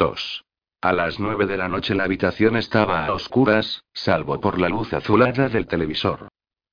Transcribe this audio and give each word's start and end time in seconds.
2. 0.00 0.44
A 0.80 0.94
las 0.94 1.20
nueve 1.20 1.44
de 1.44 1.58
la 1.58 1.68
noche 1.68 1.94
la 1.94 2.04
habitación 2.04 2.56
estaba 2.56 3.04
a 3.04 3.12
oscuras, 3.12 3.84
salvo 3.92 4.40
por 4.40 4.58
la 4.58 4.70
luz 4.70 4.94
azulada 4.94 5.50
del 5.50 5.66
televisor. 5.66 6.28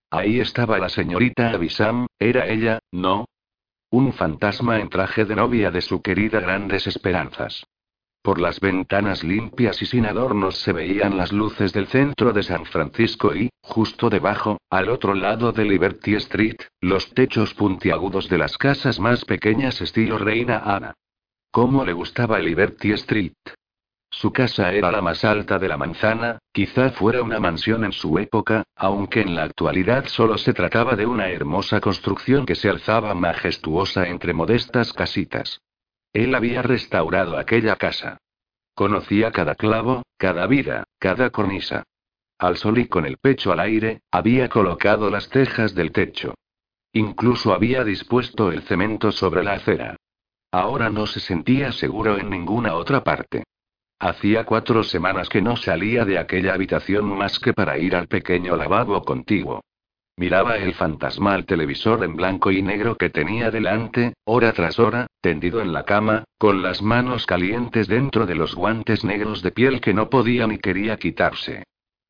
Ahí 0.10 0.40
estaba 0.40 0.78
la 0.78 0.88
señorita 0.88 1.50
Abisam, 1.50 2.08
era 2.20 2.48
ella, 2.48 2.80
¿no? 2.90 3.26
Un 3.90 4.14
fantasma 4.14 4.80
en 4.80 4.88
traje 4.88 5.26
de 5.26 5.36
novia 5.36 5.72
de 5.72 5.82
su 5.82 6.02
querida 6.02 6.40
Grandes 6.40 6.88
Esperanzas. 6.88 7.68
Por 8.22 8.40
las 8.40 8.62
ventanas 8.62 9.26
limpias 9.26 9.82
y 9.82 9.88
sin 9.88 10.06
adornos 10.06 10.60
se 10.60 10.72
veían 10.72 11.18
las 11.18 11.34
luces 11.34 11.74
del 11.74 11.88
centro 11.88 12.32
de 12.32 12.44
San 12.44 12.66
Francisco 12.66 13.36
y, 13.36 13.50
justo 13.62 14.10
debajo, 14.10 14.58
al 14.70 14.88
otro 14.88 15.14
lado 15.14 15.52
de 15.52 15.66
Liberty 15.66 16.16
Street, 16.16 16.62
los 16.80 17.14
techos 17.14 17.54
puntiagudos 17.54 18.30
de 18.30 18.38
las 18.38 18.58
casas 18.58 19.02
más 19.02 19.26
pequeñas 19.26 19.82
estilo 19.82 20.18
Reina 20.18 20.60
Ana. 20.60 20.94
¿Cómo 21.52 21.86
le 21.86 21.94
gustaba 21.94 22.40
Liberty 22.40 22.92
Street? 22.94 23.34
Su 24.10 24.32
casa 24.32 24.72
era 24.72 24.92
la 24.92 25.02
más 25.02 25.24
alta 25.26 25.60
de 25.60 25.68
la 25.68 25.78
manzana, 25.78 26.40
quizá 26.52 26.92
fuera 26.92 27.22
una 27.22 27.40
mansión 27.40 27.84
en 27.84 27.92
su 27.92 28.18
época, 28.20 28.64
aunque 28.76 29.22
en 29.22 29.36
la 29.36 29.44
actualidad 29.44 30.06
solo 30.08 30.38
se 30.38 30.54
trataba 30.54 30.96
de 30.96 31.06
una 31.06 31.30
hermosa 31.30 31.82
construcción 31.82 32.46
que 32.46 32.56
se 32.56 32.70
alzaba 32.70 33.14
majestuosa 33.14 34.08
entre 34.08 34.34
modestas 34.34 34.94
casitas. 34.94 35.62
Él 36.14 36.34
había 36.36 36.62
restaurado 36.62 37.38
aquella 37.38 37.76
casa. 37.76 38.18
Conocía 38.74 39.32
cada 39.32 39.56
clavo, 39.56 40.04
cada 40.18 40.48
vida, 40.48 40.86
cada 41.00 41.30
cornisa. 41.30 41.84
Al 42.40 42.58
sol 42.58 42.78
y 42.78 42.88
con 42.88 43.06
el 43.06 43.18
pecho 43.18 43.52
al 43.52 43.60
aire, 43.60 44.02
había 44.12 44.48
colocado 44.50 45.10
las 45.10 45.30
tejas 45.30 45.76
del 45.76 45.92
techo. 45.92 46.36
Incluso 46.94 47.54
había 47.54 47.84
dispuesto 47.84 48.52
el 48.52 48.62
cemento 48.64 49.12
sobre 49.12 49.44
la 49.44 49.54
acera. 49.54 49.98
Ahora 50.52 50.90
no 50.90 51.08
se 51.08 51.20
sentía 51.20 51.72
seguro 51.72 52.18
en 52.18 52.30
ninguna 52.30 52.76
otra 52.76 53.04
parte. 53.04 53.44
Hacía 54.00 54.46
cuatro 54.46 54.84
semanas 54.84 55.28
que 55.28 55.42
no 55.42 55.58
salía 55.58 56.06
de 56.06 56.20
aquella 56.20 56.54
habitación 56.54 57.06
más 57.06 57.40
que 57.40 57.54
para 57.54 57.78
ir 57.78 57.96
al 57.96 58.08
pequeño 58.08 58.56
lavabo 58.56 59.04
contiguo. 59.04 59.62
Miraba 60.20 60.58
el 60.58 60.74
fantasmal 60.74 61.46
televisor 61.46 62.04
en 62.04 62.16
blanco 62.16 62.50
y 62.52 62.64
negro 62.64 62.96
que 62.96 63.10
tenía 63.10 63.52
delante, 63.52 64.14
hora 64.26 64.52
tras 64.52 64.80
hora, 64.80 65.06
tendido 65.22 65.62
en 65.62 65.74
la 65.74 65.84
cama, 65.84 66.24
con 66.40 66.64
las 66.64 66.82
manos 66.82 67.26
calientes 67.26 67.88
dentro 67.88 68.26
de 68.26 68.34
los 68.34 68.56
guantes 68.56 69.04
negros 69.04 69.44
de 69.44 69.52
piel 69.52 69.80
que 69.80 69.94
no 69.94 70.10
podía 70.10 70.48
ni 70.48 70.58
quería 70.58 70.98
quitarse. 70.98 71.64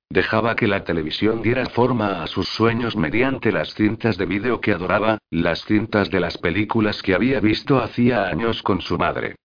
Dejaba 0.10 0.56
que 0.56 0.68
la 0.68 0.84
televisión 0.84 1.42
diera 1.42 1.66
forma 1.68 2.24
a 2.24 2.28
sus 2.28 2.48
sueños 2.48 2.96
mediante 2.96 3.52
las 3.52 3.74
cintas 3.74 4.18
de 4.18 4.26
vídeo 4.26 4.62
que 4.62 4.72
adoraba, 4.72 5.18
las 5.30 5.66
cintas 5.66 6.10
de 6.10 6.22
las 6.22 6.38
películas 6.38 7.04
que 7.04 7.14
había 7.14 7.40
visto 7.40 7.80
hacía 7.82 8.28
años 8.28 8.64
con 8.64 8.82
su 8.82 8.98
madre. 8.98 9.36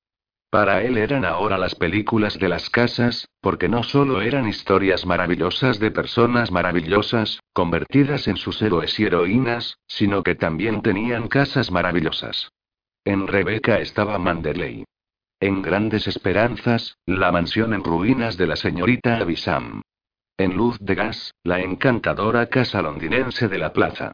Para 0.50 0.82
él 0.82 0.98
eran 0.98 1.24
ahora 1.24 1.56
las 1.56 1.74
películas 1.74 2.38
de 2.38 2.48
las 2.48 2.68
casas, 2.68 3.26
porque 3.40 3.68
no 3.68 3.82
solo 3.82 4.20
eran 4.20 4.46
historias 4.46 5.06
maravillosas 5.06 5.80
de 5.80 5.90
personas 5.90 6.52
maravillosas, 6.52 7.40
convertidas 7.54 8.28
en 8.28 8.36
sus 8.36 8.60
héroes 8.60 9.00
y 9.00 9.04
heroínas, 9.04 9.78
sino 9.86 10.22
que 10.22 10.34
también 10.34 10.82
tenían 10.82 11.28
casas 11.28 11.70
maravillosas. 11.70 12.52
En 13.04 13.26
Rebeca 13.26 13.78
estaba 13.80 14.18
Manderley. 14.18 14.84
En 15.40 15.62
Grandes 15.62 16.06
Esperanzas, 16.06 16.98
la 17.06 17.32
mansión 17.32 17.72
en 17.72 17.82
ruinas 17.82 18.36
de 18.36 18.46
la 18.46 18.56
señorita 18.56 19.16
Abisam. 19.16 19.80
En 20.36 20.56
Luz 20.56 20.78
de 20.80 20.94
Gas, 20.94 21.34
la 21.44 21.60
encantadora 21.60 22.46
casa 22.46 22.82
londinense 22.82 23.48
de 23.48 23.58
la 23.58 23.72
plaza. 23.72 24.12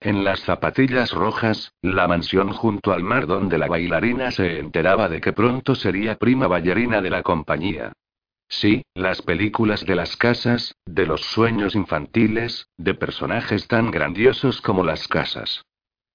En 0.00 0.22
las 0.22 0.40
zapatillas 0.40 1.12
rojas, 1.12 1.72
la 1.80 2.06
mansión 2.06 2.52
junto 2.52 2.92
al 2.92 3.02
mar 3.02 3.26
donde 3.26 3.56
la 3.56 3.68
bailarina 3.68 4.30
se 4.30 4.58
enteraba 4.58 5.08
de 5.08 5.20
que 5.20 5.32
pronto 5.32 5.74
sería 5.74 6.16
prima 6.16 6.46
ballerina 6.46 7.00
de 7.00 7.10
la 7.10 7.22
compañía. 7.22 7.92
Sí, 8.48 8.84
las 8.94 9.22
películas 9.22 9.86
de 9.86 9.94
las 9.94 10.16
casas, 10.16 10.76
de 10.84 11.06
los 11.06 11.22
sueños 11.22 11.74
infantiles, 11.74 12.68
de 12.76 12.94
personajes 12.94 13.66
tan 13.66 13.90
grandiosos 13.90 14.60
como 14.60 14.84
las 14.84 15.08
casas. 15.08 15.64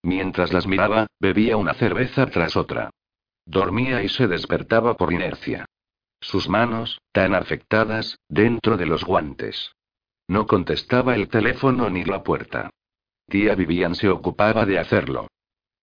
Mientras 0.03 0.53
las 0.53 0.67
miraba, 0.67 1.07
bebía 1.19 1.57
una 1.57 1.73
cerveza 1.73 2.27
tras 2.27 2.55
otra. 2.55 2.91
Dormía 3.45 4.03
y 4.03 4.09
se 4.09 4.27
despertaba 4.27 4.95
por 4.95 5.11
inercia. 5.11 5.65
Sus 6.21 6.49
manos, 6.49 7.01
tan 7.11 7.33
afectadas, 7.33 8.19
dentro 8.27 8.77
de 8.77 8.85
los 8.85 9.03
guantes. 9.03 9.71
No 10.27 10.45
contestaba 10.45 11.15
el 11.15 11.27
teléfono 11.27 11.89
ni 11.89 12.03
la 12.03 12.23
puerta. 12.23 12.69
Tía 13.27 13.55
Vivian 13.55 13.95
se 13.95 14.09
ocupaba 14.09 14.65
de 14.65 14.79
hacerlo. 14.79 15.27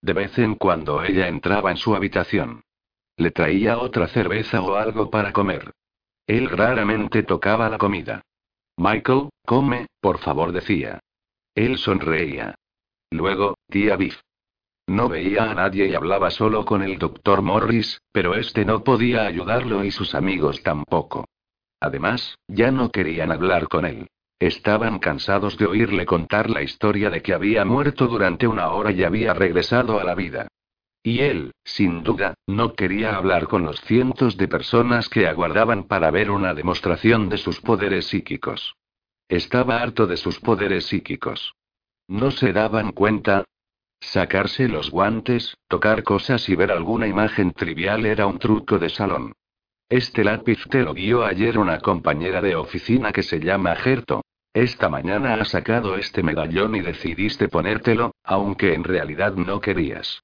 De 0.01 0.13
vez 0.13 0.37
en 0.37 0.55
cuando 0.55 1.03
ella 1.03 1.27
entraba 1.27 1.71
en 1.71 1.77
su 1.77 1.95
habitación. 1.95 2.63
Le 3.17 3.31
traía 3.31 3.79
otra 3.79 4.07
cerveza 4.07 4.61
o 4.61 4.75
algo 4.75 5.09
para 5.09 5.33
comer. 5.33 5.71
Él 6.27 6.49
raramente 6.49 7.23
tocaba 7.23 7.69
la 7.69 7.77
comida. 7.77 8.21
Michael, 8.77 9.29
come, 9.45 9.87
por 9.99 10.19
favor, 10.19 10.51
decía. 10.51 10.99
Él 11.55 11.77
sonreía. 11.77 12.55
Luego, 13.09 13.55
tía 13.69 13.95
Viv. 13.95 14.15
No 14.87 15.09
veía 15.09 15.51
a 15.51 15.53
nadie 15.53 15.87
y 15.87 15.95
hablaba 15.95 16.31
solo 16.31 16.63
con 16.63 16.81
el 16.81 16.97
doctor 16.97 17.41
Morris, 17.41 18.01
pero 18.13 18.35
este 18.35 18.63
no 18.63 18.83
podía 18.83 19.27
ayudarlo 19.27 19.83
y 19.83 19.91
sus 19.91 20.15
amigos 20.15 20.63
tampoco. 20.63 21.25
Además, 21.81 22.37
ya 22.47 22.71
no 22.71 22.89
querían 22.89 23.31
hablar 23.31 23.67
con 23.67 23.85
él. 23.85 24.07
Estaban 24.39 24.99
cansados 24.99 25.57
de 25.57 25.65
oírle 25.65 26.05
contar 26.05 26.49
la 26.49 26.61
historia 26.61 27.09
de 27.09 27.21
que 27.21 27.33
había 27.33 27.65
muerto 27.65 28.07
durante 28.07 28.47
una 28.47 28.69
hora 28.69 28.91
y 28.91 29.03
había 29.03 29.33
regresado 29.33 29.99
a 29.99 30.03
la 30.03 30.15
vida. 30.15 30.47
Y 31.03 31.21
él, 31.21 31.51
sin 31.63 32.03
duda, 32.03 32.35
no 32.47 32.73
quería 32.73 33.15
hablar 33.15 33.47
con 33.47 33.63
los 33.63 33.81
cientos 33.81 34.37
de 34.37 34.47
personas 34.47 35.09
que 35.09 35.27
aguardaban 35.27 35.83
para 35.85 36.11
ver 36.11 36.31
una 36.31 36.53
demostración 36.53 37.29
de 37.29 37.37
sus 37.37 37.59
poderes 37.61 38.07
psíquicos. 38.07 38.75
Estaba 39.27 39.81
harto 39.81 40.07
de 40.07 40.17
sus 40.17 40.39
poderes 40.39 40.85
psíquicos. 40.85 41.53
¿No 42.07 42.31
se 42.31 42.53
daban 42.53 42.91
cuenta? 42.91 43.43
Sacarse 43.99 44.67
los 44.67 44.91
guantes, 44.91 45.57
tocar 45.67 46.03
cosas 46.03 46.47
y 46.49 46.55
ver 46.55 46.71
alguna 46.71 47.07
imagen 47.07 47.51
trivial 47.51 48.05
era 48.05 48.25
un 48.27 48.39
truco 48.39 48.79
de 48.79 48.89
salón. 48.89 49.33
Este 49.89 50.23
lápiz 50.23 50.59
te 50.69 50.83
lo 50.83 50.93
guió 50.93 51.25
ayer 51.25 51.57
una 51.57 51.79
compañera 51.79 52.41
de 52.41 52.55
oficina 52.55 53.11
que 53.11 53.23
se 53.23 53.39
llama 53.39 53.75
Gerto. 53.75 54.21
Esta 54.53 54.89
mañana 54.89 55.35
has 55.35 55.49
sacado 55.49 55.95
este 55.97 56.23
medallón 56.23 56.75
y 56.75 56.81
decidiste 56.81 57.47
ponértelo, 57.47 58.13
aunque 58.23 58.73
en 58.73 58.83
realidad 58.83 59.33
no 59.33 59.61
querías. 59.61 60.23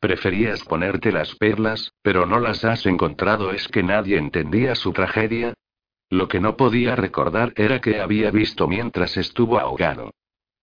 Preferías 0.00 0.64
ponerte 0.64 1.12
las 1.12 1.34
perlas, 1.34 1.92
pero 2.02 2.24
no 2.24 2.40
las 2.40 2.64
has 2.64 2.86
encontrado. 2.86 3.52
¿Es 3.52 3.68
que 3.68 3.82
nadie 3.82 4.16
entendía 4.16 4.74
su 4.74 4.92
tragedia? 4.92 5.54
Lo 6.08 6.28
que 6.28 6.40
no 6.40 6.56
podía 6.56 6.96
recordar 6.96 7.52
era 7.56 7.80
que 7.80 8.00
había 8.00 8.30
visto 8.30 8.66
mientras 8.66 9.16
estuvo 9.16 9.58
ahogado. 9.58 10.10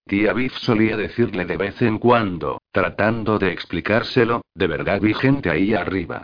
Tía 0.07 0.31
Biff 0.31 0.53
solía 0.59 0.95
decirle 0.95 1.45
de 1.45 1.57
vez 1.57 1.81
en 1.81 1.99
cuando, 1.99 2.61
tratando 2.71 3.37
de 3.37 3.51
explicárselo, 3.51 4.41
de 4.55 4.67
verdad 4.67 5.01
vi 5.01 5.13
gente 5.13 5.49
ahí 5.49 5.73
arriba. 5.73 6.23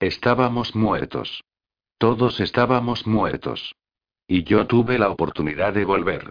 Estábamos 0.00 0.74
muertos. 0.74 1.44
Todos 1.98 2.40
estábamos 2.40 3.06
muertos. 3.06 3.74
Y 4.26 4.44
yo 4.44 4.66
tuve 4.66 4.98
la 4.98 5.10
oportunidad 5.10 5.74
de 5.74 5.84
volver. 5.84 6.30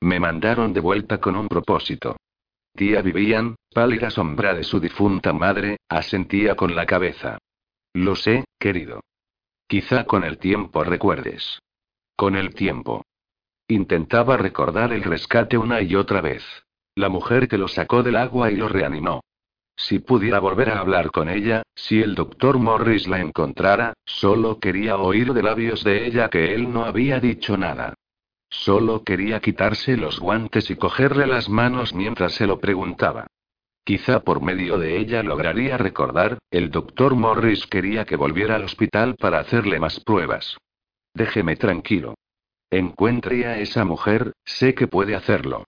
Me 0.00 0.18
mandaron 0.18 0.72
de 0.72 0.80
vuelta 0.80 1.20
con 1.20 1.36
un 1.36 1.46
propósito. 1.46 2.16
Tía 2.74 3.02
Vivian, 3.02 3.54
pálida 3.72 4.10
sombra 4.10 4.54
de 4.54 4.64
su 4.64 4.80
difunta 4.80 5.32
madre, 5.32 5.76
asentía 5.88 6.56
con 6.56 6.74
la 6.74 6.86
cabeza. 6.86 7.38
Lo 7.92 8.16
sé, 8.16 8.44
querido. 8.58 9.00
Quizá 9.68 10.04
con 10.06 10.24
el 10.24 10.38
tiempo 10.38 10.82
recuerdes. 10.82 11.60
Con 12.16 12.34
el 12.34 12.54
tiempo. 12.54 13.04
Intentaba 13.68 14.36
recordar 14.36 14.92
el 14.92 15.02
rescate 15.02 15.56
una 15.56 15.80
y 15.80 15.94
otra 15.94 16.20
vez. 16.20 16.44
La 16.94 17.08
mujer 17.08 17.48
que 17.48 17.58
lo 17.58 17.68
sacó 17.68 18.02
del 18.02 18.16
agua 18.16 18.50
y 18.50 18.56
lo 18.56 18.68
reanimó. 18.68 19.22
Si 19.76 19.98
pudiera 19.98 20.38
volver 20.38 20.70
a 20.70 20.78
hablar 20.78 21.10
con 21.10 21.28
ella, 21.28 21.62
si 21.74 22.02
el 22.02 22.14
doctor 22.14 22.58
Morris 22.58 23.08
la 23.08 23.20
encontrara, 23.20 23.94
solo 24.04 24.60
quería 24.60 24.96
oír 24.96 25.32
de 25.32 25.42
labios 25.42 25.82
de 25.82 26.06
ella 26.06 26.28
que 26.28 26.54
él 26.54 26.72
no 26.72 26.84
había 26.84 27.18
dicho 27.20 27.56
nada. 27.56 27.94
Solo 28.50 29.02
quería 29.02 29.40
quitarse 29.40 29.96
los 29.96 30.20
guantes 30.20 30.70
y 30.70 30.76
cogerle 30.76 31.26
las 31.26 31.48
manos 31.48 31.94
mientras 31.94 32.34
se 32.34 32.46
lo 32.46 32.60
preguntaba. 32.60 33.26
Quizá 33.84 34.20
por 34.20 34.42
medio 34.42 34.78
de 34.78 34.98
ella 34.98 35.22
lograría 35.22 35.78
recordar, 35.78 36.38
el 36.50 36.70
doctor 36.70 37.14
Morris 37.16 37.66
quería 37.66 38.04
que 38.04 38.16
volviera 38.16 38.56
al 38.56 38.64
hospital 38.64 39.16
para 39.16 39.40
hacerle 39.40 39.80
más 39.80 39.98
pruebas. 40.00 40.58
Déjeme 41.14 41.56
tranquilo. 41.56 42.14
Encuentre 42.72 43.44
a 43.44 43.58
esa 43.58 43.84
mujer, 43.84 44.32
sé 44.46 44.74
que 44.74 44.86
puede 44.86 45.14
hacerlo. 45.14 45.66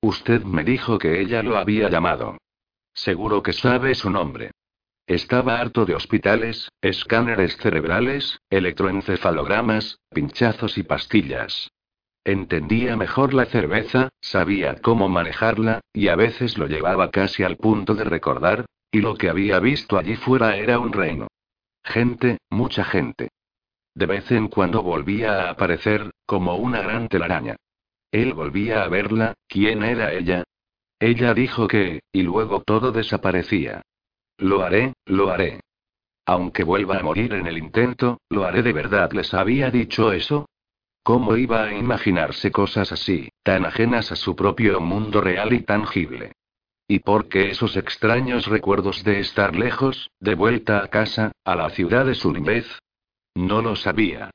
Usted 0.00 0.44
me 0.44 0.62
dijo 0.62 0.98
que 0.98 1.20
ella 1.20 1.42
lo 1.42 1.58
había 1.58 1.88
llamado. 1.90 2.38
Seguro 2.94 3.42
que 3.42 3.52
sabe 3.52 3.96
su 3.96 4.08
nombre. 4.08 4.52
Estaba 5.08 5.58
harto 5.58 5.84
de 5.84 5.96
hospitales, 5.96 6.68
escáneres 6.80 7.56
cerebrales, 7.56 8.38
electroencefalogramas, 8.50 9.98
pinchazos 10.10 10.78
y 10.78 10.84
pastillas. 10.84 11.72
Entendía 12.22 12.96
mejor 12.96 13.34
la 13.34 13.46
cerveza, 13.46 14.10
sabía 14.20 14.76
cómo 14.76 15.08
manejarla, 15.08 15.80
y 15.92 16.06
a 16.06 16.14
veces 16.14 16.56
lo 16.56 16.68
llevaba 16.68 17.10
casi 17.10 17.42
al 17.42 17.56
punto 17.56 17.96
de 17.96 18.04
recordar, 18.04 18.66
y 18.92 19.00
lo 19.00 19.16
que 19.16 19.28
había 19.28 19.58
visto 19.58 19.98
allí 19.98 20.14
fuera 20.14 20.56
era 20.56 20.78
un 20.78 20.92
reino. 20.92 21.26
Gente, 21.82 22.38
mucha 22.48 22.84
gente. 22.84 23.30
De 23.94 24.06
vez 24.06 24.30
en 24.32 24.48
cuando 24.48 24.82
volvía 24.82 25.42
a 25.42 25.50
aparecer, 25.50 26.10
como 26.26 26.56
una 26.56 26.82
gran 26.82 27.08
telaraña. 27.08 27.56
Él 28.10 28.32
volvía 28.34 28.82
a 28.82 28.88
verla, 28.88 29.34
¿quién 29.48 29.82
era 29.82 30.12
ella? 30.12 30.44
Ella 30.98 31.34
dijo 31.34 31.68
que, 31.68 32.00
y 32.12 32.22
luego 32.22 32.62
todo 32.62 32.92
desaparecía. 32.92 33.82
Lo 34.38 34.62
haré, 34.62 34.94
lo 35.06 35.30
haré. 35.30 35.60
Aunque 36.26 36.64
vuelva 36.64 36.98
a 36.98 37.02
morir 37.02 37.34
en 37.34 37.46
el 37.46 37.58
intento, 37.58 38.18
lo 38.30 38.44
haré 38.44 38.62
de 38.62 38.72
verdad. 38.72 39.12
¿Les 39.12 39.34
había 39.34 39.70
dicho 39.70 40.12
eso? 40.12 40.46
¿Cómo 41.02 41.36
iba 41.36 41.64
a 41.64 41.74
imaginarse 41.74 42.50
cosas 42.50 42.90
así, 42.90 43.28
tan 43.42 43.66
ajenas 43.66 44.10
a 44.10 44.16
su 44.16 44.34
propio 44.34 44.80
mundo 44.80 45.20
real 45.20 45.52
y 45.52 45.60
tangible? 45.60 46.32
¿Y 46.88 47.00
por 47.00 47.28
qué 47.28 47.50
esos 47.50 47.76
extraños 47.76 48.46
recuerdos 48.46 49.04
de 49.04 49.20
estar 49.20 49.54
lejos, 49.54 50.10
de 50.18 50.34
vuelta 50.34 50.82
a 50.82 50.88
casa, 50.88 51.32
a 51.44 51.56
la 51.56 51.70
ciudad 51.70 52.06
de 52.06 52.14
su 52.14 52.32
niñez? 52.32 52.66
No 53.34 53.62
lo 53.62 53.74
sabía. 53.76 54.30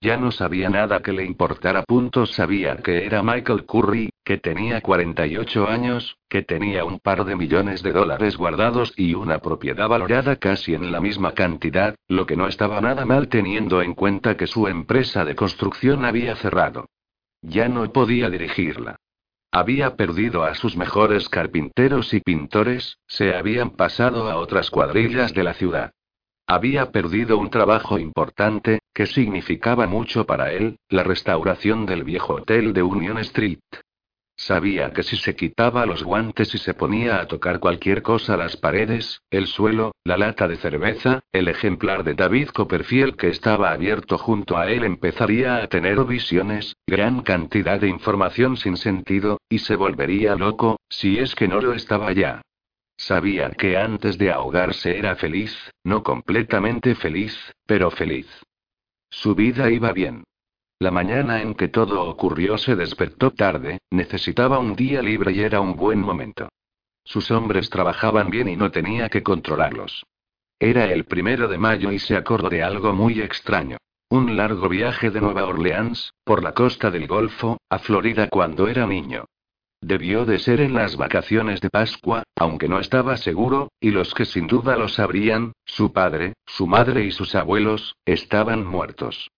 Ya 0.00 0.16
no 0.16 0.30
sabía 0.30 0.70
nada 0.70 1.00
que 1.00 1.12
le 1.12 1.24
importara. 1.24 1.82
Punto 1.82 2.24
sabía 2.24 2.76
que 2.76 3.04
era 3.04 3.22
Michael 3.22 3.66
Curry, 3.66 4.10
que 4.24 4.38
tenía 4.38 4.80
48 4.80 5.68
años, 5.68 6.18
que 6.28 6.42
tenía 6.42 6.84
un 6.84 7.00
par 7.00 7.24
de 7.24 7.34
millones 7.34 7.82
de 7.82 7.92
dólares 7.92 8.36
guardados 8.36 8.94
y 8.96 9.14
una 9.14 9.40
propiedad 9.40 9.88
valorada 9.88 10.36
casi 10.36 10.74
en 10.74 10.92
la 10.92 11.00
misma 11.00 11.32
cantidad, 11.32 11.96
lo 12.06 12.26
que 12.26 12.36
no 12.36 12.46
estaba 12.46 12.80
nada 12.80 13.04
mal 13.04 13.28
teniendo 13.28 13.82
en 13.82 13.94
cuenta 13.94 14.36
que 14.36 14.46
su 14.46 14.68
empresa 14.68 15.24
de 15.24 15.34
construcción 15.34 16.04
había 16.04 16.36
cerrado. 16.36 16.86
Ya 17.42 17.68
no 17.68 17.90
podía 17.92 18.30
dirigirla. 18.30 18.96
Había 19.50 19.96
perdido 19.96 20.44
a 20.44 20.54
sus 20.54 20.76
mejores 20.76 21.28
carpinteros 21.28 22.14
y 22.14 22.20
pintores, 22.20 22.98
se 23.08 23.34
habían 23.34 23.70
pasado 23.70 24.30
a 24.30 24.36
otras 24.36 24.70
cuadrillas 24.70 25.34
de 25.34 25.42
la 25.42 25.54
ciudad. 25.54 25.92
Había 26.50 26.92
perdido 26.92 27.36
un 27.36 27.50
trabajo 27.50 27.98
importante, 27.98 28.78
que 28.94 29.04
significaba 29.04 29.86
mucho 29.86 30.24
para 30.24 30.50
él, 30.50 30.78
la 30.88 31.02
restauración 31.02 31.84
del 31.84 32.04
viejo 32.04 32.36
hotel 32.36 32.72
de 32.72 32.82
Union 32.82 33.18
Street. 33.18 33.58
Sabía 34.34 34.94
que 34.94 35.02
si 35.02 35.18
se 35.18 35.36
quitaba 35.36 35.84
los 35.84 36.02
guantes 36.04 36.54
y 36.54 36.58
se 36.58 36.72
ponía 36.72 37.20
a 37.20 37.26
tocar 37.26 37.60
cualquier 37.60 38.00
cosa 38.00 38.38
las 38.38 38.56
paredes, 38.56 39.20
el 39.30 39.46
suelo, 39.46 39.92
la 40.04 40.16
lata 40.16 40.48
de 40.48 40.56
cerveza, 40.56 41.20
el 41.32 41.48
ejemplar 41.48 42.02
de 42.02 42.14
David 42.14 42.48
Copperfield 42.48 43.16
que 43.16 43.28
estaba 43.28 43.70
abierto 43.70 44.16
junto 44.16 44.56
a 44.56 44.70
él 44.70 44.84
empezaría 44.84 45.56
a 45.56 45.66
tener 45.66 46.02
visiones, 46.04 46.76
gran 46.86 47.20
cantidad 47.20 47.78
de 47.78 47.88
información 47.88 48.56
sin 48.56 48.78
sentido, 48.78 49.36
y 49.50 49.58
se 49.58 49.76
volvería 49.76 50.34
loco, 50.34 50.78
si 50.88 51.18
es 51.18 51.34
que 51.34 51.46
no 51.46 51.60
lo 51.60 51.74
estaba 51.74 52.10
ya. 52.12 52.40
Sabía 52.98 53.50
que 53.50 53.76
antes 53.76 54.18
de 54.18 54.32
ahogarse 54.32 54.98
era 54.98 55.14
feliz, 55.14 55.56
no 55.84 56.02
completamente 56.02 56.96
feliz, 56.96 57.32
pero 57.64 57.92
feliz. 57.92 58.26
Su 59.08 59.36
vida 59.36 59.70
iba 59.70 59.92
bien. 59.92 60.24
La 60.80 60.90
mañana 60.90 61.40
en 61.40 61.54
que 61.54 61.68
todo 61.68 62.02
ocurrió 62.02 62.58
se 62.58 62.74
despertó 62.74 63.30
tarde, 63.30 63.78
necesitaba 63.90 64.58
un 64.58 64.74
día 64.74 65.00
libre 65.00 65.32
y 65.32 65.40
era 65.40 65.60
un 65.60 65.76
buen 65.76 66.00
momento. 66.00 66.48
Sus 67.04 67.30
hombres 67.30 67.70
trabajaban 67.70 68.30
bien 68.30 68.48
y 68.48 68.56
no 68.56 68.70
tenía 68.70 69.08
que 69.08 69.22
controlarlos. 69.22 70.04
Era 70.58 70.92
el 70.92 71.04
primero 71.04 71.46
de 71.46 71.56
mayo 71.56 71.92
y 71.92 72.00
se 72.00 72.16
acordó 72.16 72.50
de 72.50 72.64
algo 72.64 72.92
muy 72.92 73.20
extraño. 73.20 73.78
Un 74.10 74.36
largo 74.36 74.68
viaje 74.68 75.10
de 75.10 75.20
Nueva 75.20 75.46
Orleans, 75.46 76.12
por 76.24 76.42
la 76.42 76.52
costa 76.52 76.90
del 76.90 77.06
Golfo, 77.06 77.58
a 77.70 77.78
Florida 77.78 78.28
cuando 78.28 78.66
era 78.66 78.86
niño. 78.86 79.26
Debió 79.80 80.24
de 80.24 80.38
ser 80.38 80.60
en 80.60 80.74
las 80.74 80.96
vacaciones 80.96 81.60
de 81.60 81.70
Pascua, 81.70 82.24
aunque 82.36 82.68
no 82.68 82.80
estaba 82.80 83.16
seguro, 83.16 83.70
y 83.80 83.90
los 83.90 84.12
que 84.12 84.24
sin 84.24 84.46
duda 84.48 84.76
lo 84.76 84.88
sabrían, 84.88 85.52
su 85.64 85.92
padre, 85.92 86.34
su 86.46 86.66
madre 86.66 87.04
y 87.04 87.12
sus 87.12 87.34
abuelos, 87.34 87.94
estaban 88.04 88.66
muertos. 88.66 89.30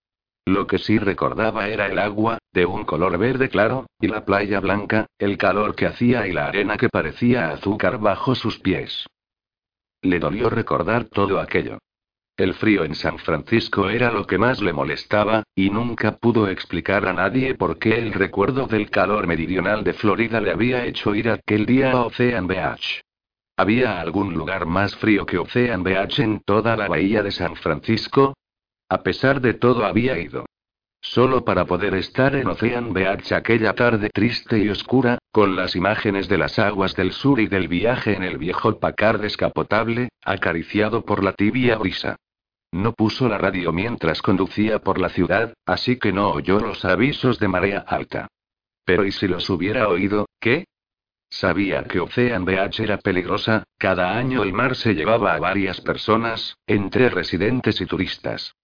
Lo 0.47 0.67
que 0.67 0.79
sí 0.79 0.99
recordaba 0.99 1.69
era 1.69 1.87
el 1.87 1.99
agua, 1.99 2.39
de 2.53 2.65
un 2.65 2.85
color 2.85 3.19
verde 3.19 3.51
claro, 3.51 3.87
y 4.01 4.09
la 4.09 4.25
playa 4.25 4.61
blanca, 4.61 5.07
el 5.19 5.37
calor 5.37 5.75
que 5.75 5.87
hacía 5.87 6.27
y 6.27 6.33
la 6.33 6.47
arena 6.47 6.79
que 6.79 6.89
parecía 6.89 7.51
azúcar 7.51 7.99
bajo 7.99 8.35
sus 8.35 8.59
pies. 8.59 9.07
Le 10.03 10.19
dolió 10.19 10.49
recordar 10.49 11.05
todo 11.05 11.39
aquello. 11.39 11.79
El 12.41 12.55
frío 12.55 12.85
en 12.85 12.95
San 12.95 13.19
Francisco 13.19 13.91
era 13.91 14.11
lo 14.11 14.27
que 14.27 14.39
más 14.39 14.63
le 14.63 14.73
molestaba, 14.73 15.43
y 15.55 15.69
nunca 15.69 16.17
pudo 16.17 16.49
explicar 16.49 17.07
a 17.07 17.13
nadie 17.13 17.55
por 17.55 17.79
qué 17.79 17.99
el 17.99 18.15
recuerdo 18.15 18.67
del 18.67 18.89
calor 18.89 19.27
meridional 19.27 19.85
de 19.85 19.93
Florida 19.93 20.41
le 20.41 20.51
había 20.51 20.87
hecho 20.87 21.15
ir 21.15 21.29
aquel 21.29 21.67
día 21.67 21.93
a 21.93 22.07
Ocean 22.07 22.47
Beach. 22.47 23.03
¿Había 23.59 24.01
algún 24.01 24.33
lugar 24.33 24.65
más 24.65 24.97
frío 24.97 25.27
que 25.27 25.37
Ocean 25.37 25.83
Beach 25.83 26.19
en 26.21 26.41
toda 26.41 26.79
la 26.79 26.89
bahía 26.89 27.23
de 27.23 27.31
San 27.31 27.57
Francisco? 27.57 28.33
A 28.89 29.03
pesar 29.03 29.43
de 29.43 29.53
todo 29.53 29.85
había 29.85 30.19
ido. 30.19 30.47
Solo 31.03 31.45
para 31.45 31.67
poder 31.67 31.93
estar 31.93 32.35
en 32.35 32.47
Ocean 32.47 32.95
Beach 32.95 33.33
aquella 33.33 33.75
tarde 33.75 34.09
triste 34.09 34.59
y 34.59 34.71
oscura, 34.71 35.19
con 35.31 35.57
las 35.57 35.77
imágenes 35.77 36.27
de 36.27 36.39
las 36.39 36.59
aguas 36.59 36.97
del 36.97 37.13
sur 37.13 37.39
y 37.39 37.49
del 37.49 37.69
viaje 37.69 38.15
en 38.15 38.23
el 38.23 38.39
viejo 38.39 38.81
Packard 38.81 39.21
descapotable, 39.21 40.09
acariciado 40.25 41.05
por 41.05 41.23
la 41.23 41.35
tibia 41.35 41.77
brisa. 41.77 42.17
No 42.73 42.93
puso 42.93 43.29
la 43.29 43.39
radio 43.39 43.73
mientras 43.73 44.23
conducía 44.23 44.79
por 44.79 44.99
la 44.99 45.09
ciudad, 45.09 45.55
así 45.67 45.99
que 45.99 46.13
no 46.13 46.31
oyó 46.31 46.61
los 46.61 46.85
avisos 46.85 47.39
de 47.39 47.49
marea 47.49 47.81
alta. 47.81 48.29
Pero 48.85 49.05
¿y 49.05 49.13
si 49.13 49.27
los 49.27 49.51
hubiera 49.51 49.89
oído, 49.89 50.27
qué? 50.41 50.67
Sabía 51.29 51.85
que 51.85 52.01
Ocean 52.01 52.45
Beach 52.45 52.81
era 52.81 52.99
peligrosa, 52.99 53.65
cada 53.79 54.17
año 54.17 54.43
el 54.43 54.53
mar 54.53 54.75
se 54.75 54.95
llevaba 54.95 55.35
a 55.35 55.39
varias 55.39 55.81
personas, 55.81 56.57
entre 56.67 57.09
residentes 57.09 57.81
y 57.81 57.87
turistas. 57.87 58.55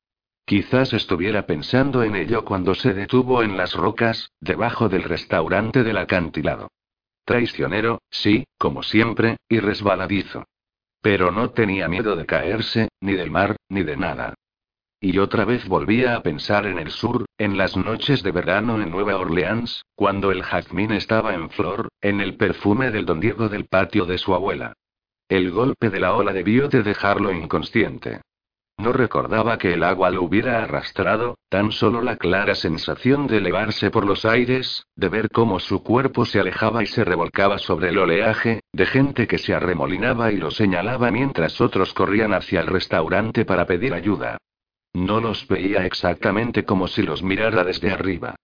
Quizás 0.44 0.92
estuviera 0.92 1.46
pensando 1.46 2.02
en 2.02 2.14
ello 2.14 2.44
cuando 2.44 2.74
se 2.74 2.94
detuvo 2.94 3.42
en 3.42 3.56
las 3.56 3.74
rocas, 3.74 4.30
debajo 4.40 4.88
del 4.88 5.02
restaurante 5.02 5.82
del 5.82 5.96
acantilado. 5.96 6.70
Traicionero, 7.24 8.02
sí, 8.10 8.46
como 8.56 8.84
siempre, 8.84 9.38
y 9.48 9.58
resbaladizo. 9.58 10.44
Pero 11.00 11.30
no 11.30 11.50
tenía 11.50 11.88
miedo 11.88 12.16
de 12.16 12.26
caerse, 12.26 12.88
ni 13.00 13.12
del 13.14 13.30
mar, 13.30 13.56
ni 13.68 13.82
de 13.82 13.96
nada. 13.96 14.34
Y 15.00 15.18
otra 15.18 15.44
vez 15.44 15.68
volvía 15.68 16.16
a 16.16 16.22
pensar 16.22 16.66
en 16.66 16.78
el 16.78 16.90
sur, 16.90 17.26
en 17.38 17.58
las 17.58 17.76
noches 17.76 18.22
de 18.22 18.32
verano 18.32 18.80
en 18.80 18.90
Nueva 18.90 19.16
Orleans, 19.16 19.82
cuando 19.94 20.32
el 20.32 20.42
jazmín 20.42 20.92
estaba 20.92 21.34
en 21.34 21.50
flor, 21.50 21.88
en 22.00 22.20
el 22.20 22.36
perfume 22.36 22.90
del 22.90 23.04
don 23.04 23.20
Diego 23.20 23.48
del 23.48 23.66
patio 23.66 24.06
de 24.06 24.18
su 24.18 24.34
abuela. 24.34 24.72
El 25.28 25.50
golpe 25.50 25.90
de 25.90 26.00
la 26.00 26.14
ola 26.14 26.32
debió 26.32 26.68
de 26.68 26.82
dejarlo 26.82 27.32
inconsciente. 27.32 28.22
No 28.78 28.92
recordaba 28.92 29.56
que 29.56 29.72
el 29.72 29.82
agua 29.82 30.10
lo 30.10 30.22
hubiera 30.22 30.62
arrastrado, 30.62 31.38
tan 31.48 31.72
solo 31.72 32.02
la 32.02 32.16
clara 32.16 32.54
sensación 32.54 33.26
de 33.26 33.38
elevarse 33.38 33.90
por 33.90 34.04
los 34.04 34.26
aires, 34.26 34.86
de 34.96 35.08
ver 35.08 35.30
cómo 35.30 35.60
su 35.60 35.82
cuerpo 35.82 36.26
se 36.26 36.40
alejaba 36.40 36.82
y 36.82 36.86
se 36.86 37.02
revolcaba 37.02 37.58
sobre 37.58 37.88
el 37.88 37.98
oleaje, 37.98 38.60
de 38.72 38.86
gente 38.86 39.26
que 39.26 39.38
se 39.38 39.54
arremolinaba 39.54 40.30
y 40.30 40.36
lo 40.36 40.50
señalaba 40.50 41.10
mientras 41.10 41.60
otros 41.60 41.94
corrían 41.94 42.34
hacia 42.34 42.60
el 42.60 42.66
restaurante 42.66 43.46
para 43.46 43.66
pedir 43.66 43.94
ayuda. 43.94 44.36
No 44.92 45.20
los 45.20 45.46
veía 45.48 45.86
exactamente 45.86 46.64
como 46.64 46.86
si 46.86 47.02
los 47.02 47.22
mirara 47.22 47.64
desde 47.64 47.90
arriba. 47.90 48.34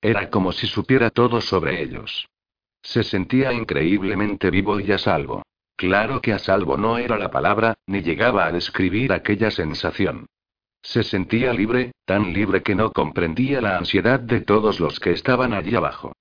Era 0.00 0.30
como 0.30 0.52
si 0.52 0.66
supiera 0.66 1.10
todo 1.10 1.40
sobre 1.40 1.82
ellos. 1.82 2.28
Se 2.82 3.02
sentía 3.02 3.52
increíblemente 3.52 4.50
vivo 4.50 4.78
y 4.78 4.92
a 4.92 4.98
salvo. 4.98 5.42
Claro 5.76 6.22
que 6.22 6.32
a 6.32 6.38
salvo 6.38 6.76
no 6.76 6.96
era 6.96 7.18
la 7.18 7.30
palabra, 7.30 7.74
ni 7.86 8.00
llegaba 8.00 8.46
a 8.46 8.52
describir 8.52 9.12
aquella 9.12 9.50
sensación. 9.50 10.26
Se 10.82 11.02
sentía 11.02 11.52
libre, 11.52 11.92
tan 12.04 12.32
libre 12.32 12.62
que 12.62 12.74
no 12.74 12.92
comprendía 12.92 13.60
la 13.60 13.76
ansiedad 13.76 14.20
de 14.20 14.40
todos 14.40 14.80
los 14.80 15.00
que 15.00 15.10
estaban 15.10 15.52
allí 15.52 15.74
abajo. 15.74 16.12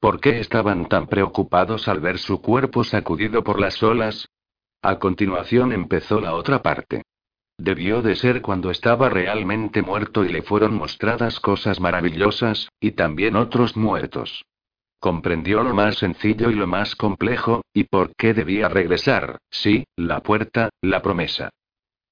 ¿Por 0.00 0.20
qué 0.20 0.40
estaban 0.40 0.88
tan 0.88 1.06
preocupados 1.06 1.86
al 1.86 2.00
ver 2.00 2.18
su 2.18 2.40
cuerpo 2.40 2.82
sacudido 2.82 3.44
por 3.44 3.60
las 3.60 3.82
olas? 3.82 4.28
A 4.82 4.98
continuación 4.98 5.72
empezó 5.72 6.20
la 6.20 6.34
otra 6.34 6.62
parte. 6.62 7.02
Debió 7.58 8.02
de 8.02 8.16
ser 8.16 8.42
cuando 8.42 8.70
estaba 8.70 9.08
realmente 9.08 9.82
muerto 9.82 10.24
y 10.24 10.28
le 10.28 10.42
fueron 10.42 10.74
mostradas 10.74 11.40
cosas 11.40 11.80
maravillosas, 11.80 12.68
y 12.80 12.92
también 12.92 13.36
otros 13.36 13.76
muertos. 13.76 14.44
Comprendió 14.98 15.62
lo 15.62 15.74
más 15.74 15.96
sencillo 15.96 16.50
y 16.50 16.54
lo 16.54 16.66
más 16.66 16.96
complejo, 16.96 17.62
y 17.72 17.84
por 17.84 18.14
qué 18.16 18.34
debía 18.34 18.68
regresar, 18.68 19.38
sí, 19.50 19.84
la 19.96 20.20
puerta, 20.20 20.70
la 20.80 21.02
promesa. 21.02 21.50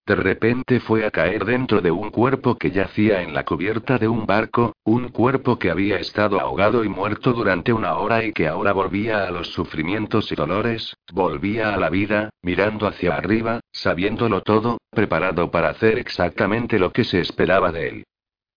De 0.07 0.17
repente 0.17 0.81
fue 0.81 1.07
a 1.07 1.11
caer 1.11 1.47
dentro 1.47 1.81
de 1.81 1.91
un 1.91 2.11
cuerpo 2.11 2.57
que 2.57 2.71
yacía 2.71 3.23
en 3.23 3.33
la 3.33 3.47
cubierta 3.47 3.97
de 3.97 4.07
un 4.07 4.27
barco, 4.27 4.75
un 4.85 5.09
cuerpo 5.09 5.59
que 5.59 5.71
había 5.71 5.97
estado 5.97 6.39
ahogado 6.41 6.85
y 6.85 6.91
muerto 6.91 7.33
durante 7.33 7.73
una 7.73 7.95
hora 7.97 8.23
y 8.23 8.35
que 8.35 8.47
ahora 8.47 8.73
volvía 8.73 9.27
a 9.27 9.31
los 9.31 9.49
sufrimientos 9.49 10.31
y 10.31 10.35
dolores, 10.35 10.95
volvía 11.11 11.73
a 11.73 11.79
la 11.79 11.89
vida, 11.89 12.29
mirando 12.43 12.87
hacia 12.87 13.17
arriba, 13.17 13.61
sabiéndolo 13.73 14.43
todo, 14.43 14.77
preparado 14.91 15.51
para 15.51 15.71
hacer 15.71 15.99
exactamente 15.99 16.79
lo 16.79 16.93
que 16.93 17.05
se 17.05 17.21
esperaba 17.21 17.73
de 17.73 17.89
él. 17.89 18.05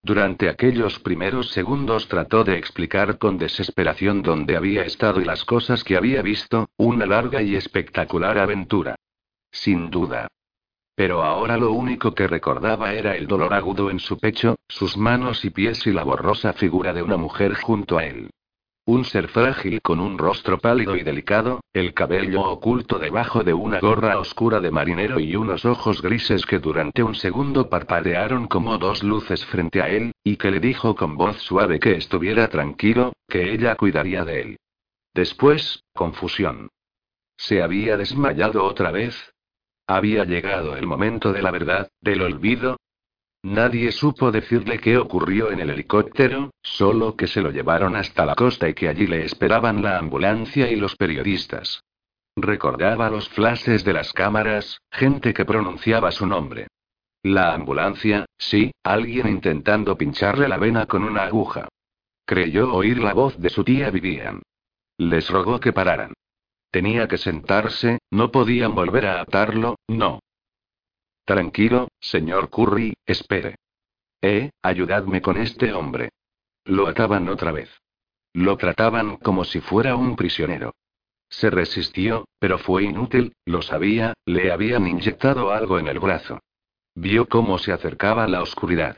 Durante 0.07 0.47
aquellos 0.47 0.99
primeros 0.99 1.49
segundos 1.49 2.07
trató 2.07 2.45
de 2.45 2.57
explicar 2.57 3.17
con 3.17 3.37
desesperación 3.37 4.21
dónde 4.21 4.55
había 4.55 4.83
estado 4.83 5.19
y 5.19 5.25
las 5.25 5.43
cosas 5.43 5.83
que 5.83 5.97
había 5.97 6.21
visto, 6.21 6.69
una 6.77 7.05
larga 7.05 7.41
y 7.41 7.57
espectacular 7.57 8.37
aventura. 8.37 8.95
Sin 9.51 9.89
duda. 9.89 10.29
Pero 10.95 11.23
ahora 11.23 11.57
lo 11.57 11.73
único 11.73 12.15
que 12.15 12.25
recordaba 12.25 12.93
era 12.93 13.17
el 13.17 13.27
dolor 13.27 13.53
agudo 13.53 13.91
en 13.91 13.99
su 13.99 14.17
pecho, 14.17 14.55
sus 14.69 14.95
manos 14.95 15.43
y 15.43 15.49
pies 15.49 15.85
y 15.85 15.91
la 15.91 16.05
borrosa 16.05 16.53
figura 16.53 16.93
de 16.93 17.03
una 17.03 17.17
mujer 17.17 17.55
junto 17.55 17.97
a 17.97 18.05
él. 18.05 18.29
Un 18.87 19.03
ser 19.03 19.27
frágil 19.27 19.81
con 19.81 19.99
un 19.99 20.17
rostro 20.17 20.59
pálido 20.59 20.95
y 20.95 21.03
delicado, 21.03 21.59
el 21.73 21.93
cabello 21.93 22.43
oculto 22.43 22.99
debajo 22.99 23.43
de 23.43 23.53
una 23.53 23.81
gorra 23.81 24.17
oscura 24.17 24.61
de 24.61 24.71
marinero 24.71 25.19
y 25.19 25.35
unos 25.35 25.65
ojos 25.65 26.01
grises 26.01 26.45
que 26.45 26.59
durante 26.59 27.03
un 27.03 27.13
segundo 27.13 27.69
parpadearon 27.69 28.47
como 28.47 28.77
dos 28.77 29.03
luces 29.03 29.45
frente 29.47 29.81
a 29.81 29.89
él, 29.89 30.13
y 30.23 30.37
que 30.37 30.51
le 30.51 30.61
dijo 30.61 30.95
con 30.95 31.17
voz 31.17 31.35
suave 31.41 31.81
que 31.81 31.97
estuviera 31.97 32.47
tranquilo, 32.47 33.11
que 33.27 33.51
ella 33.51 33.75
cuidaría 33.75 34.23
de 34.23 34.41
él. 34.41 34.57
Después, 35.13 35.83
confusión. 35.93 36.69
¿Se 37.35 37.61
había 37.61 37.97
desmayado 37.97 38.63
otra 38.63 38.91
vez? 38.91 39.33
¿Había 39.85 40.23
llegado 40.23 40.77
el 40.77 40.87
momento 40.87 41.33
de 41.33 41.41
la 41.41 41.51
verdad, 41.51 41.89
del 41.99 42.21
olvido? 42.21 42.77
Nadie 43.47 43.93
supo 43.93 44.29
decirle 44.29 44.77
qué 44.77 44.97
ocurrió 44.97 45.51
en 45.51 45.61
el 45.61 45.69
helicóptero, 45.69 46.51
solo 46.61 47.15
que 47.15 47.27
se 47.27 47.39
lo 47.39 47.49
llevaron 47.49 47.95
hasta 47.95 48.25
la 48.25 48.35
costa 48.35 48.67
y 48.67 48.73
que 48.73 48.89
allí 48.89 49.07
le 49.07 49.23
esperaban 49.23 49.81
la 49.81 49.97
ambulancia 49.97 50.69
y 50.69 50.75
los 50.75 50.97
periodistas. 50.97 51.81
Recordaba 52.35 53.09
los 53.09 53.29
flashes 53.29 53.85
de 53.85 53.93
las 53.93 54.11
cámaras, 54.11 54.81
gente 54.91 55.33
que 55.33 55.45
pronunciaba 55.45 56.11
su 56.11 56.27
nombre. 56.27 56.67
La 57.23 57.53
ambulancia, 57.53 58.25
sí, 58.37 58.71
alguien 58.83 59.29
intentando 59.29 59.97
pincharle 59.97 60.49
la 60.49 60.57
vena 60.57 60.85
con 60.85 61.05
una 61.05 61.23
aguja. 61.23 61.69
Creyó 62.25 62.73
oír 62.73 62.97
la 62.99 63.13
voz 63.13 63.39
de 63.39 63.49
su 63.49 63.63
tía 63.63 63.89
Vivian. 63.91 64.41
Les 64.97 65.29
rogó 65.29 65.61
que 65.61 65.71
pararan. 65.71 66.11
Tenía 66.69 67.07
que 67.07 67.17
sentarse, 67.17 67.99
no 68.11 68.29
podían 68.29 68.75
volver 68.75 69.05
a 69.05 69.21
atarlo, 69.21 69.77
no. 69.87 70.19
Tranquilo, 71.27 71.89
señor 71.99 72.49
Curry, 72.49 72.93
espere. 73.05 73.57
Eh, 74.21 74.51
ayudadme 74.61 75.21
con 75.21 75.35
este 75.35 75.73
hombre. 75.73 76.11
Lo 76.63 76.87
ataban 76.87 77.27
otra 77.27 77.51
vez. 77.51 77.69
Lo 78.31 78.55
trataban 78.55 79.17
como 79.17 79.43
si 79.43 79.59
fuera 79.59 79.97
un 79.97 80.15
prisionero. 80.15 80.73
Se 81.29 81.49
resistió, 81.49 82.29
pero 82.39 82.57
fue 82.57 82.83
inútil, 82.83 83.33
lo 83.43 83.61
sabía, 83.61 84.13
le 84.25 84.53
habían 84.53 84.87
inyectado 84.87 85.51
algo 85.51 85.79
en 85.79 85.89
el 85.89 85.99
brazo. 85.99 86.39
Vio 86.95 87.27
cómo 87.27 87.57
se 87.57 87.73
acercaba 87.73 88.25
la 88.29 88.41
oscuridad. 88.41 88.97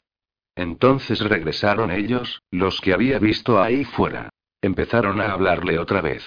Entonces 0.55 1.21
regresaron 1.21 1.89
ellos, 1.89 2.43
los 2.51 2.79
que 2.79 2.93
había 2.93 3.17
visto 3.17 3.59
ahí 3.59 3.85
fuera. 3.85 4.29
Empezaron 4.61 5.19
a 5.19 5.31
hablarle 5.31 5.79
otra 5.79 6.01
vez. 6.01 6.23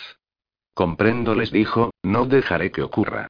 Comprendo, 0.74 1.36
les 1.36 1.52
dijo, 1.52 1.92
no 2.02 2.26
dejaré 2.26 2.72
que 2.72 2.82
ocurra. 2.82 3.28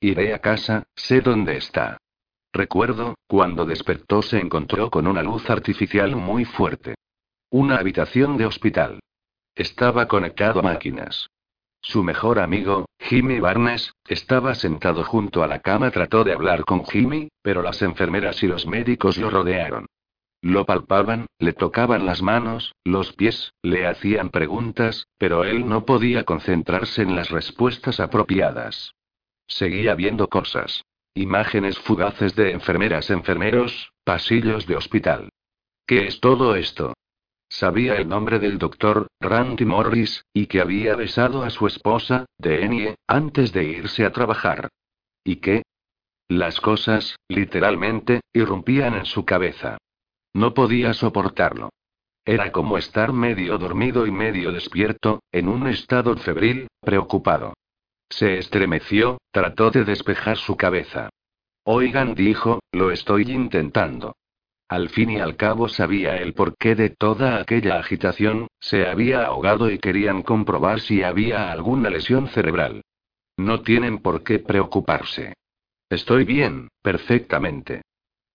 Iré 0.00 0.34
a 0.34 0.40
casa, 0.40 0.82
sé 0.94 1.22
dónde 1.22 1.56
está. 1.56 1.96
Recuerdo, 2.52 3.14
cuando 3.28 3.64
despertó 3.64 4.22
se 4.22 4.38
encontró 4.38 4.90
con 4.90 5.06
una 5.06 5.22
luz 5.22 5.48
artificial 5.48 6.16
muy 6.16 6.44
fuerte. 6.44 6.94
Una 7.50 7.76
habitación 7.76 8.36
de 8.36 8.46
hospital. 8.46 9.00
Estaba 9.54 10.06
conectado 10.08 10.60
a 10.60 10.62
máquinas. 10.62 11.28
Su 11.80 12.02
mejor 12.02 12.38
amigo, 12.38 12.86
Jimmy 12.98 13.40
Barnes, 13.40 13.94
estaba 14.06 14.54
sentado 14.54 15.04
junto 15.04 15.42
a 15.42 15.46
la 15.46 15.60
cama. 15.60 15.90
Trató 15.90 16.24
de 16.24 16.32
hablar 16.32 16.64
con 16.64 16.84
Jimmy, 16.84 17.28
pero 17.42 17.62
las 17.62 17.82
enfermeras 17.82 18.42
y 18.42 18.46
los 18.46 18.66
médicos 18.66 19.16
lo 19.16 19.30
rodearon. 19.30 19.86
Lo 20.42 20.64
palpaban, 20.64 21.26
le 21.38 21.52
tocaban 21.52 22.06
las 22.06 22.22
manos, 22.22 22.74
los 22.84 23.12
pies, 23.12 23.52
le 23.62 23.86
hacían 23.86 24.30
preguntas, 24.30 25.06
pero 25.18 25.44
él 25.44 25.68
no 25.68 25.84
podía 25.84 26.24
concentrarse 26.24 27.02
en 27.02 27.14
las 27.14 27.30
respuestas 27.30 28.00
apropiadas. 28.00 28.94
Seguía 29.46 29.94
viendo 29.94 30.28
cosas. 30.28 30.84
Imágenes 31.14 31.78
fugaces 31.78 32.36
de 32.36 32.52
enfermeras, 32.52 33.10
enfermeros, 33.10 33.92
pasillos 34.04 34.66
de 34.66 34.76
hospital. 34.76 35.28
¿Qué 35.86 36.06
es 36.06 36.20
todo 36.20 36.54
esto? 36.54 36.94
Sabía 37.48 37.96
el 37.96 38.08
nombre 38.08 38.38
del 38.38 38.58
doctor, 38.58 39.08
Randy 39.20 39.64
Morris, 39.64 40.24
y 40.32 40.46
que 40.46 40.60
había 40.60 40.94
besado 40.94 41.42
a 41.42 41.50
su 41.50 41.66
esposa, 41.66 42.26
Denie, 42.38 42.94
antes 43.08 43.52
de 43.52 43.64
irse 43.64 44.04
a 44.04 44.12
trabajar. 44.12 44.68
¿Y 45.24 45.36
qué? 45.36 45.62
Las 46.28 46.60
cosas, 46.60 47.16
literalmente, 47.28 48.20
irrumpían 48.32 48.94
en 48.94 49.04
su 49.04 49.24
cabeza. 49.24 49.78
No 50.32 50.54
podía 50.54 50.94
soportarlo. 50.94 51.70
Era 52.24 52.52
como 52.52 52.78
estar 52.78 53.12
medio 53.12 53.58
dormido 53.58 54.06
y 54.06 54.12
medio 54.12 54.52
despierto, 54.52 55.24
en 55.32 55.48
un 55.48 55.66
estado 55.66 56.16
febril, 56.16 56.68
preocupado. 56.80 57.54
Se 58.10 58.38
estremeció, 58.38 59.18
trató 59.30 59.70
de 59.70 59.84
despejar 59.84 60.36
su 60.36 60.56
cabeza. 60.56 61.08
Oigan, 61.64 62.14
dijo, 62.14 62.60
lo 62.72 62.90
estoy 62.90 63.30
intentando. 63.30 64.16
Al 64.68 64.88
fin 64.88 65.10
y 65.10 65.20
al 65.20 65.36
cabo 65.36 65.68
sabía 65.68 66.16
el 66.16 66.34
porqué 66.34 66.74
de 66.74 66.90
toda 66.90 67.40
aquella 67.40 67.78
agitación, 67.78 68.48
se 68.60 68.86
había 68.86 69.24
ahogado 69.24 69.70
y 69.70 69.78
querían 69.78 70.22
comprobar 70.22 70.80
si 70.80 71.02
había 71.02 71.50
alguna 71.50 71.90
lesión 71.90 72.28
cerebral. 72.28 72.82
No 73.36 73.62
tienen 73.62 73.98
por 73.98 74.22
qué 74.22 74.38
preocuparse. 74.38 75.34
Estoy 75.88 76.24
bien, 76.24 76.68
perfectamente. 76.82 77.82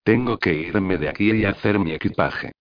Tengo 0.03 0.38
que 0.38 0.53
irme 0.53 0.98
de 0.98 1.10
aquí 1.10 1.32
y 1.32 1.46
hacer 1.46 1.79
mi 1.79 1.94
equipaje. 1.94 2.51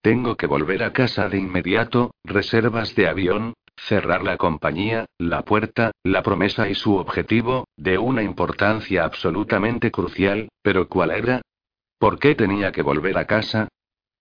Tengo 0.00 0.36
que 0.36 0.46
volver 0.46 0.82
a 0.82 0.92
casa 0.92 1.28
de 1.28 1.38
inmediato, 1.38 2.12
reservas 2.24 2.94
de 2.94 3.08
avión, 3.08 3.54
cerrar 3.78 4.22
la 4.22 4.36
compañía, 4.36 5.06
la 5.18 5.42
puerta, 5.42 5.92
la 6.02 6.22
promesa 6.22 6.68
y 6.68 6.74
su 6.74 6.96
objetivo, 6.96 7.66
de 7.76 7.98
una 7.98 8.22
importancia 8.22 9.04
absolutamente 9.04 9.90
crucial, 9.90 10.48
pero 10.62 10.88
¿cuál 10.88 11.10
era? 11.12 11.42
¿Por 11.98 12.18
qué 12.18 12.34
tenía 12.34 12.72
que 12.72 12.82
volver 12.82 13.18
a 13.18 13.26
casa? 13.26 13.68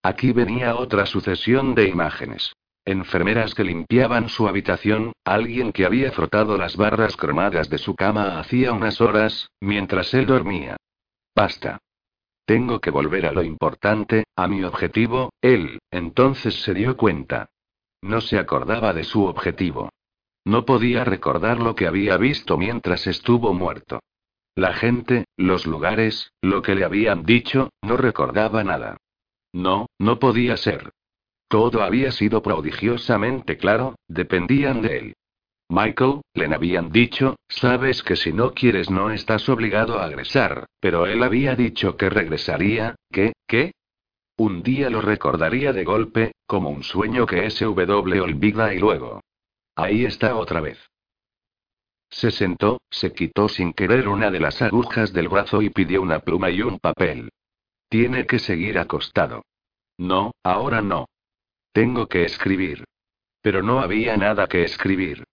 Aquí 0.03 0.31
venía 0.31 0.75
otra 0.75 1.05
sucesión 1.05 1.75
de 1.75 1.87
imágenes. 1.89 2.53
Enfermeras 2.85 3.53
que 3.53 3.65
limpiaban 3.65 4.29
su 4.29 4.47
habitación, 4.47 5.11
alguien 5.25 5.73
que 5.73 5.85
había 5.85 6.11
frotado 6.11 6.57
las 6.57 6.77
barras 6.77 7.17
cromadas 7.17 7.69
de 7.69 7.77
su 7.77 7.95
cama 7.95 8.39
hacía 8.39 8.71
unas 8.71 9.01
horas, 9.01 9.49
mientras 9.59 10.13
él 10.13 10.25
dormía. 10.25 10.77
Basta. 11.35 11.79
Tengo 12.45 12.79
que 12.79 12.91
volver 12.91 13.25
a 13.25 13.33
lo 13.33 13.43
importante, 13.43 14.23
a 14.37 14.47
mi 14.47 14.63
objetivo, 14.63 15.31
él, 15.41 15.79
entonces 15.91 16.61
se 16.61 16.73
dio 16.73 16.95
cuenta. 16.95 17.49
No 18.01 18.21
se 18.21 18.37
acordaba 18.37 18.93
de 18.93 19.03
su 19.03 19.25
objetivo. 19.25 19.89
No 20.45 20.65
podía 20.65 21.03
recordar 21.03 21.59
lo 21.59 21.75
que 21.75 21.87
había 21.87 22.17
visto 22.17 22.57
mientras 22.57 23.07
estuvo 23.07 23.53
muerto. 23.53 23.99
La 24.55 24.73
gente, 24.73 25.25
los 25.35 25.67
lugares, 25.67 26.31
lo 26.41 26.61
que 26.61 26.73
le 26.73 26.83
habían 26.83 27.23
dicho, 27.23 27.69
no 27.81 27.97
recordaba 27.97 28.63
nada. 28.63 28.97
No, 29.53 29.87
no 29.99 30.19
podía 30.19 30.57
ser. 30.57 30.91
Todo 31.47 31.83
había 31.83 32.11
sido 32.11 32.41
prodigiosamente 32.41 33.57
claro, 33.57 33.95
dependían 34.07 34.81
de 34.81 34.97
él. 34.97 35.13
Michael, 35.69 36.21
le 36.33 36.45
habían 36.53 36.91
dicho, 36.91 37.35
sabes 37.49 38.01
que 38.01 38.15
si 38.15 38.31
no 38.31 38.53
quieres 38.53 38.89
no 38.89 39.11
estás 39.11 39.49
obligado 39.49 39.99
a 39.99 40.05
agresar, 40.05 40.65
pero 40.79 41.07
él 41.07 41.23
había 41.23 41.55
dicho 41.55 41.97
que 41.97 42.09
regresaría, 42.09 42.95
¿qué, 43.11 43.33
qué? 43.47 43.73
Un 44.37 44.63
día 44.63 44.89
lo 44.89 45.01
recordaría 45.01 45.73
de 45.73 45.83
golpe, 45.83 46.31
como 46.47 46.69
un 46.69 46.83
sueño 46.83 47.25
que 47.25 47.49
SW 47.49 48.21
olvida 48.21 48.73
y 48.73 48.79
luego. 48.79 49.21
Ahí 49.75 50.05
está 50.05 50.35
otra 50.35 50.61
vez. 50.61 50.79
Se 52.09 52.31
sentó, 52.31 52.81
se 52.89 53.13
quitó 53.13 53.49
sin 53.49 53.73
querer 53.73 54.07
una 54.07 54.31
de 54.31 54.39
las 54.39 54.61
agujas 54.61 55.13
del 55.13 55.27
brazo 55.27 55.61
y 55.61 55.69
pidió 55.69 56.01
una 56.01 56.19
pluma 56.19 56.49
y 56.49 56.61
un 56.61 56.79
papel. 56.79 57.29
Tiene 57.89 58.25
que 58.25 58.39
seguir 58.39 58.79
acostado. 58.79 59.43
No, 59.97 60.31
ahora 60.43 60.81
no. 60.81 61.07
Tengo 61.73 62.07
que 62.07 62.23
escribir. 62.23 62.85
Pero 63.41 63.61
no 63.61 63.79
había 63.79 64.17
nada 64.17 64.47
que 64.47 64.63
escribir. 64.63 65.25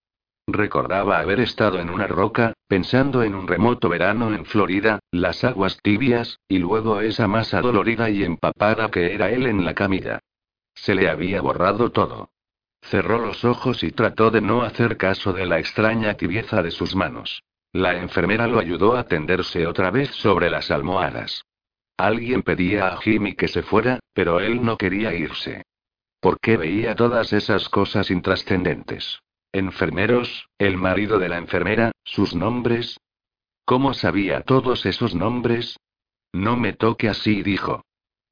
Recordaba 0.47 1.21
haber 1.21 1.40
estado 1.40 1.80
en 1.80 1.88
una 1.88 2.06
roca, 2.06 2.52
pensando 2.68 3.23
en 3.23 3.35
un 3.35 3.49
remoto 3.49 3.88
verano 3.88 4.35
en 4.35 4.44
Florida, 4.44 4.99
las 5.11 5.42
aguas 5.42 5.78
tibias, 5.83 6.38
y 6.49 6.59
luego 6.59 7.00
esa 7.00 7.28
masa 7.28 7.62
dolorida 7.62 8.11
y 8.11 8.25
empapada 8.25 8.90
que 8.90 9.14
era 9.14 9.30
él 9.30 9.47
en 9.47 9.64
la 9.64 9.75
camilla. 9.75 10.21
Se 10.74 10.94
le 10.94 11.08
había 11.08 11.40
borrado 11.40 11.90
todo. 11.90 12.30
Cerró 12.82 13.18
los 13.18 13.44
ojos 13.44 13.82
y 13.82 13.92
trató 13.92 14.30
de 14.30 14.40
no 14.40 14.62
hacer 14.62 14.96
caso 14.96 15.32
de 15.32 15.46
la 15.46 15.58
extraña 15.58 16.14
tibieza 16.14 16.62
de 16.62 16.70
sus 16.70 16.94
manos. 16.94 17.42
La 17.72 17.96
enfermera 17.96 18.46
lo 18.46 18.58
ayudó 18.58 18.96
a 18.96 19.04
tenderse 19.04 19.66
otra 19.66 19.90
vez 19.90 20.10
sobre 20.10 20.50
las 20.50 20.70
almohadas. 20.70 21.44
Alguien 21.96 22.42
pedía 22.42 22.88
a 22.88 22.96
Jimmy 22.98 23.34
que 23.34 23.48
se 23.48 23.62
fuera, 23.62 24.00
pero 24.12 24.40
él 24.40 24.64
no 24.64 24.76
quería 24.76 25.14
irse. 25.14 25.62
¿Por 26.20 26.38
qué 26.40 26.56
veía 26.56 26.94
todas 26.94 27.32
esas 27.32 27.68
cosas 27.68 28.10
intrascendentes? 28.10 29.20
Enfermeros, 29.52 30.48
el 30.58 30.76
marido 30.76 31.18
de 31.18 31.28
la 31.28 31.38
enfermera, 31.38 31.92
sus 32.04 32.34
nombres. 32.34 32.98
¿Cómo 33.64 33.94
sabía 33.94 34.42
todos 34.42 34.84
esos 34.86 35.14
nombres? 35.14 35.76
No 36.32 36.56
me 36.56 36.72
toque 36.72 37.08
así, 37.08 37.42
dijo. 37.42 37.82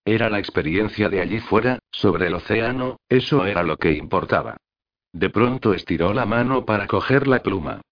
Era 0.05 0.29
la 0.29 0.39
experiencia 0.39 1.09
de 1.09 1.21
allí 1.21 1.39
fuera, 1.39 1.79
sobre 1.91 2.27
el 2.27 2.35
océano, 2.35 2.97
eso 3.09 3.47
era 3.47 3.63
lo 3.63 3.77
que 3.77 3.93
importaba. 3.93 4.57
De 5.13 5.31
pronto 5.31 5.75
estiró 5.75 6.13
la 6.13 6.27
mano 6.27 6.65
para 6.65 6.87
coger 6.87 7.29
la 7.29 7.43
pluma. 7.43 7.83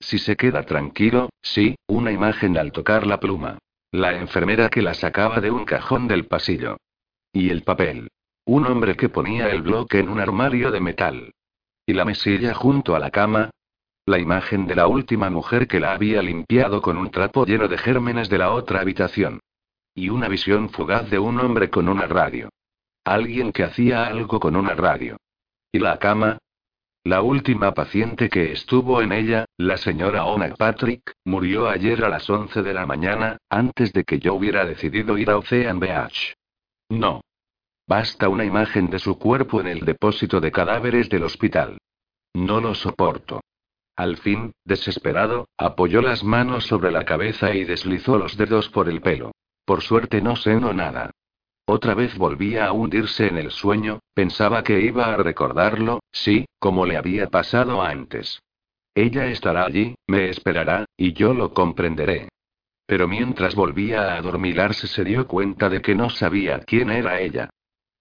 Si 0.00 0.18
se 0.18 0.36
queda 0.36 0.64
tranquilo, 0.64 1.30
sí, 1.40 1.76
una 1.86 2.12
imagen 2.12 2.58
al 2.58 2.72
tocar 2.72 3.06
la 3.06 3.18
pluma. 3.20 3.58
La 3.92 4.18
enfermera 4.18 4.68
que 4.68 4.82
la 4.82 4.92
sacaba 4.92 5.40
de 5.40 5.50
un 5.50 5.64
cajón 5.64 6.08
del 6.08 6.26
pasillo. 6.26 6.76
Y 7.32 7.50
el 7.50 7.62
papel. 7.62 8.08
Un 8.44 8.66
hombre 8.66 8.96
que 8.96 9.08
ponía 9.08 9.48
el 9.48 9.62
bloque 9.62 10.00
en 10.00 10.10
un 10.10 10.20
armario 10.20 10.70
de 10.70 10.80
metal. 10.80 11.32
Y 11.86 11.94
la 11.94 12.04
mesilla 12.04 12.52
junto 12.52 12.94
a 12.94 12.98
la 12.98 13.10
cama. 13.10 13.50
La 14.04 14.18
imagen 14.18 14.66
de 14.66 14.74
la 14.74 14.86
última 14.86 15.30
mujer 15.30 15.66
que 15.66 15.80
la 15.80 15.92
había 15.92 16.20
limpiado 16.20 16.82
con 16.82 16.98
un 16.98 17.10
trapo 17.10 17.46
lleno 17.46 17.68
de 17.68 17.78
gérmenes 17.78 18.28
de 18.28 18.38
la 18.38 18.50
otra 18.50 18.80
habitación. 18.80 19.40
Y 19.94 20.08
una 20.08 20.28
visión 20.28 20.70
fugaz 20.70 21.08
de 21.10 21.18
un 21.18 21.38
hombre 21.38 21.70
con 21.70 21.88
una 21.88 22.06
radio. 22.06 22.48
Alguien 23.04 23.52
que 23.52 23.64
hacía 23.64 24.06
algo 24.06 24.40
con 24.40 24.56
una 24.56 24.74
radio. 24.74 25.16
¿Y 25.70 25.78
la 25.78 25.98
cama? 25.98 26.38
La 27.04 27.20
última 27.20 27.74
paciente 27.74 28.30
que 28.30 28.52
estuvo 28.52 29.02
en 29.02 29.12
ella, 29.12 29.44
la 29.58 29.76
señora 29.76 30.24
Ona 30.24 30.54
Patrick, 30.54 31.12
murió 31.26 31.68
ayer 31.68 32.02
a 32.02 32.08
las 32.08 32.30
11 32.30 32.62
de 32.62 32.72
la 32.72 32.86
mañana, 32.86 33.36
antes 33.50 33.92
de 33.92 34.04
que 34.04 34.18
yo 34.18 34.34
hubiera 34.34 34.64
decidido 34.64 35.18
ir 35.18 35.30
a 35.30 35.36
Ocean 35.36 35.78
Beach. 35.78 36.34
No. 36.88 37.20
Basta 37.86 38.30
una 38.30 38.46
imagen 38.46 38.88
de 38.88 38.98
su 38.98 39.18
cuerpo 39.18 39.60
en 39.60 39.66
el 39.66 39.80
depósito 39.80 40.40
de 40.40 40.50
cadáveres 40.50 41.10
del 41.10 41.24
hospital. 41.24 41.76
No 42.32 42.60
lo 42.60 42.74
soporto. 42.74 43.42
Al 43.96 44.16
fin, 44.16 44.52
desesperado, 44.64 45.46
apoyó 45.58 46.00
las 46.00 46.24
manos 46.24 46.64
sobre 46.64 46.90
la 46.90 47.04
cabeza 47.04 47.54
y 47.54 47.64
deslizó 47.64 48.18
los 48.18 48.36
dedos 48.36 48.70
por 48.70 48.88
el 48.88 49.02
pelo. 49.02 49.32
Por 49.64 49.82
suerte 49.82 50.20
no 50.20 50.34
no 50.36 50.72
nada. 50.72 51.10
Otra 51.66 51.94
vez 51.94 52.18
volvía 52.18 52.66
a 52.66 52.72
hundirse 52.72 53.26
en 53.26 53.38
el 53.38 53.50
sueño, 53.50 54.00
pensaba 54.12 54.62
que 54.62 54.80
iba 54.80 55.14
a 55.14 55.16
recordarlo, 55.16 56.00
sí, 56.12 56.44
como 56.58 56.84
le 56.84 56.98
había 56.98 57.28
pasado 57.30 57.82
antes. 57.82 58.40
Ella 58.94 59.26
estará 59.26 59.64
allí, 59.64 59.94
me 60.06 60.28
esperará, 60.28 60.84
y 60.96 61.14
yo 61.14 61.32
lo 61.32 61.54
comprenderé. 61.54 62.28
Pero 62.86 63.08
mientras 63.08 63.54
volvía 63.54 64.12
a 64.12 64.16
adormilarse 64.18 64.86
se 64.86 65.04
dio 65.04 65.26
cuenta 65.26 65.70
de 65.70 65.80
que 65.80 65.94
no 65.94 66.10
sabía 66.10 66.60
quién 66.60 66.90
era 66.90 67.20
ella. 67.20 67.48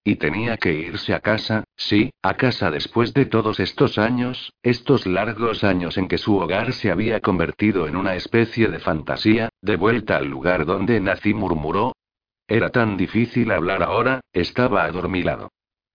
Y 0.04 0.18
tenía 0.18 0.58
que 0.58 0.74
irse 0.74 1.14
a 1.14 1.22
casa, 1.22 1.64
sí, 1.76 2.12
a 2.22 2.36
casa 2.36 2.72
después 2.72 3.14
de 3.14 3.26
todos 3.26 3.60
estos 3.60 3.98
años, 3.98 4.54
estos 4.62 5.06
largos 5.06 5.64
años 5.64 5.98
en 5.98 6.08
que 6.08 6.18
su 6.18 6.38
hogar 6.38 6.74
se 6.74 6.92
había 6.92 7.20
convertido 7.20 7.88
en 7.88 7.96
una 7.96 8.16
especie 8.16 8.68
de 8.68 8.80
fantasía, 8.80 9.50
de 9.62 9.76
vuelta 9.76 10.18
al 10.18 10.28
lugar 10.28 10.66
donde 10.66 11.00
nací, 11.00 11.34
murmuró, 11.34 11.94
era 12.48 12.70
tan 12.70 12.98
difícil 12.98 13.52
hablar 13.52 13.84
ahora, 13.84 14.22
estaba 14.34 14.84
adormilado. 14.84 15.50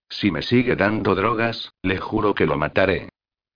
Si 0.08 0.30
me 0.30 0.42
sigue 0.42 0.76
dando 0.76 1.14
drogas, 1.14 1.72
le 1.82 1.98
juro 1.98 2.34
que 2.34 2.46
lo 2.46 2.56
mataré. 2.56 3.10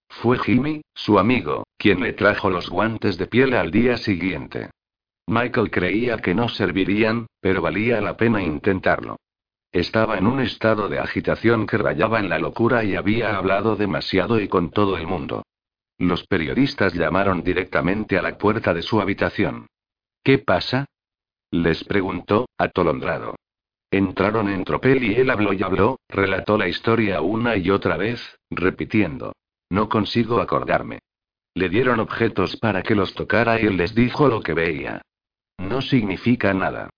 Fue 0.09 0.38
Jimmy, 0.38 0.83
su 0.95 1.19
amigo, 1.19 1.64
quien 1.79 2.00
le 2.00 2.12
trajo 2.12 2.50
los 2.50 2.69
guantes 2.69 3.17
de 3.17 3.26
piel 3.26 3.55
al 3.55 3.71
día 3.71 3.97
siguiente. 3.97 4.71
Michael 5.26 5.71
creía 5.71 6.19
que 6.19 6.35
no 6.35 6.49
servirían, 6.49 7.26
pero 7.41 7.62
valía 7.62 8.00
la 8.02 8.17
pena 8.17 8.43
intentarlo. 8.43 9.17
Estaba 9.73 10.19
en 10.19 10.26
un 10.26 10.41
estado 10.41 10.91
de 10.91 10.99
agitación 10.99 11.67
que 11.67 11.79
rayaba 11.79 12.21
en 12.21 12.29
la 12.29 12.38
locura 12.38 12.85
y 12.85 12.95
había 12.95 13.37
hablado 13.37 13.75
demasiado 13.75 14.38
y 14.38 14.47
con 14.47 14.71
todo 14.71 14.99
el 14.99 15.07
mundo. 15.07 15.45
Los 15.99 16.26
periodistas 16.26 16.93
llamaron 16.93 17.43
directamente 17.43 18.19
a 18.19 18.23
la 18.23 18.37
puerta 18.37 18.75
de 18.75 18.83
su 18.83 19.00
habitación. 19.00 19.67
¿Qué 20.23 20.38
pasa? 20.38 20.85
Les 21.50 21.85
preguntó, 21.85 22.47
atolondrado. 22.59 23.37
Entraron 23.91 24.49
en 24.49 24.64
tropel 24.64 25.05
y 25.05 25.14
él 25.14 25.31
habló 25.31 25.52
y 25.52 25.62
habló, 25.62 25.99
relató 26.09 26.59
la 26.59 26.69
historia 26.69 27.23
una 27.23 27.57
y 27.57 27.71
otra 27.71 27.97
vez, 27.97 28.21
repitiendo. 28.50 29.33
No 29.71 29.88
consigo 29.88 30.41
acordarme. 30.41 30.99
Le 31.55 31.69
dieron 31.71 32.00
objetos 32.00 32.57
para 32.57 32.83
que 32.83 32.95
los 32.95 33.14
tocara 33.14 33.61
y 33.61 33.67
él 33.67 33.76
les 33.79 33.95
dijo 33.95 34.29
lo 34.29 34.43
que 34.43 34.55
veía. 34.55 35.02
No 35.59 35.81
significa 35.81 36.52
nada. 36.52 36.91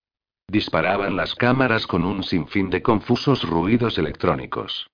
Disparaban 0.49 1.17
las 1.17 1.35
cámaras 1.35 1.87
con 1.87 2.05
un 2.05 2.23
sinfín 2.23 2.71
de 2.71 2.83
confusos 2.83 3.43
ruidos 3.49 3.99
electrónicos. 3.99 4.89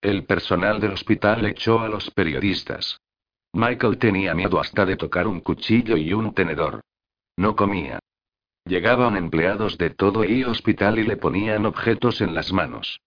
El 0.00 0.24
personal 0.24 0.80
del 0.80 0.92
hospital 0.92 1.44
echó 1.46 1.80
a 1.80 1.88
los 1.88 2.10
periodistas. 2.10 2.98
Michael 3.52 3.98
tenía 3.98 4.34
miedo 4.34 4.58
hasta 4.58 4.86
de 4.86 4.96
tocar 4.96 5.26
un 5.26 5.40
cuchillo 5.40 5.96
y 5.96 6.12
un 6.12 6.34
tenedor. 6.34 6.80
No 7.36 7.54
comía. 7.54 7.98
Llegaban 8.64 9.16
empleados 9.16 9.76
de 9.76 9.90
todo 9.90 10.24
y 10.24 10.44
hospital 10.44 10.98
y 10.98 11.04
le 11.04 11.16
ponían 11.16 11.66
objetos 11.66 12.20
en 12.20 12.34
las 12.34 12.52
manos. 12.52 13.00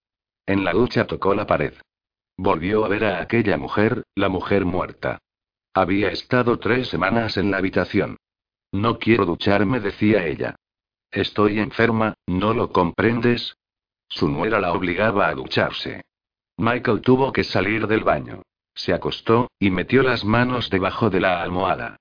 En 0.46 0.64
la 0.64 0.74
ducha 0.74 1.08
tocó 1.08 1.34
la 1.34 1.48
pared. 1.48 1.74
Volvió 2.38 2.86
a 2.86 2.90
ver 2.90 3.06
a 3.06 3.22
aquella 3.22 3.58
mujer, 3.58 4.04
la 4.16 4.30
mujer 4.30 4.66
muerta. 4.66 5.20
Había 5.74 6.10
estado 6.10 6.60
tres 6.60 6.90
semanas 6.90 7.38
en 7.38 7.52
la 7.52 7.58
habitación. 7.58 8.18
No 8.72 9.00
quiero 9.00 9.26
ducharme, 9.26 9.80
decía 9.80 10.26
ella. 10.26 10.56
Estoy 11.16 11.60
enferma, 11.60 12.16
¿no 12.28 12.54
lo 12.54 12.74
comprendes? 12.74 13.56
Su 14.10 14.28
nuera 14.28 14.60
la 14.60 14.74
obligaba 14.74 15.30
a 15.30 15.34
ducharse. 15.34 16.04
Michael 16.58 17.00
tuvo 17.00 17.32
que 17.32 17.46
salir 17.46 17.88
del 17.88 18.04
baño. 18.04 18.42
Se 18.74 18.94
acostó, 18.94 19.50
y 19.58 19.72
metió 19.72 20.04
las 20.04 20.26
manos 20.26 20.70
debajo 20.70 21.10
de 21.10 21.22
la 21.22 21.42
almohada. 21.42 21.96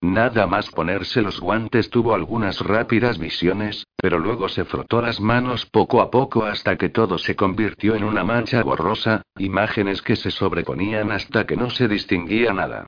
Nada 0.00 0.46
más 0.46 0.70
ponerse 0.70 1.20
los 1.20 1.40
guantes 1.40 1.90
tuvo 1.90 2.14
algunas 2.14 2.60
rápidas 2.60 3.18
visiones, 3.18 3.86
pero 3.96 4.18
luego 4.18 4.48
se 4.48 4.64
frotó 4.64 5.02
las 5.02 5.20
manos 5.20 5.66
poco 5.66 6.00
a 6.00 6.10
poco 6.10 6.46
hasta 6.46 6.76
que 6.76 6.88
todo 6.88 7.18
se 7.18 7.36
convirtió 7.36 7.94
en 7.94 8.04
una 8.04 8.24
mancha 8.24 8.62
borrosa, 8.62 9.20
imágenes 9.36 10.00
que 10.00 10.16
se 10.16 10.30
sobreponían 10.30 11.12
hasta 11.12 11.44
que 11.44 11.58
no 11.58 11.68
se 11.68 11.86
distinguía 11.86 12.54
nada. 12.54 12.86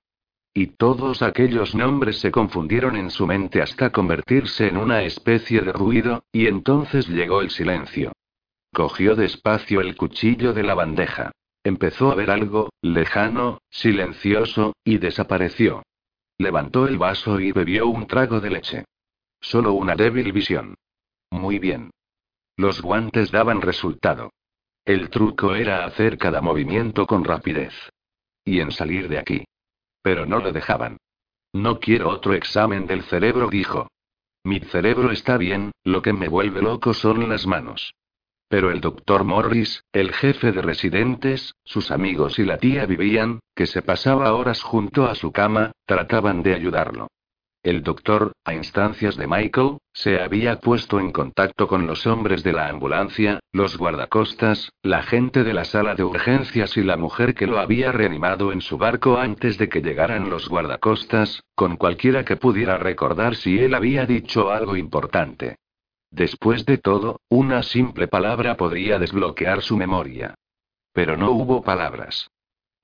Y 0.57 0.69
todos 0.69 1.21
aquellos 1.21 1.75
nombres 1.75 2.19
se 2.19 2.31
confundieron 2.31 2.97
en 2.97 3.11
su 3.11 3.27
mente 3.27 3.61
hasta 3.61 3.93
convertirse 3.93 4.69
en 4.69 4.79
una 4.79 5.03
especie 5.03 5.61
de 5.61 5.71
ruido, 5.71 6.25
y 6.33 6.47
entonces 6.47 7.07
llegó 7.09 7.43
el 7.43 7.51
silencio. 7.51 8.13
Cogió 8.73 9.15
despacio 9.17 9.83
el 9.83 9.97
cuchillo 9.97 10.55
de 10.55 10.63
la 10.63 10.73
bandeja. 10.73 11.33
Empezó 11.63 12.11
a 12.11 12.15
ver 12.15 12.31
algo, 12.31 12.71
lejano, 12.81 13.59
silencioso, 13.69 14.73
y 14.83 14.97
desapareció. 14.97 15.83
Levantó 16.39 16.89
el 16.89 16.97
vaso 16.97 17.39
y 17.39 17.53
bebió 17.53 17.89
un 17.89 18.07
trago 18.07 18.41
de 18.41 18.49
leche. 18.49 18.85
Solo 19.39 19.75
una 19.75 19.95
débil 19.95 20.33
visión. 20.33 20.75
Muy 21.31 21.59
bien. 21.59 21.91
Los 22.57 22.81
guantes 22.81 23.31
daban 23.31 23.61
resultado. 23.61 24.31
El 24.87 25.11
truco 25.11 25.55
era 25.55 25.85
hacer 25.85 26.17
cada 26.17 26.41
movimiento 26.41 27.07
con 27.07 27.25
rapidez. 27.25 27.75
Y 28.43 28.61
en 28.61 28.73
salir 28.73 29.11
de 29.11 29.19
aquí. 29.19 29.45
Pero 30.07 30.25
no 30.25 30.39
lo 30.39 30.53
dejaban. 30.53 30.99
No 31.53 31.81
quiero 31.81 32.11
otro 32.11 32.35
examen 32.35 32.87
del 32.87 33.03
cerebro, 33.03 33.49
dijo. 33.51 33.89
Mi 34.45 34.61
cerebro 34.61 35.11
está 35.11 35.37
bien, 35.37 35.73
lo 35.83 36.01
que 36.01 36.13
me 36.13 36.29
vuelve 36.29 36.63
loco 36.63 36.95
son 36.95 37.29
las 37.29 37.45
manos. 37.45 37.93
Pero 38.49 38.71
el 38.71 38.81
doctor 38.81 39.25
Morris, 39.25 39.83
el 39.93 40.13
jefe 40.13 40.53
de 40.53 40.63
residentes, 40.63 41.57
sus 41.65 41.91
amigos 41.91 42.39
y 42.39 42.45
la 42.45 42.59
tía 42.59 42.87
vivían, 42.87 43.41
que 43.57 43.67
se 43.67 43.83
pasaba 43.83 44.33
horas 44.33 44.63
junto 44.63 45.07
a 45.07 45.17
su 45.17 45.33
cama, 45.33 45.73
trataban 45.87 46.45
de 46.45 46.55
ayudarlo. 46.55 47.09
El 47.67 47.83
doctor, 47.83 48.31
a 48.45 48.55
instancias 48.55 49.17
de 49.17 49.27
Michael, 49.27 49.79
se 49.93 50.21
había 50.21 50.61
puesto 50.61 51.01
en 51.01 51.11
contacto 51.11 51.67
con 51.67 51.89
los 51.89 52.07
hombres 52.07 52.45
de 52.45 52.53
la 52.53 52.69
ambulancia, 52.69 53.41
los 53.51 53.77
guardacostas, 53.77 54.71
la 54.85 55.03
gente 55.03 55.43
de 55.43 55.53
la 55.53 55.65
sala 55.65 55.97
de 55.97 56.05
urgencias 56.05 56.77
y 56.77 56.85
la 56.85 56.97
mujer 56.97 57.35
que 57.35 57.49
lo 57.49 57.59
había 57.59 57.91
reanimado 57.91 58.53
en 58.53 58.61
su 58.61 58.79
barco 58.79 59.19
antes 59.19 59.59
de 59.59 59.69
que 59.69 59.83
llegaran 59.83 60.31
los 60.31 60.49
guardacostas, 60.49 61.43
con 61.57 61.77
cualquiera 61.77 62.25
que 62.25 62.37
pudiera 62.37 62.79
recordar 62.79 63.35
si 63.35 63.59
él 63.59 63.75
había 63.75 64.07
dicho 64.07 64.53
algo 64.53 64.77
importante. 64.77 65.57
Después 66.13 66.67
de 66.67 66.79
todo, 66.79 67.19
una 67.29 67.65
simple 67.65 68.07
palabra 68.07 68.57
podría 68.57 69.01
desbloquear 69.01 69.61
su 69.61 69.77
memoria. 69.77 70.37
Pero 70.93 71.17
no 71.17 71.33
hubo 71.33 71.65
palabras. 71.65 72.29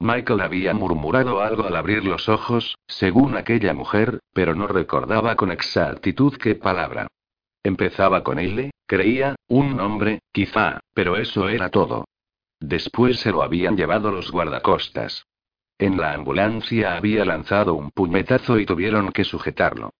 Michael 0.02 0.40
había 0.40 0.74
murmurado 0.74 1.40
algo 1.40 1.64
al 1.64 1.76
abrir 1.76 2.04
los 2.04 2.28
ojos, 2.28 2.76
según 2.88 3.36
aquella 3.36 3.72
mujer, 3.72 4.18
pero 4.32 4.54
no 4.56 4.66
recordaba 4.66 5.36
con 5.36 5.52
exactitud 5.52 6.36
qué 6.36 6.56
palabra. 6.56 7.06
Empezaba 7.62 8.24
con 8.24 8.40
L, 8.40 8.72
creía, 8.86 9.36
un 9.46 9.76
nombre, 9.76 10.18
quizá, 10.32 10.80
pero 10.92 11.16
eso 11.16 11.48
era 11.48 11.68
todo. 11.68 12.04
Después 12.58 13.20
se 13.20 13.30
lo 13.30 13.44
habían 13.44 13.76
llevado 13.76 14.10
los 14.10 14.32
guardacostas. 14.32 15.24
En 15.78 15.96
la 15.98 16.14
ambulancia 16.14 16.96
había 16.96 17.24
lanzado 17.24 17.74
un 17.74 17.92
puñetazo 17.92 18.58
y 18.58 18.66
tuvieron 18.66 19.12
que 19.12 19.22
sujetarlo. 19.22 19.90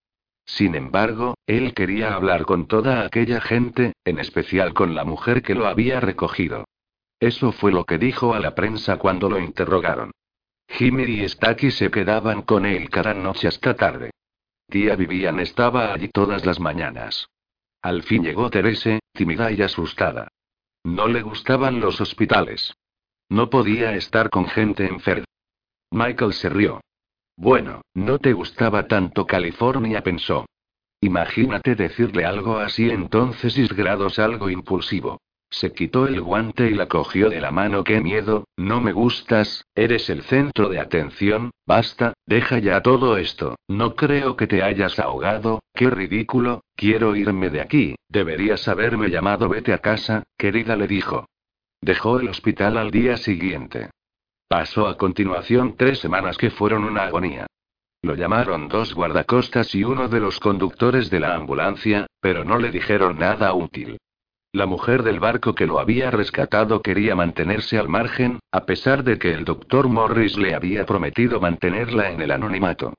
Sin 0.45 0.75
embargo, 0.75 1.35
él 1.47 1.75
quería 1.75 2.15
hablar 2.15 2.45
con 2.45 2.67
toda 2.67 3.05
aquella 3.05 3.41
gente, 3.41 3.93
en 4.05 4.19
especial 4.19 4.75
con 4.75 4.97
la 4.97 5.05
mujer 5.05 5.43
que 5.43 5.55
lo 5.55 5.69
había 5.69 6.01
recogido. 6.01 6.65
Eso 7.23 7.53
fue 7.53 7.71
lo 7.71 7.85
que 7.85 7.99
dijo 7.99 8.35
a 8.35 8.41
la 8.41 8.53
prensa 8.53 8.97
cuando 8.97 9.29
lo 9.29 9.39
interrogaron. 9.39 10.11
Jimmy 10.67 11.05
y 11.05 11.29
Stacky 11.29 11.71
se 11.71 11.89
quedaban 11.89 12.43
con 12.43 12.67
él 12.67 12.91
cada 12.91 13.15
noche 13.15 13.47
hasta 13.47 13.77
tarde. 13.77 14.11
Tía 14.69 14.97
Vivian 14.97 15.39
estaba 15.39 15.93
allí 15.95 16.09
todas 16.09 16.45
las 16.45 16.59
mañanas. 16.59 17.29
Al 17.81 18.03
fin 18.03 18.25
llegó 18.25 18.51
Terese, 18.51 18.99
tímida 19.13 19.53
y 19.53 19.63
asustada. 19.63 20.33
No 20.83 21.07
le 21.07 21.23
gustaban 21.23 21.79
los 21.79 22.01
hospitales. 22.01 22.75
No 23.29 23.51
podía 23.51 23.95
estar 23.95 24.29
con 24.29 24.49
gente 24.49 24.85
enferma. 24.87 25.27
Michael 25.93 26.33
se 26.33 26.49
rió. 26.49 26.81
Bueno, 27.37 27.83
no 27.95 28.19
te 28.19 28.33
gustaba 28.33 28.89
tanto 28.89 29.27
California, 29.27 30.03
pensó. 30.03 30.47
Imagínate 31.01 31.77
decirle 31.77 32.25
algo 32.25 32.59
así 32.59 32.91
entonces 32.91 33.57
y 33.57 33.69
grados 33.69 34.19
algo 34.19 34.51
impulsivo. 34.51 35.21
Se 35.53 35.71
quitó 35.75 36.07
el 36.07 36.23
guante 36.23 36.71
y 36.71 36.75
la 36.75 36.89
cogió 36.89 37.29
de 37.29 37.39
la 37.39 37.51
mano. 37.51 37.85
¡Qué 37.85 38.01
miedo! 38.01 38.47
No 38.57 38.81
me 38.81 38.93
gustas, 38.93 39.67
eres 39.75 40.09
el 40.09 40.23
centro 40.23 40.71
de 40.71 40.81
atención, 40.81 41.51
basta, 41.67 42.15
deja 42.27 42.59
ya 42.59 42.81
todo 42.81 43.19
esto. 43.19 43.57
No 43.69 43.95
creo 43.95 44.35
que 44.35 44.47
te 44.47 44.63
hayas 44.63 44.99
ahogado, 44.99 45.61
qué 45.75 45.91
ridículo, 45.91 46.63
quiero 46.75 47.15
irme 47.15 47.51
de 47.51 47.61
aquí, 47.61 47.97
deberías 48.09 48.67
haberme 48.67 49.11
llamado. 49.11 49.51
Vete 49.51 49.75
a 49.75 49.79
casa, 49.79 50.23
querida, 50.39 50.75
le 50.75 50.87
dijo. 50.87 51.27
Dejó 51.83 52.19
el 52.19 52.31
hospital 52.31 52.79
al 52.79 52.91
día 52.91 53.19
siguiente. 53.19 53.91
Pasó 54.49 54.87
a 54.87 54.97
continuación 54.97 55.77
tres 55.77 55.99
semanas 55.99 56.39
que 56.39 56.51
fueron 56.51 56.85
una 56.85 57.05
agonía. 57.05 57.47
Lo 58.01 58.15
llamaron 58.15 58.69
dos 58.69 58.95
guardacostas 58.95 59.75
y 59.75 59.85
uno 59.85 60.09
de 60.09 60.19
los 60.19 60.41
conductores 60.41 61.11
de 61.11 61.21
la 61.21 61.35
ambulancia, 61.35 62.07
pero 62.21 62.43
no 62.43 62.59
le 62.59 62.71
dijeron 62.71 63.19
nada 63.19 63.53
útil. 63.53 63.99
La 64.55 64.67
mujer 64.67 65.03
del 65.03 65.19
barco 65.19 65.55
que 65.55 65.67
lo 65.67 65.81
había 65.81 66.11
rescatado 66.11 66.83
quería 66.83 67.15
mantenerse 67.15 67.79
al 67.79 67.89
margen, 67.89 68.39
a 68.53 68.67
pesar 68.67 69.03
de 69.03 69.19
que 69.19 69.33
el 69.33 69.47
doctor 69.47 69.89
Morris 69.89 70.37
le 70.37 70.55
había 70.55 70.85
prometido 70.85 71.41
mantenerla 71.41 72.11
en 72.11 72.21
el 72.21 72.31
anonimato. 72.31 72.93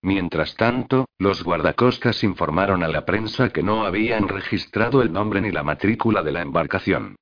Mientras 0.00 0.56
tanto, 0.56 1.06
los 1.18 1.44
guardacostas 1.44 2.24
informaron 2.24 2.82
a 2.82 2.88
la 2.88 3.04
prensa 3.04 3.50
que 3.50 3.62
no 3.62 3.84
habían 3.84 4.28
registrado 4.28 5.02
el 5.02 5.12
nombre 5.12 5.42
ni 5.42 5.50
la 5.50 5.62
matrícula 5.62 6.22
de 6.22 6.32
la 6.32 6.40
embarcación. 6.40 7.16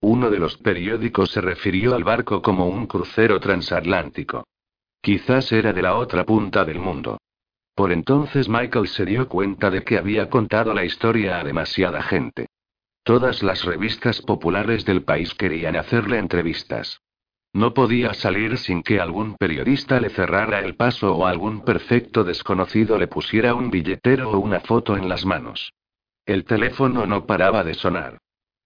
Uno 0.00 0.30
de 0.30 0.38
los 0.38 0.56
periódicos 0.56 1.32
se 1.32 1.40
refirió 1.40 1.96
al 1.96 2.04
barco 2.04 2.40
como 2.40 2.68
un 2.68 2.86
crucero 2.86 3.40
transatlántico. 3.40 4.46
Quizás 5.00 5.50
era 5.50 5.72
de 5.72 5.82
la 5.82 5.96
otra 5.96 6.24
punta 6.24 6.64
del 6.64 6.78
mundo. 6.78 7.18
Por 7.74 7.90
entonces 7.90 8.48
Michael 8.48 8.86
se 8.86 9.04
dio 9.04 9.28
cuenta 9.28 9.70
de 9.70 9.82
que 9.82 9.98
había 9.98 10.30
contado 10.30 10.72
la 10.72 10.84
historia 10.84 11.40
a 11.40 11.44
demasiada 11.44 12.00
gente. 12.00 12.46
Todas 13.04 13.42
las 13.42 13.66
revistas 13.66 14.22
populares 14.22 14.86
del 14.86 15.02
país 15.02 15.34
querían 15.34 15.76
hacerle 15.76 16.16
entrevistas. 16.16 17.02
No 17.52 17.74
podía 17.74 18.14
salir 18.14 18.56
sin 18.56 18.82
que 18.82 18.98
algún 18.98 19.36
periodista 19.36 20.00
le 20.00 20.08
cerrara 20.08 20.60
el 20.60 20.74
paso 20.74 21.14
o 21.14 21.26
algún 21.26 21.66
perfecto 21.66 22.24
desconocido 22.24 22.96
le 22.98 23.06
pusiera 23.06 23.54
un 23.54 23.70
billetero 23.70 24.30
o 24.30 24.38
una 24.38 24.60
foto 24.60 24.96
en 24.96 25.10
las 25.10 25.26
manos. 25.26 25.74
El 26.24 26.46
teléfono 26.46 27.04
no 27.04 27.26
paraba 27.26 27.62
de 27.62 27.74
sonar. 27.74 28.16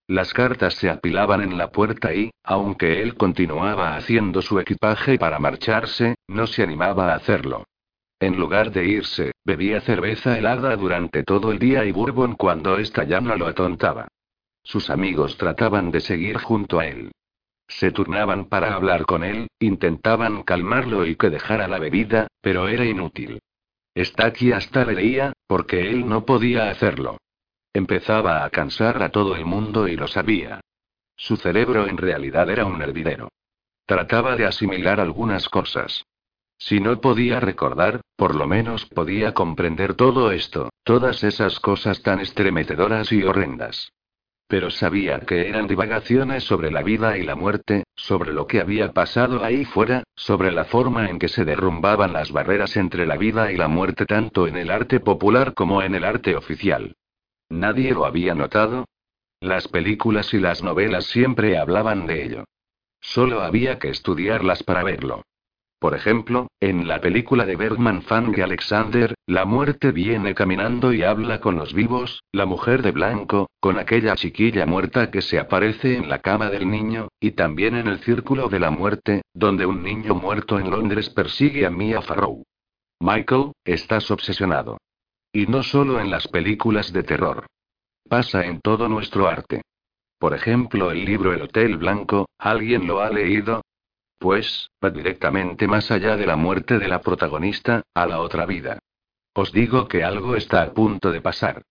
Las 0.06 0.32
cartas 0.32 0.74
se 0.74 0.88
apilaban 0.88 1.42
en 1.42 1.58
la 1.58 1.72
puerta 1.72 2.14
y, 2.14 2.30
aunque 2.44 3.02
él 3.02 3.16
continuaba 3.16 3.96
haciendo 3.96 4.40
su 4.40 4.60
equipaje 4.60 5.18
para 5.18 5.40
marcharse, 5.40 6.14
no 6.28 6.46
se 6.46 6.62
animaba 6.62 7.12
a 7.12 7.16
hacerlo. 7.16 7.64
En 8.20 8.38
lugar 8.38 8.70
de 8.70 8.86
irse, 8.86 9.32
bebía 9.44 9.80
cerveza 9.80 10.38
helada 10.38 10.76
durante 10.76 11.24
todo 11.24 11.50
el 11.50 11.58
día 11.58 11.84
y 11.84 11.90
bourbon 11.90 12.36
cuando 12.36 12.78
esta 12.78 13.02
ya 13.02 13.20
no 13.20 13.36
lo 13.36 13.48
atontaba. 13.48 14.06
Sus 14.68 14.90
amigos 14.90 15.38
trataban 15.38 15.90
de 15.90 16.00
seguir 16.02 16.36
junto 16.36 16.78
a 16.78 16.86
él. 16.86 17.10
Se 17.68 17.90
turnaban 17.90 18.50
para 18.50 18.74
hablar 18.74 19.06
con 19.06 19.24
él, 19.24 19.48
intentaban 19.58 20.42
calmarlo 20.42 21.06
y 21.06 21.16
que 21.16 21.30
dejara 21.30 21.68
la 21.68 21.78
bebida, 21.78 22.26
pero 22.42 22.68
era 22.68 22.84
inútil. 22.84 23.40
Aquí 24.18 24.52
hasta 24.52 24.84
le 24.84 24.92
leía, 24.92 25.32
porque 25.46 25.88
él 25.88 26.06
no 26.06 26.26
podía 26.26 26.68
hacerlo. 26.68 27.16
Empezaba 27.72 28.44
a 28.44 28.50
cansar 28.50 29.02
a 29.02 29.08
todo 29.08 29.36
el 29.36 29.46
mundo 29.46 29.88
y 29.88 29.96
lo 29.96 30.06
sabía. 30.06 30.60
Su 31.16 31.38
cerebro 31.38 31.86
en 31.86 31.96
realidad 31.96 32.50
era 32.50 32.66
un 32.66 32.82
hervidero. 32.82 33.30
Trataba 33.86 34.36
de 34.36 34.44
asimilar 34.44 35.00
algunas 35.00 35.48
cosas. 35.48 36.04
Si 36.58 36.78
no 36.78 37.00
podía 37.00 37.40
recordar, 37.40 38.02
por 38.16 38.34
lo 38.34 38.46
menos 38.46 38.84
podía 38.84 39.32
comprender 39.32 39.94
todo 39.94 40.30
esto, 40.30 40.68
todas 40.84 41.24
esas 41.24 41.58
cosas 41.58 42.02
tan 42.02 42.20
estremecedoras 42.20 43.10
y 43.12 43.22
horrendas. 43.22 43.90
Pero 44.48 44.70
sabía 44.70 45.20
que 45.20 45.46
eran 45.46 45.66
divagaciones 45.66 46.42
sobre 46.44 46.70
la 46.70 46.82
vida 46.82 47.18
y 47.18 47.22
la 47.22 47.36
muerte, 47.36 47.84
sobre 47.94 48.32
lo 48.32 48.46
que 48.46 48.60
había 48.60 48.92
pasado 48.92 49.44
ahí 49.44 49.66
fuera, 49.66 50.04
sobre 50.16 50.50
la 50.50 50.64
forma 50.64 51.10
en 51.10 51.18
que 51.18 51.28
se 51.28 51.44
derrumbaban 51.44 52.14
las 52.14 52.32
barreras 52.32 52.76
entre 52.78 53.06
la 53.06 53.18
vida 53.18 53.52
y 53.52 53.56
la 53.58 53.68
muerte 53.68 54.06
tanto 54.06 54.46
en 54.46 54.56
el 54.56 54.70
arte 54.70 55.00
popular 55.00 55.52
como 55.52 55.82
en 55.82 55.94
el 55.94 56.04
arte 56.04 56.34
oficial. 56.34 56.96
Nadie 57.50 57.92
lo 57.92 58.06
había 58.06 58.34
notado. 58.34 58.86
Las 59.40 59.68
películas 59.68 60.32
y 60.32 60.38
las 60.38 60.62
novelas 60.62 61.04
siempre 61.04 61.58
hablaban 61.58 62.06
de 62.06 62.24
ello. 62.24 62.44
Solo 63.00 63.42
había 63.42 63.78
que 63.78 63.90
estudiarlas 63.90 64.62
para 64.62 64.82
verlo. 64.82 65.22
Por 65.80 65.94
ejemplo, 65.94 66.48
en 66.60 66.88
la 66.88 67.00
película 67.00 67.46
de 67.46 67.54
Bergman 67.54 68.02
Fang 68.02 68.34
Alexander, 68.40 69.14
la 69.26 69.44
muerte 69.44 69.92
viene 69.92 70.34
caminando 70.34 70.92
y 70.92 71.04
habla 71.04 71.40
con 71.40 71.54
los 71.56 71.72
vivos, 71.72 72.24
la 72.32 72.46
mujer 72.46 72.82
de 72.82 72.90
blanco, 72.90 73.48
con 73.60 73.78
aquella 73.78 74.16
chiquilla 74.16 74.66
muerta 74.66 75.12
que 75.12 75.22
se 75.22 75.38
aparece 75.38 75.96
en 75.96 76.08
la 76.08 76.18
cama 76.18 76.50
del 76.50 76.68
niño, 76.68 77.08
y 77.20 77.30
también 77.32 77.76
en 77.76 77.86
el 77.86 78.00
círculo 78.00 78.48
de 78.48 78.58
la 78.58 78.72
muerte, 78.72 79.22
donde 79.34 79.66
un 79.66 79.84
niño 79.84 80.16
muerto 80.16 80.58
en 80.58 80.68
Londres 80.68 81.10
persigue 81.10 81.64
a 81.64 81.70
Mia 81.70 82.02
Farrow. 82.02 82.42
Michael, 83.00 83.52
estás 83.64 84.10
obsesionado. 84.10 84.78
Y 85.32 85.46
no 85.46 85.62
solo 85.62 86.00
en 86.00 86.10
las 86.10 86.26
películas 86.26 86.92
de 86.92 87.04
terror. 87.04 87.46
Pasa 88.08 88.44
en 88.44 88.60
todo 88.60 88.88
nuestro 88.88 89.28
arte. 89.28 89.62
Por 90.18 90.34
ejemplo, 90.34 90.90
el 90.90 91.04
libro 91.04 91.32
El 91.32 91.42
Hotel 91.42 91.76
Blanco, 91.76 92.26
¿alguien 92.38 92.88
lo 92.88 93.00
ha 93.00 93.10
leído? 93.10 93.62
Pues, 94.18 94.70
va 94.84 94.90
directamente 94.90 95.68
más 95.68 95.90
allá 95.90 96.16
de 96.16 96.26
la 96.26 96.36
muerte 96.36 96.78
de 96.78 96.88
la 96.88 97.00
protagonista, 97.00 97.82
a 97.94 98.06
la 98.06 98.20
otra 98.20 98.46
vida. 98.46 98.78
Os 99.34 99.52
digo 99.52 99.86
que 99.86 100.02
algo 100.02 100.34
está 100.34 100.62
a 100.62 100.72
punto 100.72 101.12
de 101.12 101.20
pasar. 101.20 101.62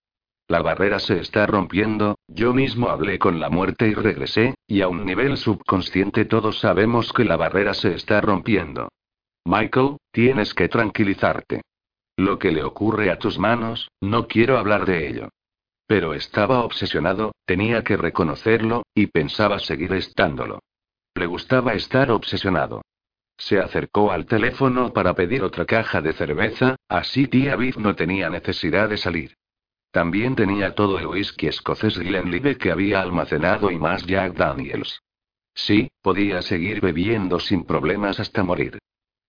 La 0.48 0.62
barrera 0.62 0.98
se 0.98 1.20
está 1.20 1.46
rompiendo, 1.46 2.16
yo 2.26 2.54
mismo 2.54 2.88
hablé 2.88 3.18
con 3.18 3.38
la 3.38 3.50
muerte 3.50 3.88
y 3.88 3.92
regresé, 3.92 4.54
y 4.66 4.80
a 4.80 4.88
un 4.88 5.04
nivel 5.04 5.36
subconsciente 5.36 6.24
todos 6.24 6.60
sabemos 6.60 7.12
que 7.12 7.26
la 7.26 7.36
barrera 7.36 7.74
se 7.74 7.94
está 7.94 8.22
rompiendo. 8.22 8.88
Michael, 9.44 9.98
tienes 10.10 10.54
que 10.54 10.68
tranquilizarte. 10.68 11.60
Lo 12.16 12.38
que 12.38 12.50
le 12.50 12.64
ocurre 12.64 13.10
a 13.10 13.18
tus 13.18 13.38
manos, 13.38 13.90
no 14.00 14.26
quiero 14.26 14.56
hablar 14.56 14.86
de 14.86 15.08
ello. 15.08 15.28
Pero 15.86 16.14
estaba 16.14 16.64
obsesionado, 16.64 17.32
tenía 17.44 17.84
que 17.84 17.98
reconocerlo, 17.98 18.84
y 18.94 19.08
pensaba 19.08 19.58
seguir 19.58 19.92
estándolo. 19.92 20.60
Le 21.18 21.26
gustaba 21.26 21.74
estar 21.74 22.12
obsesionado. 22.12 22.82
Se 23.36 23.58
acercó 23.58 24.12
al 24.12 24.24
teléfono 24.24 24.92
para 24.92 25.14
pedir 25.14 25.42
otra 25.42 25.64
caja 25.64 26.00
de 26.00 26.12
cerveza, 26.12 26.76
así 26.88 27.26
tía 27.26 27.56
Viv 27.56 27.76
no 27.80 27.96
tenía 27.96 28.30
necesidad 28.30 28.88
de 28.88 28.98
salir. 28.98 29.34
También 29.90 30.36
tenía 30.36 30.76
todo 30.76 30.96
el 30.96 31.08
whisky 31.08 31.48
escocés 31.48 31.98
Glenlivet 31.98 32.56
que 32.58 32.70
había 32.70 33.00
almacenado 33.00 33.72
y 33.72 33.78
más 33.80 34.06
Jack 34.06 34.34
Daniels. 34.34 35.02
Sí, 35.54 35.90
podía 36.02 36.40
seguir 36.40 36.80
bebiendo 36.80 37.40
sin 37.40 37.64
problemas 37.64 38.20
hasta 38.20 38.44
morir. 38.44 38.78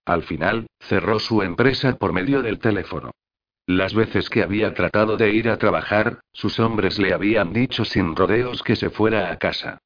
Al 0.06 0.22
final, 0.22 0.68
cerró 0.80 1.18
su 1.18 1.42
empresa 1.42 1.98
por 1.98 2.14
medio 2.14 2.44
del 2.44 2.60
teléfono. 2.60 3.10
Las 3.66 3.96
veces 3.96 4.30
que 4.30 4.44
había 4.44 4.76
tratado 4.76 5.18
de 5.18 5.34
ir 5.34 5.50
a 5.50 5.58
trabajar, 5.58 6.20
sus 6.34 6.60
hombres 6.60 7.00
le 7.00 7.16
habían 7.16 7.52
dicho 7.52 7.84
sin 7.84 8.16
rodeos 8.16 8.62
que 8.62 8.76
se 8.76 8.92
fuera 8.92 9.32
a 9.32 9.38
casa. 9.38 9.80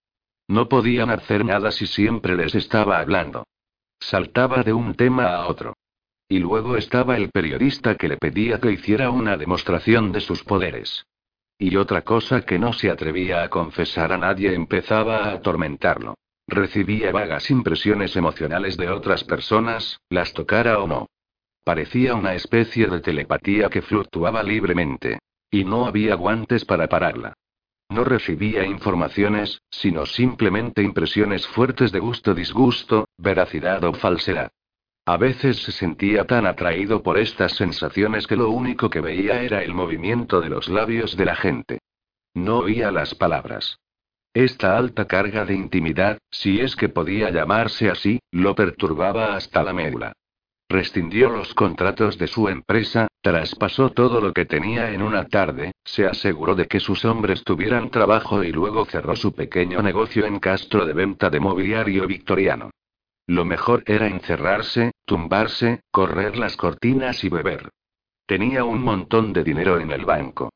No 0.47 0.67
podían 0.67 1.09
hacer 1.09 1.45
nada 1.45 1.71
si 1.71 1.87
siempre 1.87 2.35
les 2.35 2.55
estaba 2.55 2.99
hablando. 2.99 3.45
Saltaba 3.99 4.63
de 4.63 4.73
un 4.73 4.95
tema 4.95 5.35
a 5.35 5.47
otro. 5.47 5.75
Y 6.27 6.39
luego 6.39 6.77
estaba 6.77 7.15
el 7.15 7.29
periodista 7.29 7.95
que 7.95 8.07
le 8.07 8.17
pedía 8.17 8.59
que 8.59 8.71
hiciera 8.71 9.09
una 9.09 9.37
demostración 9.37 10.11
de 10.11 10.21
sus 10.21 10.43
poderes. 10.43 11.05
Y 11.57 11.75
otra 11.77 12.01
cosa 12.01 12.41
que 12.41 12.59
no 12.59 12.73
se 12.73 12.89
atrevía 12.89 13.43
a 13.43 13.49
confesar 13.49 14.11
a 14.11 14.17
nadie 14.17 14.53
empezaba 14.53 15.25
a 15.25 15.33
atormentarlo. 15.33 16.15
Recibía 16.47 17.11
vagas 17.11 17.49
impresiones 17.51 18.15
emocionales 18.15 18.75
de 18.75 18.89
otras 18.89 19.23
personas, 19.23 19.99
las 20.09 20.33
tocara 20.33 20.79
o 20.79 20.87
no. 20.87 21.07
Parecía 21.63 22.15
una 22.15 22.35
especie 22.35 22.87
de 22.87 22.99
telepatía 22.99 23.69
que 23.69 23.81
fluctuaba 23.81 24.43
libremente. 24.43 25.19
Y 25.49 25.63
no 25.63 25.85
había 25.85 26.15
guantes 26.15 26.65
para 26.65 26.87
pararla. 26.87 27.33
No 27.93 28.03
recibía 28.03 28.65
informaciones, 28.65 29.61
sino 29.69 30.07
simplemente 30.07 30.81
impresiones 30.81 31.45
fuertes 31.45 31.91
de 31.91 31.99
gusto-disgusto, 31.99 33.07
veracidad 33.19 33.83
o 33.83 33.93
falsedad. 33.93 34.51
A 35.05 35.17
veces 35.17 35.61
se 35.61 35.71
sentía 35.71 36.25
tan 36.25 36.47
atraído 36.47 37.03
por 37.03 37.19
estas 37.19 37.51
sensaciones 37.51 38.25
que 38.25 38.35
lo 38.35 38.49
único 38.49 38.89
que 38.89 38.99
veía 38.99 39.43
era 39.43 39.61
el 39.61 39.75
movimiento 39.75 40.41
de 40.41 40.49
los 40.49 40.69
labios 40.69 41.15
de 41.15 41.25
la 41.25 41.35
gente. 41.35 41.81
No 42.33 42.57
oía 42.61 42.89
las 42.91 43.13
palabras. 43.13 43.77
Esta 44.33 44.75
alta 44.75 45.05
carga 45.05 45.45
de 45.45 45.53
intimidad, 45.53 46.17
si 46.31 46.61
es 46.61 46.75
que 46.75 46.89
podía 46.89 47.29
llamarse 47.29 47.91
así, 47.91 48.19
lo 48.31 48.55
perturbaba 48.55 49.35
hasta 49.35 49.61
la 49.61 49.73
médula. 49.73 50.13
Rescindió 50.69 51.29
los 51.29 51.53
contratos 51.53 52.17
de 52.17 52.27
su 52.27 52.49
empresa, 52.49 53.07
traspasó 53.21 53.91
todo 53.91 54.19
lo 54.21 54.33
que 54.33 54.45
tenía 54.45 54.91
en 54.91 55.01
una 55.01 55.27
tarde, 55.27 55.73
se 55.83 56.05
aseguró 56.07 56.55
de 56.55 56.67
que 56.67 56.79
sus 56.79 57.05
hombres 57.05 57.43
tuvieran 57.43 57.89
trabajo 57.89 58.43
y 58.43 58.51
luego 58.51 58.85
cerró 58.85 59.15
su 59.15 59.33
pequeño 59.33 59.81
negocio 59.81 60.25
en 60.25 60.39
Castro 60.39 60.85
de 60.85 60.93
venta 60.93 61.29
de 61.29 61.39
mobiliario 61.39 62.07
victoriano. 62.07 62.71
Lo 63.27 63.45
mejor 63.45 63.83
era 63.85 64.07
encerrarse, 64.07 64.91
tumbarse, 65.05 65.81
correr 65.91 66.37
las 66.37 66.57
cortinas 66.57 67.23
y 67.23 67.29
beber. 67.29 67.69
Tenía 68.25 68.63
un 68.63 68.81
montón 68.81 69.31
de 69.31 69.43
dinero 69.43 69.79
en 69.79 69.91
el 69.91 70.05
banco. 70.05 70.49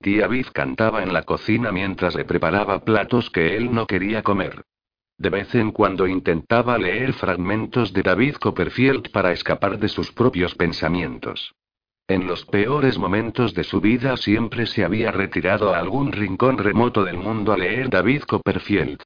Tía 0.00 0.26
Viv 0.28 0.52
cantaba 0.52 1.02
en 1.02 1.12
la 1.12 1.22
cocina 1.22 1.72
mientras 1.72 2.14
le 2.14 2.24
preparaba 2.24 2.84
platos 2.84 3.30
que 3.30 3.56
él 3.56 3.74
no 3.74 3.86
quería 3.86 4.22
comer. 4.22 4.62
De 5.18 5.30
vez 5.30 5.54
en 5.54 5.72
cuando 5.72 6.06
intentaba 6.06 6.76
leer 6.76 7.14
fragmentos 7.14 7.92
de 7.92 8.02
David 8.02 8.36
Copperfield 8.36 9.10
para 9.10 9.32
escapar 9.32 9.78
de 9.78 9.88
sus 9.88 10.12
propios 10.12 10.54
pensamientos. 10.54 11.54
En 12.08 12.26
los 12.26 12.44
peores 12.44 12.98
momentos 12.98 13.54
de 13.54 13.64
su 13.64 13.80
vida 13.80 14.16
siempre 14.16 14.66
se 14.66 14.84
había 14.84 15.10
retirado 15.10 15.74
a 15.74 15.78
algún 15.78 16.12
rincón 16.12 16.58
remoto 16.58 17.02
del 17.02 17.16
mundo 17.16 17.52
a 17.52 17.56
leer 17.56 17.88
David 17.88 18.22
Copperfield. 18.22 19.02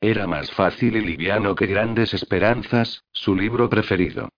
Era 0.00 0.26
más 0.26 0.50
fácil 0.52 0.96
y 0.96 1.00
liviano 1.00 1.54
que 1.54 1.66
Grandes 1.66 2.14
Esperanzas, 2.14 3.02
su 3.12 3.34
libro 3.34 3.68
preferido. 3.68 4.28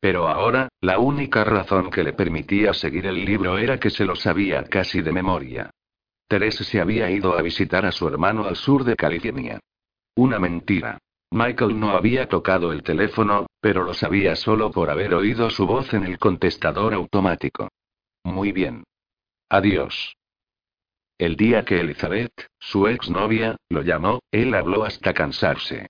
Pero 0.00 0.26
ahora, 0.26 0.68
la 0.80 0.98
única 0.98 1.44
razón 1.44 1.90
que 1.90 2.02
le 2.02 2.14
permitía 2.14 2.72
seguir 2.72 3.06
el 3.06 3.24
libro 3.24 3.58
era 3.58 3.78
que 3.78 3.90
se 3.90 4.06
lo 4.06 4.16
sabía 4.16 4.64
casi 4.64 5.02
de 5.02 5.12
memoria. 5.12 5.70
Teresa 6.26 6.64
se 6.64 6.80
había 6.80 7.10
ido 7.10 7.38
a 7.38 7.42
visitar 7.42 7.84
a 7.84 7.92
su 7.92 8.08
hermano 8.08 8.46
al 8.46 8.56
sur 8.56 8.84
de 8.84 8.96
California. 8.96 9.60
Una 10.14 10.38
mentira. 10.38 10.98
Michael 11.30 11.80
no 11.80 11.92
había 11.92 12.28
tocado 12.28 12.72
el 12.72 12.82
teléfono, 12.82 13.46
pero 13.60 13.84
lo 13.84 13.94
sabía 13.94 14.36
solo 14.36 14.70
por 14.70 14.90
haber 14.90 15.14
oído 15.14 15.48
su 15.48 15.66
voz 15.66 15.94
en 15.94 16.04
el 16.04 16.18
contestador 16.18 16.92
automático. 16.92 17.68
Muy 18.22 18.52
bien. 18.52 18.84
Adiós. 19.48 20.14
El 21.16 21.36
día 21.36 21.64
que 21.64 21.80
Elizabeth, 21.80 22.48
su 22.58 22.86
exnovia, 22.88 23.56
lo 23.70 23.82
llamó, 23.82 24.20
él 24.30 24.54
habló 24.54 24.84
hasta 24.84 25.14
cansarse. 25.14 25.88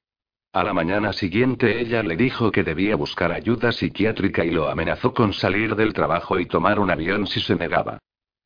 A 0.52 0.62
la 0.62 0.74
mañana 0.74 1.12
siguiente 1.12 1.80
ella 1.80 2.02
le 2.02 2.16
dijo 2.16 2.52
que 2.52 2.62
debía 2.62 2.94
buscar 2.94 3.32
ayuda 3.32 3.72
psiquiátrica 3.72 4.44
y 4.44 4.50
lo 4.50 4.68
amenazó 4.68 5.14
con 5.14 5.32
salir 5.32 5.74
del 5.74 5.94
trabajo 5.94 6.38
y 6.38 6.46
tomar 6.46 6.78
un 6.78 6.90
avión 6.90 7.26
si 7.26 7.40
se 7.40 7.56
negaba. 7.56 7.98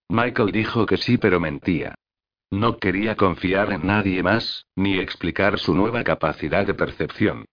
Michael 0.09 0.53
dijo 0.53 0.87
que 0.87 0.97
sí, 0.97 1.19
pero 1.19 1.41
mentía. 1.41 1.95
No 2.51 2.79
quería 2.79 3.17
confiar 3.17 3.73
en 3.73 3.87
nadie 3.87 4.23
más, 4.23 4.67
ni 4.77 4.99
explicar 4.99 5.59
su 5.59 5.75
nueva 5.75 6.05
capacidad 6.05 6.67
de 6.67 6.75
percepción. 6.75 7.45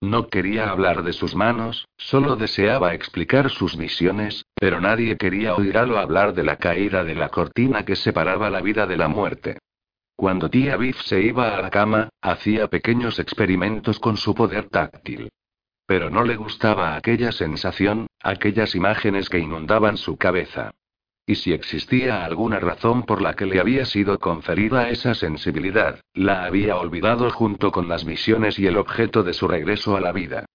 No 0.00 0.28
quería 0.28 0.70
hablar 0.70 1.02
de 1.02 1.12
sus 1.12 1.34
manos, 1.34 1.86
solo 1.96 2.36
deseaba 2.36 2.94
explicar 2.94 3.50
sus 3.50 3.76
visiones, 3.76 4.44
pero 4.54 4.80
nadie 4.80 5.16
quería 5.16 5.54
oírlo 5.54 5.98
hablar 5.98 6.34
de 6.34 6.44
la 6.44 6.56
caída 6.56 7.02
de 7.02 7.14
la 7.14 7.30
cortina 7.30 7.84
que 7.84 7.96
separaba 7.96 8.50
la 8.50 8.60
vida 8.60 8.86
de 8.86 8.96
la 8.96 9.08
muerte. 9.08 9.58
Cuando 10.14 10.48
tía 10.48 10.76
Biff 10.76 11.00
se 11.02 11.20
iba 11.22 11.56
a 11.56 11.60
la 11.60 11.70
cama, 11.70 12.08
hacía 12.22 12.68
pequeños 12.68 13.18
experimentos 13.18 13.98
con 13.98 14.16
su 14.16 14.34
poder 14.34 14.68
táctil. 14.68 15.28
Pero 15.86 16.10
no 16.10 16.24
le 16.24 16.36
gustaba 16.36 16.96
aquella 16.96 17.32
sensación, 17.32 18.06
aquellas 18.22 18.74
imágenes 18.74 19.28
que 19.28 19.38
inundaban 19.38 19.96
su 19.96 20.16
cabeza. 20.16 20.72
Y 21.26 21.34
si 21.34 21.52
existía 21.52 22.24
alguna 22.24 22.60
razón 22.60 23.02
por 23.02 23.20
la 23.20 23.34
que 23.34 23.46
le 23.46 23.58
había 23.58 23.84
sido 23.84 24.20
conferida 24.20 24.90
esa 24.90 25.14
sensibilidad, 25.14 26.00
la 26.14 26.44
había 26.44 26.76
olvidado 26.76 27.28
junto 27.30 27.72
con 27.72 27.88
las 27.88 28.04
misiones 28.04 28.60
y 28.60 28.66
el 28.68 28.76
objeto 28.76 29.24
de 29.24 29.34
su 29.34 29.48
regreso 29.48 29.96
a 29.96 30.00
la 30.00 30.12
vida. 30.12 30.46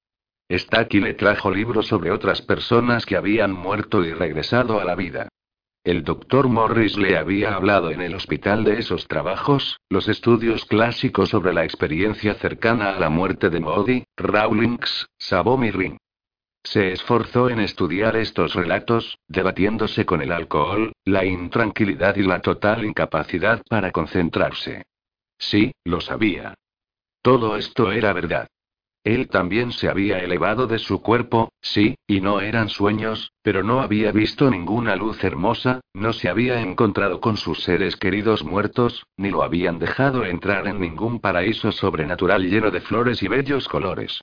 Stacky 0.50 1.02
le 1.02 1.14
trajo 1.14 1.52
libros 1.52 1.88
sobre 1.88 2.12
otras 2.12 2.42
personas 2.42 3.06
que 3.06 3.18
habían 3.18 3.52
muerto 3.52 4.04
y 4.06 4.14
regresado 4.14 4.80
a 4.80 4.86
la 4.86 4.96
vida. 4.96 5.28
El 5.84 6.04
doctor 6.04 6.48
Morris 6.48 6.96
le 6.98 7.18
había 7.18 7.56
hablado 7.56 7.90
en 7.90 8.02
el 8.02 8.14
hospital 8.14 8.64
de 8.64 8.80
esos 8.80 9.08
trabajos, 9.08 9.78
los 9.90 10.08
estudios 10.08 10.64
clásicos 10.66 11.30
sobre 11.30 11.54
la 11.54 11.64
experiencia 11.64 12.36
cercana 12.36 12.96
a 12.96 13.00
la 13.00 13.10
muerte 13.10 13.50
de 13.50 13.60
Modi, 13.60 14.04
Rawlings, 14.16 15.08
Sabom 15.18 15.64
y 15.64 15.72
Ring. 15.72 15.98
Se 16.64 16.92
esforzó 16.92 17.50
en 17.50 17.60
estudiar 17.60 18.16
estos 18.16 18.54
relatos, 18.54 19.18
debatiéndose 19.28 20.06
con 20.06 20.22
el 20.22 20.32
alcohol, 20.32 20.94
la 21.06 21.26
intranquilidad 21.26 22.16
y 22.16 22.24
la 22.24 22.42
total 22.42 22.86
incapacidad 22.86 23.62
para 23.68 23.92
concentrarse. 23.92 24.84
Sí, 25.38 25.74
lo 25.84 26.02
sabía. 26.02 26.54
Todo 27.22 27.58
esto 27.58 27.92
era 27.92 28.14
verdad. 28.14 28.48
Él 29.04 29.30
también 29.30 29.72
se 29.72 29.90
había 29.90 30.20
elevado 30.20 30.68
de 30.68 30.78
su 30.78 31.02
cuerpo, 31.02 31.52
sí, 31.60 31.96
y 32.06 32.22
no 32.22 32.40
eran 32.40 32.70
sueños, 32.70 33.32
pero 33.42 33.64
no 33.64 33.82
había 33.82 34.12
visto 34.12 34.52
ninguna 34.52 34.96
luz 34.96 35.24
hermosa, 35.24 35.82
no 35.94 36.14
se 36.14 36.30
había 36.30 36.62
encontrado 36.62 37.20
con 37.20 37.38
sus 37.38 37.64
seres 37.64 37.96
queridos 37.96 38.44
muertos, 38.44 39.08
ni 39.18 39.32
lo 39.32 39.42
habían 39.42 39.80
dejado 39.80 40.24
entrar 40.24 40.68
en 40.68 40.80
ningún 40.80 41.20
paraíso 41.20 41.72
sobrenatural 41.72 42.48
lleno 42.48 42.70
de 42.70 42.82
flores 42.82 43.24
y 43.24 43.28
bellos 43.28 43.68
colores. 43.68 44.22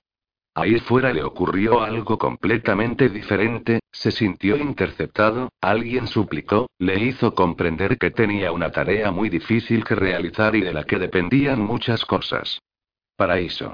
Ahí 0.55 0.79
fuera 0.79 1.13
le 1.13 1.23
ocurrió 1.23 1.81
algo 1.81 2.17
completamente 2.17 3.09
diferente, 3.09 3.79
se 3.91 4.11
sintió 4.11 4.57
interceptado, 4.57 5.49
alguien 5.61 6.07
suplicó, 6.07 6.67
le 6.79 6.99
hizo 6.99 7.33
comprender 7.33 7.97
que 7.97 8.11
tenía 8.11 8.51
una 8.51 8.71
tarea 8.71 9.11
muy 9.11 9.29
difícil 9.29 9.83
que 9.83 9.95
realizar 9.95 10.55
y 10.55 10.61
de 10.61 10.73
la 10.73 10.83
que 10.83 10.97
dependían 10.97 11.61
muchas 11.61 12.05
cosas. 12.05 12.59
Paraíso. 13.15 13.73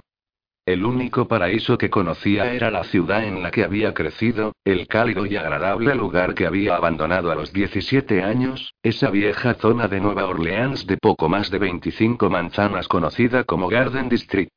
El 0.68 0.84
único 0.84 1.28
paraíso 1.28 1.78
que 1.78 1.92
conocía 1.92 2.52
era 2.52 2.72
la 2.72 2.84
ciudad 2.86 3.24
en 3.24 3.44
la 3.44 3.52
que 3.52 3.64
había 3.64 3.94
crecido, 3.94 4.54
el 4.64 4.88
cálido 4.88 5.28
y 5.28 5.36
agradable 5.36 5.94
lugar 5.94 6.34
que 6.34 6.48
había 6.48 6.76
abandonado 6.76 7.32
a 7.32 7.36
los 7.36 7.54
17 7.54 8.24
años, 8.24 8.74
esa 8.82 9.12
vieja 9.12 9.54
zona 9.54 9.88
de 9.88 10.00
Nueva 10.00 10.26
Orleans 10.26 10.88
de 10.88 10.98
poco 10.98 11.30
más 11.30 11.52
de 11.52 11.60
25 11.60 12.32
manzanas 12.32 12.88
conocida 12.88 13.44
como 13.44 13.68
Garden 13.68 14.10
District. 14.10 14.52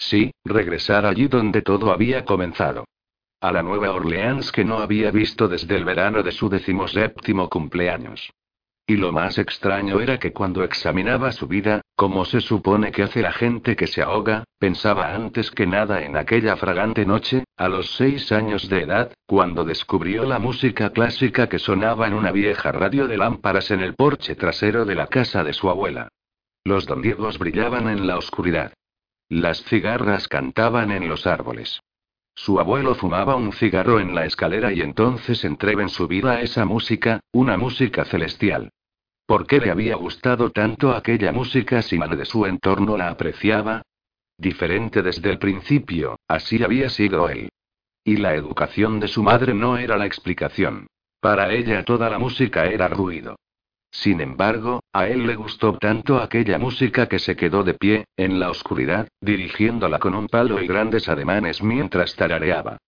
Sí, 0.00 0.32
regresar 0.44 1.04
allí 1.04 1.28
donde 1.28 1.60
todo 1.60 1.92
había 1.92 2.24
comenzado. 2.24 2.86
A 3.42 3.52
la 3.52 3.62
Nueva 3.62 3.92
Orleans 3.92 4.50
que 4.50 4.64
no 4.64 4.78
había 4.78 5.10
visto 5.10 5.46
desde 5.46 5.76
el 5.76 5.84
verano 5.84 6.22
de 6.22 6.32
su 6.32 6.48
decimoséptimo 6.48 7.50
cumpleaños. 7.50 8.30
Y 8.86 8.96
lo 8.96 9.12
más 9.12 9.38
extraño 9.38 10.00
era 10.00 10.18
que 10.18 10.32
cuando 10.32 10.64
examinaba 10.64 11.32
su 11.32 11.46
vida, 11.46 11.82
como 11.96 12.24
se 12.24 12.40
supone 12.40 12.90
que 12.90 13.02
hace 13.02 13.20
la 13.20 13.30
gente 13.30 13.76
que 13.76 13.86
se 13.86 14.02
ahoga, 14.02 14.44
pensaba 14.58 15.14
antes 15.14 15.50
que 15.50 15.66
nada 15.66 16.02
en 16.02 16.16
aquella 16.16 16.56
fragante 16.56 17.04
noche, 17.04 17.44
a 17.58 17.68
los 17.68 17.94
seis 17.94 18.32
años 18.32 18.70
de 18.70 18.82
edad, 18.82 19.12
cuando 19.26 19.64
descubrió 19.64 20.24
la 20.24 20.38
música 20.38 20.90
clásica 20.90 21.48
que 21.48 21.58
sonaba 21.58 22.06
en 22.06 22.14
una 22.14 22.32
vieja 22.32 22.72
radio 22.72 23.06
de 23.06 23.18
lámparas 23.18 23.70
en 23.70 23.80
el 23.80 23.94
porche 23.94 24.34
trasero 24.34 24.86
de 24.86 24.94
la 24.94 25.08
casa 25.08 25.44
de 25.44 25.52
su 25.52 25.68
abuela. 25.68 26.08
Los 26.64 26.86
dondiegos 26.86 27.38
brillaban 27.38 27.88
en 27.88 28.06
la 28.06 28.16
oscuridad. 28.16 28.72
Las 29.30 29.62
cigarras 29.62 30.26
cantaban 30.26 30.90
en 30.90 31.08
los 31.08 31.24
árboles. 31.24 31.80
Su 32.34 32.58
abuelo 32.58 32.96
fumaba 32.96 33.36
un 33.36 33.52
cigarro 33.52 34.00
en 34.00 34.12
la 34.12 34.26
escalera 34.26 34.72
y 34.72 34.80
entonces 34.80 35.44
entré 35.44 35.74
en 35.74 35.88
su 35.88 36.08
vida 36.08 36.40
esa 36.40 36.64
música, 36.64 37.20
una 37.30 37.56
música 37.56 38.04
celestial. 38.04 38.70
¿Por 39.26 39.46
qué 39.46 39.60
le 39.60 39.70
había 39.70 39.94
gustado 39.94 40.50
tanto 40.50 40.90
aquella 40.90 41.30
música 41.30 41.80
si 41.80 41.96
nadie 41.96 42.16
de 42.16 42.24
su 42.24 42.44
entorno 42.44 42.96
la 42.96 43.08
apreciaba? 43.08 43.82
Diferente 44.36 45.00
desde 45.00 45.30
el 45.30 45.38
principio, 45.38 46.18
así 46.26 46.60
había 46.64 46.88
sido 46.90 47.28
él. 47.28 47.50
Y 48.02 48.16
la 48.16 48.34
educación 48.34 48.98
de 48.98 49.06
su 49.06 49.22
madre 49.22 49.54
no 49.54 49.78
era 49.78 49.96
la 49.96 50.06
explicación. 50.06 50.88
Para 51.20 51.52
ella 51.52 51.84
toda 51.84 52.10
la 52.10 52.18
música 52.18 52.66
era 52.66 52.88
ruido. 52.88 53.36
Sin 53.90 54.20
embargo, 54.20 54.80
a 54.92 55.08
él 55.08 55.26
le 55.26 55.34
gustó 55.34 55.76
tanto 55.76 56.20
aquella 56.20 56.58
música 56.58 57.06
que 57.06 57.18
se 57.18 57.36
quedó 57.36 57.64
de 57.64 57.74
pie, 57.74 58.04
en 58.16 58.38
la 58.38 58.50
oscuridad, 58.50 59.08
dirigiéndola 59.20 59.98
con 59.98 60.14
un 60.14 60.28
palo 60.28 60.62
y 60.62 60.66
grandes 60.66 61.08
ademanes 61.08 61.62
mientras 61.62 62.14
tarareaba. 62.14 62.78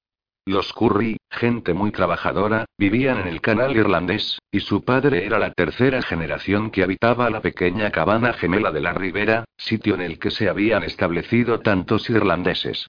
Los 0.44 0.72
Curry, 0.72 1.18
gente 1.30 1.72
muy 1.72 1.92
trabajadora, 1.92 2.64
vivían 2.76 3.20
en 3.20 3.28
el 3.28 3.40
canal 3.40 3.76
irlandés, 3.76 4.40
y 4.50 4.58
su 4.58 4.84
padre 4.84 5.24
era 5.24 5.38
la 5.38 5.52
tercera 5.52 6.02
generación 6.02 6.70
que 6.70 6.82
habitaba 6.82 7.30
la 7.30 7.40
pequeña 7.40 7.90
cabana 7.90 8.32
gemela 8.32 8.72
de 8.72 8.80
la 8.80 8.92
ribera, 8.92 9.44
sitio 9.56 9.94
en 9.94 10.00
el 10.00 10.18
que 10.18 10.32
se 10.32 10.48
habían 10.48 10.82
establecido 10.82 11.60
tantos 11.60 12.10
irlandeses. 12.10 12.88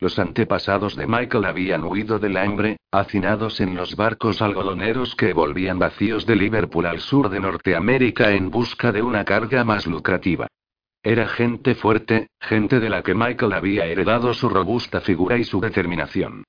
Los 0.00 0.18
antepasados 0.20 0.94
de 0.94 1.08
Michael 1.08 1.44
habían 1.44 1.82
huido 1.82 2.20
del 2.20 2.36
hambre, 2.36 2.76
hacinados 2.92 3.60
en 3.60 3.74
los 3.74 3.96
barcos 3.96 4.40
algodoneros 4.40 5.16
que 5.16 5.32
volvían 5.32 5.80
vacíos 5.80 6.24
de 6.24 6.36
Liverpool 6.36 6.86
al 6.86 7.00
sur 7.00 7.28
de 7.28 7.40
Norteamérica 7.40 8.30
en 8.30 8.48
busca 8.48 8.92
de 8.92 9.02
una 9.02 9.24
carga 9.24 9.64
más 9.64 9.88
lucrativa. 9.88 10.46
Era 11.02 11.26
gente 11.26 11.74
fuerte, 11.74 12.28
gente 12.40 12.78
de 12.78 12.90
la 12.90 13.02
que 13.02 13.14
Michael 13.14 13.52
había 13.52 13.86
heredado 13.86 14.34
su 14.34 14.48
robusta 14.48 15.00
figura 15.00 15.36
y 15.36 15.42
su 15.42 15.60
determinación. 15.60 16.44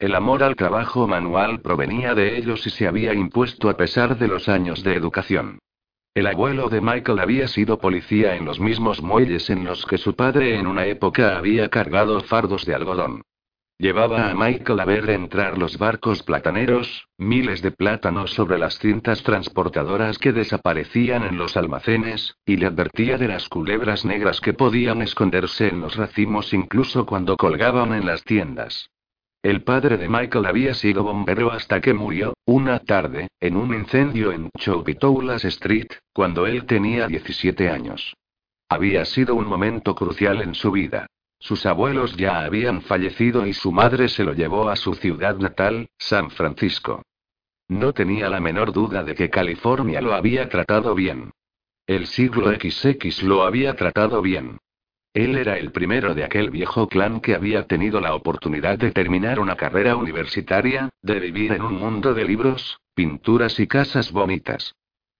El 0.00 0.14
amor 0.16 0.42
al 0.42 0.56
trabajo 0.56 1.06
manual 1.06 1.60
provenía 1.60 2.14
de 2.14 2.36
ellos 2.36 2.66
y 2.66 2.70
se 2.70 2.88
había 2.88 3.14
impuesto 3.14 3.68
a 3.68 3.76
pesar 3.76 4.18
de 4.18 4.26
los 4.26 4.48
años 4.48 4.82
de 4.82 4.94
educación. 4.94 5.60
El 6.14 6.26
abuelo 6.26 6.68
de 6.68 6.80
Michael 6.80 7.20
había 7.20 7.46
sido 7.48 7.78
policía 7.78 8.34
en 8.34 8.44
los 8.44 8.58
mismos 8.58 9.02
muelles 9.02 9.50
en 9.50 9.64
los 9.64 9.86
que 9.86 9.98
su 9.98 10.14
padre 10.14 10.58
en 10.58 10.66
una 10.66 10.86
época 10.86 11.38
había 11.38 11.68
cargado 11.68 12.20
fardos 12.22 12.64
de 12.64 12.74
algodón. 12.74 13.22
Llevaba 13.80 14.28
a 14.28 14.34
Michael 14.34 14.80
a 14.80 14.84
ver 14.84 15.08
entrar 15.08 15.56
los 15.56 15.78
barcos 15.78 16.24
plataneros, 16.24 17.06
miles 17.16 17.62
de 17.62 17.70
plátanos 17.70 18.32
sobre 18.32 18.58
las 18.58 18.76
cintas 18.80 19.22
transportadoras 19.22 20.18
que 20.18 20.32
desaparecían 20.32 21.22
en 21.22 21.38
los 21.38 21.56
almacenes, 21.56 22.34
y 22.44 22.56
le 22.56 22.66
advertía 22.66 23.18
de 23.18 23.28
las 23.28 23.48
culebras 23.48 24.04
negras 24.04 24.40
que 24.40 24.52
podían 24.52 25.00
esconderse 25.00 25.68
en 25.68 25.80
los 25.80 25.94
racimos 25.94 26.52
incluso 26.52 27.06
cuando 27.06 27.36
colgaban 27.36 27.92
en 27.92 28.04
las 28.04 28.24
tiendas. 28.24 28.90
El 29.42 29.62
padre 29.62 29.96
de 29.96 30.08
Michael 30.08 30.46
había 30.46 30.74
sido 30.74 31.04
bombero 31.04 31.52
hasta 31.52 31.80
que 31.80 31.94
murió, 31.94 32.34
una 32.44 32.80
tarde, 32.80 33.28
en 33.38 33.56
un 33.56 33.72
incendio 33.72 34.32
en 34.32 34.50
Chowpitoulas 34.58 35.44
Street, 35.44 35.86
cuando 36.12 36.46
él 36.46 36.66
tenía 36.66 37.06
17 37.06 37.70
años. 37.70 38.14
Había 38.68 39.04
sido 39.04 39.36
un 39.36 39.46
momento 39.46 39.94
crucial 39.94 40.42
en 40.42 40.54
su 40.54 40.72
vida. 40.72 41.06
Sus 41.38 41.66
abuelos 41.66 42.16
ya 42.16 42.40
habían 42.40 42.82
fallecido 42.82 43.46
y 43.46 43.52
su 43.52 43.70
madre 43.70 44.08
se 44.08 44.24
lo 44.24 44.32
llevó 44.32 44.68
a 44.68 44.76
su 44.76 44.94
ciudad 44.94 45.36
natal, 45.36 45.88
San 45.96 46.30
Francisco. 46.30 47.02
No 47.68 47.92
tenía 47.92 48.28
la 48.28 48.40
menor 48.40 48.72
duda 48.72 49.04
de 49.04 49.14
que 49.14 49.30
California 49.30 50.00
lo 50.00 50.14
había 50.14 50.48
tratado 50.48 50.96
bien. 50.96 51.30
El 51.86 52.08
siglo 52.08 52.50
XX 52.50 53.22
lo 53.22 53.44
había 53.44 53.76
tratado 53.76 54.20
bien. 54.20 54.58
Él 55.14 55.36
era 55.36 55.58
el 55.58 55.72
primero 55.72 56.14
de 56.14 56.24
aquel 56.24 56.50
viejo 56.50 56.88
clan 56.88 57.20
que 57.20 57.34
había 57.34 57.66
tenido 57.66 58.00
la 58.00 58.14
oportunidad 58.14 58.78
de 58.78 58.92
terminar 58.92 59.40
una 59.40 59.56
carrera 59.56 59.96
universitaria, 59.96 60.90
de 61.02 61.18
vivir 61.18 61.52
en 61.52 61.62
un 61.62 61.74
mundo 61.74 62.14
de 62.14 62.24
libros, 62.24 62.78
pinturas 62.94 63.58
y 63.58 63.66
casas 63.66 64.12
bonitas. 64.12 64.74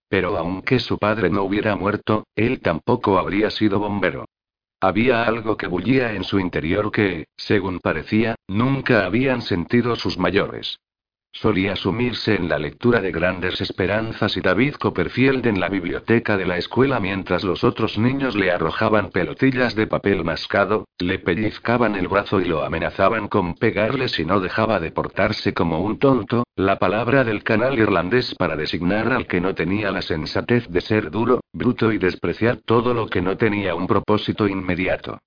Pero 0.09 0.37
aunque 0.37 0.79
su 0.79 0.99
padre 0.99 1.31
no 1.31 1.43
hubiera 1.43 1.77
muerto, 1.77 2.27
él 2.35 2.61
tampoco 2.61 3.19
habría 3.19 3.51
sido 3.51 3.79
bombero. 3.79 4.25
Había 4.81 5.25
algo 5.25 5.57
que 5.57 5.67
bullía 5.67 6.13
en 6.13 6.23
su 6.23 6.39
interior 6.39 6.93
que, 6.93 7.27
según 7.37 7.81
parecía, 7.81 8.37
nunca 8.47 9.05
habían 9.05 9.43
sentido 9.43 9.97
sus 9.97 10.19
mayores. 10.19 10.79
Solía 11.41 11.77
sumirse 11.77 12.35
en 12.35 12.49
la 12.49 12.59
lectura 12.59 13.01
de 13.01 13.13
Grandes 13.13 13.61
Esperanzas 13.61 14.37
y 14.37 14.41
David 14.41 14.75
Copperfield 14.75 15.47
en 15.47 15.61
la 15.61 15.69
biblioteca 15.69 16.37
de 16.37 16.45
la 16.45 16.57
escuela 16.57 16.99
mientras 16.99 17.45
los 17.45 17.63
otros 17.63 17.97
niños 17.97 18.35
le 18.35 18.51
arrojaban 18.51 19.11
pelotillas 19.11 19.77
de 19.77 19.87
papel 19.87 20.25
mascado, 20.25 20.89
le 20.99 21.21
pellizcaban 21.21 21.95
el 21.95 22.09
brazo 22.09 22.41
y 22.41 22.47
lo 22.47 22.65
amenazaban 22.65 23.29
con 23.29 23.55
pegarle 23.55 24.09
si 24.09 24.25
no 24.25 24.41
dejaba 24.41 24.81
de 24.81 24.91
portarse 24.91 25.55
como 25.55 25.79
un 25.79 26.01
tonto, 26.01 26.43
la 26.57 26.81
palabra 26.81 27.23
del 27.23 27.45
canal 27.45 27.79
irlandés 27.79 28.35
para 28.35 28.57
designar 28.57 29.13
al 29.13 29.29
que 29.29 29.41
no 29.41 29.55
tenía 29.55 29.93
la 29.93 30.03
sensatez 30.03 30.67
de 30.69 30.81
ser 30.81 31.09
duro, 31.09 31.43
bruto 31.53 31.93
y 31.93 31.99
despreciar 31.99 32.57
todo 32.65 32.95
lo 32.95 33.07
que 33.07 33.23
no 33.23 33.37
tenía 33.37 33.77
un 33.77 33.87
propósito 33.87 34.49
inmediato. 34.49 35.21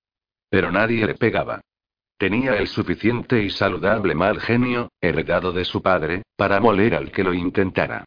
Pero 0.50 0.70
nadie 0.70 1.06
le 1.06 1.14
pegaba. 1.14 1.62
Tenía 2.22 2.54
el 2.54 2.68
suficiente 2.68 3.42
y 3.42 3.50
saludable 3.50 4.14
mal 4.14 4.38
genio, 4.38 4.92
heredado 5.00 5.50
de 5.50 5.64
su 5.64 5.82
padre, 5.82 6.22
para 6.36 6.60
moler 6.60 6.94
al 6.94 7.10
que 7.10 7.24
lo 7.24 7.34
intentara. 7.34 8.04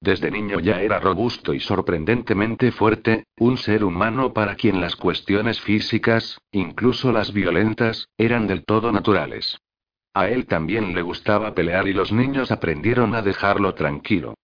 Desde 0.00 0.32
niño 0.32 0.58
ya 0.58 0.82
era 0.82 0.98
robusto 0.98 1.54
y 1.54 1.60
sorprendentemente 1.60 2.72
fuerte, 2.72 3.22
un 3.38 3.56
ser 3.56 3.84
humano 3.84 4.32
para 4.32 4.56
quien 4.56 4.80
las 4.80 4.96
cuestiones 4.96 5.60
físicas, 5.60 6.40
incluso 6.50 7.12
las 7.12 7.32
violentas, 7.32 8.08
eran 8.18 8.48
del 8.48 8.64
todo 8.64 8.90
naturales. 8.90 9.60
A 10.12 10.28
él 10.28 10.46
también 10.46 10.92
le 10.92 11.02
gustaba 11.02 11.54
pelear 11.54 11.86
y 11.86 11.92
los 11.92 12.10
niños 12.10 12.50
aprendieron 12.50 13.14
a 13.14 13.22
dejarlo 13.22 13.74
tranquilo. 13.74 14.34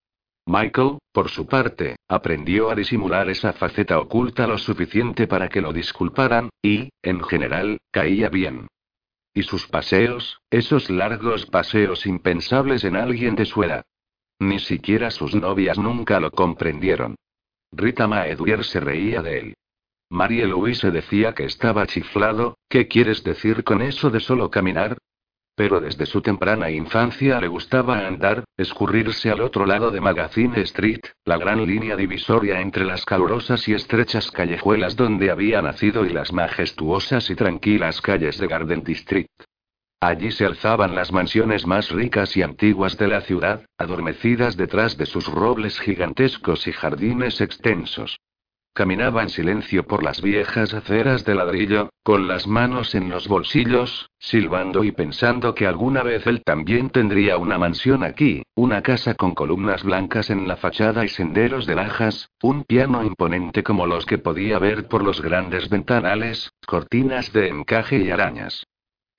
Michael, 0.47 0.99
por 1.13 1.29
su 1.29 1.45
parte, 1.49 1.97
aprendió 2.07 2.71
a 2.71 2.77
disimular 2.77 3.29
esa 3.29 3.53
faceta 3.53 3.99
oculta 3.99 4.47
lo 4.47 4.59
suficiente 4.59 5.27
para 5.27 5.49
que 5.49 5.61
lo 5.61 5.73
disculparan, 5.73 6.51
y, 6.63 6.91
en 7.03 7.21
general, 7.25 7.79
caía 7.91 8.29
bien. 8.29 8.69
Y 9.39 9.45
sus 9.45 9.69
paseos, 9.69 10.41
esos 10.51 10.91
largos 10.91 11.47
paseos 11.47 12.07
impensables 12.07 12.83
en 12.83 12.97
alguien 12.97 13.37
de 13.37 13.45
su 13.45 13.63
edad. 13.63 13.85
Ni 14.41 14.59
siquiera 14.59 15.13
sus 15.13 15.33
novias 15.33 15.79
nunca 15.79 16.19
lo 16.19 16.33
comprendieron. 16.33 17.15
Rita 17.71 18.09
Maedwier 18.09 18.65
se 18.65 18.81
reía 18.81 19.23
de 19.23 19.39
él. 19.39 19.55
Marie 20.11 20.45
Louise 20.45 20.91
decía 20.91 21.35
que 21.37 21.45
estaba 21.45 21.87
chiflado, 21.87 22.59
¿qué 22.69 22.89
quieres 22.89 23.23
decir 23.23 23.63
con 23.63 23.81
eso 23.81 24.11
de 24.11 24.19
solo 24.19 24.51
caminar? 24.51 24.99
Pero 25.59 25.81
desde 25.81 26.07
su 26.07 26.23
temprana 26.23 26.71
infancia 26.71 27.41
le 27.41 27.49
gustaba 27.49 28.07
andar, 28.07 28.45
escurrirse 28.57 29.29
al 29.29 29.41
otro 29.41 29.67
lado 29.67 29.91
de 29.91 30.01
Magazine 30.01 30.61
Street, 30.61 31.01
la 31.25 31.37
gran 31.37 31.67
línea 31.67 31.97
divisoria 31.97 32.61
entre 32.61 32.85
las 32.85 33.05
calurosas 33.05 33.67
y 33.67 33.75
estrechas 33.75 34.31
callejuelas 34.31 34.95
donde 34.95 35.33
había 35.33 35.61
nacido 35.61 36.07
y 36.07 36.11
las 36.11 36.33
majestuosas 36.33 37.29
y 37.29 37.35
tranquilas 37.35 38.01
calles 38.01 38.39
de 38.39 38.47
Garden 38.47 38.85
District. 38.85 39.29
Allí 39.99 40.31
se 40.31 40.45
alzaban 40.45 40.95
las 40.95 41.11
mansiones 41.11 41.67
más 41.67 41.91
ricas 41.91 42.37
y 42.37 42.43
antiguas 42.43 42.97
de 42.97 43.09
la 43.09 43.23
ciudad, 43.23 43.67
adormecidas 43.79 44.57
detrás 44.57 44.97
de 44.97 45.07
sus 45.07 45.27
robles 45.27 45.81
gigantescos 45.81 46.69
y 46.69 46.73
jardines 46.73 47.41
extensos. 47.41 48.17
Caminaba 48.79 49.25
en 49.25 49.29
silencio 49.29 49.89
por 49.89 50.05
las 50.05 50.23
viejas 50.23 50.73
aceras 50.73 51.25
de 51.25 51.35
ladrillo, 51.35 51.91
con 52.05 52.29
las 52.29 52.47
manos 52.47 52.95
en 52.95 53.09
los 53.09 53.27
bolsillos, 53.27 54.09
silbando 54.21 54.85
y 54.85 54.93
pensando 54.93 55.53
que 55.57 55.67
alguna 55.67 56.05
vez 56.05 56.29
él 56.29 56.45
también 56.45 56.91
tendría 56.91 57.39
una 57.39 57.59
mansión 57.59 58.05
aquí, 58.05 58.45
una 58.55 58.83
casa 58.83 59.17
con 59.17 59.35
columnas 59.35 59.83
blancas 59.83 60.31
en 60.31 60.47
la 60.47 60.55
fachada 60.55 61.05
y 61.05 61.09
senderos 61.09 61.67
de 61.67 61.75
lajas, 61.75 62.31
un 62.41 62.63
piano 62.63 63.03
imponente 63.03 63.65
como 63.65 63.85
los 63.85 64.07
que 64.07 64.19
podía 64.19 64.61
ver 64.61 64.87
por 64.87 65.03
los 65.03 65.21
grandes 65.21 65.69
ventanales, 65.69 66.53
cortinas 66.65 67.33
de 67.33 67.49
encaje 67.49 67.99
y 67.99 68.13
arañas. 68.13 68.65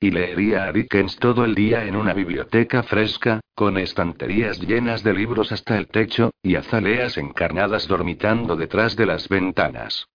Y 0.01 0.12
leería 0.12 0.63
a 0.63 0.71
Dickens 0.71 1.17
todo 1.17 1.43
el 1.43 1.55
día 1.55 1.85
en 1.85 1.95
una 1.95 2.13
biblioteca 2.13 2.83
fresca, 2.83 3.41
con 3.53 3.77
estanterías 3.77 4.59
llenas 4.62 5.03
de 5.03 5.13
libros 5.13 5.51
hasta 5.51 5.77
el 5.77 5.88
techo, 5.88 6.31
y 6.41 6.55
azaleas 6.55 7.17
encarnadas 7.17 7.88
dormitando 7.88 8.55
detrás 8.55 8.95
de 8.95 9.05
las 9.05 9.27
ventanas. 9.27 10.07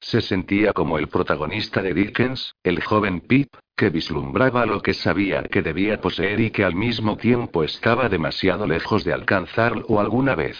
Se 0.00 0.20
sentía 0.20 0.72
como 0.72 0.98
el 0.98 1.08
protagonista 1.08 1.82
de 1.82 1.94
Dickens, 1.94 2.54
el 2.62 2.82
joven 2.82 3.20
Pip, 3.20 3.48
que 3.76 3.90
vislumbraba 3.90 4.66
lo 4.66 4.82
que 4.82 4.94
sabía 4.94 5.42
que 5.44 5.62
debía 5.62 6.00
poseer 6.00 6.40
y 6.40 6.50
que 6.50 6.64
al 6.64 6.74
mismo 6.74 7.16
tiempo 7.16 7.62
estaba 7.62 8.08
demasiado 8.08 8.66
lejos 8.66 9.04
de 9.04 9.12
alcanzarlo 9.12 10.00
alguna 10.00 10.34
vez. 10.34 10.58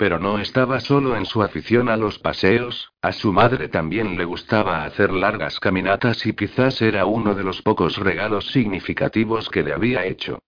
Pero 0.00 0.18
no 0.18 0.38
estaba 0.38 0.80
solo 0.80 1.14
en 1.14 1.26
su 1.26 1.42
afición 1.42 1.90
a 1.90 1.98
los 1.98 2.18
paseos, 2.18 2.90
a 3.02 3.12
su 3.12 3.34
madre 3.34 3.68
también 3.68 4.16
le 4.16 4.24
gustaba 4.24 4.84
hacer 4.84 5.12
largas 5.12 5.60
caminatas 5.60 6.24
y 6.24 6.32
quizás 6.32 6.80
era 6.80 7.04
uno 7.04 7.34
de 7.34 7.44
los 7.44 7.60
pocos 7.60 7.98
regalos 7.98 8.46
significativos 8.46 9.50
que 9.50 9.62
le 9.62 9.74
había 9.74 10.06
hecho. 10.06 10.38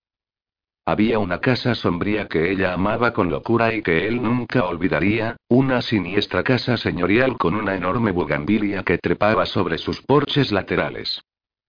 Había 0.86 1.18
una 1.18 1.40
casa 1.40 1.74
sombría 1.74 2.28
que 2.28 2.50
ella 2.50 2.72
amaba 2.72 3.12
con 3.12 3.28
locura 3.28 3.74
y 3.74 3.82
que 3.82 4.08
él 4.08 4.22
nunca 4.22 4.64
olvidaría, 4.64 5.36
una 5.48 5.82
siniestra 5.82 6.42
casa 6.42 6.78
señorial 6.78 7.36
con 7.36 7.54
una 7.54 7.74
enorme 7.74 8.10
bugambilia 8.10 8.82
que 8.84 8.96
trepaba 8.96 9.44
sobre 9.44 9.76
sus 9.76 10.00
porches 10.00 10.50
laterales. 10.50 11.20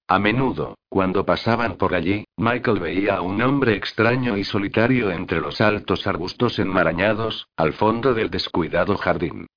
A 0.08 0.20
menudo, 0.20 0.78
cuando 0.90 1.26
pasaban 1.26 1.78
por 1.78 1.96
allí, 1.96 2.26
Michael 2.38 2.80
veía 2.80 3.16
a 3.16 3.22
un 3.22 3.42
hombre 3.42 3.76
extraño 3.76 4.38
y 4.38 4.44
solitario 4.44 5.12
entre 5.12 5.40
los 5.40 5.62
altos 5.62 6.06
arbustos 6.08 6.60
enmarañados, 6.60 7.48
al 7.56 7.74
fondo 7.74 8.14
del 8.14 8.30
descuidado 8.30 8.98
jardín. 8.98 9.48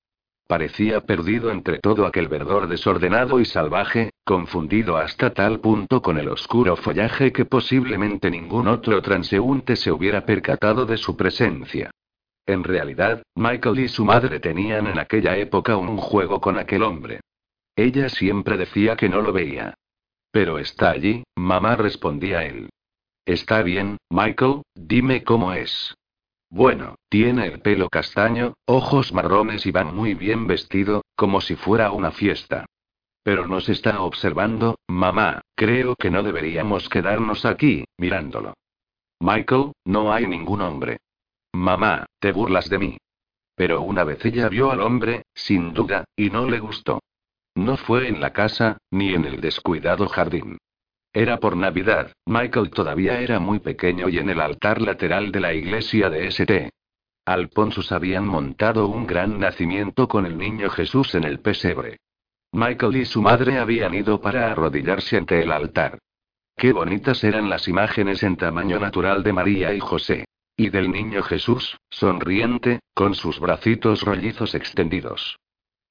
Parecía 0.47 1.01
perdido 1.01 1.51
entre 1.51 1.81
todo 1.81 2.07
aquel 2.07 2.29
verdor 2.29 2.69
desordenado 2.69 3.41
y 3.41 3.45
salvaje, 3.45 4.11
confundido 4.25 4.97
hasta 4.97 5.35
tal 5.35 5.59
punto 5.59 6.01
con 6.01 6.19
el 6.19 6.29
oscuro 6.29 6.77
follaje 6.77 7.33
que 7.33 7.45
posiblemente 7.45 8.31
ningún 8.31 8.69
otro 8.69 9.03
transeúnte 9.03 9.75
se 9.75 9.91
hubiera 9.91 10.25
percatado 10.25 10.87
de 10.87 10.99
su 10.99 11.17
presencia. 11.17 11.91
En 12.47 12.63
realidad, 12.63 13.25
Michael 13.35 13.81
y 13.81 13.89
su 13.89 14.05
madre 14.05 14.39
tenían 14.39 14.87
en 14.87 15.01
aquella 15.01 15.37
época 15.37 15.77
un 15.77 15.97
juego 15.97 16.41
con 16.41 16.57
aquel 16.59 16.85
hombre. 16.85 17.21
Ella 17.75 18.09
siempre 18.09 18.57
decía 18.57 18.95
que 18.95 19.09
no 19.09 19.21
lo 19.21 19.33
veía. 19.33 19.75
Pero 20.37 20.59
está 20.59 20.91
allí, 20.91 21.25
mamá 21.35 21.77
respondía 21.77 22.45
él. 22.45 22.69
Está 23.25 23.63
bien, 23.63 23.97
Michael, 24.11 24.61
dime 24.75 25.25
cómo 25.25 25.55
es. 25.55 25.95
Bueno, 26.51 26.97
tiene 27.09 27.47
el 27.47 27.63
pelo 27.63 27.89
castaño, 27.89 28.53
ojos 28.67 29.15
marrones 29.15 29.65
y 29.65 29.71
va 29.71 29.85
muy 29.85 30.13
bien 30.13 30.47
vestido, 30.47 31.07
como 31.15 31.41
si 31.41 31.57
fuera 31.57 31.91
una 31.91 32.11
fiesta. 32.11 32.67
Pero 33.23 33.49
nos 33.49 33.71
está 33.71 34.03
observando, 34.03 34.79
mamá, 34.87 35.41
creo 35.55 35.97
que 35.97 36.11
no 36.11 36.23
deberíamos 36.23 36.91
quedarnos 36.91 37.47
aquí, 37.47 37.87
mirándolo. 37.97 38.53
Michael, 39.21 39.73
no 39.87 40.13
hay 40.13 40.27
ningún 40.27 40.61
hombre. 40.61 40.99
Mamá, 41.55 42.05
te 42.21 42.33
burlas 42.33 42.69
de 42.69 42.79
mí. 42.79 42.99
Pero 43.55 43.81
una 43.81 44.05
vez 44.05 44.23
ella 44.27 44.51
vio 44.51 44.71
al 44.71 44.83
hombre, 44.83 45.23
sin 45.33 45.73
duda, 45.73 46.05
y 46.15 46.29
no 46.29 46.45
le 46.45 46.59
gustó. 46.59 47.01
No 47.57 47.79
fue 47.79 48.07
en 48.07 48.21
la 48.21 48.35
casa, 48.35 48.77
ni 48.91 49.15
en 49.15 49.25
el 49.25 49.41
descuidado 49.41 50.09
jardín. 50.09 50.59
Era 51.15 51.39
por 51.39 51.57
Navidad, 51.57 52.13
Michael 52.27 52.69
todavía 52.69 53.19
era 53.21 53.41
muy 53.41 53.61
pequeño 53.61 54.11
y 54.11 54.19
en 54.19 54.29
el 54.29 54.41
altar 54.41 54.83
lateral 54.83 55.33
de 55.33 55.41
la 55.41 55.55
iglesia 55.55 56.11
de 56.11 56.27
St. 56.27 56.69
Alponsus 57.25 57.93
habían 57.93 58.27
montado 58.27 58.87
un 58.89 59.07
gran 59.07 59.41
nacimiento 59.41 60.07
con 60.07 60.27
el 60.27 60.37
niño 60.37 60.69
Jesús 60.69 61.15
en 61.15 61.25
el 61.25 61.41
pesebre. 61.41 61.97
Michael 62.53 62.97
y 62.97 63.07
su 63.07 63.23
madre 63.23 63.59
habían 63.59 63.95
ido 63.95 64.21
para 64.21 64.53
arrodillarse 64.53 65.17
ante 65.17 65.43
el 65.43 65.51
altar. 65.51 65.99
Qué 66.55 66.75
bonitas 66.75 67.25
eran 67.25 67.49
las 67.49 67.69
imágenes 67.69 68.23
en 68.23 68.37
tamaño 68.37 68.79
natural 68.79 69.23
de 69.23 69.33
María 69.33 69.73
y 69.73 69.81
José. 69.81 70.27
Y 70.59 70.69
del 70.69 70.91
niño 70.91 71.23
Jesús, 71.23 71.79
sonriente, 71.89 72.81
con 72.95 73.15
sus 73.15 73.41
bracitos 73.41 74.03
rollizos 74.03 74.55
extendidos. 74.55 75.39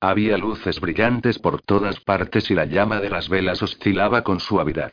Había 0.01 0.37
luces 0.37 0.79
brillantes 0.79 1.39
por 1.39 1.61
todas 1.61 1.99
partes 1.99 2.51
y 2.51 2.53
la 2.53 2.65
llama 2.65 2.99
de 2.99 3.09
las 3.09 3.29
velas 3.29 3.63
oscilaba 3.63 4.23
con 4.23 4.39
suavidad. 4.39 4.91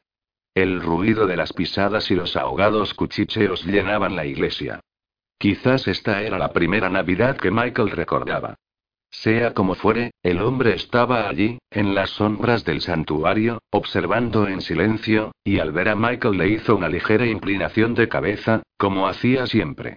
el 0.54 0.82
ruido 0.82 1.26
de 1.26 1.36
las 1.36 1.52
pisadas 1.54 2.10
y 2.10 2.14
los 2.14 2.36
ahogados 2.36 2.92
cuchicheos 2.92 3.64
llenaban 3.64 4.16
la 4.16 4.26
iglesia. 4.26 4.80
Quizás 5.38 5.88
esta 5.88 6.22
era 6.22 6.38
la 6.38 6.52
primera 6.52 6.90
Navidad 6.90 7.36
que 7.36 7.50
Michael 7.50 7.90
recordaba. 7.90 8.56
Sea 9.10 9.52
como 9.54 9.74
fuere, 9.74 10.12
el 10.22 10.40
hombre 10.40 10.74
estaba 10.74 11.28
allí, 11.28 11.58
en 11.70 11.94
las 11.94 12.10
sombras 12.10 12.64
del 12.64 12.80
santuario, 12.80 13.58
observando 13.70 14.46
en 14.48 14.62
silencio, 14.62 15.32
y 15.44 15.58
al 15.58 15.72
ver 15.72 15.90
a 15.90 15.96
Michael 15.96 16.38
le 16.38 16.48
hizo 16.48 16.76
una 16.76 16.88
ligera 16.88 17.26
inclinación 17.26 17.94
de 17.94 18.08
cabeza, 18.08 18.62
como 18.78 19.06
hacía 19.06 19.46
siempre. 19.46 19.96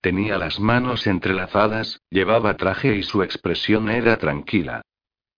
Tenía 0.00 0.38
las 0.38 0.58
manos 0.60 1.06
entrelazadas, 1.06 2.00
llevaba 2.08 2.56
traje 2.56 2.96
y 2.96 3.02
su 3.02 3.22
expresión 3.22 3.90
era 3.90 4.16
tranquila. 4.16 4.82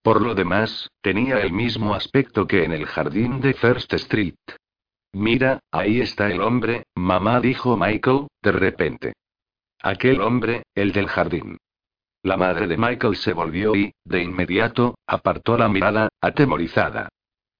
Por 0.01 0.21
lo 0.21 0.35
demás, 0.35 0.89
tenía 1.01 1.39
el 1.39 1.51
mismo 1.51 1.95
aspecto 1.95 2.47
que 2.47 2.63
en 2.63 2.71
el 2.71 2.85
jardín 2.85 3.41
de 3.41 3.53
First 3.53 3.93
Street. 3.93 4.35
Mira, 5.11 5.59
ahí 5.71 6.01
está 6.01 6.29
el 6.31 6.41
hombre, 6.41 6.83
mamá 6.95 7.39
dijo 7.39 7.77
Michael, 7.77 8.27
de 8.41 8.51
repente. 8.51 9.13
Aquel 9.81 10.21
hombre, 10.21 10.63
el 10.75 10.91
del 10.93 11.07
jardín. 11.07 11.57
La 12.21 12.37
madre 12.37 12.67
de 12.67 12.77
Michael 12.77 13.17
se 13.17 13.33
volvió 13.33 13.75
y, 13.75 13.93
de 14.05 14.23
inmediato, 14.23 14.95
apartó 15.05 15.57
la 15.57 15.67
mirada, 15.67 16.07
atemorizada. 16.21 17.09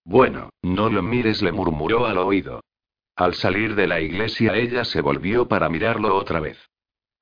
Bueno, 0.05 0.49
no 0.61 0.89
lo 0.89 1.03
mires, 1.03 1.41
le 1.41 1.51
murmuró 1.51 2.05
al 2.05 2.17
oído. 2.17 2.61
Al 3.15 3.35
salir 3.35 3.75
de 3.75 3.87
la 3.87 3.99
iglesia 3.99 4.55
ella 4.55 4.85
se 4.85 5.01
volvió 5.01 5.47
para 5.49 5.69
mirarlo 5.69 6.15
otra 6.15 6.39
vez. 6.39 6.57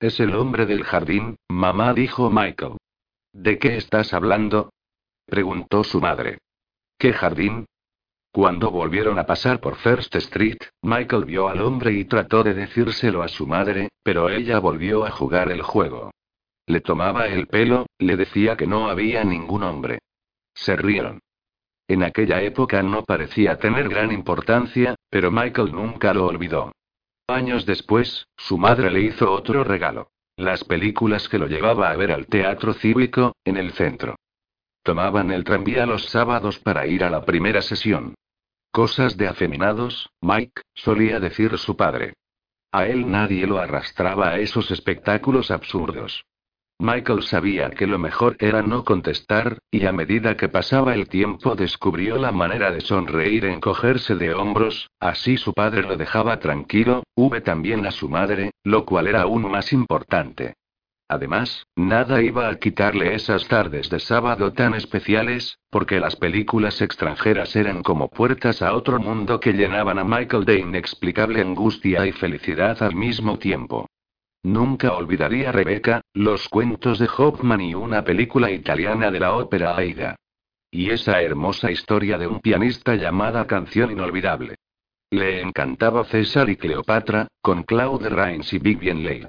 Es 0.02 0.20
el 0.20 0.34
hombre 0.34 0.66
del 0.66 0.84
jardín, 0.84 1.38
mamá 1.48 1.94
dijo 1.94 2.32
Michael. 2.32 2.78
¿De 3.34 3.60
qué 3.60 3.78
estás 3.78 4.16
hablando? 4.16 4.72
preguntó 5.28 5.84
su 5.84 6.02
madre. 6.02 6.40
¿Qué 6.98 7.14
jardín? 7.14 7.68
Cuando 8.34 8.72
volvieron 8.72 9.20
a 9.20 9.28
pasar 9.28 9.60
por 9.60 9.76
First 9.76 10.16
Street, 10.16 10.58
Michael 10.82 11.26
vio 11.26 11.50
al 11.50 11.62
hombre 11.62 11.94
y 11.94 12.06
trató 12.06 12.44
de 12.44 12.56
decírselo 12.56 13.22
a 13.22 13.28
su 13.28 13.46
madre, 13.46 13.90
pero 14.02 14.30
ella 14.30 14.58
volvió 14.58 15.06
a 15.06 15.12
jugar 15.12 15.52
el 15.52 15.62
juego. 15.62 16.10
Le 16.66 16.82
tomaba 16.82 17.28
el 17.28 17.46
pelo, 17.46 17.86
le 18.00 18.18
decía 18.18 18.58
que 18.58 18.66
no 18.66 18.90
había 18.90 19.24
ningún 19.24 19.62
hombre. 19.62 20.00
Se 20.56 20.76
rieron. 20.76 21.20
En 21.88 22.02
aquella 22.02 22.42
época 22.42 22.82
no 22.82 23.04
parecía 23.04 23.60
tener 23.60 23.88
gran 23.88 24.12
importancia, 24.12 24.96
pero 25.12 25.30
Michael 25.30 25.72
nunca 25.74 26.12
lo 26.16 26.26
olvidó. 26.26 26.72
Años 27.34 27.66
después, 27.66 28.28
su 28.36 28.58
madre 28.58 28.92
le 28.92 29.02
hizo 29.02 29.32
otro 29.32 29.64
regalo. 29.64 30.12
Las 30.36 30.64
películas 30.64 31.30
que 31.30 31.38
lo 31.38 31.48
llevaba 31.48 31.90
a 31.90 31.96
ver 31.96 32.12
al 32.12 32.28
teatro 32.28 32.74
cívico, 32.74 33.36
en 33.46 33.58
el 33.58 33.72
centro. 33.72 34.16
Tomaban 34.84 35.32
el 35.32 35.44
tranvía 35.44 35.86
los 35.86 36.06
sábados 36.06 36.60
para 36.60 36.88
ir 36.88 37.04
a 37.04 37.10
la 37.10 37.24
primera 37.24 37.62
sesión. 37.62 38.16
Cosas 38.72 39.18
de 39.18 39.28
afeminados, 39.28 40.10
Mike, 40.22 40.62
solía 40.74 41.20
decir 41.20 41.58
su 41.58 41.76
padre. 41.76 42.14
A 42.72 42.86
él 42.86 43.10
nadie 43.10 43.46
lo 43.46 43.60
arrastraba 43.60 44.30
a 44.30 44.40
esos 44.40 44.72
espectáculos 44.72 45.52
absurdos. 45.52 46.26
Michael 46.82 47.22
sabía 47.22 47.70
que 47.70 47.86
lo 47.86 48.00
mejor 48.00 48.38
era 48.40 48.64
no 48.64 48.84
contestar, 48.84 49.60
y 49.70 49.86
a 49.86 49.92
medida 49.92 50.36
que 50.36 50.50
pasaba 50.50 50.96
el 50.96 51.08
tiempo 51.08 51.54
descubrió 51.54 52.18
la 52.18 52.32
manera 52.32 52.72
de 52.72 52.82
sonreír 52.82 53.46
encogerse 53.46 54.16
de 54.16 54.34
hombros, 54.34 54.90
así 55.00 55.38
su 55.38 55.54
padre 55.54 55.84
lo 55.84 55.96
dejaba 55.96 56.40
tranquilo, 56.40 57.04
hube 57.16 57.40
también 57.42 57.86
a 57.86 57.92
su 57.92 58.10
madre, 58.10 58.50
lo 58.64 58.84
cual 58.84 59.06
era 59.06 59.22
aún 59.22 59.44
más 59.44 59.72
importante. 59.74 60.56
Además, 61.08 61.68
nada 61.76 62.24
iba 62.24 62.50
a 62.50 62.56
quitarle 62.56 63.14
esas 63.14 63.48
tardes 63.48 63.92
de 63.92 64.00
sábado 64.00 64.52
tan 64.54 64.74
especiales, 64.74 65.60
porque 65.70 66.00
las 66.00 66.16
películas 66.16 66.82
extranjeras 66.82 67.56
eran 67.56 67.84
como 67.84 68.08
puertas 68.08 68.64
a 68.64 68.74
otro 68.74 68.98
mundo 68.98 69.40
que 69.40 69.54
llenaban 69.54 70.00
a 70.00 70.04
Michael 70.04 70.46
de 70.46 70.58
inexplicable 70.58 71.42
angustia 71.42 72.08
y 72.08 72.12
felicidad 72.12 72.82
al 72.82 72.96
mismo 72.96 73.38
tiempo. 73.38 73.86
Nunca 74.44 74.94
olvidaría 74.94 75.52
Rebeca, 75.52 76.02
los 76.14 76.50
cuentos 76.50 76.98
de 76.98 77.08
Hoffman 77.16 77.62
y 77.62 77.76
una 77.76 78.04
película 78.04 78.50
italiana 78.50 79.12
de 79.12 79.20
la 79.20 79.36
ópera 79.36 79.78
Aida. 79.78 80.16
Y 80.72 80.90
esa 80.90 81.22
hermosa 81.22 81.70
historia 81.70 82.18
de 82.18 82.28
un 82.28 82.40
pianista 82.40 82.96
llamada 82.96 83.46
Canción 83.46 83.92
Inolvidable. 83.92 84.56
Le 85.12 85.42
encantaba 85.42 86.06
César 86.06 86.50
y 86.50 86.56
Cleopatra, 86.56 87.28
con 87.42 87.64
Claude 87.64 88.10
Rains 88.10 88.52
y 88.54 88.60
Vivian 88.60 89.04
Leigh. 89.04 89.28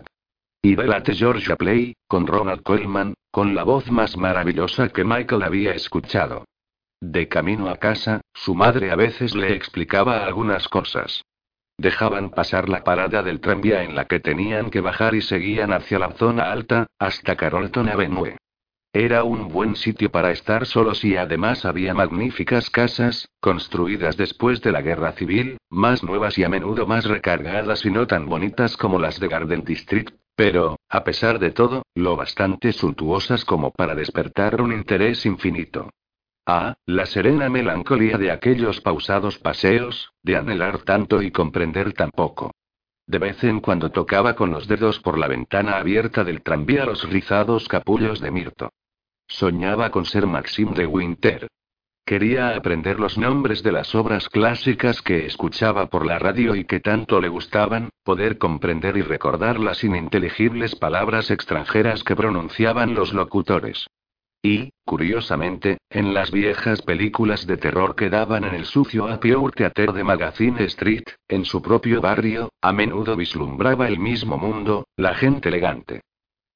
Y 0.62 0.76
Velate 0.76 1.12
Georgia 1.14 1.56
Play, 1.56 1.94
con 2.06 2.26
Ronald 2.26 2.62
Coleman, 2.62 3.14
con 3.30 3.54
la 3.54 3.64
voz 3.64 3.90
más 3.90 4.16
maravillosa 4.16 4.90
que 4.90 5.04
Michael 5.04 5.42
había 5.42 5.72
escuchado. 5.72 6.44
De 7.00 7.26
camino 7.26 7.68
a 7.68 7.76
casa, 7.78 8.20
su 8.32 8.54
madre 8.54 8.92
a 8.92 8.96
veces 8.96 9.34
le 9.34 9.54
explicaba 9.56 10.24
algunas 10.24 10.68
cosas. 10.68 11.24
Dejaban 11.78 12.30
pasar 12.30 12.68
la 12.68 12.84
parada 12.84 13.22
del 13.22 13.40
tranvía 13.40 13.82
en 13.82 13.96
la 13.96 14.04
que 14.04 14.20
tenían 14.20 14.70
que 14.70 14.80
bajar 14.80 15.14
y 15.14 15.22
seguían 15.22 15.72
hacia 15.72 15.98
la 15.98 16.12
zona 16.12 16.52
alta, 16.52 16.86
hasta 16.98 17.36
Carrollton 17.36 17.88
Avenue. 17.88 18.36
Era 18.94 19.24
un 19.24 19.48
buen 19.48 19.74
sitio 19.74 20.10
para 20.10 20.32
estar 20.32 20.66
solos 20.66 21.02
y 21.02 21.16
además 21.16 21.64
había 21.64 21.94
magníficas 21.94 22.68
casas, 22.68 23.26
construidas 23.40 24.18
después 24.18 24.60
de 24.60 24.70
la 24.70 24.82
guerra 24.82 25.12
civil, 25.12 25.56
más 25.70 26.02
nuevas 26.02 26.36
y 26.36 26.44
a 26.44 26.50
menudo 26.50 26.86
más 26.86 27.06
recargadas 27.06 27.86
y 27.86 27.90
no 27.90 28.06
tan 28.06 28.26
bonitas 28.26 28.76
como 28.76 28.98
las 28.98 29.18
de 29.18 29.28
Garden 29.28 29.64
District, 29.64 30.14
pero, 30.36 30.76
a 30.90 31.04
pesar 31.04 31.38
de 31.38 31.52
todo, 31.52 31.84
lo 31.94 32.16
bastante 32.16 32.72
suntuosas 32.72 33.46
como 33.46 33.70
para 33.70 33.94
despertar 33.94 34.60
un 34.60 34.72
interés 34.72 35.24
infinito. 35.24 35.88
Ah, 36.44 36.74
la 36.86 37.06
serena 37.06 37.48
melancolía 37.48 38.18
de 38.18 38.32
aquellos 38.32 38.80
pausados 38.80 39.38
paseos, 39.38 40.12
de 40.24 40.36
anhelar 40.36 40.78
tanto 40.78 41.22
y 41.22 41.30
comprender 41.30 41.92
tan 41.92 42.10
poco. 42.10 42.50
De 43.06 43.18
vez 43.18 43.44
en 43.44 43.60
cuando 43.60 43.90
tocaba 43.90 44.34
con 44.34 44.50
los 44.50 44.66
dedos 44.66 44.98
por 44.98 45.18
la 45.18 45.28
ventana 45.28 45.76
abierta 45.76 46.24
del 46.24 46.42
tranvía 46.42 46.84
los 46.84 47.08
rizados 47.08 47.68
capullos 47.68 48.20
de 48.20 48.32
mirto. 48.32 48.70
Soñaba 49.28 49.90
con 49.90 50.04
ser 50.04 50.26
Maxim 50.26 50.74
de 50.74 50.86
Winter. 50.86 51.46
Quería 52.04 52.56
aprender 52.56 52.98
los 52.98 53.16
nombres 53.16 53.62
de 53.62 53.70
las 53.70 53.94
obras 53.94 54.28
clásicas 54.28 55.00
que 55.00 55.26
escuchaba 55.26 55.86
por 55.86 56.04
la 56.04 56.18
radio 56.18 56.56
y 56.56 56.64
que 56.64 56.80
tanto 56.80 57.20
le 57.20 57.28
gustaban, 57.28 57.90
poder 58.02 58.38
comprender 58.38 58.96
y 58.96 59.02
recordar 59.02 59.60
las 59.60 59.84
ininteligibles 59.84 60.74
palabras 60.74 61.30
extranjeras 61.30 62.02
que 62.02 62.16
pronunciaban 62.16 62.94
los 62.94 63.12
locutores. 63.12 63.86
Y, 64.44 64.72
curiosamente, 64.84 65.78
en 65.88 66.14
las 66.14 66.32
viejas 66.32 66.82
películas 66.82 67.46
de 67.46 67.56
terror 67.56 67.94
que 67.94 68.10
daban 68.10 68.42
en 68.42 68.54
el 68.54 68.64
sucio 68.64 69.06
Pure 69.20 69.52
Theater 69.54 69.92
de 69.92 70.02
Magazine 70.02 70.64
Street, 70.64 71.04
en 71.28 71.44
su 71.44 71.62
propio 71.62 72.00
barrio, 72.00 72.50
a 72.60 72.72
menudo 72.72 73.14
vislumbraba 73.14 73.86
el 73.86 74.00
mismo 74.00 74.36
mundo, 74.38 74.88
la 74.96 75.14
gente 75.14 75.48
elegante. 75.48 76.00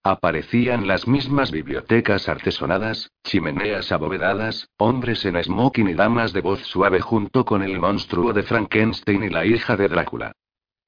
Aparecían 0.02 0.88
las 0.88 1.06
mismas 1.06 1.52
bibliotecas 1.52 2.28
artesonadas, 2.28 3.10
chimeneas 3.24 3.92
abovedadas, 3.92 4.68
hombres 4.78 5.24
en 5.24 5.40
smoking 5.42 5.88
y 5.88 5.94
damas 5.94 6.32
de 6.32 6.40
voz 6.40 6.60
suave 6.62 7.00
junto 7.00 7.44
con 7.44 7.62
el 7.62 7.78
monstruo 7.78 8.32
de 8.32 8.42
Frankenstein 8.42 9.24
y 9.24 9.30
la 9.30 9.46
hija 9.46 9.76
de 9.76 9.88
Drácula. 9.88 10.32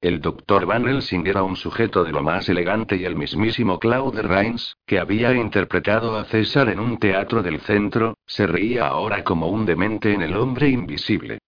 El 0.01 0.21
doctor 0.21 0.65
Van 0.65 0.87
Helsing 0.87 1.27
era 1.27 1.43
un 1.43 1.57
sujeto 1.57 2.05
de 2.05 2.13
lo 2.13 2.23
más 2.23 2.47
elegante 2.47 2.95
y 2.95 3.03
el 3.03 3.17
mismísimo 3.17 3.79
Claude 3.79 4.21
Rains, 4.21 4.77
que 4.85 4.97
había 4.97 5.33
interpretado 5.33 6.15
a 6.17 6.23
César 6.23 6.69
en 6.69 6.79
un 6.79 6.99
teatro 6.99 7.43
del 7.43 7.59
centro, 7.59 8.15
se 8.25 8.47
reía 8.47 8.87
ahora 8.87 9.25
como 9.25 9.49
un 9.49 9.65
demente 9.65 10.13
en 10.13 10.21
el 10.21 10.37
hombre 10.37 10.69
invisible. 10.69 11.39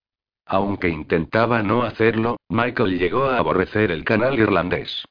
Aunque 0.46 0.90
intentaba 0.90 1.64
no 1.64 1.84
hacerlo, 1.84 2.42
Michael 2.50 3.00
llegó 3.00 3.24
a 3.24 3.38
aborrecer 3.38 3.90
el 3.90 4.04
canal 4.04 4.38
irlandés. 4.38 5.06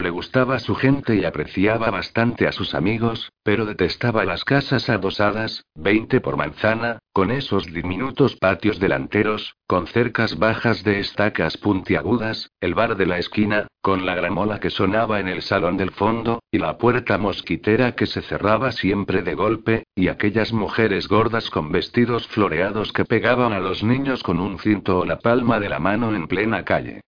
Le 0.00 0.10
gustaba 0.10 0.60
su 0.60 0.76
gente 0.76 1.16
y 1.16 1.24
apreciaba 1.24 1.90
bastante 1.90 2.46
a 2.46 2.52
sus 2.52 2.72
amigos, 2.76 3.32
pero 3.42 3.66
detestaba 3.66 4.24
las 4.24 4.44
casas 4.44 4.88
adosadas, 4.88 5.64
20 5.74 6.20
por 6.20 6.36
manzana, 6.36 7.00
con 7.12 7.32
esos 7.32 7.66
diminutos 7.66 8.36
patios 8.36 8.78
delanteros, 8.78 9.56
con 9.66 9.88
cercas 9.88 10.38
bajas 10.38 10.84
de 10.84 11.00
estacas 11.00 11.56
puntiagudas, 11.56 12.52
el 12.60 12.74
bar 12.74 12.96
de 12.96 13.06
la 13.06 13.18
esquina, 13.18 13.66
con 13.82 14.06
la 14.06 14.14
gramola 14.14 14.60
que 14.60 14.70
sonaba 14.70 15.18
en 15.18 15.26
el 15.26 15.42
salón 15.42 15.76
del 15.76 15.90
fondo, 15.90 16.44
y 16.52 16.58
la 16.58 16.78
puerta 16.78 17.18
mosquitera 17.18 17.96
que 17.96 18.06
se 18.06 18.22
cerraba 18.22 18.70
siempre 18.70 19.22
de 19.22 19.34
golpe, 19.34 19.82
y 19.96 20.06
aquellas 20.06 20.52
mujeres 20.52 21.08
gordas 21.08 21.50
con 21.50 21.72
vestidos 21.72 22.28
floreados 22.28 22.92
que 22.92 23.04
pegaban 23.04 23.52
a 23.52 23.58
los 23.58 23.82
niños 23.82 24.22
con 24.22 24.38
un 24.38 24.60
cinto 24.60 25.00
o 25.00 25.04
la 25.04 25.18
palma 25.18 25.58
de 25.58 25.70
la 25.70 25.80
mano 25.80 26.14
en 26.14 26.28
plena 26.28 26.64
calle. 26.64 27.00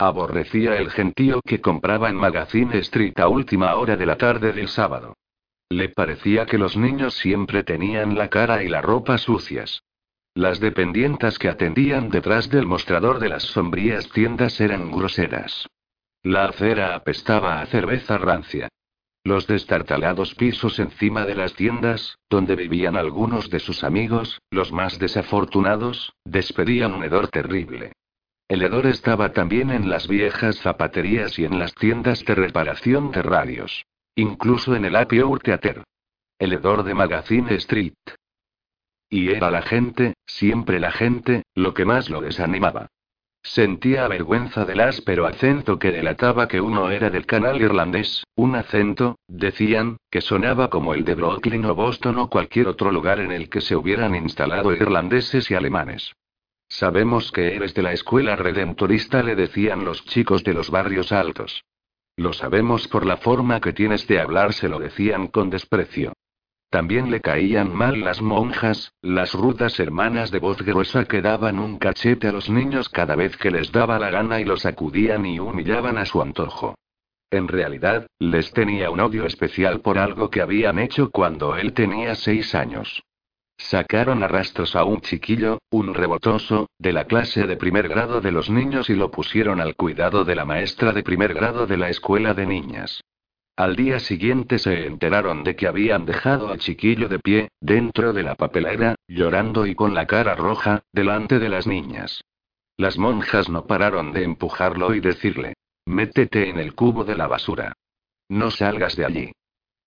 Aborrecía 0.00 0.78
el 0.78 0.90
gentío 0.90 1.42
que 1.42 1.60
compraba 1.60 2.08
en 2.08 2.16
Magazine 2.16 2.78
Street 2.78 3.20
a 3.20 3.28
última 3.28 3.74
hora 3.74 3.98
de 3.98 4.06
la 4.06 4.16
tarde 4.16 4.50
del 4.54 4.68
sábado. 4.68 5.18
Le 5.68 5.90
parecía 5.90 6.46
que 6.46 6.56
los 6.56 6.74
niños 6.74 7.12
siempre 7.18 7.64
tenían 7.64 8.16
la 8.16 8.30
cara 8.30 8.64
y 8.64 8.68
la 8.68 8.80
ropa 8.80 9.18
sucias. 9.18 9.82
Las 10.34 10.58
dependientas 10.58 11.38
que 11.38 11.50
atendían 11.50 12.08
detrás 12.08 12.48
del 12.48 12.64
mostrador 12.64 13.18
de 13.18 13.28
las 13.28 13.42
sombrías 13.42 14.08
tiendas 14.08 14.58
eran 14.62 14.90
groseras. 14.90 15.66
La 16.22 16.46
acera 16.46 16.94
apestaba 16.94 17.60
a 17.60 17.66
cerveza 17.66 18.16
rancia. 18.16 18.70
Los 19.22 19.46
destartalados 19.46 20.34
pisos 20.34 20.78
encima 20.78 21.26
de 21.26 21.34
las 21.34 21.52
tiendas, 21.52 22.16
donde 22.30 22.56
vivían 22.56 22.96
algunos 22.96 23.50
de 23.50 23.60
sus 23.60 23.84
amigos, 23.84 24.40
los 24.50 24.72
más 24.72 24.98
desafortunados, 24.98 26.14
despedían 26.24 26.94
un 26.94 27.04
hedor 27.04 27.28
terrible. 27.28 27.92
El 28.50 28.62
hedor 28.62 28.88
estaba 28.88 29.32
también 29.32 29.70
en 29.70 29.88
las 29.88 30.08
viejas 30.08 30.58
zapaterías 30.58 31.38
y 31.38 31.44
en 31.44 31.60
las 31.60 31.72
tiendas 31.72 32.24
de 32.24 32.34
reparación 32.34 33.12
de 33.12 33.22
radios. 33.22 33.86
Incluso 34.16 34.74
en 34.74 34.84
el 34.84 34.96
Hour 34.96 35.38
Theater. 35.38 35.84
El 36.36 36.54
hedor 36.54 36.82
de 36.82 36.92
Magazine 36.92 37.54
Street. 37.54 37.94
Y 39.08 39.30
era 39.30 39.52
la 39.52 39.62
gente, 39.62 40.14
siempre 40.26 40.80
la 40.80 40.90
gente, 40.90 41.44
lo 41.54 41.74
que 41.74 41.84
más 41.84 42.10
lo 42.10 42.20
desanimaba. 42.20 42.88
Sentía 43.40 44.08
vergüenza 44.08 44.64
del 44.64 44.80
áspero 44.80 45.28
acento 45.28 45.78
que 45.78 45.92
delataba 45.92 46.48
que 46.48 46.60
uno 46.60 46.90
era 46.90 47.08
del 47.08 47.26
canal 47.26 47.62
irlandés, 47.62 48.24
un 48.34 48.56
acento, 48.56 49.14
decían, 49.28 49.96
que 50.10 50.20
sonaba 50.20 50.70
como 50.70 50.94
el 50.94 51.04
de 51.04 51.14
Brooklyn 51.14 51.66
o 51.66 51.76
Boston 51.76 52.18
o 52.18 52.28
cualquier 52.28 52.66
otro 52.66 52.90
lugar 52.90 53.20
en 53.20 53.30
el 53.30 53.48
que 53.48 53.60
se 53.60 53.76
hubieran 53.76 54.16
instalado 54.16 54.72
irlandeses 54.72 55.48
y 55.52 55.54
alemanes. 55.54 56.14
Sabemos 56.70 57.32
que 57.32 57.56
eres 57.56 57.74
de 57.74 57.82
la 57.82 57.92
escuela 57.92 58.36
redentorista, 58.36 59.24
le 59.24 59.34
decían 59.34 59.84
los 59.84 60.04
chicos 60.04 60.44
de 60.44 60.54
los 60.54 60.70
barrios 60.70 61.10
altos. 61.10 61.64
Lo 62.16 62.32
sabemos 62.32 62.86
por 62.86 63.04
la 63.04 63.16
forma 63.16 63.60
que 63.60 63.72
tienes 63.72 64.06
de 64.06 64.20
hablar, 64.20 64.52
se 64.52 64.68
lo 64.68 64.78
decían 64.78 65.26
con 65.26 65.50
desprecio. 65.50 66.12
También 66.70 67.10
le 67.10 67.20
caían 67.20 67.74
mal 67.74 68.00
las 68.00 68.22
monjas, 68.22 68.92
las 69.02 69.34
rudas 69.34 69.80
hermanas 69.80 70.30
de 70.30 70.38
voz 70.38 70.62
gruesa 70.62 71.06
que 71.06 71.20
daban 71.20 71.58
un 71.58 71.78
cachete 71.78 72.28
a 72.28 72.32
los 72.32 72.48
niños 72.48 72.88
cada 72.88 73.16
vez 73.16 73.36
que 73.36 73.50
les 73.50 73.72
daba 73.72 73.98
la 73.98 74.10
gana 74.10 74.40
y 74.40 74.44
los 74.44 74.62
sacudían 74.62 75.26
y 75.26 75.40
humillaban 75.40 75.98
a 75.98 76.06
su 76.06 76.22
antojo. 76.22 76.76
En 77.32 77.48
realidad, 77.48 78.06
les 78.20 78.52
tenía 78.52 78.90
un 78.90 79.00
odio 79.00 79.26
especial 79.26 79.80
por 79.80 79.98
algo 79.98 80.30
que 80.30 80.40
habían 80.40 80.78
hecho 80.78 81.10
cuando 81.10 81.56
él 81.56 81.72
tenía 81.72 82.14
seis 82.14 82.54
años. 82.54 83.02
Sacaron 83.60 84.22
a 84.22 84.26
rastros 84.26 84.74
a 84.74 84.84
un 84.84 85.02
chiquillo, 85.02 85.60
un 85.70 85.94
rebotoso, 85.94 86.70
de 86.78 86.94
la 86.94 87.04
clase 87.04 87.46
de 87.46 87.56
primer 87.56 87.88
grado 87.88 88.20
de 88.22 88.32
los 88.32 88.48
niños 88.48 88.88
y 88.88 88.94
lo 88.94 89.10
pusieron 89.10 89.60
al 89.60 89.76
cuidado 89.76 90.24
de 90.24 90.34
la 90.34 90.46
maestra 90.46 90.92
de 90.92 91.02
primer 91.02 91.34
grado 91.34 91.66
de 91.66 91.76
la 91.76 91.90
escuela 91.90 92.32
de 92.32 92.46
niñas. 92.46 93.02
Al 93.56 93.76
día 93.76 94.00
siguiente 94.00 94.58
se 94.58 94.86
enteraron 94.86 95.44
de 95.44 95.56
que 95.56 95.66
habían 95.66 96.06
dejado 96.06 96.50
al 96.50 96.58
chiquillo 96.58 97.08
de 97.08 97.18
pie, 97.18 97.48
dentro 97.60 98.14
de 98.14 98.22
la 98.22 98.34
papelera, 98.34 98.94
llorando 99.06 99.66
y 99.66 99.74
con 99.74 99.94
la 99.94 100.06
cara 100.06 100.34
roja, 100.34 100.82
delante 100.92 101.38
de 101.38 101.50
las 101.50 101.66
niñas. 101.66 102.24
Las 102.78 102.96
monjas 102.96 103.50
no 103.50 103.66
pararon 103.66 104.12
de 104.12 104.24
empujarlo 104.24 104.94
y 104.94 105.00
decirle, 105.00 105.52
métete 105.84 106.48
en 106.48 106.58
el 106.58 106.74
cubo 106.74 107.04
de 107.04 107.14
la 107.14 107.26
basura. 107.26 107.74
No 108.30 108.50
salgas 108.50 108.96
de 108.96 109.04
allí. 109.04 109.32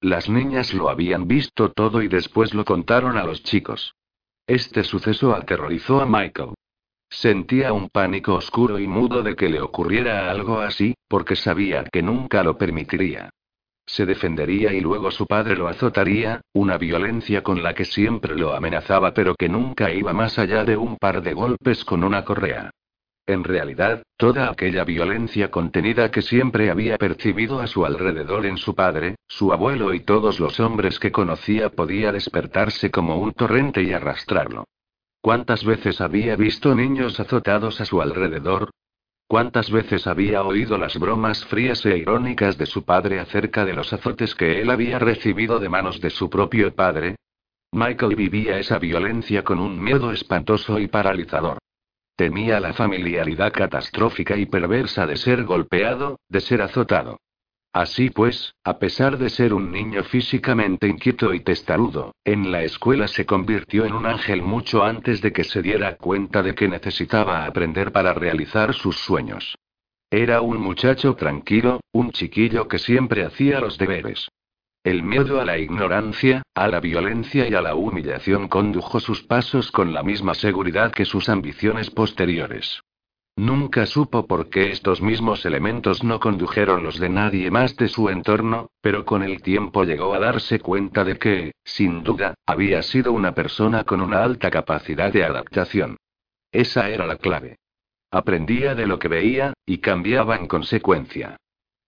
Las 0.04 0.28
niñas 0.28 0.74
lo 0.74 0.90
habían 0.90 1.30
visto 1.30 1.72
todo 1.72 2.02
y 2.02 2.10
después 2.10 2.54
lo 2.54 2.66
contaron 2.66 3.18
a 3.18 3.24
los 3.24 3.42
chicos. 3.42 3.96
Este 4.46 4.84
suceso 4.84 5.34
aterrorizó 5.34 6.02
a 6.02 6.06
Michael. 6.06 6.56
Sentía 7.10 7.72
un 7.72 7.88
pánico 7.88 8.34
oscuro 8.34 8.80
y 8.80 8.86
mudo 8.86 9.24
de 9.24 9.38
que 9.38 9.48
le 9.48 9.62
ocurriera 9.62 10.30
algo 10.30 10.60
así, 10.60 10.94
porque 11.08 11.38
sabía 11.38 11.86
que 11.86 12.04
nunca 12.04 12.44
lo 12.44 12.58
permitiría. 12.58 13.30
Se 13.86 14.06
defendería 14.06 14.74
y 14.74 14.82
luego 14.82 15.10
su 15.10 15.26
padre 15.26 15.56
lo 15.56 15.70
azotaría, 15.70 16.42
una 16.52 16.78
violencia 16.78 17.42
con 17.42 17.64
la 17.64 17.74
que 17.74 17.86
siempre 17.86 18.36
lo 18.36 18.54
amenazaba 18.54 19.14
pero 19.14 19.36
que 19.36 19.48
nunca 19.48 19.90
iba 19.94 20.12
más 20.12 20.38
allá 20.38 20.66
de 20.66 20.76
un 20.76 20.98
par 20.98 21.22
de 21.22 21.34
golpes 21.34 21.86
con 21.86 22.04
una 22.04 22.26
correa. 22.26 22.72
En 23.26 23.44
realidad, 23.44 24.04
toda 24.18 24.50
aquella 24.50 24.84
violencia 24.84 25.50
contenida 25.50 26.12
que 26.12 26.22
siempre 26.22 26.70
había 26.70 26.98
percibido 26.98 27.60
a 27.60 27.68
su 27.68 27.86
alrededor 27.86 28.46
en 28.46 28.58
su 28.58 28.76
padre, 28.76 29.16
su 29.28 29.54
abuelo 29.54 29.94
y 29.94 30.02
todos 30.02 30.40
los 30.40 30.60
hombres 30.60 31.00
que 31.00 31.12
conocía 31.12 31.70
podía 31.70 32.12
despertarse 32.12 32.92
como 32.92 33.18
un 33.18 33.32
torrente 33.32 33.82
y 33.82 33.94
arrastrarlo. 33.94 34.66
¿Cuántas 35.22 35.64
veces 35.64 36.02
había 36.02 36.36
visto 36.36 36.76
niños 36.76 37.20
azotados 37.20 37.80
a 37.80 37.86
su 37.86 38.02
alrededor, 38.02 38.72
¿Cuántas 39.34 39.72
veces 39.72 40.06
había 40.06 40.44
oído 40.44 40.78
las 40.78 41.00
bromas 41.00 41.44
frías 41.46 41.84
e 41.88 41.98
irónicas 41.98 42.56
de 42.58 42.68
su 42.68 42.84
padre 42.86 43.20
acerca 43.20 43.66
de 43.66 43.74
los 43.74 43.92
azotes 43.92 44.36
que 44.36 44.62
él 44.62 44.70
había 44.70 45.00
recibido 45.00 45.58
de 45.58 45.70
manos 45.70 46.00
de 46.02 46.12
su 46.12 46.30
propio 46.30 46.76
padre? 46.76 47.16
Michael 47.72 48.16
vivía 48.16 48.60
esa 48.60 48.78
violencia 48.78 49.44
con 49.44 49.58
un 49.58 49.82
miedo 49.82 50.12
espantoso 50.12 50.78
y 50.78 50.88
paralizador. 50.88 51.58
Temía 52.16 52.60
la 52.60 52.74
familiaridad 52.74 53.52
catastrófica 53.52 54.38
y 54.38 54.46
perversa 54.46 55.08
de 55.08 55.18
ser 55.18 55.44
golpeado, 55.44 56.20
de 56.30 56.42
ser 56.42 56.62
azotado. 56.62 57.20
Así 57.74 58.12
pues, 58.12 58.54
a 58.64 58.78
pesar 58.78 59.18
de 59.18 59.32
ser 59.32 59.52
un 59.52 59.72
niño 59.72 60.04
físicamente 60.04 60.88
inquieto 60.88 61.34
y 61.34 61.40
testarudo, 61.40 62.14
en 62.24 62.52
la 62.52 62.62
escuela 62.62 63.08
se 63.08 63.26
convirtió 63.26 63.86
en 63.86 63.94
un 63.94 64.06
ángel 64.06 64.44
mucho 64.44 64.84
antes 64.84 65.22
de 65.22 65.34
que 65.34 65.44
se 65.44 65.64
diera 65.64 65.98
cuenta 65.98 66.44
de 66.44 66.54
que 66.54 66.68
necesitaba 66.68 67.46
aprender 67.46 67.92
para 67.92 68.14
realizar 68.14 68.76
sus 68.76 68.98
sueños. 68.98 69.56
Era 70.12 70.42
un 70.42 70.62
muchacho 70.62 71.16
tranquilo, 71.16 71.80
un 71.92 72.12
chiquillo 72.12 72.68
que 72.68 72.78
siempre 72.78 73.26
hacía 73.26 73.60
los 73.60 73.80
deberes. 73.80 74.30
El 74.84 75.02
miedo 75.02 75.40
a 75.40 75.46
la 75.46 75.58
ignorancia, 75.58 76.44
a 76.54 76.68
la 76.68 76.82
violencia 76.82 77.48
y 77.48 77.54
a 77.54 77.62
la 77.62 77.74
humillación 77.74 78.50
condujo 78.50 79.00
sus 79.00 79.24
pasos 79.24 79.72
con 79.72 79.94
la 79.94 80.04
misma 80.04 80.34
seguridad 80.34 80.92
que 80.92 81.06
sus 81.06 81.30
ambiciones 81.30 81.90
posteriores. 81.90 82.82
Nunca 83.38 83.86
supo 83.86 84.28
por 84.28 84.50
qué 84.50 84.72
estos 84.72 85.02
mismos 85.02 85.46
elementos 85.46 86.04
no 86.04 86.20
condujeron 86.20 86.84
los 86.84 87.00
de 87.00 87.08
nadie 87.08 87.50
más 87.50 87.78
de 87.78 87.88
su 87.88 88.10
entorno, 88.10 88.72
pero 88.82 89.06
con 89.06 89.24
el 89.24 89.42
tiempo 89.42 89.86
llegó 89.86 90.14
a 90.14 90.20
darse 90.20 90.60
cuenta 90.60 91.06
de 91.06 91.18
que, 91.18 91.54
sin 91.64 92.04
duda, 92.04 92.34
había 92.46 92.84
sido 92.84 93.14
una 93.14 93.34
persona 93.34 93.86
con 93.86 94.02
una 94.02 94.22
alta 94.22 94.52
capacidad 94.52 95.14
de 95.14 95.24
adaptación. 95.24 95.96
Esa 96.52 96.90
era 96.90 97.08
la 97.08 97.16
clave. 97.16 97.56
Aprendía 98.12 98.76
de 98.76 98.86
lo 98.86 99.00
que 99.00 99.08
veía, 99.08 99.54
y 99.66 99.78
cambiaba 99.78 100.36
en 100.36 100.48
consecuencia. 100.48 101.38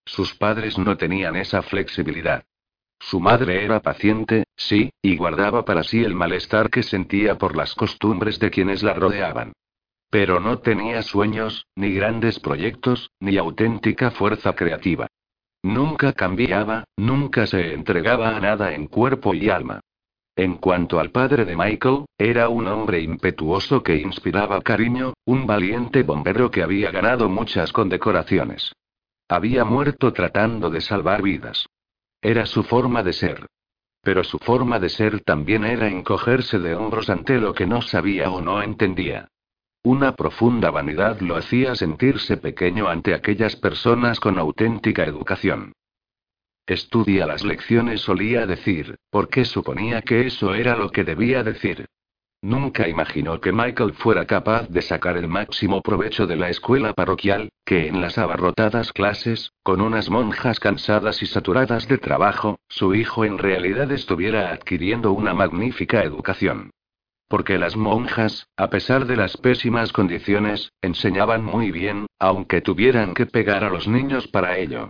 Sus 0.06 0.34
padres 0.34 0.78
no 0.78 0.96
tenían 0.96 1.36
esa 1.36 1.60
flexibilidad. 1.60 2.42
Su 2.98 3.20
madre 3.20 3.64
era 3.64 3.80
paciente, 3.80 4.44
sí, 4.56 4.90
y 5.02 5.16
guardaba 5.16 5.64
para 5.64 5.82
sí 5.84 6.02
el 6.02 6.14
malestar 6.14 6.70
que 6.70 6.82
sentía 6.82 7.36
por 7.38 7.56
las 7.56 7.74
costumbres 7.74 8.38
de 8.38 8.50
quienes 8.50 8.82
la 8.82 8.94
rodeaban. 8.94 9.52
Pero 10.10 10.40
no 10.40 10.58
tenía 10.58 11.02
sueños, 11.02 11.66
ni 11.76 11.92
grandes 11.92 12.40
proyectos, 12.40 13.10
ni 13.20 13.36
auténtica 13.36 14.10
fuerza 14.10 14.54
creativa. 14.54 15.08
Nunca 15.62 16.12
cambiaba, 16.12 16.84
nunca 16.96 17.46
se 17.46 17.74
entregaba 17.74 18.36
a 18.36 18.40
nada 18.40 18.72
en 18.72 18.86
cuerpo 18.86 19.34
y 19.34 19.50
alma. 19.50 19.80
En 20.36 20.58
cuanto 20.58 21.00
al 21.00 21.10
padre 21.10 21.44
de 21.44 21.56
Michael, 21.56 22.04
era 22.18 22.48
un 22.50 22.66
hombre 22.68 23.00
impetuoso 23.00 23.82
que 23.82 23.96
inspiraba 23.96 24.60
cariño, 24.60 25.14
un 25.24 25.46
valiente 25.46 26.02
bombero 26.02 26.50
que 26.50 26.62
había 26.62 26.90
ganado 26.90 27.28
muchas 27.28 27.72
condecoraciones. 27.72 28.72
Había 29.28 29.64
muerto 29.64 30.12
tratando 30.12 30.70
de 30.70 30.82
salvar 30.82 31.22
vidas. 31.22 31.66
Era 32.26 32.44
su 32.44 32.64
forma 32.64 33.04
de 33.04 33.12
ser. 33.12 33.46
Pero 34.02 34.24
su 34.24 34.38
forma 34.38 34.80
de 34.80 34.88
ser 34.88 35.20
también 35.20 35.64
era 35.64 35.86
encogerse 35.86 36.58
de 36.58 36.74
hombros 36.74 37.08
ante 37.08 37.38
lo 37.38 37.54
que 37.54 37.68
no 37.68 37.82
sabía 37.82 38.32
o 38.32 38.40
no 38.40 38.64
entendía. 38.64 39.28
Una 39.84 40.16
profunda 40.16 40.72
vanidad 40.72 41.20
lo 41.20 41.36
hacía 41.36 41.76
sentirse 41.76 42.36
pequeño 42.36 42.88
ante 42.88 43.14
aquellas 43.14 43.54
personas 43.54 44.18
con 44.18 44.40
auténtica 44.40 45.04
educación. 45.04 45.72
Estudia 46.66 47.26
las 47.26 47.44
lecciones 47.44 48.00
solía 48.00 48.44
decir, 48.44 48.96
porque 49.08 49.44
suponía 49.44 50.02
que 50.02 50.26
eso 50.26 50.52
era 50.52 50.74
lo 50.74 50.90
que 50.90 51.04
debía 51.04 51.44
decir. 51.44 51.86
Nunca 52.46 52.86
imaginó 52.86 53.40
que 53.40 53.50
Michael 53.50 53.94
fuera 53.94 54.24
capaz 54.24 54.68
de 54.68 54.80
sacar 54.80 55.16
el 55.16 55.26
máximo 55.26 55.82
provecho 55.82 56.28
de 56.28 56.36
la 56.36 56.48
escuela 56.48 56.92
parroquial, 56.92 57.48
que 57.64 57.88
en 57.88 58.00
las 58.00 58.18
abarrotadas 58.18 58.92
clases, 58.92 59.50
con 59.64 59.80
unas 59.80 60.10
monjas 60.10 60.60
cansadas 60.60 61.24
y 61.24 61.26
saturadas 61.26 61.88
de 61.88 61.98
trabajo, 61.98 62.60
su 62.68 62.94
hijo 62.94 63.24
en 63.24 63.38
realidad 63.38 63.90
estuviera 63.90 64.52
adquiriendo 64.52 65.10
una 65.10 65.34
magnífica 65.34 66.04
educación. 66.04 66.70
Porque 67.26 67.58
las 67.58 67.76
monjas, 67.76 68.46
a 68.56 68.70
pesar 68.70 69.06
de 69.06 69.16
las 69.16 69.36
pésimas 69.36 69.92
condiciones, 69.92 70.70
enseñaban 70.82 71.42
muy 71.42 71.72
bien, 71.72 72.06
aunque 72.20 72.60
tuvieran 72.60 73.14
que 73.14 73.26
pegar 73.26 73.64
a 73.64 73.70
los 73.70 73.88
niños 73.88 74.28
para 74.28 74.56
ello. 74.56 74.88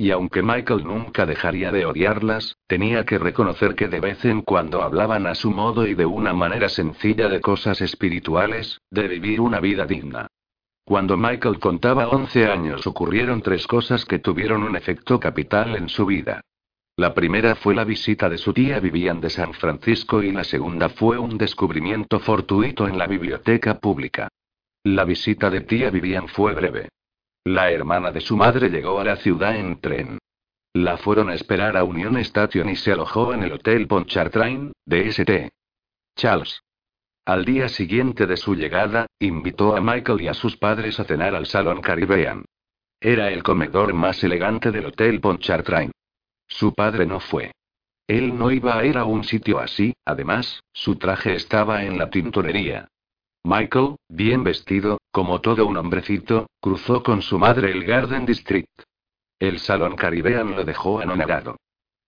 Y 0.00 0.12
aunque 0.12 0.44
Michael 0.44 0.84
nunca 0.84 1.26
dejaría 1.26 1.72
de 1.72 1.84
odiarlas, 1.84 2.56
tenía 2.68 3.04
que 3.04 3.18
reconocer 3.18 3.74
que 3.74 3.88
de 3.88 3.98
vez 3.98 4.24
en 4.24 4.42
cuando 4.42 4.82
hablaban 4.82 5.26
a 5.26 5.34
su 5.34 5.50
modo 5.50 5.88
y 5.88 5.94
de 5.94 6.06
una 6.06 6.32
manera 6.32 6.68
sencilla 6.68 7.28
de 7.28 7.40
cosas 7.40 7.80
espirituales, 7.80 8.80
de 8.92 9.08
vivir 9.08 9.40
una 9.40 9.58
vida 9.58 9.86
digna. 9.86 10.28
Cuando 10.84 11.16
Michael 11.16 11.58
contaba 11.58 12.06
11 12.06 12.46
años 12.46 12.86
ocurrieron 12.86 13.42
tres 13.42 13.66
cosas 13.66 14.04
que 14.04 14.20
tuvieron 14.20 14.62
un 14.62 14.76
efecto 14.76 15.18
capital 15.18 15.74
en 15.74 15.88
su 15.88 16.06
vida. 16.06 16.42
La 16.96 17.12
primera 17.12 17.56
fue 17.56 17.74
la 17.74 17.82
visita 17.82 18.28
de 18.28 18.38
su 18.38 18.52
tía 18.52 18.78
Vivian 18.78 19.20
de 19.20 19.30
San 19.30 19.52
Francisco 19.52 20.22
y 20.22 20.30
la 20.30 20.44
segunda 20.44 20.90
fue 20.90 21.18
un 21.18 21.36
descubrimiento 21.36 22.20
fortuito 22.20 22.86
en 22.86 22.98
la 22.98 23.08
biblioteca 23.08 23.80
pública. 23.80 24.28
La 24.84 25.04
visita 25.04 25.50
de 25.50 25.62
tía 25.62 25.90
Vivian 25.90 26.28
fue 26.28 26.54
breve. 26.54 26.88
La 27.48 27.70
hermana 27.70 28.12
de 28.12 28.20
su 28.20 28.36
madre 28.36 28.68
llegó 28.68 29.00
a 29.00 29.04
la 29.04 29.16
ciudad 29.16 29.56
en 29.56 29.80
tren. 29.80 30.18
La 30.74 30.98
fueron 30.98 31.30
a 31.30 31.34
esperar 31.34 31.78
a 31.78 31.84
Union 31.84 32.18
Station 32.18 32.68
y 32.68 32.76
se 32.76 32.92
alojó 32.92 33.32
en 33.32 33.42
el 33.42 33.52
Hotel 33.52 33.86
Ponchartrain, 33.86 34.72
de 34.84 35.08
St. 35.08 35.48
Charles. 36.14 36.60
Al 37.24 37.46
día 37.46 37.70
siguiente 37.70 38.26
de 38.26 38.36
su 38.36 38.54
llegada, 38.54 39.06
invitó 39.18 39.74
a 39.74 39.80
Michael 39.80 40.20
y 40.20 40.28
a 40.28 40.34
sus 40.34 40.58
padres 40.58 41.00
a 41.00 41.04
cenar 41.04 41.34
al 41.34 41.46
Salón 41.46 41.80
Caribbean. 41.80 42.44
Era 43.00 43.30
el 43.30 43.42
comedor 43.42 43.94
más 43.94 44.22
elegante 44.22 44.70
del 44.70 44.84
Hotel 44.84 45.18
Pontchartrain. 45.18 45.90
Su 46.48 46.74
padre 46.74 47.06
no 47.06 47.18
fue. 47.18 47.52
Él 48.06 48.36
no 48.36 48.50
iba 48.50 48.76
a 48.76 48.84
ir 48.84 48.98
a 48.98 49.06
un 49.06 49.24
sitio 49.24 49.58
así, 49.58 49.94
además, 50.04 50.60
su 50.74 50.96
traje 50.96 51.32
estaba 51.32 51.82
en 51.84 51.96
la 51.96 52.10
tintorería. 52.10 52.88
Michael, 53.44 53.96
bien 54.08 54.44
vestido, 54.44 54.98
como 55.10 55.40
todo 55.40 55.66
un 55.66 55.76
hombrecito, 55.76 56.48
cruzó 56.60 57.02
con 57.02 57.22
su 57.22 57.38
madre 57.38 57.70
el 57.70 57.84
Garden 57.84 58.26
District. 58.26 58.68
El 59.38 59.58
salón 59.58 59.96
Caribbean 59.96 60.56
lo 60.56 60.64
dejó 60.64 61.00
anonadado. 61.00 61.56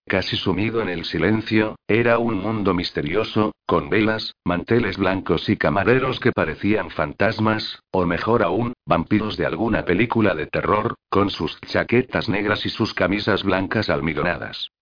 Casi 0.07 0.37
sumido 0.37 0.83
en 0.83 0.89
el 0.89 1.05
silencio, 1.05 1.76
era 1.87 2.18
un 2.18 2.39
mundo 2.39 2.74
misterioso, 2.74 3.53
con 3.64 3.89
velas, 3.89 4.35
manteles 4.45 4.97
blancos 4.97 5.49
y 5.49 5.57
camareros 5.57 6.18
que 6.18 6.33
parecían 6.33 6.91
fantasmas, 6.91 7.81
o 7.93 8.05
mejor 8.05 8.43
aún, 8.43 8.72
vampiros 8.85 9.37
de 9.37 9.47
alguna 9.47 9.85
película 9.85 10.35
de 10.35 10.47
terror, 10.47 10.97
con 11.09 11.31
sus 11.31 11.61
chaquetas 11.61 12.28
negras 12.28 12.66
y 12.66 12.70
sus 12.70 12.93
camisas 12.93 13.45
blancas 13.45 13.89
almidonadas. 13.89 14.72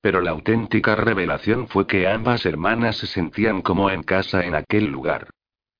Pero 0.00 0.20
la 0.20 0.30
auténtica 0.30 0.94
revelación 0.94 1.66
fue 1.66 1.88
que 1.88 2.06
ambas 2.06 2.46
hermanas 2.46 2.96
se 2.98 3.08
sentían 3.08 3.62
como 3.62 3.90
en 3.90 4.04
casa 4.04 4.44
en 4.44 4.54
aquel 4.54 4.86
lugar. 4.86 5.30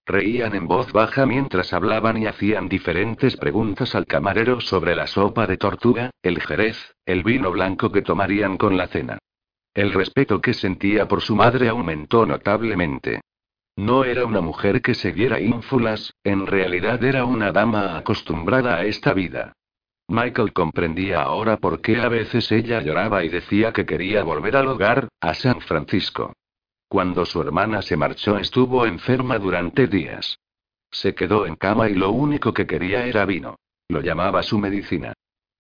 Reían 0.07 0.55
en 0.55 0.69
voz 0.69 0.93
baja 0.93 1.27
mientras 1.27 1.73
hablaban 1.73 2.17
y 2.17 2.27
hacían 2.27 2.69
diferentes 2.69 3.37
preguntas 3.37 3.97
al 3.97 4.07
camarero 4.07 4.61
sobre 4.61 4.95
la 4.95 5.09
sopa 5.09 5.49
de 5.49 5.57
tortuga, 5.57 6.11
el 6.23 6.41
jerez, 6.41 6.95
el 7.05 7.25
vino 7.25 7.51
blanco 7.51 7.91
que 7.91 8.03
tomarían 8.03 8.57
con 8.57 8.77
la 8.77 8.87
cena. 8.87 9.19
El 9.75 9.93
respeto 9.93 10.41
que 10.41 10.55
sentía 10.55 11.09
por 11.09 11.23
su 11.23 11.35
madre 11.35 11.69
aumentó 11.69 12.25
notablemente. 12.25 13.21
No 13.75 14.05
era 14.05 14.25
una 14.25 14.41
mujer 14.41 14.81
que 14.81 14.95
se 14.95 15.11
viera 15.11 15.41
ínfulas, 15.41 16.15
en 16.23 16.47
realidad 16.47 17.03
era 17.03 17.25
una 17.25 17.51
dama 17.51 17.99
acostumbrada 17.99 18.77
a 18.77 18.85
esta 18.85 19.13
vida. 19.13 19.55
Michael 20.09 20.53
comprendía 20.53 21.23
ahora 21.23 21.57
por 21.57 21.81
qué 21.81 22.01
a 22.01 22.09
veces 22.09 22.53
ella 22.53 22.81
lloraba 22.81 23.25
y 23.25 23.29
decía 23.29 23.73
que 23.73 23.85
quería 23.85 24.23
volver 24.23 24.57
al 24.57 24.69
hogar, 24.69 25.09
a 25.21 25.35
San 25.35 25.61
Francisco. 25.61 26.33
Cuando 26.89 27.27
su 27.27 27.41
hermana 27.41 27.83
se 27.83 27.97
marchó 27.97 28.39
estuvo 28.39 28.87
enferma 28.87 29.39
durante 29.39 29.87
días. 29.87 30.39
Se 30.91 31.15
quedó 31.15 31.47
en 31.47 31.57
cama 31.57 31.89
y 31.89 31.95
lo 31.95 32.11
único 32.11 32.55
que 32.55 32.67
quería 32.67 33.07
era 33.07 33.25
vino. 33.25 33.57
Lo 33.89 34.01
llamaba 34.01 34.43
su 34.43 34.59
medicina. 34.59 35.13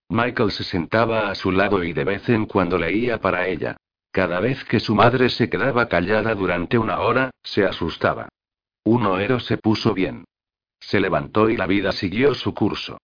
Michael 0.09 0.53
se 0.53 0.63
sentaba 0.63 1.31
a 1.31 1.35
su 1.35 1.51
lado 1.51 1.83
y 1.83 1.93
de 1.93 2.05
vez 2.05 2.29
en 2.29 2.47
cuando 2.47 2.79
leía 2.79 3.21
para 3.21 3.49
ella. 3.49 3.77
Cada 4.13 4.41
vez 4.41 4.65
que 4.65 4.81
su 4.81 4.95
madre 4.95 5.29
se 5.29 5.51
quedaba 5.51 5.89
callada 5.89 6.35
durante 6.35 6.79
una 6.79 7.01
hora, 7.01 7.31
se 7.43 7.65
asustaba. 7.65 8.29
Un 8.85 9.05
oero 9.05 9.41
se 9.41 9.59
puso 9.59 9.93
bien. 9.95 10.25
Se 10.79 11.01
levantó 11.01 11.51
y 11.51 11.57
la 11.57 11.67
vida 11.67 11.91
siguió 11.91 12.35
su 12.35 12.55
curso. 12.55 12.99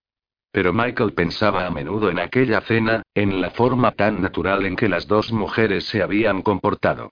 Pero 0.52 0.72
Michael 0.72 1.12
pensaba 1.12 1.66
a 1.66 1.70
menudo 1.70 2.08
en 2.08 2.20
aquella 2.20 2.60
cena, 2.60 3.02
en 3.14 3.40
la 3.40 3.50
forma 3.50 3.92
tan 3.92 4.22
natural 4.22 4.64
en 4.64 4.76
que 4.76 4.88
las 4.88 5.08
dos 5.08 5.32
mujeres 5.32 5.86
se 5.86 6.02
habían 6.02 6.42
comportado. 6.42 7.10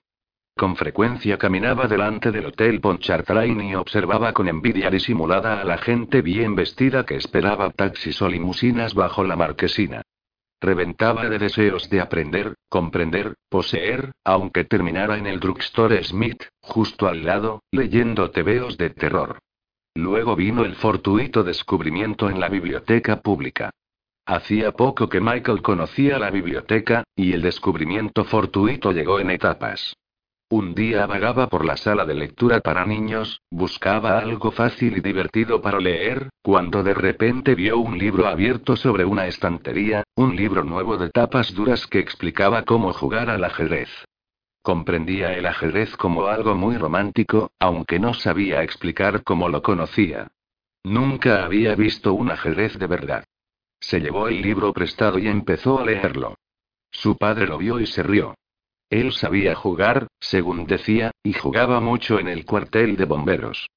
Con 0.61 0.75
frecuencia 0.75 1.39
caminaba 1.39 1.87
delante 1.87 2.31
del 2.31 2.45
Hotel 2.45 2.79
Pontchartrain 2.81 3.59
y 3.61 3.73
observaba 3.73 4.31
con 4.31 4.47
envidia 4.47 4.91
disimulada 4.91 5.59
a 5.59 5.65
la 5.65 5.79
gente 5.79 6.21
bien 6.21 6.53
vestida 6.53 7.03
que 7.03 7.15
esperaba 7.15 7.71
taxis 7.71 8.21
o 8.21 8.29
limusinas 8.29 8.93
bajo 8.93 9.23
la 9.23 9.35
marquesina. 9.35 10.03
Reventaba 10.61 11.27
de 11.27 11.39
deseos 11.39 11.89
de 11.89 11.99
aprender, 11.99 12.53
comprender, 12.69 13.33
poseer, 13.49 14.11
aunque 14.23 14.63
terminara 14.63 15.17
en 15.17 15.25
el 15.25 15.39
drugstore 15.39 16.03
Smith, 16.03 16.43
justo 16.61 17.07
al 17.07 17.25
lado, 17.25 17.63
leyendo 17.71 18.29
tebeos 18.29 18.77
de 18.77 18.91
terror. 18.91 19.39
Luego 19.95 20.35
vino 20.35 20.63
el 20.63 20.75
fortuito 20.75 21.43
descubrimiento 21.43 22.29
en 22.29 22.39
la 22.39 22.49
biblioteca 22.49 23.19
pública. 23.21 23.71
Hacía 24.27 24.73
poco 24.73 25.09
que 25.09 25.21
Michael 25.21 25.63
conocía 25.63 26.19
la 26.19 26.29
biblioteca, 26.29 27.03
y 27.15 27.33
el 27.33 27.41
descubrimiento 27.41 28.25
fortuito 28.25 28.91
llegó 28.91 29.19
en 29.19 29.31
etapas. 29.31 29.95
Un 30.51 30.75
día 30.75 31.05
vagaba 31.05 31.47
por 31.47 31.63
la 31.63 31.77
sala 31.77 32.03
de 32.03 32.13
lectura 32.13 32.59
para 32.59 32.85
niños, 32.85 33.41
buscaba 33.49 34.19
algo 34.19 34.51
fácil 34.51 34.97
y 34.97 34.99
divertido 34.99 35.61
para 35.61 35.79
leer, 35.79 36.29
cuando 36.41 36.83
de 36.83 36.93
repente 36.93 37.55
vio 37.55 37.77
un 37.77 37.97
libro 37.97 38.27
abierto 38.27 38.75
sobre 38.75 39.05
una 39.05 39.27
estantería, 39.27 40.03
un 40.13 40.35
libro 40.35 40.65
nuevo 40.65 40.97
de 40.97 41.09
tapas 41.09 41.53
duras 41.53 41.87
que 41.87 41.99
explicaba 41.99 42.63
cómo 42.63 42.91
jugar 42.91 43.29
al 43.29 43.45
ajedrez. 43.45 43.87
Comprendía 44.61 45.31
el 45.37 45.45
ajedrez 45.45 45.95
como 45.95 46.25
algo 46.25 46.53
muy 46.53 46.75
romántico, 46.75 47.51
aunque 47.57 47.97
no 47.97 48.13
sabía 48.13 48.61
explicar 48.61 49.23
cómo 49.23 49.47
lo 49.47 49.61
conocía. 49.61 50.27
Nunca 50.83 51.45
había 51.45 51.75
visto 51.75 52.13
un 52.13 52.29
ajedrez 52.29 52.77
de 52.77 52.87
verdad. 52.87 53.23
Se 53.79 54.01
llevó 54.01 54.27
el 54.27 54.41
libro 54.41 54.73
prestado 54.73 55.17
y 55.17 55.29
empezó 55.29 55.79
a 55.79 55.85
leerlo. 55.85 56.35
Su 56.91 57.15
padre 57.15 57.47
lo 57.47 57.57
vio 57.57 57.79
y 57.79 57.85
se 57.85 58.03
rió. 58.03 58.35
Él 58.91 59.13
sabía 59.13 59.55
jugar, 59.55 60.07
según 60.19 60.67
decía, 60.67 61.11
y 61.23 61.31
jugaba 61.31 61.79
mucho 61.79 62.19
en 62.19 62.27
el 62.27 62.45
cuartel 62.45 62.97
de 62.97 63.05
bomberos. 63.05 63.69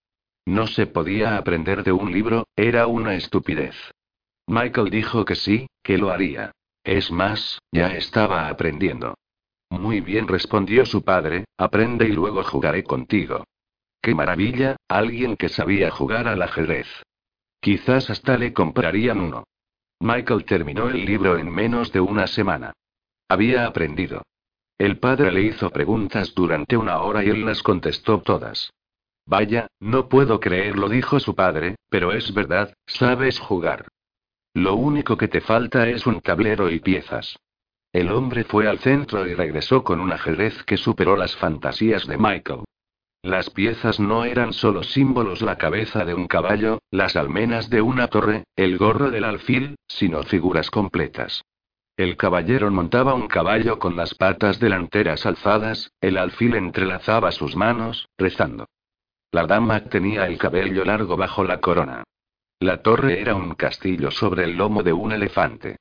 No 0.45 0.67
se 0.67 0.87
podía 0.87 1.37
aprender 1.37 1.85
de 1.85 1.93
un 1.93 2.13
libro, 2.13 2.49
era 2.57 2.89
una 2.89 3.15
estupidez. 3.15 3.77
Michael 4.49 4.91
dijo 4.91 5.25
que 5.25 5.37
sí, 5.37 5.69
que 5.85 5.99
lo 5.99 6.11
haría. 6.11 6.51
Es 6.83 7.13
más, 7.13 7.61
ya 7.71 7.95
estaba 7.95 8.49
aprendiendo. 8.49 9.15
Muy 9.71 10.01
bien 10.01 10.27
respondió 10.27 10.85
su 10.85 11.05
padre, 11.05 11.45
aprende 11.57 12.09
y 12.09 12.13
luego 12.13 12.43
jugaré 12.43 12.83
contigo. 12.83 13.45
¡Qué 14.03 14.17
maravilla! 14.17 14.77
Alguien 14.89 15.37
que 15.37 15.49
sabía 15.49 15.93
jugar 15.93 16.27
al 16.27 16.43
ajedrez. 16.43 16.89
Quizás 17.61 18.11
hasta 18.11 18.37
le 18.37 18.53
comprarían 18.53 19.21
uno. 19.21 19.45
Michael 20.01 20.45
terminó 20.45 20.89
el 20.89 21.05
libro 21.05 21.39
en 21.39 21.51
menos 21.51 21.93
de 21.93 22.01
una 22.01 22.27
semana. 22.27 22.73
Había 23.29 23.67
aprendido. 23.67 24.23
El 24.79 24.99
padre 24.99 25.31
le 25.31 25.43
hizo 25.43 25.71
preguntas 25.71 26.35
durante 26.35 26.77
una 26.77 27.01
hora 27.01 27.25
y 27.25 27.31
él 27.31 27.45
las 27.47 27.63
contestó 27.63 28.21
todas. 28.21 28.73
Vaya, 29.27 29.69
no 29.81 30.09
puedo 30.09 30.41
creerlo, 30.41 30.89
dijo 30.89 31.21
su 31.21 31.35
padre, 31.35 31.77
pero 31.89 32.13
es 32.13 32.35
verdad, 32.35 32.75
sabes 32.87 33.39
jugar. 33.39 33.87
Lo 34.53 34.75
único 34.75 35.17
que 35.17 35.29
te 35.29 35.41
falta 35.41 35.89
es 35.89 36.07
un 36.07 36.21
tablero 36.21 36.71
y 36.71 36.81
piezas. 36.81 37.37
El 37.93 38.11
hombre 38.11 38.43
fue 38.43 38.69
al 38.69 38.81
centro 38.81 39.27
y 39.27 39.35
regresó 39.35 39.85
con 39.85 40.01
un 40.01 40.13
ajedrez 40.13 40.65
que 40.65 40.77
superó 40.77 41.17
las 41.17 41.37
fantasías 41.37 42.07
de 42.07 42.19
Michael. 42.19 42.65
Las 43.23 43.51
piezas 43.51 44.01
no 44.01 44.25
eran 44.25 44.53
solo 44.53 44.83
símbolos, 44.83 45.41
la 45.41 45.57
cabeza 45.57 46.05
de 46.05 46.15
un 46.15 46.27
caballo, 46.27 46.81
las 46.91 47.17
almenas 47.17 47.71
de 47.71 47.81
una 47.81 48.09
torre, 48.09 48.45
el 48.57 48.77
gorro 48.77 49.11
del 49.11 49.25
alfil, 49.25 49.77
sino 49.87 50.25
figuras 50.25 50.71
completas. 50.71 51.43
El 51.97 52.17
caballero 52.17 52.71
montaba 52.73 53.15
un 53.15 53.29
caballo 53.29 53.79
con 53.79 53.95
las 53.95 54.15
patas 54.15 54.59
delanteras 54.59 55.27
alzadas, 55.27 55.93
el 56.01 56.19
alfil 56.19 56.57
entrelazaba 56.57 57.31
sus 57.31 57.55
manos, 57.55 58.09
rezando. 58.19 58.67
La 59.31 59.47
dama 59.47 59.85
tenía 59.85 60.27
el 60.27 60.37
cabello 60.37 60.85
largo 60.85 61.17
bajo 61.17 61.45
la 61.45 61.61
corona. 61.61 62.03
La 62.59 62.83
torre 62.83 63.21
era 63.21 63.37
un 63.37 63.55
castillo 63.55 64.11
sobre 64.11 64.45
el 64.45 64.57
lomo 64.57 64.83
de 64.83 64.93
un 64.93 65.13
elefante. 65.13 65.77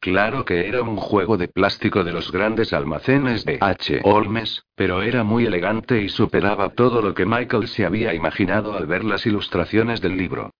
Claro 0.00 0.46
que 0.46 0.66
era 0.66 0.80
un 0.80 0.96
juego 0.96 1.36
de 1.36 1.48
plástico 1.48 2.04
de 2.04 2.12
los 2.12 2.32
grandes 2.32 2.72
almacenes 2.72 3.44
de 3.44 3.58
H. 3.60 4.00
Holmes, 4.02 4.64
pero 4.74 5.02
era 5.02 5.24
muy 5.24 5.44
elegante 5.44 6.00
y 6.00 6.08
superaba 6.08 6.70
todo 6.70 7.02
lo 7.02 7.12
que 7.12 7.26
Michael 7.26 7.68
se 7.68 7.84
había 7.84 8.14
imaginado 8.14 8.74
al 8.74 8.86
ver 8.86 9.04
las 9.04 9.26
ilustraciones 9.26 10.00
del 10.00 10.16
libro. 10.16 10.52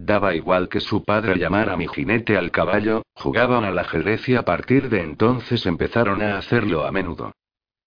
Daba 0.00 0.32
igual 0.36 0.68
que 0.68 0.78
su 0.78 1.02
padre 1.02 1.36
llamara 1.36 1.72
a 1.72 1.76
mi 1.76 1.88
jinete 1.88 2.36
al 2.36 2.52
caballo, 2.52 3.02
jugaban 3.14 3.64
al 3.64 3.76
ajedrez 3.80 4.28
y 4.28 4.36
a 4.36 4.44
partir 4.44 4.88
de 4.90 5.00
entonces 5.00 5.66
empezaron 5.66 6.22
a 6.22 6.38
hacerlo 6.38 6.86
a 6.86 6.92
menudo. 6.92 7.32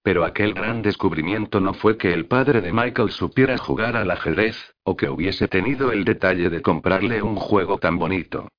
Pero 0.04 0.26
aquel 0.26 0.54
gran 0.54 0.82
descubrimiento 0.82 1.62
no 1.62 1.74
fue 1.74 1.98
que 1.98 2.14
el 2.14 2.26
padre 2.26 2.60
de 2.60 2.74
Michael 2.74 3.12
supiera 3.12 3.58
jugar 3.58 3.96
al 3.96 4.12
ajedrez, 4.12 4.74
o 4.84 4.98
que 4.98 5.10
hubiese 5.10 5.48
tenido 5.48 5.94
el 5.94 6.04
detalle 6.04 6.50
de 6.50 6.62
comprarle 6.62 7.22
un 7.22 7.38
juego 7.38 7.78
tan 7.78 7.98
bonito. 7.98 8.50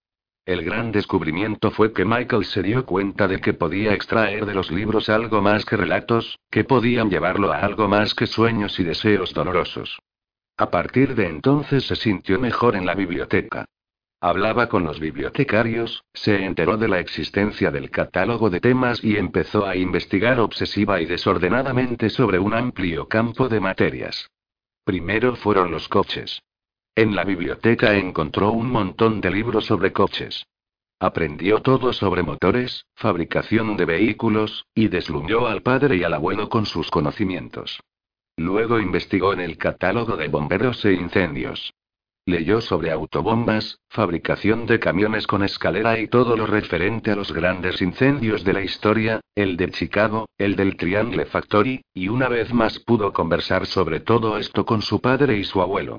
El 0.47 0.65
gran 0.65 0.91
descubrimiento 0.91 1.71
fue 1.71 1.93
que 1.93 2.07
Michael 2.07 2.47
se 2.47 2.63
dio 2.63 2.87
cuenta 2.87 3.29
de 3.29 3.39
que 3.39 3.53
podía 3.53 3.93
extraer 3.93 4.47
de 4.47 4.55
los 4.55 4.71
libros 4.71 5.11
algo 5.11 5.43
más 5.43 5.67
que 5.67 5.77
relatos, 5.77 6.39
que 6.51 6.65
podían 6.65 7.11
llevarlo 7.11 7.53
a 7.53 7.59
algo 7.59 7.87
más 7.87 8.15
que 8.15 8.27
sueños 8.27 8.81
y 8.81 8.85
deseos 8.85 9.35
dolorosos. 9.35 9.99
A 10.57 10.71
partir 10.71 11.15
de 11.15 11.27
entonces 11.27 11.87
se 11.87 11.97
sintió 11.97 12.39
mejor 12.39 12.77
en 12.77 12.87
la 12.87 12.95
biblioteca. 12.95 13.67
Hablaba 14.21 14.69
con 14.69 14.85
los 14.85 15.01
bibliotecarios, 15.01 16.05
se 16.15 16.45
enteró 16.45 16.77
de 16.77 16.87
la 16.87 17.01
existencia 17.01 17.73
del 17.73 17.91
catálogo 17.91 18.51
de 18.51 18.61
temas 18.61 19.03
y 19.03 19.17
empezó 19.17 19.67
a 19.67 19.75
investigar 19.75 20.39
obsesiva 20.39 21.01
y 21.01 21.07
desordenadamente 21.07 22.09
sobre 22.09 22.39
un 22.39 22.55
amplio 22.55 23.09
campo 23.09 23.49
de 23.49 23.59
materias. 23.59 24.31
Primero 24.85 25.35
fueron 25.35 25.73
los 25.73 25.89
coches. 25.89 26.41
En 26.95 27.17
la 27.17 27.25
biblioteca 27.25 27.97
encontró 27.97 28.53
un 28.53 28.71
montón 28.71 29.21
de 29.21 29.31
libros 29.31 29.67
sobre 29.67 29.93
coches. 29.93 30.47
Aprendió 31.01 31.61
todo 31.63 31.93
sobre 31.93 32.23
motores, 32.23 32.87
fabricación 32.95 33.77
de 33.77 33.87
vehículos, 33.87 34.67
y 34.73 34.87
deslumbró 34.87 35.49
al 35.49 35.63
padre 35.63 35.97
y 35.97 36.05
al 36.05 36.15
abuelo 36.15 36.49
con 36.49 36.67
sus 36.67 36.91
conocimientos. 36.91 37.81
Luego 38.37 38.80
investigó 38.80 39.33
en 39.33 39.41
el 39.41 39.59
catálogo 39.59 40.16
de 40.16 40.28
bomberos 40.28 40.85
e 40.85 40.95
incendios. 40.95 41.72
Leyó 42.24 42.61
sobre 42.61 42.93
autobombas, 42.93 43.80
fabricación 43.89 44.66
de 44.66 44.78
camiones 44.78 45.26
con 45.26 45.43
escalera 45.43 45.99
y 45.99 46.07
todo 46.07 46.37
lo 46.37 46.47
referente 46.47 47.11
a 47.11 47.16
los 47.16 47.33
grandes 47.33 47.83
incendios 47.83 48.45
de 48.45 48.53
la 48.53 48.62
historia, 48.62 49.20
el 49.35 49.57
de 49.57 49.70
Chicago, 49.70 50.26
el 50.39 50.55
del 50.55 50.76
Triangle 50.76 51.26
Factory, 51.26 51.83
y 51.93 52.09
una 52.09 52.28
vez 52.28 52.53
más 52.55 52.78
pudo 52.78 53.12
conversar 53.12 53.66
sobre 53.66 53.99
todo 53.99 54.39
esto 54.39 54.64
con 54.64 54.83
su 54.83 55.01
padre 55.01 55.37
y 55.37 55.45
su 55.45 55.61
abuelo. 55.61 55.99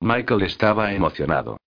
Michael 0.00 0.42
estaba 0.42 0.94
emocionado. 0.94 1.58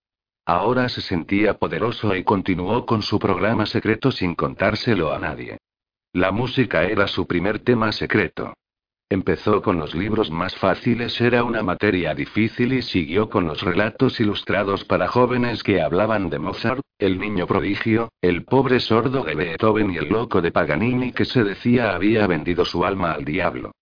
Ahora 0.46 0.90
se 0.90 1.02
sentía 1.02 1.60
poderoso 1.60 2.16
y 2.16 2.24
continuó 2.24 2.88
con 2.88 3.04
su 3.04 3.20
programa 3.20 3.68
secreto 3.68 4.12
sin 4.12 4.34
contárselo 4.34 5.14
a 5.14 5.20
nadie. 5.20 5.60
La 6.12 6.32
música 6.32 6.84
era 6.86 7.08
su 7.08 7.28
primer 7.28 7.60
tema 7.60 7.92
secreto. 7.92 8.54
Empezó 9.12 9.62
con 9.62 9.78
los 9.78 9.94
libros 9.94 10.32
más 10.32 10.56
fáciles, 10.56 11.20
era 11.20 11.44
una 11.44 11.62
materia 11.64 12.16
difícil 12.16 12.72
y 12.72 12.82
siguió 12.82 13.30
con 13.30 13.46
los 13.46 13.62
relatos 13.62 14.22
ilustrados 14.22 14.86
para 14.86 15.10
jóvenes 15.10 15.64
que 15.64 15.82
hablaban 15.82 16.30
de 16.30 16.40
Mozart, 16.40 16.80
el 16.98 17.20
niño 17.20 17.46
prodigio, 17.46 18.08
el 18.22 18.46
pobre 18.46 18.80
sordo 18.80 19.26
de 19.26 19.36
Beethoven 19.36 19.92
y 19.92 19.98
el 19.98 20.08
loco 20.08 20.42
de 20.42 20.54
Paganini 20.54 21.12
que 21.12 21.26
se 21.26 21.44
decía 21.44 21.94
había 21.94 22.26
vendido 22.26 22.64
su 22.64 22.86
alma 22.86 23.12
al 23.12 23.26
diablo. 23.26 23.74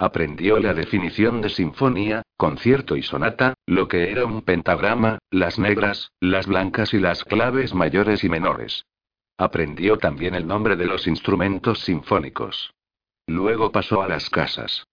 Aprendió 0.00 0.58
la 0.58 0.74
definición 0.74 1.42
de 1.42 1.50
sinfonía, 1.50 2.22
concierto 2.36 2.96
y 2.96 3.04
sonata, 3.04 3.54
lo 3.66 3.86
que 3.86 4.10
era 4.10 4.26
un 4.26 4.42
pentagrama, 4.42 5.20
las 5.30 5.60
negras, 5.60 6.10
las 6.18 6.48
blancas 6.48 6.92
y 6.92 6.98
las 6.98 7.22
claves 7.22 7.72
mayores 7.72 8.24
y 8.24 8.28
menores. 8.28 8.84
Aprendió 9.38 9.96
también 9.96 10.34
el 10.34 10.48
nombre 10.48 10.74
de 10.74 10.86
los 10.86 11.06
instrumentos 11.06 11.78
sinfónicos. 11.84 12.72
Luego 13.32 13.72
pasó 13.72 14.02
a 14.02 14.08
las 14.08 14.28
casas. 14.28 14.86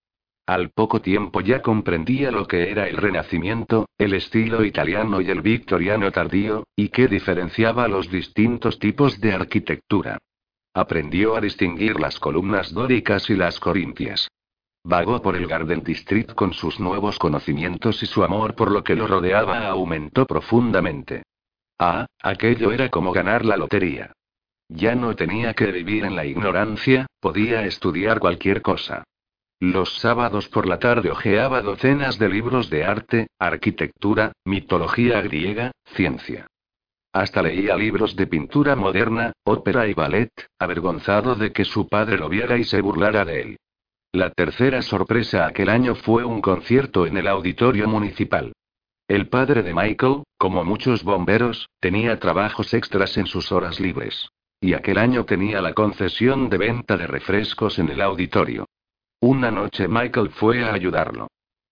Al 0.48 0.70
poco 0.70 1.02
tiempo 1.02 1.42
ya 1.42 1.62
comprendía 1.62 2.32
lo 2.32 2.48
que 2.48 2.72
era 2.72 2.88
el 2.88 2.96
Renacimiento, 2.96 3.90
el 3.98 4.14
estilo 4.14 4.64
italiano 4.64 5.20
y 5.20 5.30
el 5.30 5.42
victoriano 5.42 6.10
tardío, 6.10 6.64
y 6.74 6.88
qué 6.88 7.10
diferenciaba 7.10 7.90
los 7.90 8.10
distintos 8.10 8.80
tipos 8.80 9.20
de 9.20 9.34
arquitectura. 9.34 10.18
Aprendió 10.74 11.36
a 11.36 11.42
distinguir 11.42 12.00
las 12.00 12.18
columnas 12.18 12.74
dóricas 12.74 13.30
y 13.30 13.36
las 13.36 13.60
corintias. 13.60 14.30
Vagó 14.86 15.22
por 15.22 15.36
el 15.36 15.46
Garden 15.46 15.84
District 15.84 16.34
con 16.34 16.54
sus 16.54 16.80
nuevos 16.80 17.20
conocimientos 17.20 18.02
y 18.02 18.06
su 18.06 18.24
amor 18.24 18.56
por 18.56 18.72
lo 18.72 18.86
que 18.86 18.96
lo 18.96 19.06
rodeaba 19.06 19.68
aumentó 19.68 20.26
profundamente. 20.26 21.24
Ah, 21.78 22.06
aquello 22.24 22.72
era 22.72 22.88
como 22.88 23.12
ganar 23.12 23.44
la 23.44 23.58
lotería. 23.58 24.14
Ya 24.70 24.94
no 24.94 25.16
tenía 25.16 25.56
que 25.56 25.72
vivir 25.72 26.06
en 26.06 26.16
la 26.16 26.26
ignorancia, 26.26 27.08
podía 27.20 27.66
estudiar 27.66 28.20
cualquier 28.20 28.62
cosa. 28.62 29.04
Los 29.60 29.98
sábados 29.98 30.48
por 30.48 30.68
la 30.68 30.80
tarde 30.80 31.12
hojeaba 31.12 31.62
docenas 31.62 32.18
de 32.18 32.30
libros 32.30 32.70
de 32.70 32.86
arte, 32.86 33.28
arquitectura, 33.40 34.32
mitología 34.46 35.22
griega, 35.22 35.72
ciencia. 35.96 36.48
Hasta 37.12 37.42
leía 37.42 37.76
libros 37.76 38.16
de 38.16 38.28
pintura 38.28 38.76
moderna, 38.76 39.34
ópera 39.44 39.88
y 39.88 39.94
ballet, 39.94 40.30
avergonzado 40.60 41.36
de 41.36 41.52
que 41.52 41.66
su 41.66 41.90
padre 41.90 42.18
lo 42.18 42.30
viera 42.30 42.58
y 42.58 42.64
se 42.64 42.80
burlara 42.80 43.26
de 43.26 43.42
él. 43.42 43.58
La 44.12 44.30
tercera 44.30 44.82
sorpresa 44.84 45.48
aquel 45.48 45.70
año 45.70 45.96
fue 45.96 46.24
un 46.24 46.42
concierto 46.42 47.08
en 47.08 47.18
el 47.18 47.28
auditorio 47.28 47.88
municipal. 47.88 48.54
El 49.08 49.28
padre 49.28 49.64
de 49.64 49.74
Michael, 49.74 50.24
como 50.38 50.64
muchos 50.64 51.04
bomberos, 51.04 51.68
tenía 51.80 52.20
trabajos 52.20 52.74
extras 52.76 53.18
en 53.18 53.26
sus 53.26 53.52
horas 53.52 53.80
libres. 53.80 54.30
Y 54.62 54.74
aquel 54.74 54.98
año 54.98 55.26
tenía 55.26 55.62
la 55.62 55.74
concesión 55.74 56.50
de 56.50 56.58
venta 56.58 56.98
de 56.98 57.08
refrescos 57.08 57.80
en 57.80 57.90
el 57.90 58.02
auditorio. 58.02 58.66
Una 59.22 59.52
noche 59.52 59.88
Michael 59.88 60.30
fue 60.30 60.64
a 60.64 60.74
ayudarlo. 60.74 61.28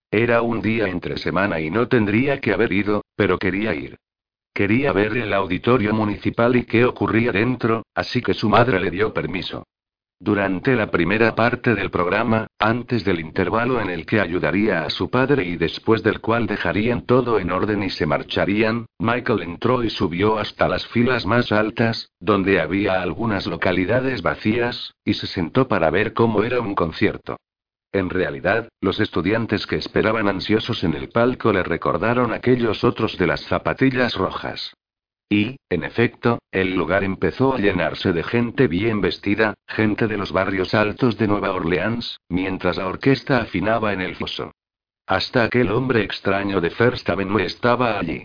Era 0.10 0.42
un 0.42 0.62
día 0.62 0.88
entre 0.88 1.18
semana 1.18 1.60
y 1.60 1.70
no 1.70 1.88
tendría 1.88 2.40
que 2.40 2.54
haber 2.54 2.72
ido, 2.72 3.04
pero 3.16 3.38
quería 3.38 3.76
ir. 3.76 3.98
Quería 4.54 4.92
ver 4.92 5.18
el 5.18 5.34
auditorio 5.34 5.94
municipal 5.94 6.56
y 6.56 6.64
qué 6.64 6.86
ocurría 6.86 7.32
dentro, 7.32 7.84
así 7.94 8.22
que 8.22 8.34
su 8.34 8.50
madre 8.50 8.80
le 8.80 8.90
dio 8.90 9.14
permiso. 9.14 9.66
Durante 10.20 10.76
la 10.76 10.90
primera 10.90 11.36
parte 11.36 11.76
del 11.76 11.92
programa, 11.92 12.48
antes 12.58 13.06
del 13.06 13.20
intervalo 13.20 13.80
en 13.80 13.92
el 13.92 14.08
que 14.08 14.20
ayudaría 14.20 14.84
a 14.84 14.90
su 14.90 15.12
padre 15.12 15.46
y 15.46 15.58
después 15.58 16.02
del 16.02 16.22
cual 16.22 16.48
dejarían 16.48 17.06
todo 17.06 17.38
en 17.38 17.52
orden 17.52 17.84
y 17.84 17.92
se 17.92 18.08
marcharían, 18.08 18.88
Michael 18.98 19.44
entró 19.44 19.84
y 19.84 19.92
subió 19.92 20.40
hasta 20.40 20.68
las 20.68 20.88
filas 20.88 21.28
más 21.28 21.52
altas, 21.52 22.10
donde 22.20 22.60
había 22.60 23.00
algunas 23.04 23.46
localidades 23.46 24.24
vacías, 24.24 24.96
y 25.06 25.14
se 25.14 25.28
sentó 25.28 25.68
para 25.68 25.92
ver 25.92 26.14
cómo 26.14 26.44
era 26.44 26.62
un 26.62 26.74
concierto. 26.74 27.38
En 27.92 28.10
realidad, 28.10 28.70
los 28.82 29.00
estudiantes 29.00 29.68
que 29.68 29.76
esperaban 29.76 30.28
ansiosos 30.28 30.84
en 30.84 30.96
el 30.96 31.10
palco 31.10 31.54
le 31.54 31.62
recordaron 31.62 32.34
aquellos 32.34 32.84
otros 32.84 33.20
de 33.20 33.28
las 33.28 33.42
zapatillas 33.42 34.16
rojas. 34.16 34.74
Y, 35.30 35.58
en 35.70 35.84
efecto, 35.84 36.40
el 36.52 36.74
lugar 36.74 37.04
empezó 37.04 37.54
a 37.54 37.60
llenarse 37.60 38.14
de 38.14 38.24
gente 38.24 38.68
bien 38.68 39.02
vestida, 39.02 39.56
gente 39.68 40.08
de 40.08 40.18
los 40.18 40.32
barrios 40.32 40.74
altos 40.74 41.18
de 41.18 41.28
Nueva 41.28 41.52
Orleans, 41.52 42.20
mientras 42.30 42.78
la 42.78 42.88
orquesta 42.88 43.40
afinaba 43.40 43.92
en 43.92 44.02
el 44.02 44.16
foso. 44.16 44.54
Hasta 45.06 45.44
aquel 45.44 45.72
hombre 45.72 46.04
extraño 46.04 46.62
de 46.62 46.70
First 46.70 47.10
Avenue 47.10 47.44
estaba 47.44 48.00
allí. 48.00 48.24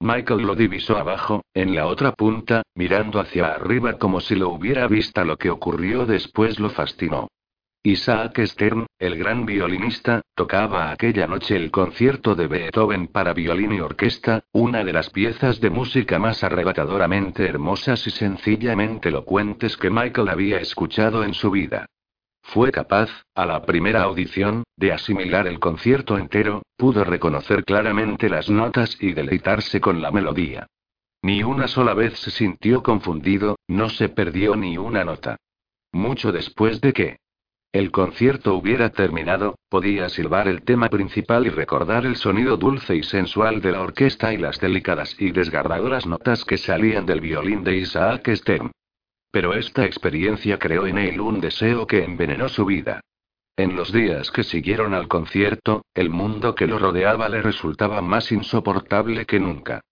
Michael 0.00 0.42
lo 0.42 0.54
divisó 0.54 0.98
abajo, 0.98 1.42
en 1.54 1.74
la 1.74 1.86
otra 1.86 2.12
punta, 2.12 2.62
mirando 2.74 3.18
hacia 3.18 3.46
arriba 3.46 3.98
como 3.98 4.20
si 4.20 4.34
lo 4.34 4.50
hubiera 4.50 4.86
visto. 4.86 5.24
Lo 5.24 5.36
que 5.36 5.50
ocurrió 5.50 6.04
después 6.04 6.60
lo 6.60 6.70
fascinó. 6.70 7.28
Isaac 7.86 8.40
Stern, 8.44 8.84
el 8.98 9.16
gran 9.16 9.46
violinista, 9.46 10.20
tocaba 10.34 10.90
aquella 10.90 11.28
noche 11.28 11.54
el 11.54 11.70
concierto 11.70 12.34
de 12.34 12.48
Beethoven 12.48 13.06
para 13.06 13.32
violín 13.32 13.74
y 13.74 13.78
orquesta, 13.78 14.42
una 14.50 14.82
de 14.82 14.92
las 14.92 15.10
piezas 15.10 15.60
de 15.60 15.70
música 15.70 16.18
más 16.18 16.42
arrebatadoramente 16.42 17.46
hermosas 17.46 18.04
y 18.08 18.10
sencillamente 18.10 19.10
elocuentes 19.10 19.76
que 19.76 19.88
Michael 19.88 20.30
había 20.30 20.58
escuchado 20.58 21.22
en 21.22 21.32
su 21.32 21.52
vida. 21.52 21.86
Fue 22.42 22.72
capaz, 22.72 23.08
a 23.36 23.46
la 23.46 23.62
primera 23.62 24.02
audición, 24.02 24.64
de 24.76 24.90
asimilar 24.90 25.46
el 25.46 25.60
concierto 25.60 26.18
entero, 26.18 26.62
pudo 26.76 27.04
reconocer 27.04 27.64
claramente 27.64 28.28
las 28.28 28.50
notas 28.50 29.00
y 29.00 29.12
deleitarse 29.12 29.80
con 29.80 30.02
la 30.02 30.10
melodía. 30.10 30.66
Ni 31.22 31.44
una 31.44 31.68
sola 31.68 31.94
vez 31.94 32.18
se 32.18 32.32
sintió 32.32 32.82
confundido, 32.82 33.54
no 33.68 33.90
se 33.90 34.08
perdió 34.08 34.56
ni 34.56 34.76
una 34.76 35.04
nota. 35.04 35.36
Mucho 35.92 36.32
después 36.32 36.80
de 36.80 36.92
que, 36.92 37.18
el 37.78 37.90
concierto 37.90 38.54
hubiera 38.54 38.90
terminado, 38.90 39.58
podía 39.68 40.08
silbar 40.08 40.48
el 40.48 40.62
tema 40.62 40.88
principal 40.88 41.46
y 41.46 41.50
recordar 41.50 42.06
el 42.06 42.16
sonido 42.16 42.56
dulce 42.56 42.96
y 42.96 43.02
sensual 43.02 43.60
de 43.60 43.72
la 43.72 43.82
orquesta 43.82 44.32
y 44.32 44.38
las 44.38 44.58
delicadas 44.60 45.14
y 45.18 45.30
desgarradoras 45.30 46.06
notas 46.06 46.44
que 46.44 46.56
salían 46.56 47.04
del 47.04 47.20
violín 47.20 47.64
de 47.64 47.76
Isaac 47.76 48.30
Stern. 48.34 48.70
Pero 49.30 49.54
esta 49.54 49.84
experiencia 49.84 50.58
creó 50.58 50.86
en 50.86 50.96
él 50.96 51.20
un 51.20 51.40
deseo 51.40 51.86
que 51.86 52.02
envenenó 52.02 52.48
su 52.48 52.64
vida. 52.64 53.00
En 53.56 53.76
los 53.76 53.92
días 53.92 54.30
que 54.30 54.44
siguieron 54.44 54.94
al 54.94 55.08
concierto, 55.08 55.82
el 55.94 56.08
mundo 56.08 56.54
que 56.54 56.66
lo 56.66 56.78
rodeaba 56.78 57.28
le 57.28 57.42
resultaba 57.42 58.00
más 58.00 58.32
insoportable 58.32 59.26
que 59.26 59.40
nunca. 59.40 59.82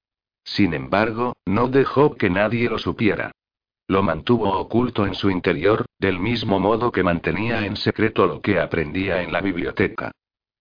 Sin 0.45 0.74
embargo, 0.74 1.35
no 1.47 1.68
dejó 1.68 2.14
que 2.14 2.30
nadie 2.30 2.68
lo 2.68 2.78
supiera. 2.78 3.32
Lo 3.87 4.03
mantuvo 4.03 4.51
oculto 4.59 5.07
en 5.07 5.14
su 5.14 5.30
interior, 5.30 5.85
del 6.05 6.20
mismo 6.20 6.61
modo 6.61 6.92
que 6.92 7.02
mantenía 7.02 7.64
en 7.64 7.76
secreto 7.76 8.26
lo 8.26 8.42
que 8.42 8.61
aprendía 8.61 9.22
en 9.22 9.32
la 9.32 9.40
biblioteca. 9.40 10.12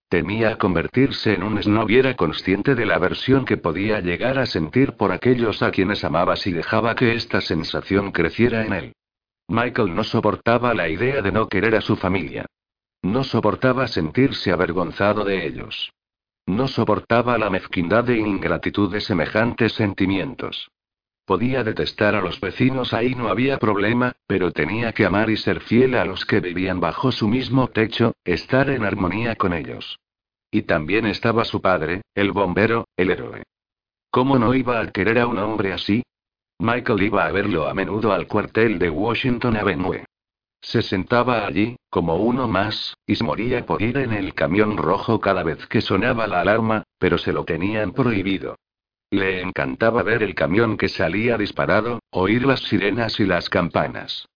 Temía 0.08 0.56
convertirse 0.56 1.34
en 1.34 1.42
un 1.42 1.62
snob 1.62 1.90
y 1.90 1.98
era 1.98 2.16
consciente 2.16 2.74
de 2.74 2.86
la 2.86 2.94
aversión 2.94 3.44
que 3.44 3.58
podía 3.58 4.00
llegar 4.00 4.38
a 4.38 4.46
sentir 4.46 4.94
por 4.96 5.12
aquellos 5.12 5.62
a 5.62 5.70
quienes 5.70 6.02
amaba 6.02 6.36
si 6.36 6.50
dejaba 6.50 6.94
que 6.94 7.14
esta 7.14 7.42
sensación 7.42 8.10
creciera 8.10 8.64
en 8.64 8.72
él. 8.72 8.92
Michael 9.48 9.94
no 9.94 10.02
soportaba 10.02 10.72
la 10.72 10.88
idea 10.88 11.20
de 11.20 11.30
no 11.30 11.46
querer 11.46 11.74
a 11.74 11.82
su 11.82 11.96
familia. 11.96 12.46
No 13.02 13.22
soportaba 13.22 13.86
sentirse 13.86 14.50
avergonzado 14.50 15.24
de 15.24 15.46
ellos. 15.46 15.92
No 16.46 16.68
soportaba 16.68 17.36
la 17.36 17.50
mezquindad 17.50 18.08
e 18.08 18.16
ingratitud 18.16 18.90
de 18.90 19.02
semejantes 19.02 19.74
sentimientos. 19.74 20.70
Podía 21.26 21.64
detestar 21.64 22.14
a 22.14 22.20
los 22.20 22.38
vecinos, 22.38 22.92
ahí 22.92 23.14
no 23.14 23.28
había 23.28 23.58
problema, 23.58 24.12
pero 24.26 24.52
tenía 24.52 24.92
que 24.92 25.06
amar 25.06 25.30
y 25.30 25.38
ser 25.38 25.60
fiel 25.60 25.94
a 25.94 26.04
los 26.04 26.26
que 26.26 26.40
vivían 26.40 26.80
bajo 26.80 27.12
su 27.12 27.28
mismo 27.28 27.68
techo, 27.68 28.12
estar 28.24 28.68
en 28.68 28.84
armonía 28.84 29.34
con 29.36 29.54
ellos. 29.54 29.98
Y 30.50 30.62
también 30.62 31.06
estaba 31.06 31.46
su 31.46 31.62
padre, 31.62 32.02
el 32.14 32.32
bombero, 32.32 32.88
el 32.96 33.10
héroe. 33.10 33.42
¿Cómo 34.10 34.38
no 34.38 34.54
iba 34.54 34.80
a 34.80 34.92
querer 34.92 35.18
a 35.18 35.26
un 35.26 35.38
hombre 35.38 35.72
así? 35.72 36.02
Michael 36.58 37.02
iba 37.02 37.24
a 37.24 37.32
verlo 37.32 37.68
a 37.68 37.74
menudo 37.74 38.12
al 38.12 38.28
cuartel 38.28 38.78
de 38.78 38.90
Washington 38.90 39.56
Avenue. 39.56 40.04
Se 40.60 40.82
sentaba 40.82 41.46
allí, 41.46 41.76
como 41.90 42.16
uno 42.16 42.48
más, 42.48 42.96
y 43.06 43.16
se 43.16 43.24
moría 43.24 43.64
por 43.64 43.82
ir 43.82 43.96
en 43.96 44.12
el 44.12 44.34
camión 44.34 44.76
rojo 44.76 45.20
cada 45.20 45.42
vez 45.42 45.66
que 45.66 45.80
sonaba 45.80 46.26
la 46.26 46.42
alarma, 46.42 46.84
pero 46.98 47.18
se 47.18 47.32
lo 47.32 47.44
tenían 47.44 47.92
prohibido. 47.92 48.56
Le 49.14 49.42
encantaba 49.42 50.02
ver 50.02 50.24
el 50.24 50.34
camión 50.34 50.76
que 50.76 50.88
salía 50.88 51.38
disparado, 51.38 52.00
oír 52.10 52.44
las 52.44 52.58
sirenas 52.64 53.20
y 53.20 53.24
las 53.24 53.48
campanas. 53.48 54.26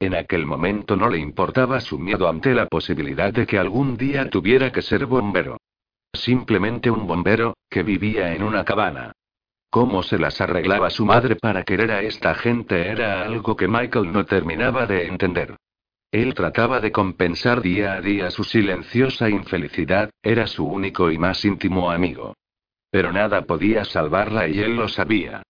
En 0.00 0.14
aquel 0.14 0.46
momento 0.46 0.96
no 0.96 1.10
le 1.10 1.18
importaba 1.18 1.80
su 1.80 1.98
miedo 1.98 2.26
ante 2.26 2.54
la 2.54 2.64
posibilidad 2.64 3.30
de 3.30 3.46
que 3.46 3.58
algún 3.58 3.98
día 3.98 4.30
tuviera 4.30 4.72
que 4.72 4.80
ser 4.80 5.04
bombero. 5.04 5.58
Simplemente 6.14 6.90
un 6.90 7.06
bombero, 7.06 7.58
que 7.68 7.82
vivía 7.82 8.32
en 8.32 8.42
una 8.42 8.64
cabana. 8.64 9.12
Cómo 9.68 10.02
se 10.02 10.18
las 10.18 10.40
arreglaba 10.40 10.88
su 10.88 11.04
madre 11.04 11.36
para 11.36 11.62
querer 11.64 11.90
a 11.90 12.00
esta 12.00 12.34
gente 12.34 12.88
era 12.88 13.24
algo 13.24 13.54
que 13.54 13.68
Michael 13.68 14.12
no 14.12 14.24
terminaba 14.24 14.86
de 14.86 15.08
entender. 15.08 15.56
Él 16.10 16.32
trataba 16.32 16.80
de 16.80 16.90
compensar 16.90 17.60
día 17.60 17.92
a 17.92 18.00
día 18.00 18.30
su 18.30 18.44
silenciosa 18.44 19.28
infelicidad, 19.28 20.08
era 20.22 20.46
su 20.46 20.64
único 20.64 21.10
y 21.10 21.18
más 21.18 21.44
íntimo 21.44 21.90
amigo. 21.90 22.32
Pero 22.92 23.10
nada 23.10 23.40
podía 23.46 23.86
salvarla 23.86 24.46
y 24.46 24.60
él 24.60 24.76
lo 24.76 24.86
sabía. 24.86 25.42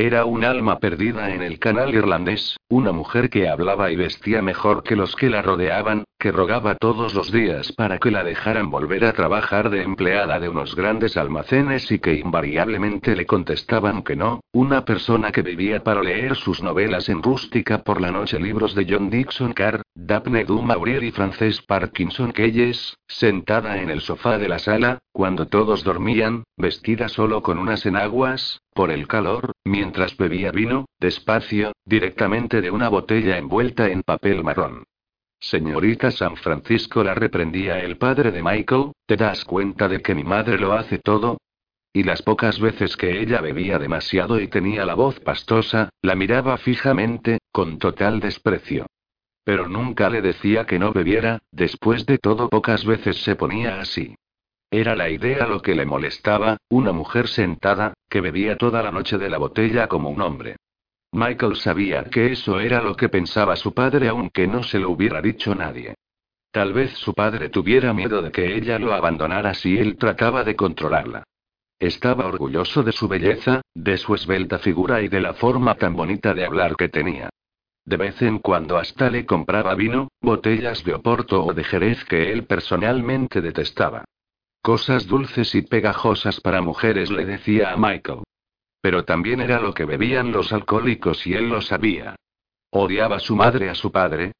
Era 0.00 0.26
un 0.26 0.44
alma 0.44 0.78
perdida 0.78 1.34
en 1.34 1.42
el 1.42 1.58
canal 1.58 1.92
irlandés, 1.92 2.56
una 2.68 2.92
mujer 2.92 3.30
que 3.30 3.48
hablaba 3.48 3.90
y 3.90 3.96
vestía 3.96 4.42
mejor 4.42 4.84
que 4.84 4.94
los 4.94 5.16
que 5.16 5.28
la 5.28 5.42
rodeaban, 5.42 6.04
que 6.20 6.30
rogaba 6.30 6.76
todos 6.76 7.14
los 7.14 7.32
días 7.32 7.72
para 7.72 7.98
que 7.98 8.12
la 8.12 8.22
dejaran 8.22 8.70
volver 8.70 9.04
a 9.04 9.12
trabajar 9.12 9.70
de 9.70 9.82
empleada 9.82 10.38
de 10.38 10.48
unos 10.48 10.76
grandes 10.76 11.16
almacenes 11.16 11.90
y 11.90 11.98
que 11.98 12.14
invariablemente 12.14 13.16
le 13.16 13.26
contestaban 13.26 14.04
que 14.04 14.14
no, 14.14 14.40
una 14.52 14.84
persona 14.84 15.32
que 15.32 15.42
vivía 15.42 15.82
para 15.82 16.00
leer 16.00 16.36
sus 16.36 16.62
novelas 16.62 17.08
en 17.08 17.20
rústica 17.20 17.82
por 17.82 18.00
la 18.00 18.12
noche, 18.12 18.38
libros 18.38 18.76
de 18.76 18.86
John 18.88 19.10
Dixon 19.10 19.52
Carr, 19.52 19.82
Daphne 19.96 20.44
du 20.44 20.62
Maurier 20.62 21.02
y 21.02 21.10
Frances 21.10 21.60
Parkinson 21.62 22.30
Keyes, 22.30 22.96
sentada 23.08 23.82
en 23.82 23.90
el 23.90 24.00
sofá 24.00 24.38
de 24.38 24.48
la 24.48 24.60
sala, 24.60 24.98
cuando 25.10 25.46
todos 25.46 25.82
dormían, 25.82 26.44
vestida 26.56 27.08
solo 27.08 27.42
con 27.42 27.58
unas 27.58 27.84
enaguas, 27.84 28.60
por 28.78 28.92
el 28.92 29.08
calor, 29.08 29.50
mientras 29.64 30.16
bebía 30.16 30.52
vino, 30.52 30.86
despacio, 31.00 31.72
directamente 31.84 32.60
de 32.60 32.70
una 32.70 32.88
botella 32.88 33.36
envuelta 33.36 33.88
en 33.88 34.04
papel 34.04 34.44
marrón. 34.44 34.84
Señorita 35.40 36.12
San 36.12 36.36
Francisco 36.36 37.02
la 37.02 37.12
reprendía 37.12 37.80
el 37.80 37.98
padre 37.98 38.30
de 38.30 38.40
Michael, 38.40 38.92
¿te 39.04 39.16
das 39.16 39.44
cuenta 39.44 39.88
de 39.88 40.00
que 40.00 40.14
mi 40.14 40.22
madre 40.22 40.60
lo 40.60 40.74
hace 40.74 41.00
todo? 41.00 41.38
Y 41.92 42.04
las 42.04 42.22
pocas 42.22 42.60
veces 42.60 42.96
que 42.96 43.20
ella 43.20 43.40
bebía 43.40 43.80
demasiado 43.80 44.38
y 44.38 44.46
tenía 44.46 44.84
la 44.84 44.94
voz 44.94 45.18
pastosa, 45.18 45.90
la 46.00 46.14
miraba 46.14 46.56
fijamente, 46.56 47.38
con 47.50 47.80
total 47.80 48.20
desprecio. 48.20 48.86
Pero 49.42 49.66
nunca 49.66 50.08
le 50.08 50.22
decía 50.22 50.66
que 50.66 50.78
no 50.78 50.92
bebiera, 50.92 51.40
después 51.50 52.06
de 52.06 52.18
todo 52.18 52.48
pocas 52.48 52.84
veces 52.84 53.24
se 53.24 53.34
ponía 53.34 53.80
así. 53.80 54.14
Era 54.70 54.94
la 54.94 55.08
idea 55.08 55.46
lo 55.46 55.62
que 55.62 55.74
le 55.74 55.86
molestaba, 55.86 56.58
una 56.68 56.92
mujer 56.92 57.28
sentada, 57.28 57.94
que 58.08 58.20
bebía 58.20 58.58
toda 58.58 58.82
la 58.82 58.90
noche 58.90 59.16
de 59.16 59.30
la 59.30 59.38
botella 59.38 59.88
como 59.88 60.10
un 60.10 60.20
hombre. 60.20 60.56
Michael 61.12 61.56
sabía 61.56 62.04
que 62.04 62.32
eso 62.32 62.60
era 62.60 62.82
lo 62.82 62.94
que 62.94 63.08
pensaba 63.08 63.56
su 63.56 63.72
padre 63.72 64.08
aunque 64.08 64.46
no 64.46 64.62
se 64.62 64.78
lo 64.78 64.90
hubiera 64.90 65.22
dicho 65.22 65.54
nadie. 65.54 65.94
Tal 66.50 66.74
vez 66.74 66.92
su 66.98 67.14
padre 67.14 67.48
tuviera 67.48 67.94
miedo 67.94 68.20
de 68.20 68.30
que 68.30 68.56
ella 68.56 68.78
lo 68.78 68.92
abandonara 68.92 69.54
si 69.54 69.78
él 69.78 69.96
trataba 69.96 70.44
de 70.44 70.54
controlarla. 70.54 71.24
Estaba 71.78 72.26
orgulloso 72.26 72.82
de 72.82 72.92
su 72.92 73.08
belleza, 73.08 73.62
de 73.74 73.96
su 73.96 74.14
esbelta 74.14 74.58
figura 74.58 75.00
y 75.00 75.08
de 75.08 75.20
la 75.20 75.32
forma 75.32 75.76
tan 75.76 75.94
bonita 75.94 76.34
de 76.34 76.44
hablar 76.44 76.76
que 76.76 76.88
tenía. 76.88 77.30
De 77.86 77.96
vez 77.96 78.20
en 78.20 78.38
cuando 78.38 78.76
hasta 78.76 79.08
le 79.08 79.24
compraba 79.24 79.74
vino, 79.74 80.08
botellas 80.20 80.84
de 80.84 80.94
Oporto 80.94 81.42
o 81.42 81.54
de 81.54 81.64
Jerez 81.64 82.04
que 82.04 82.32
él 82.32 82.44
personalmente 82.44 83.40
detestaba. 83.40 84.04
Cosas 84.62 85.06
dulces 85.06 85.54
y 85.54 85.62
pegajosas 85.62 86.40
para 86.40 86.60
mujeres 86.60 87.10
le 87.10 87.24
decía 87.24 87.72
a 87.72 87.76
Michael. 87.76 88.22
Pero 88.80 89.04
también 89.04 89.40
era 89.40 89.60
lo 89.60 89.72
que 89.74 89.84
bebían 89.84 90.32
los 90.32 90.52
alcohólicos 90.52 91.26
y 91.26 91.34
él 91.34 91.48
lo 91.48 91.60
sabía. 91.60 92.16
¿Odiaba 92.70 93.18
su 93.18 93.34
madre 93.34 93.70
a 93.70 93.74
su 93.74 93.90
padre? 93.90 94.32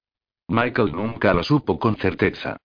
Michael 0.48 0.92
nunca 0.92 1.34
lo 1.34 1.42
supo 1.42 1.78
con 1.78 1.96
certeza. 1.96 2.56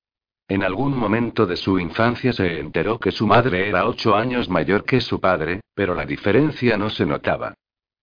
En 0.48 0.64
algún 0.64 0.98
momento 0.98 1.46
de 1.46 1.56
su 1.56 1.80
infancia 1.80 2.34
se 2.34 2.60
enteró 2.60 3.00
que 3.00 3.12
su 3.12 3.26
madre 3.26 3.70
era 3.70 3.88
ocho 3.88 4.16
años 4.16 4.50
mayor 4.50 4.84
que 4.84 5.00
su 5.00 5.20
padre, 5.20 5.62
pero 5.74 5.96
la 5.96 6.06
diferencia 6.06 6.78
no 6.78 6.90
se 6.90 7.06
notaba. 7.06 7.54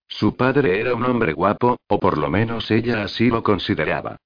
Su 0.07 0.35
padre 0.35 0.79
era 0.79 0.93
un 0.95 1.05
hombre 1.05 1.33
guapo, 1.33 1.77
o 1.87 1.99
por 1.99 2.17
lo 2.17 2.29
menos 2.29 2.69
ella 2.71 3.03
así 3.03 3.29
lo 3.29 3.43
consideraba. 3.43 4.17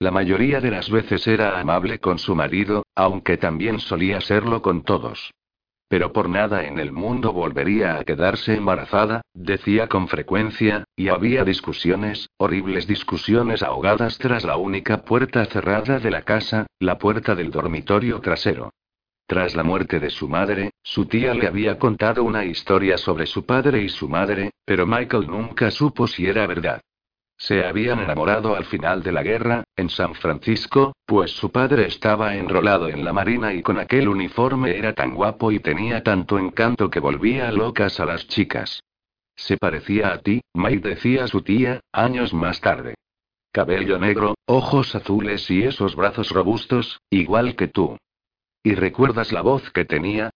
La 0.00 0.12
mayoría 0.12 0.60
de 0.60 0.70
las 0.70 0.90
veces 0.90 1.26
era 1.26 1.58
amable 1.58 1.98
con 1.98 2.20
su 2.20 2.36
marido, 2.36 2.84
aunque 2.94 3.36
también 3.36 3.80
solía 3.80 4.20
serlo 4.20 4.62
con 4.62 4.84
todos. 4.84 5.32
Pero 5.88 6.12
por 6.12 6.28
nada 6.28 6.64
en 6.66 6.78
el 6.78 6.92
mundo 6.92 7.32
volvería 7.32 7.98
a 7.98 8.04
quedarse 8.04 8.54
embarazada, 8.54 9.22
decía 9.34 9.88
con 9.88 10.06
frecuencia, 10.06 10.84
y 10.94 11.08
había 11.08 11.44
discusiones, 11.44 12.28
horribles 12.36 12.86
discusiones 12.86 13.62
ahogadas 13.62 14.18
tras 14.18 14.44
la 14.44 14.56
única 14.56 15.02
puerta 15.02 15.44
cerrada 15.46 15.98
de 15.98 16.10
la 16.12 16.22
casa, 16.22 16.66
la 16.78 16.98
puerta 16.98 17.34
del 17.34 17.50
dormitorio 17.50 18.20
trasero. 18.20 18.70
Tras 19.26 19.56
la 19.56 19.64
muerte 19.64 19.98
de 19.98 20.10
su 20.10 20.28
madre, 20.28 20.70
su 20.82 21.06
tía 21.06 21.34
le 21.34 21.48
había 21.48 21.78
contado 21.78 22.22
una 22.22 22.44
historia 22.44 22.98
sobre 22.98 23.26
su 23.26 23.44
padre 23.44 23.82
y 23.82 23.88
su 23.88 24.08
madre, 24.08 24.52
pero 24.64 24.86
Michael 24.86 25.26
nunca 25.26 25.70
supo 25.70 26.06
si 26.06 26.26
era 26.26 26.46
verdad. 26.46 26.80
Se 27.40 27.64
habían 27.64 28.00
enamorado 28.00 28.56
al 28.56 28.64
final 28.64 29.04
de 29.04 29.12
la 29.12 29.22
guerra, 29.22 29.62
en 29.76 29.90
San 29.90 30.16
Francisco, 30.16 30.94
pues 31.06 31.30
su 31.30 31.52
padre 31.52 31.86
estaba 31.86 32.34
enrolado 32.34 32.88
en 32.88 33.04
la 33.04 33.12
marina 33.12 33.54
y 33.54 33.62
con 33.62 33.78
aquel 33.78 34.08
uniforme 34.08 34.76
era 34.76 34.92
tan 34.92 35.14
guapo 35.14 35.52
y 35.52 35.60
tenía 35.60 36.02
tanto 36.02 36.36
encanto 36.36 36.90
que 36.90 36.98
volvía 36.98 37.52
locas 37.52 38.00
a 38.00 38.06
las 38.06 38.26
chicas. 38.26 38.82
Se 39.36 39.56
parecía 39.56 40.12
a 40.12 40.18
ti, 40.18 40.40
Mike 40.52 40.88
decía 40.88 41.28
su 41.28 41.42
tía, 41.42 41.78
años 41.92 42.34
más 42.34 42.60
tarde. 42.60 42.94
Cabello 43.52 44.00
negro, 44.00 44.34
ojos 44.46 44.96
azules 44.96 45.48
y 45.48 45.62
esos 45.62 45.94
brazos 45.94 46.30
robustos, 46.30 47.00
igual 47.08 47.54
que 47.54 47.68
tú. 47.68 47.96
¿Y 48.64 48.74
recuerdas 48.74 49.30
la 49.30 49.42
voz 49.42 49.70
que 49.70 49.84
tenía? 49.84 50.30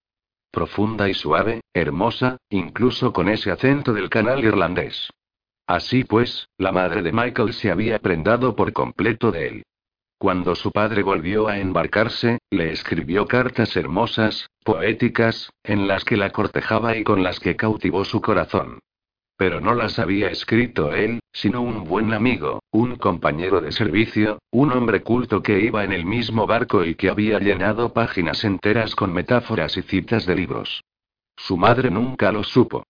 Profunda 0.52 1.08
y 1.08 1.14
suave, 1.14 1.62
hermosa, 1.74 2.36
incluso 2.48 3.12
con 3.12 3.28
ese 3.28 3.50
acento 3.50 3.92
del 3.92 4.08
canal 4.08 4.44
irlandés. 4.44 5.10
Así 5.72 6.04
pues, 6.04 6.50
la 6.58 6.70
madre 6.70 7.00
de 7.00 7.12
Michael 7.12 7.54
se 7.54 7.70
había 7.70 7.98
prendado 7.98 8.54
por 8.54 8.74
completo 8.74 9.32
de 9.32 9.48
él. 9.48 9.62
Cuando 10.18 10.54
su 10.54 10.70
padre 10.70 11.02
volvió 11.02 11.48
a 11.48 11.60
embarcarse, 11.60 12.40
le 12.50 12.72
escribió 12.72 13.26
cartas 13.26 13.74
hermosas, 13.74 14.50
poéticas, 14.64 15.50
en 15.64 15.88
las 15.88 16.04
que 16.04 16.18
la 16.18 16.28
cortejaba 16.28 16.98
y 16.98 17.04
con 17.04 17.22
las 17.22 17.40
que 17.40 17.56
cautivó 17.56 18.04
su 18.04 18.20
corazón. 18.20 18.80
Pero 19.38 19.62
no 19.62 19.74
las 19.74 19.98
había 19.98 20.28
escrito 20.28 20.92
él, 20.92 21.20
sino 21.32 21.62
un 21.62 21.84
buen 21.84 22.12
amigo, 22.12 22.60
un 22.70 22.96
compañero 22.96 23.62
de 23.62 23.72
servicio, 23.72 24.40
un 24.50 24.72
hombre 24.72 25.00
culto 25.00 25.42
que 25.42 25.58
iba 25.58 25.84
en 25.84 25.92
el 25.92 26.04
mismo 26.04 26.46
barco 26.46 26.84
y 26.84 26.96
que 26.96 27.08
había 27.08 27.38
llenado 27.38 27.94
páginas 27.94 28.44
enteras 28.44 28.94
con 28.94 29.10
metáforas 29.14 29.74
y 29.78 29.82
citas 29.82 30.26
de 30.26 30.36
libros. 30.36 30.84
Su 31.34 31.56
madre 31.56 31.90
nunca 31.90 32.30
lo 32.30 32.44
supo. 32.44 32.84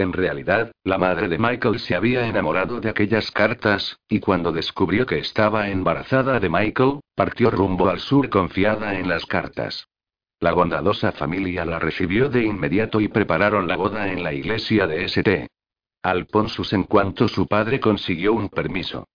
En 0.00 0.14
realidad, 0.14 0.72
la 0.82 0.96
madre 0.96 1.28
de 1.28 1.38
Michael 1.38 1.78
se 1.78 1.94
había 1.94 2.26
enamorado 2.26 2.80
de 2.80 2.88
aquellas 2.88 3.30
cartas, 3.30 3.98
y 4.08 4.18
cuando 4.18 4.50
descubrió 4.50 5.04
que 5.04 5.18
estaba 5.18 5.68
embarazada 5.68 6.40
de 6.40 6.48
Michael, 6.48 7.00
partió 7.14 7.50
rumbo 7.50 7.90
al 7.90 8.00
sur 8.00 8.30
confiada 8.30 8.98
en 8.98 9.10
las 9.10 9.26
cartas. 9.26 9.88
La 10.40 10.52
bondadosa 10.52 11.12
familia 11.12 11.66
la 11.66 11.78
recibió 11.78 12.30
de 12.30 12.44
inmediato 12.44 13.02
y 13.02 13.08
prepararon 13.08 13.68
la 13.68 13.76
boda 13.76 14.10
en 14.10 14.22
la 14.22 14.32
iglesia 14.32 14.86
de 14.86 15.04
St. 15.04 15.48
Alponsus 16.02 16.72
en 16.72 16.84
cuanto 16.84 17.28
su 17.28 17.46
padre 17.46 17.78
consiguió 17.78 18.32
un 18.32 18.48
permiso. 18.48 19.06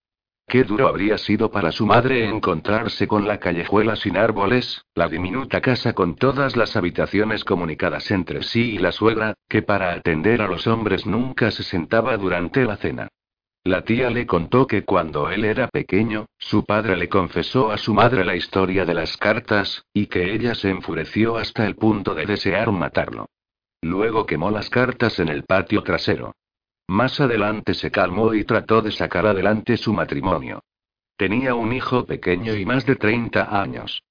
Qué 0.47 0.63
duro 0.63 0.87
habría 0.87 1.17
sido 1.17 1.49
para 1.49 1.71
su 1.71 1.85
madre 1.85 2.25
encontrarse 2.29 3.07
con 3.07 3.27
la 3.27 3.39
callejuela 3.39 3.95
sin 3.95 4.15
árboles, 4.15 4.85
la 4.93 5.07
diminuta 5.07 5.59
casa 5.59 5.93
con 5.93 6.15
todas 6.15 6.55
las 6.55 6.75
habitaciones 6.75 7.43
comunicadas 7.43 8.11
entre 8.11 8.43
sí 8.43 8.75
y 8.75 8.77
la 8.77 8.91
suegra, 8.91 9.33
que 9.49 9.63
para 9.63 9.93
atender 9.93 10.41
a 10.41 10.47
los 10.47 10.67
hombres 10.67 11.07
nunca 11.07 11.49
se 11.49 11.63
sentaba 11.63 12.15
durante 12.17 12.63
la 12.63 12.77
cena. 12.77 13.07
La 13.63 13.83
tía 13.83 14.11
le 14.11 14.27
contó 14.27 14.67
que 14.67 14.85
cuando 14.85 15.31
él 15.31 15.43
era 15.43 15.67
pequeño, 15.67 16.27
su 16.37 16.63
padre 16.63 16.95
le 16.95 17.09
confesó 17.09 17.71
a 17.71 17.79
su 17.79 17.95
madre 17.95 18.23
la 18.23 18.35
historia 18.35 18.85
de 18.85 18.93
las 18.93 19.17
cartas, 19.17 19.83
y 19.91 20.05
que 20.05 20.35
ella 20.35 20.53
se 20.53 20.69
enfureció 20.69 21.37
hasta 21.37 21.65
el 21.65 21.75
punto 21.75 22.13
de 22.13 22.27
desear 22.27 22.71
matarlo. 22.71 23.25
Luego 23.81 24.27
quemó 24.27 24.51
las 24.51 24.69
cartas 24.69 25.19
en 25.19 25.29
el 25.29 25.43
patio 25.43 25.81
trasero. 25.81 26.35
Más 26.87 27.19
adelante 27.19 27.73
se 27.73 27.89
calmó 27.89 28.33
y 28.33 28.43
trató 28.43 28.81
de 28.81 28.91
sacar 28.91 29.25
adelante 29.25 29.77
su 29.77 29.93
matrimonio. 29.93 30.61
Tenía 31.17 31.55
un 31.55 31.73
hijo 31.73 32.05
pequeño 32.05 32.55
y 32.55 32.65
más 32.65 32.85
de 32.85 32.95
30 32.95 33.61
años. 33.61 34.03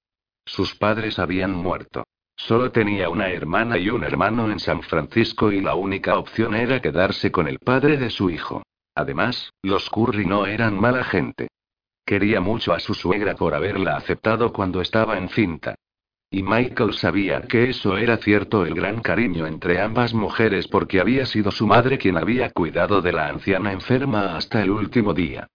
Sus 0.45 0.75
padres 0.75 1.19
habían 1.19 1.51
muerto. 1.51 2.03
Solo 2.35 2.71
tenía 2.71 3.09
una 3.09 3.29
hermana 3.29 3.77
y 3.77 3.89
un 3.89 4.03
hermano 4.03 4.51
en 4.51 4.59
San 4.59 4.81
Francisco 4.81 5.51
y 5.51 5.61
la 5.61 5.75
única 5.75 6.17
opción 6.17 6.53
era 6.53 6.81
quedarse 6.81 7.31
con 7.31 7.47
el 7.47 7.59
padre 7.59 7.97
de 7.97 8.09
su 8.09 8.29
hijo. 8.29 8.63
Además, 8.93 9.51
los 9.61 9.89
Curry 9.89 10.25
no 10.25 10.45
eran 10.45 10.79
mala 10.79 11.03
gente. 11.03 11.47
Quería 12.05 12.41
mucho 12.41 12.73
a 12.73 12.79
su 12.79 12.93
suegra 12.93 13.35
por 13.35 13.53
haberla 13.55 13.95
aceptado 13.97 14.51
cuando 14.51 14.81
estaba 14.81 15.17
encinta. 15.17 15.75
Y 16.35 16.43
Michael 16.43 16.93
sabía 16.95 17.43
que 17.43 17.69
eso 17.69 17.95
era 17.95 18.17
cierto 18.17 18.65
el 18.65 18.73
gran 18.73 18.99
cariño 18.99 19.47
entre 19.47 19.79
ambas 19.79 20.13
mujeres 20.13 20.67
porque 20.67 20.99
había 20.99 21.25
sido 21.25 21.49
su 21.49 21.65
madre 21.65 21.97
quien 21.97 22.17
había 22.17 22.49
cuidado 22.49 23.01
de 23.01 23.13
la 23.13 23.29
anciana 23.29 23.71
enferma 23.71 24.35
hasta 24.35 24.61
el 24.61 24.69
último 24.69 25.13
día. 25.13 25.47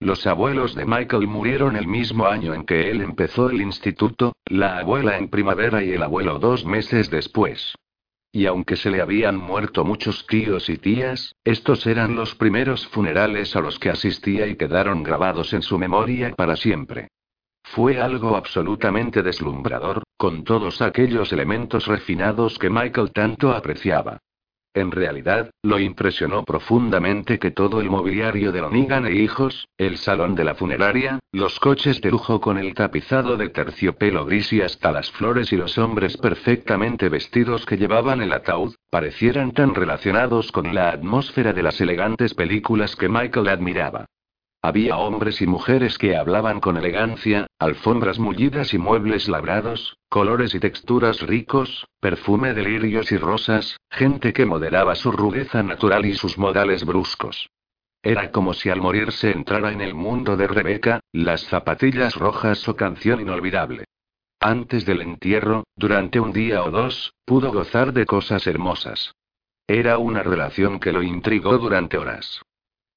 Los 0.00 0.26
abuelos 0.26 0.74
de 0.74 0.86
Michael 0.86 1.26
murieron 1.26 1.76
el 1.76 1.86
mismo 1.86 2.28
año 2.28 2.54
en 2.54 2.64
que 2.64 2.90
él 2.90 3.02
empezó 3.02 3.50
el 3.50 3.60
instituto, 3.60 4.32
la 4.46 4.78
abuela 4.78 5.18
en 5.18 5.28
primavera 5.28 5.84
y 5.84 5.90
el 5.90 6.02
abuelo 6.02 6.38
dos 6.38 6.64
meses 6.64 7.10
después. 7.10 7.74
Y 8.32 8.46
aunque 8.46 8.76
se 8.76 8.88
le 8.88 9.02
habían 9.02 9.36
muerto 9.36 9.84
muchos 9.84 10.26
tíos 10.26 10.70
y 10.70 10.78
tías, 10.78 11.34
estos 11.44 11.86
eran 11.86 12.16
los 12.16 12.34
primeros 12.36 12.86
funerales 12.86 13.54
a 13.54 13.60
los 13.60 13.78
que 13.78 13.90
asistía 13.90 14.46
y 14.46 14.56
quedaron 14.56 15.02
grabados 15.02 15.52
en 15.52 15.60
su 15.60 15.76
memoria 15.76 16.32
para 16.34 16.56
siempre. 16.56 17.08
Fue 17.64 18.00
algo 18.00 18.36
absolutamente 18.36 19.22
deslumbrador, 19.22 20.02
con 20.16 20.44
todos 20.44 20.82
aquellos 20.82 21.32
elementos 21.32 21.86
refinados 21.86 22.58
que 22.58 22.70
Michael 22.70 23.12
tanto 23.12 23.52
apreciaba. 23.52 24.18
En 24.74 24.90
realidad, 24.90 25.50
lo 25.62 25.78
impresionó 25.78 26.44
profundamente 26.44 27.38
que 27.38 27.50
todo 27.50 27.82
el 27.82 27.90
mobiliario 27.90 28.52
de 28.52 28.62
Lonigan 28.62 29.06
e 29.06 29.12
hijos, 29.12 29.68
el 29.76 29.98
salón 29.98 30.34
de 30.34 30.44
la 30.44 30.54
funeraria, 30.54 31.18
los 31.30 31.60
coches 31.60 32.00
de 32.00 32.10
lujo 32.10 32.40
con 32.40 32.56
el 32.56 32.72
tapizado 32.72 33.36
de 33.36 33.50
terciopelo 33.50 34.24
gris 34.24 34.50
y 34.52 34.62
hasta 34.62 34.90
las 34.90 35.10
flores 35.10 35.52
y 35.52 35.58
los 35.58 35.76
hombres 35.76 36.16
perfectamente 36.16 37.10
vestidos 37.10 37.66
que 37.66 37.76
llevaban 37.76 38.22
el 38.22 38.32
ataúd, 38.32 38.74
parecieran 38.88 39.52
tan 39.52 39.74
relacionados 39.74 40.50
con 40.50 40.74
la 40.74 40.88
atmósfera 40.88 41.52
de 41.52 41.62
las 41.62 41.78
elegantes 41.80 42.32
películas 42.32 42.96
que 42.96 43.10
Michael 43.10 43.48
admiraba. 43.48 44.06
Había 44.64 44.96
hombres 44.96 45.42
y 45.42 45.46
mujeres 45.48 45.98
que 45.98 46.16
hablaban 46.16 46.60
con 46.60 46.76
elegancia, 46.76 47.48
alfombras 47.58 48.20
mullidas 48.20 48.72
y 48.72 48.78
muebles 48.78 49.28
labrados, 49.28 49.98
colores 50.08 50.54
y 50.54 50.60
texturas 50.60 51.20
ricos, 51.20 51.88
perfume 51.98 52.54
de 52.54 52.62
lirios 52.62 53.10
y 53.10 53.16
rosas, 53.16 53.76
gente 53.90 54.32
que 54.32 54.46
moderaba 54.46 54.94
su 54.94 55.10
rudeza 55.10 55.64
natural 55.64 56.06
y 56.06 56.14
sus 56.14 56.38
modales 56.38 56.84
bruscos. 56.84 57.50
Era 58.04 58.30
como 58.30 58.54
si 58.54 58.70
al 58.70 58.80
morirse 58.80 59.32
entrara 59.32 59.72
en 59.72 59.80
el 59.80 59.94
mundo 59.94 60.36
de 60.36 60.46
Rebeca, 60.46 61.00
las 61.12 61.42
zapatillas 61.42 62.14
rojas 62.14 62.68
o 62.68 62.76
canción 62.76 63.20
inolvidable. 63.20 63.86
Antes 64.38 64.86
del 64.86 65.02
entierro, 65.02 65.64
durante 65.74 66.20
un 66.20 66.32
día 66.32 66.62
o 66.62 66.70
dos, 66.70 67.14
pudo 67.24 67.52
gozar 67.52 67.92
de 67.92 68.06
cosas 68.06 68.46
hermosas. 68.46 69.12
Era 69.66 69.98
una 69.98 70.22
relación 70.22 70.78
que 70.78 70.92
lo 70.92 71.02
intrigó 71.02 71.58
durante 71.58 71.98
horas. 71.98 72.42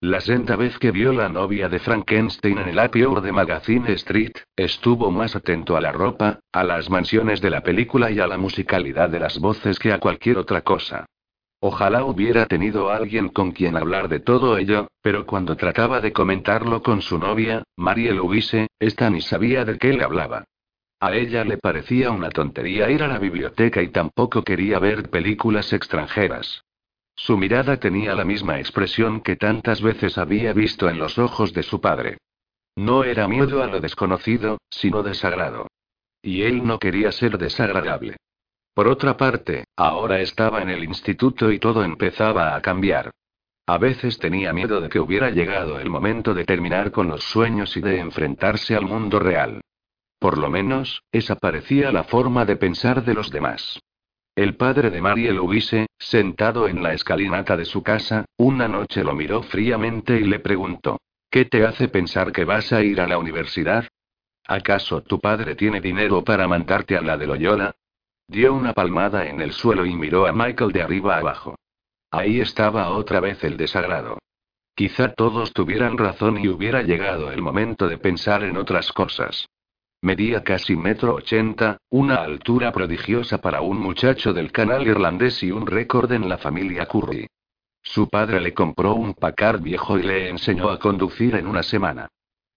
La 0.02 0.20
senda 0.20 0.58
vez 0.58 0.78
que 0.78 0.92
vio 0.92 1.14
la 1.14 1.30
novia 1.30 1.70
de 1.70 1.80
Frankenstein 1.80 2.58
en 2.58 2.68
el 2.68 2.80
Hour 2.80 3.22
de 3.22 3.32
Magazine 3.32 3.94
Street, 3.94 4.34
estuvo 4.56 5.10
más 5.10 5.38
atento 5.38 5.78
a 5.78 5.82
la 5.82 5.94
ropa, 5.94 6.42
a 6.52 6.64
las 6.66 6.90
mansiones 6.90 7.40
de 7.40 7.50
la 7.50 7.62
película 7.62 8.12
y 8.12 8.20
a 8.20 8.28
la 8.28 8.38
musicalidad 8.38 9.10
de 9.10 9.20
las 9.20 9.40
voces 9.40 9.80
que 9.80 9.94
a 9.94 10.00
cualquier 10.00 10.38
otra 10.38 10.62
cosa. 10.62 11.06
Ojalá 11.62 12.04
hubiera 12.04 12.46
tenido 12.46 12.92
alguien 12.92 13.30
con 13.30 13.54
quien 13.54 13.78
hablar 13.78 14.10
de 14.10 14.20
todo 14.20 14.58
ello, 14.58 14.90
pero 15.02 15.26
cuando 15.26 15.56
trataba 15.56 16.02
de 16.02 16.12
comentarlo 16.12 16.84
con 16.84 17.02
su 17.02 17.18
novia, 17.18 17.64
Marie 17.78 18.12
Louise, 18.12 18.68
esta 18.78 19.10
ni 19.10 19.22
sabía 19.22 19.64
de 19.64 19.78
qué 19.78 19.94
le 19.94 20.04
hablaba. 20.04 20.44
A 21.00 21.16
ella 21.16 21.46
le 21.46 21.58
parecía 21.58 22.12
una 22.12 22.30
tontería 22.30 22.92
ir 22.92 23.02
a 23.02 23.08
la 23.08 23.18
biblioteca 23.18 23.82
y 23.82 23.88
tampoco 23.88 24.44
quería 24.44 24.78
ver 24.78 25.10
películas 25.10 25.72
extranjeras. 25.72 26.66
Su 27.16 27.38
mirada 27.38 27.78
tenía 27.78 28.14
la 28.14 28.26
misma 28.26 28.60
expresión 28.60 29.22
que 29.22 29.36
tantas 29.36 29.82
veces 29.82 30.18
había 30.18 30.54
visto 30.54 30.90
en 30.90 31.00
los 31.00 31.18
ojos 31.18 31.54
de 31.54 31.64
su 31.64 31.80
padre. 31.80 32.18
No 32.76 33.04
era 33.04 33.28
miedo 33.28 33.64
a 33.64 33.68
lo 33.68 33.80
desconocido, 33.80 34.58
sino 34.70 35.02
desagrado. 35.02 35.68
Y 36.22 36.42
él 36.42 36.66
no 36.66 36.78
quería 36.78 37.12
ser 37.12 37.38
desagradable. 37.38 38.18
Por 38.74 38.90
otra 38.90 39.16
parte, 39.16 39.64
ahora 39.78 40.20
estaba 40.20 40.62
en 40.62 40.70
el 40.70 40.84
instituto 40.84 41.52
y 41.52 41.60
todo 41.60 41.84
empezaba 41.84 42.56
a 42.56 42.62
cambiar. 42.62 43.12
A 43.68 43.78
veces 43.78 44.20
tenía 44.20 44.52
miedo 44.52 44.82
de 44.82 44.90
que 44.90 45.00
hubiera 45.00 45.32
llegado 45.32 45.80
el 45.80 45.90
momento 45.90 46.34
de 46.34 46.44
terminar 46.44 46.92
con 46.92 47.08
los 47.08 47.24
sueños 47.24 47.78
y 47.78 47.82
de 47.82 48.00
enfrentarse 48.00 48.76
al 48.76 48.86
mundo 48.86 49.18
real. 49.20 49.62
Por 50.20 50.38
lo 50.38 50.50
menos, 50.50 51.02
esa 51.12 51.36
parecía 51.36 51.92
la 51.92 52.04
forma 52.04 52.46
de 52.46 52.58
pensar 52.58 53.06
de 53.06 53.14
los 53.14 53.32
demás. 53.32 53.80
El 54.36 54.58
padre 54.58 54.90
de 54.90 55.02
Marie 55.02 55.32
Louise, 55.32 55.88
sentado 55.98 56.68
en 56.68 56.84
la 56.84 56.94
escalinata 56.94 57.56
de 57.56 57.64
su 57.64 57.82
casa, 57.82 58.26
una 58.38 58.68
noche 58.68 59.02
lo 59.02 59.16
miró 59.16 59.44
fríamente 59.44 60.20
y 60.20 60.26
le 60.26 60.40
preguntó: 60.40 61.00
¿Qué 61.32 61.46
te 61.46 61.66
hace 61.66 61.88
pensar 61.88 62.34
que 62.34 62.44
vas 62.44 62.74
a 62.74 62.84
ir 62.84 63.00
a 63.00 63.08
la 63.08 63.18
universidad? 63.18 63.88
¿Acaso 64.46 65.02
tu 65.04 65.22
padre 65.22 65.56
tiene 65.56 65.80
dinero 65.80 66.22
para 66.26 66.50
mandarte 66.50 66.98
a 66.98 67.02
la 67.02 67.16
de 67.16 67.28
Loyola? 67.28 67.76
Dio 68.28 68.54
una 68.54 68.74
palmada 68.74 69.26
en 69.26 69.40
el 69.40 69.54
suelo 69.54 69.86
y 69.86 69.96
miró 69.96 70.28
a 70.28 70.34
Michael 70.34 70.74
de 70.74 70.82
arriba 70.82 71.18
abajo. 71.18 71.56
Ahí 72.12 72.42
estaba 72.42 72.90
otra 72.90 73.22
vez 73.22 73.42
el 73.46 73.56
desagrado. 73.56 74.20
Quizá 74.76 75.14
todos 75.14 75.54
tuvieran 75.54 75.98
razón 75.98 76.40
y 76.44 76.50
hubiera 76.50 76.82
llegado 76.82 77.32
el 77.32 77.42
momento 77.42 77.88
de 77.88 77.98
pensar 77.98 78.44
en 78.44 78.58
otras 78.58 78.92
cosas. 78.92 79.48
Medía 80.06 80.44
casi 80.44 80.76
metro 80.76 81.16
ochenta, 81.16 81.80
una 81.90 82.18
altura 82.18 82.72
prodigiosa 82.72 83.42
para 83.42 83.62
un 83.62 83.80
muchacho 83.80 84.34
del 84.34 84.52
canal 84.52 84.86
irlandés 84.86 85.42
y 85.42 85.50
un 85.50 85.66
récord 85.66 86.12
en 86.12 86.30
la 86.30 86.38
familia 86.38 86.86
Curry. 86.86 87.26
Su 87.82 88.08
padre 88.08 88.40
le 88.40 88.54
compró 88.54 88.94
un 88.94 89.16
Packard 89.16 89.64
viejo 89.64 89.98
y 89.98 90.04
le 90.04 90.30
enseñó 90.30 90.70
a 90.70 90.78
conducir 90.78 91.34
en 91.34 91.48
una 91.48 91.64
semana. 91.64 92.08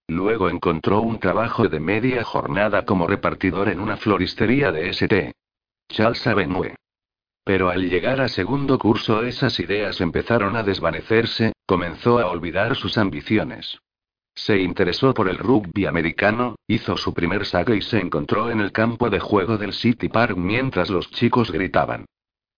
Luego 0.07 0.47
encontró 0.47 1.01
un 1.01 1.17
trabajo 1.17 1.67
de 1.67 1.79
media 1.79 2.23
jornada 2.23 2.85
como 2.85 3.07
repartidor 3.07 3.69
en 3.69 3.79
una 3.79 3.97
floristería 3.97 4.71
de 4.71 4.89
St. 4.89 5.33
Charles 5.91 6.27
Avenue. 6.27 6.75
Pero 7.43 7.71
al 7.71 7.89
llegar 7.89 8.21
a 8.21 8.27
segundo 8.27 8.77
curso 8.77 9.23
esas 9.23 9.59
ideas 9.59 10.01
empezaron 10.01 10.55
a 10.55 10.61
desvanecerse, 10.61 11.53
comenzó 11.65 12.19
a 12.19 12.27
olvidar 12.27 12.75
sus 12.75 12.99
ambiciones. 12.99 13.79
Se 14.45 14.57
interesó 14.57 15.13
por 15.13 15.27
el 15.27 15.37
rugby 15.37 15.85
americano, 15.85 16.55
hizo 16.65 16.95
su 16.95 17.13
primer 17.13 17.45
saque 17.45 17.75
y 17.75 17.81
se 17.81 17.99
encontró 17.99 18.49
en 18.49 18.61
el 18.61 18.71
campo 18.71 19.09
de 19.09 19.19
juego 19.19 19.57
del 19.57 19.73
City 19.73 20.07
Park 20.07 20.37
mientras 20.37 20.89
los 20.89 21.11
chicos 21.11 21.51
gritaban. 21.51 22.05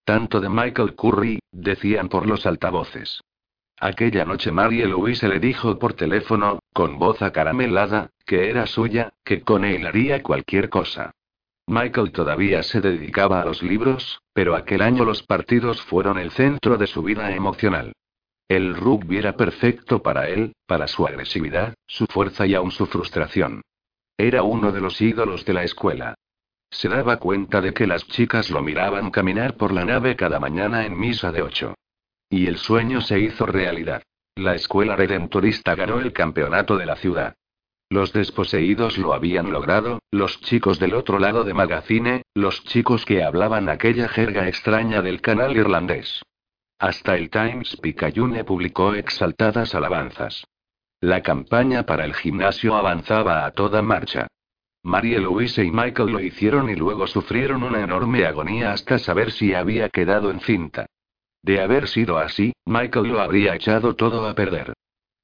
Tanto 0.06 0.40
de 0.40 0.48
Michael 0.48 0.96
Curry, 0.96 1.40
decían 1.52 2.08
por 2.08 2.28
los 2.28 2.46
altavoces. 2.46 3.22
Aquella 3.80 4.26
noche 4.26 4.52
Marie 4.52 4.86
Louise 4.86 5.28
le 5.28 5.40
dijo 5.40 5.80
por 5.80 5.94
teléfono, 5.94 6.60
con 6.72 7.00
voz 7.00 7.20
acaramelada, 7.24 8.12
que 8.28 8.52
era 8.52 8.68
suya, 8.68 9.14
que 9.26 9.42
con 9.42 9.66
él 9.66 9.88
haría 9.88 10.22
cualquier 10.22 10.70
cosa. 10.70 11.16
Michael 11.66 12.12
todavía 12.12 12.62
se 12.62 12.80
dedicaba 12.80 13.42
a 13.42 13.46
los 13.46 13.64
libros, 13.64 14.22
pero 14.34 14.56
aquel 14.56 14.84
año 14.84 15.04
los 15.04 15.24
partidos 15.24 15.82
fueron 15.82 16.20
el 16.20 16.30
centro 16.30 16.78
de 16.78 16.86
su 16.86 17.02
vida 17.02 17.36
emocional. 17.36 17.94
El 18.52 18.76
rugby 18.76 19.16
era 19.16 19.38
perfecto 19.38 20.04
para 20.04 20.28
él, 20.28 20.52
para 20.68 20.86
su 20.90 21.08
agresividad, 21.08 21.74
su 21.88 22.06
fuerza 22.06 22.46
y 22.46 22.54
aún 22.54 22.72
su 22.72 22.86
frustración. 22.86 23.62
Era 24.18 24.44
uno 24.44 24.74
de 24.74 24.82
los 24.82 25.00
ídolos 25.00 25.46
de 25.46 25.54
la 25.54 25.64
escuela. 25.64 26.16
Se 26.70 26.90
daba 26.90 27.16
cuenta 27.16 27.62
de 27.62 27.74
que 27.74 27.88
las 27.88 28.06
chicas 28.10 28.50
lo 28.50 28.62
miraban 28.62 29.10
caminar 29.10 29.56
por 29.56 29.72
la 29.72 29.86
nave 29.86 30.18
cada 30.18 30.42
mañana 30.42 30.86
en 30.86 31.00
misa 31.00 31.32
de 31.32 31.44
ocho. 31.44 31.76
Y 32.30 32.48
el 32.48 32.58
sueño 32.58 33.00
se 33.00 33.22
hizo 33.22 33.46
realidad. 33.46 34.04
La 34.36 34.54
escuela 34.54 34.98
redentorista 34.98 35.74
ganó 35.76 36.02
el 36.02 36.12
campeonato 36.12 36.76
de 36.76 36.88
la 36.88 36.98
ciudad. 36.98 37.36
Los 37.90 38.12
desposeídos 38.12 38.98
lo 38.98 39.14
habían 39.14 39.54
logrado, 39.54 40.00
los 40.12 40.42
chicos 40.42 40.78
del 40.78 40.96
otro 40.96 41.20
lado 41.20 41.46
de 41.46 41.54
Magazine, 41.54 42.24
los 42.36 42.66
chicos 42.66 43.06
que 43.06 43.24
hablaban 43.24 43.70
aquella 43.70 44.10
jerga 44.10 44.50
extraña 44.50 45.02
del 45.02 45.22
canal 45.22 45.56
irlandés. 45.56 46.22
Hasta 46.82 47.16
el 47.16 47.30
Times 47.30 47.78
Picayune 47.80 48.44
publicó 48.44 48.96
exaltadas 48.96 49.76
alabanzas. 49.76 50.48
La 51.00 51.22
campaña 51.22 51.86
para 51.86 52.06
el 52.06 52.16
gimnasio 52.16 52.76
avanzaba 52.76 53.46
a 53.46 53.52
toda 53.52 53.84
marcha. 53.84 54.26
Marie 54.82 55.20
Louise 55.20 55.64
y 55.64 55.70
Michael 55.70 56.12
lo 56.12 56.20
hicieron 56.20 56.72
y 56.72 56.76
luego 56.76 57.06
sufrieron 57.06 57.62
una 57.62 57.82
enorme 57.84 58.26
agonía 58.26 58.72
hasta 58.72 58.98
saber 58.98 59.32
si 59.32 59.54
había 59.54 59.90
quedado 59.90 60.32
en 60.32 60.40
cinta. 60.40 60.88
De 61.44 61.62
haber 61.62 61.88
sido 61.88 62.18
así, 62.18 62.52
Michael 62.66 63.10
lo 63.10 63.22
habría 63.22 63.54
echado 63.54 63.96
todo 63.96 64.28
a 64.28 64.34
perder. 64.34 64.74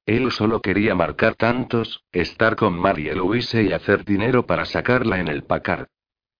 Él 0.06 0.30
solo 0.30 0.60
quería 0.60 0.94
marcar 0.94 1.34
tantos, 1.34 2.04
estar 2.12 2.54
con 2.54 2.78
Marie 2.78 3.16
Louise 3.16 3.64
y 3.64 3.72
hacer 3.72 4.04
dinero 4.04 4.46
para 4.46 4.64
sacarla 4.64 5.18
en 5.18 5.26
el 5.26 5.42
Packard. 5.42 5.88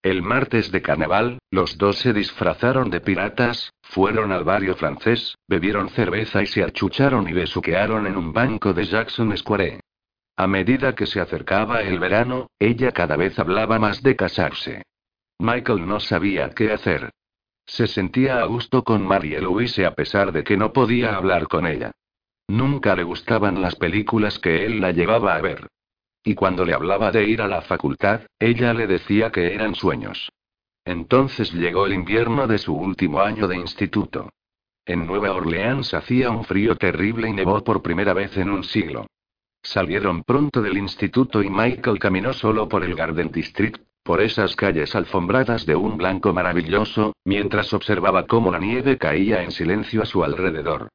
El 0.02 0.22
martes 0.22 0.70
de 0.70 0.80
carnaval, 0.80 1.38
los 1.50 1.76
dos 1.76 1.98
se 1.98 2.12
disfrazaron 2.12 2.88
de 2.88 3.00
piratas, 3.00 3.72
fueron 3.82 4.30
al 4.30 4.44
barrio 4.44 4.76
francés, 4.76 5.34
bebieron 5.48 5.88
cerveza 5.90 6.40
y 6.40 6.46
se 6.46 6.62
achucharon 6.62 7.28
y 7.28 7.32
besuquearon 7.32 8.06
en 8.06 8.16
un 8.16 8.32
banco 8.32 8.72
de 8.72 8.84
Jackson 8.84 9.36
Square. 9.36 9.80
A 10.36 10.46
medida 10.46 10.94
que 10.94 11.06
se 11.06 11.20
acercaba 11.20 11.82
el 11.82 11.98
verano, 11.98 12.46
ella 12.60 12.92
cada 12.92 13.16
vez 13.16 13.36
hablaba 13.40 13.80
más 13.80 14.00
de 14.04 14.14
casarse. 14.14 14.82
Michael 15.40 15.84
no 15.86 15.98
sabía 15.98 16.50
qué 16.50 16.72
hacer. 16.72 17.10
Se 17.66 17.88
sentía 17.88 18.38
a 18.38 18.44
gusto 18.44 18.84
con 18.84 19.04
Marie 19.04 19.40
Louise 19.40 19.84
a 19.84 19.96
pesar 19.96 20.30
de 20.30 20.44
que 20.44 20.56
no 20.56 20.72
podía 20.72 21.16
hablar 21.16 21.48
con 21.48 21.66
ella. 21.66 21.90
Nunca 22.46 22.94
le 22.94 23.02
gustaban 23.02 23.60
las 23.60 23.74
películas 23.74 24.38
que 24.38 24.64
él 24.64 24.80
la 24.80 24.92
llevaba 24.92 25.34
a 25.34 25.40
ver. 25.40 25.66
Y 26.24 26.34
cuando 26.34 26.64
le 26.64 26.74
hablaba 26.74 27.10
de 27.10 27.24
ir 27.24 27.40
a 27.40 27.48
la 27.48 27.62
facultad, 27.62 28.22
ella 28.38 28.74
le 28.74 28.86
decía 28.86 29.30
que 29.30 29.54
eran 29.54 29.74
sueños. 29.74 30.30
Entonces 30.84 31.52
llegó 31.52 31.86
el 31.86 31.92
invierno 31.92 32.46
de 32.46 32.58
su 32.58 32.74
último 32.74 33.20
año 33.20 33.46
de 33.46 33.56
instituto. 33.56 34.30
En 34.86 35.06
Nueva 35.06 35.32
Orleans 35.32 35.92
hacía 35.92 36.30
un 36.30 36.44
frío 36.44 36.76
terrible 36.76 37.28
y 37.28 37.32
nevó 37.34 37.62
por 37.62 37.82
primera 37.82 38.14
vez 38.14 38.36
en 38.38 38.48
un 38.48 38.64
siglo. 38.64 39.06
Salieron 39.62 40.22
pronto 40.22 40.62
del 40.62 40.78
instituto 40.78 41.42
y 41.42 41.50
Michael 41.50 41.98
caminó 41.98 42.32
solo 42.32 42.68
por 42.68 42.84
el 42.84 42.94
Garden 42.94 43.30
District, 43.30 43.82
por 44.02 44.22
esas 44.22 44.56
calles 44.56 44.94
alfombradas 44.94 45.66
de 45.66 45.76
un 45.76 45.98
blanco 45.98 46.32
maravilloso, 46.32 47.12
mientras 47.26 47.74
observaba 47.74 48.26
cómo 48.26 48.50
la 48.50 48.58
nieve 48.58 48.96
caía 48.96 49.42
en 49.42 49.50
silencio 49.50 50.00
a 50.00 50.06
su 50.06 50.24
alrededor. 50.24 50.88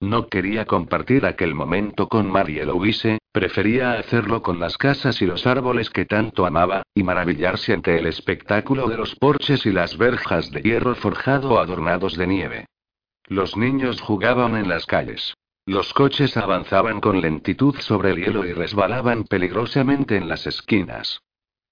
No 0.00 0.28
quería 0.28 0.64
compartir 0.64 1.26
aquel 1.26 1.54
momento 1.54 2.08
con 2.08 2.30
Marie 2.30 2.64
Louise, 2.64 3.18
prefería 3.34 3.94
hacerlo 3.94 4.42
con 4.42 4.60
las 4.60 4.78
casas 4.78 5.20
y 5.20 5.26
los 5.26 5.44
árboles 5.44 5.90
que 5.90 6.04
tanto 6.04 6.46
amaba, 6.46 6.84
y 6.94 7.02
maravillarse 7.02 7.72
ante 7.72 7.98
el 7.98 8.06
espectáculo 8.06 8.88
de 8.88 8.96
los 8.96 9.16
porches 9.16 9.66
y 9.66 9.72
las 9.72 9.98
verjas 9.98 10.52
de 10.52 10.62
hierro 10.62 10.94
forjado 10.94 11.58
adornados 11.58 12.16
de 12.16 12.28
nieve. 12.28 12.66
Los 13.26 13.56
niños 13.56 14.00
jugaban 14.00 14.54
en 14.56 14.68
las 14.68 14.86
calles. 14.86 15.34
Los 15.66 15.92
coches 15.92 16.36
avanzaban 16.36 17.00
con 17.00 17.20
lentitud 17.20 17.74
sobre 17.80 18.10
el 18.10 18.24
hielo 18.24 18.46
y 18.46 18.52
resbalaban 18.52 19.24
peligrosamente 19.24 20.16
en 20.16 20.28
las 20.28 20.46
esquinas. 20.46 21.20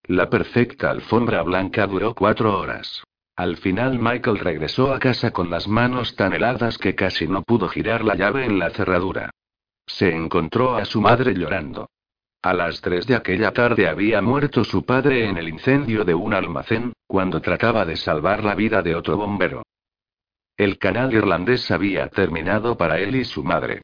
La 0.02 0.28
perfecta 0.28 0.90
alfombra 0.90 1.42
blanca 1.42 1.86
duró 1.86 2.12
cuatro 2.12 2.58
horas. 2.58 3.04
Al 3.36 3.56
final 3.56 4.00
Michael 4.00 4.40
regresó 4.40 4.92
a 4.92 4.98
casa 4.98 5.30
con 5.30 5.48
las 5.48 5.68
manos 5.68 6.16
tan 6.16 6.32
heladas 6.32 6.76
que 6.76 6.96
casi 6.96 7.28
no 7.28 7.44
pudo 7.44 7.68
girar 7.68 8.04
la 8.04 8.16
llave 8.16 8.46
en 8.46 8.58
la 8.58 8.70
cerradura. 8.70 9.30
Se 9.86 10.14
encontró 10.14 10.76
a 10.76 10.84
su 10.84 11.00
madre 11.00 11.34
llorando. 11.34 11.88
A 12.42 12.54
las 12.54 12.80
tres 12.80 13.06
de 13.06 13.14
aquella 13.14 13.52
tarde 13.52 13.86
había 13.86 14.20
muerto 14.20 14.64
su 14.64 14.84
padre 14.84 15.28
en 15.28 15.36
el 15.36 15.48
incendio 15.48 16.04
de 16.04 16.14
un 16.14 16.34
almacén, 16.34 16.92
cuando 17.06 17.40
trataba 17.40 17.84
de 17.84 17.96
salvar 17.96 18.42
la 18.42 18.54
vida 18.54 18.82
de 18.82 18.96
otro 18.96 19.16
bombero. 19.16 19.62
El 20.56 20.78
canal 20.78 21.12
irlandés 21.12 21.70
había 21.70 22.08
terminado 22.08 22.76
para 22.76 22.98
él 22.98 23.16
y 23.16 23.24
su 23.24 23.44
madre. 23.44 23.82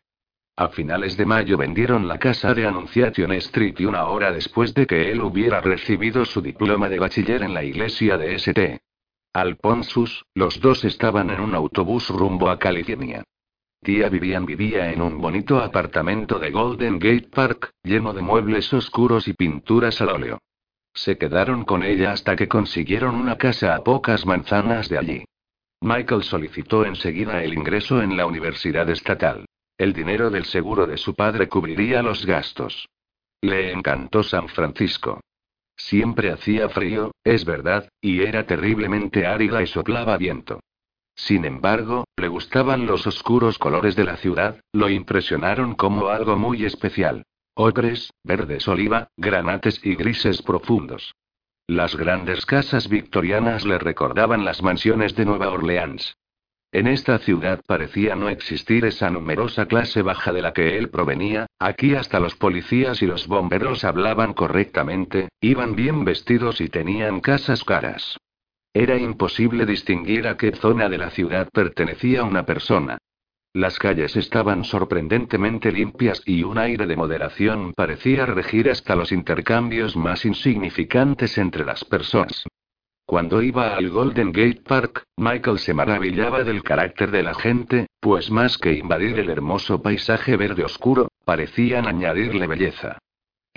A 0.57 0.70
finales 0.70 1.16
de 1.16 1.24
mayo 1.24 1.57
vendieron 1.57 2.09
la 2.09 2.18
casa 2.18 2.53
de 2.53 2.66
Annunciation 2.66 3.30
Street 3.32 3.76
y 3.78 3.84
una 3.84 4.07
hora 4.07 4.32
después 4.32 4.74
de 4.74 4.88
que 4.88 5.12
él 5.12 5.20
hubiera 5.22 5.61
recibido 5.61 6.24
su 6.24 6.42
diploma 6.42 6.88
de 6.88 6.99
bachiller 6.99 7.44
en 7.44 7.55
la 7.55 7.62
iglesia 7.62 8.18
de 8.18 8.34
St. 8.34 8.80
Alponsus, 9.32 10.24
los 10.34 10.61
dos 10.61 10.84
estaban 10.84 11.30
en 11.30 11.40
un 11.40 11.55
autobús 11.55 12.09
rumbo 12.09 12.51
a 12.51 12.59
California. 12.59 13.22
Tía 13.83 14.09
Vivian 14.09 14.45
vivía 14.45 14.93
en 14.93 15.01
un 15.01 15.18
bonito 15.18 15.61
apartamento 15.61 16.39
de 16.39 16.51
Golden 16.51 16.99
Gate 16.99 17.29
Park, 17.33 17.72
lleno 17.83 18.12
de 18.12 18.22
muebles 18.22 18.72
oscuros 18.72 19.29
y 19.29 19.35
pinturas 19.35 20.01
al 20.01 20.09
óleo. 20.09 20.39
Se 20.93 21.16
quedaron 21.16 21.64
con 21.64 21.83
ella 21.83 22.12
hasta 22.12 22.35
que 22.35 22.49
consiguieron 22.49 23.14
una 23.14 23.39
casa 23.39 23.74
a 23.74 23.85
pocas 23.85 24.26
manzanas 24.26 24.89
de 24.89 24.99
allí. 24.99 25.24
Michael 25.81 26.24
solicitó 26.24 26.85
enseguida 26.85 27.43
el 27.45 27.55
ingreso 27.55 28.03
en 28.03 28.16
la 28.16 28.26
universidad 28.26 28.91
estatal. 28.91 29.47
El 29.79 29.93
dinero 29.93 30.29
del 30.29 30.45
seguro 30.45 30.87
de 30.89 30.97
su 30.97 31.14
padre 31.14 31.49
cubriría 31.49 32.03
los 32.03 32.26
gastos. 32.26 32.89
Le 33.41 33.70
encantó 33.70 34.24
San 34.24 34.49
Francisco. 34.49 35.20
Siempre 35.76 36.33
hacía 36.33 36.68
frío, 36.68 37.12
es 37.22 37.45
verdad, 37.45 37.89
y 38.01 38.22
era 38.22 38.45
terriblemente 38.45 39.24
árida 39.24 39.62
y 39.62 39.68
soplaba 39.68 40.16
viento. 40.16 40.59
Sin 41.19 41.45
embargo, 41.45 42.05
le 42.16 42.29
gustaban 42.29 42.87
los 42.87 43.07
oscuros 43.09 43.59
colores 43.59 43.97
de 43.97 44.05
la 44.05 44.16
ciudad, 44.16 44.61
lo 44.73 44.89
impresionaron 44.89 45.75
como 45.75 46.09
algo 46.09 46.37
muy 46.37 46.64
especial. 46.64 47.25
Ocres, 47.55 48.12
verdes 48.23 48.69
oliva, 48.69 49.09
granates 49.16 49.85
y 49.85 49.97
grises 49.97 50.43
profundos. 50.43 51.16
Las 51.66 51.97
grandes 51.97 52.47
casas 52.47 52.89
victorianas 52.89 53.66
le 53.66 53.79
recordaban 53.79 54.45
las 54.45 54.62
mansiones 54.62 55.16
de 55.16 55.25
Nueva 55.25 55.51
Orleans. 55.51 56.16
En 56.71 56.87
esta 56.87 57.19
ciudad 57.19 57.61
parecía 57.66 58.14
no 58.14 58.29
existir 58.29 58.85
esa 58.85 59.11
numerosa 59.11 59.66
clase 59.66 60.03
baja 60.03 60.33
de 60.33 60.43
la 60.43 60.53
que 60.53 60.79
él 60.79 60.89
provenía, 60.89 61.47
aquí 61.59 61.97
hasta 61.97 62.21
los 62.21 62.37
policías 62.37 63.03
y 63.03 63.07
los 63.07 63.27
bomberos 63.27 63.83
hablaban 63.83 64.35
correctamente, 64.35 65.31
iban 65.41 65.75
bien 65.75 66.05
vestidos 66.05 66.61
y 66.61 66.69
tenían 66.69 67.21
casas 67.21 67.64
caras. 67.64 68.19
Era 68.79 68.97
imposible 68.97 69.66
distinguir 69.66 70.29
a 70.29 70.37
qué 70.37 70.53
zona 70.53 70.89
de 70.89 70.99
la 70.99 71.11
ciudad 71.11 71.49
pertenecía 71.53 72.22
una 72.22 72.47
persona. 72.47 72.99
Las 73.53 73.76
calles 73.76 74.14
estaban 74.14 74.62
sorprendentemente 74.62 75.72
limpias 75.72 76.22
y 76.24 76.45
un 76.45 76.59
aire 76.59 76.87
de 76.87 76.95
moderación 76.95 77.72
parecía 77.74 78.24
regir 78.24 78.70
hasta 78.70 78.95
los 78.95 79.11
intercambios 79.11 79.97
más 79.97 80.24
insignificantes 80.24 81.39
entre 81.39 81.64
las 81.64 81.85
personas. 81.85 82.47
Cuando 83.05 83.43
iba 83.43 83.74
al 83.74 83.91
Golden 83.91 84.31
Gate 84.31 84.62
Park, 84.64 85.03
Michael 85.16 85.59
se 85.59 85.74
maravillaba 85.74 86.45
del 86.45 86.62
carácter 86.62 87.11
de 87.11 87.24
la 87.24 87.35
gente, 87.35 87.89
pues 87.99 88.31
más 88.31 88.59
que 88.59 88.74
invadir 88.74 89.18
el 89.18 89.29
hermoso 89.29 89.83
paisaje 89.83 90.37
verde 90.37 90.62
oscuro, 90.62 91.09
parecían 91.24 91.89
añadirle 91.89 92.47
belleza. 92.47 92.99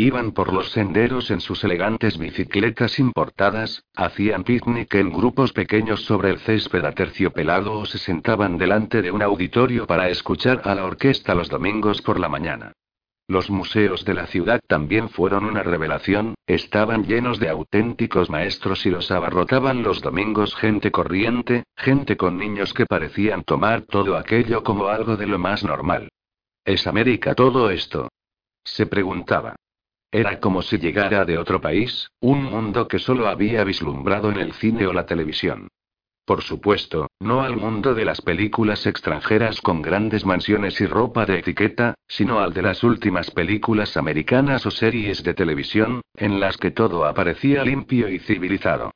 Iban 0.01 0.31
por 0.31 0.51
los 0.51 0.71
senderos 0.71 1.29
en 1.29 1.41
sus 1.41 1.63
elegantes 1.63 2.17
bicicletas 2.17 2.97
importadas, 2.97 3.83
hacían 3.95 4.43
picnic 4.43 4.95
en 4.95 5.11
grupos 5.11 5.53
pequeños 5.53 6.05
sobre 6.05 6.31
el 6.31 6.39
césped 6.39 6.83
aterciopelado 6.83 7.73
o 7.77 7.85
se 7.85 7.99
sentaban 7.99 8.57
delante 8.57 9.03
de 9.03 9.11
un 9.11 9.21
auditorio 9.21 9.85
para 9.85 10.09
escuchar 10.09 10.63
a 10.63 10.73
la 10.73 10.85
orquesta 10.85 11.35
los 11.35 11.49
domingos 11.49 12.01
por 12.01 12.19
la 12.19 12.29
mañana. 12.29 12.73
Los 13.27 13.51
museos 13.51 14.03
de 14.03 14.15
la 14.15 14.25
ciudad 14.25 14.59
también 14.67 15.07
fueron 15.07 15.45
una 15.45 15.61
revelación, 15.61 16.33
estaban 16.47 17.05
llenos 17.05 17.37
de 17.37 17.49
auténticos 17.49 18.31
maestros 18.31 18.87
y 18.87 18.89
los 18.89 19.11
abarrotaban 19.11 19.83
los 19.83 20.01
domingos 20.01 20.55
gente 20.55 20.89
corriente, 20.89 21.65
gente 21.77 22.17
con 22.17 22.39
niños 22.39 22.73
que 22.73 22.87
parecían 22.87 23.43
tomar 23.43 23.83
todo 23.83 24.17
aquello 24.17 24.63
como 24.63 24.87
algo 24.87 25.15
de 25.15 25.27
lo 25.27 25.37
más 25.37 25.63
normal. 25.63 26.09
¿Es 26.65 26.87
América 26.87 27.35
todo 27.35 27.69
esto? 27.69 28.09
Se 28.63 28.87
preguntaba. 28.87 29.57
Era 30.11 30.41
como 30.41 30.61
si 30.61 30.77
llegara 30.77 31.23
de 31.23 31.37
otro 31.37 31.61
país, 31.61 32.11
un 32.19 32.43
mundo 32.43 32.87
que 32.89 32.99
solo 32.99 33.29
había 33.29 33.63
vislumbrado 33.63 34.29
en 34.29 34.37
el 34.37 34.51
cine 34.53 34.85
o 34.85 34.91
la 34.91 35.05
televisión. 35.05 35.69
Por 36.25 36.43
supuesto, 36.43 37.07
no 37.19 37.41
al 37.41 37.55
mundo 37.55 37.95
de 37.95 38.05
las 38.05 38.21
películas 38.21 38.85
extranjeras 38.85 39.61
con 39.61 39.81
grandes 39.81 40.25
mansiones 40.25 40.79
y 40.81 40.85
ropa 40.85 41.25
de 41.25 41.39
etiqueta, 41.39 41.95
sino 42.07 42.41
al 42.41 42.53
de 42.53 42.61
las 42.61 42.83
últimas 42.83 43.31
películas 43.31 43.95
americanas 43.95 44.65
o 44.65 44.71
series 44.71 45.23
de 45.23 45.33
televisión, 45.33 46.01
en 46.15 46.39
las 46.39 46.57
que 46.57 46.71
todo 46.71 47.05
aparecía 47.05 47.63
limpio 47.63 48.09
y 48.09 48.19
civilizado. 48.19 48.91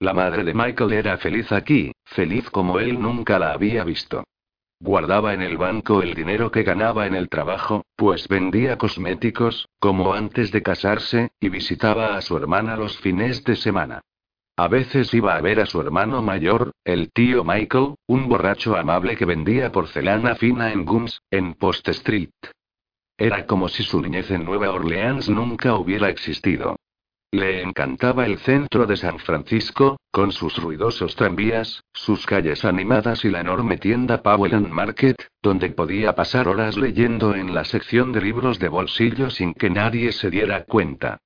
La 0.00 0.14
madre 0.14 0.44
de 0.44 0.54
Michael 0.54 0.92
era 0.94 1.16
feliz 1.18 1.52
aquí, 1.52 1.92
feliz 2.04 2.50
como 2.50 2.80
él 2.80 3.00
nunca 3.00 3.38
la 3.38 3.52
había 3.52 3.84
visto. 3.84 4.24
Guardaba 4.84 5.32
en 5.32 5.40
el 5.40 5.56
banco 5.56 6.02
el 6.02 6.12
dinero 6.12 6.50
que 6.50 6.62
ganaba 6.62 7.06
en 7.06 7.14
el 7.14 7.30
trabajo, 7.30 7.86
pues 7.96 8.28
vendía 8.28 8.76
cosméticos, 8.76 9.66
como 9.78 10.12
antes 10.12 10.52
de 10.52 10.62
casarse, 10.62 11.30
y 11.40 11.48
visitaba 11.48 12.18
a 12.18 12.20
su 12.20 12.36
hermana 12.36 12.76
los 12.76 12.98
fines 12.98 13.42
de 13.44 13.56
semana. 13.56 14.02
A 14.58 14.68
veces 14.68 15.14
iba 15.14 15.36
a 15.36 15.40
ver 15.40 15.60
a 15.60 15.64
su 15.64 15.80
hermano 15.80 16.20
mayor, 16.20 16.72
el 16.84 17.10
tío 17.12 17.44
Michael, 17.44 17.94
un 18.06 18.28
borracho 18.28 18.76
amable 18.76 19.16
que 19.16 19.24
vendía 19.24 19.72
porcelana 19.72 20.34
fina 20.34 20.70
en 20.70 20.84
Gums, 20.84 21.22
en 21.30 21.54
Post 21.54 21.88
Street. 21.88 22.28
Era 23.16 23.46
como 23.46 23.68
si 23.68 23.84
su 23.84 24.02
niñez 24.02 24.30
en 24.32 24.44
Nueva 24.44 24.70
Orleans 24.70 25.30
nunca 25.30 25.76
hubiera 25.76 26.10
existido. 26.10 26.76
Le 27.34 27.62
encantaba 27.62 28.26
el 28.26 28.38
centro 28.38 28.86
de 28.86 28.96
San 28.96 29.18
Francisco, 29.18 29.96
con 30.12 30.30
sus 30.30 30.56
ruidosos 30.56 31.16
tranvías, 31.16 31.82
sus 31.92 32.26
calles 32.26 32.64
animadas 32.64 33.24
y 33.24 33.28
la 33.28 33.40
enorme 33.40 33.76
tienda 33.76 34.22
Powell 34.22 34.54
and 34.54 34.68
Market, 34.68 35.16
donde 35.42 35.70
podía 35.70 36.14
pasar 36.14 36.46
horas 36.46 36.76
leyendo 36.76 37.34
en 37.34 37.52
la 37.52 37.64
sección 37.64 38.12
de 38.12 38.20
libros 38.20 38.60
de 38.60 38.68
bolsillo 38.68 39.30
sin 39.30 39.52
que 39.52 39.68
nadie 39.68 40.12
se 40.12 40.30
diera 40.30 40.62
cuenta. 40.62 41.18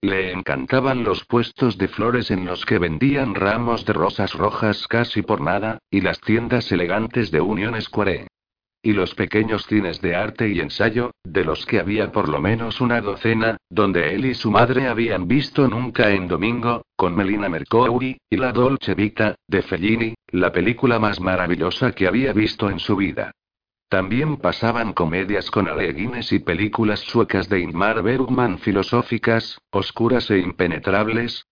Le 0.00 0.32
encantaban 0.32 1.04
los 1.04 1.26
puestos 1.26 1.76
de 1.76 1.88
flores 1.88 2.30
en 2.30 2.46
los 2.46 2.64
que 2.64 2.78
vendían 2.78 3.34
ramos 3.34 3.84
de 3.84 3.92
rosas 3.92 4.32
rojas 4.32 4.88
casi 4.88 5.20
por 5.20 5.42
nada, 5.42 5.78
y 5.90 6.00
las 6.00 6.22
tiendas 6.22 6.72
elegantes 6.72 7.30
de 7.30 7.42
Union 7.42 7.78
Square. 7.82 8.28
Y 8.82 8.92
los 8.92 9.14
pequeños 9.14 9.66
cines 9.66 10.00
de 10.00 10.16
arte 10.16 10.48
y 10.48 10.60
ensayo, 10.60 11.10
de 11.22 11.44
los 11.44 11.66
que 11.66 11.80
había 11.80 12.12
por 12.12 12.28
lo 12.28 12.40
menos 12.40 12.80
una 12.80 13.00
docena, 13.02 13.58
donde 13.68 14.14
él 14.14 14.24
y 14.24 14.34
su 14.34 14.50
madre 14.50 14.88
habían 14.88 15.28
visto 15.28 15.68
nunca 15.68 16.10
en 16.10 16.28
domingo, 16.28 16.86
con 16.96 17.14
Melina 17.14 17.48
Mercouri, 17.48 18.16
y 18.30 18.36
la 18.36 18.52
Dolce 18.52 18.94
Vita, 18.94 19.34
de 19.46 19.62
Fellini, 19.62 20.14
la 20.28 20.50
película 20.50 20.98
más 20.98 21.20
maravillosa 21.20 21.92
que 21.92 22.06
había 22.06 22.32
visto 22.32 22.70
en 22.70 22.78
su 22.78 22.96
vida. 22.96 23.32
También 23.90 24.36
pasaban 24.36 24.92
comedias 24.92 25.50
con 25.50 25.66
Ale 25.66 25.92
y 26.30 26.38
películas 26.38 27.00
suecas 27.00 27.48
de 27.48 27.58
Ingmar 27.58 28.02
Bergman 28.04 28.60
filosóficas, 28.60 29.58
oscuras 29.70 30.30
e 30.30 30.38
impenetrables. 30.38 31.44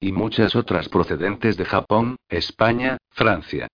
Y 0.00 0.10
muchas 0.10 0.56
otras 0.56 0.88
procedentes 0.88 1.58
de 1.58 1.66
Japón, 1.66 2.16
España, 2.28 2.96
Francia. 3.10 3.68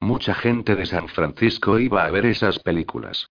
Mucha 0.00 0.34
gente 0.34 0.76
de 0.76 0.86
San 0.86 1.08
Francisco 1.08 1.78
iba 1.78 2.04
a 2.04 2.10
ver 2.10 2.26
esas 2.26 2.58
películas. 2.60 3.28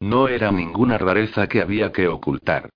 No 0.00 0.28
era 0.28 0.50
ninguna 0.50 0.98
rareza 0.98 1.46
que 1.46 1.60
había 1.60 1.92
que 1.92 2.08
ocultar. 2.08 2.70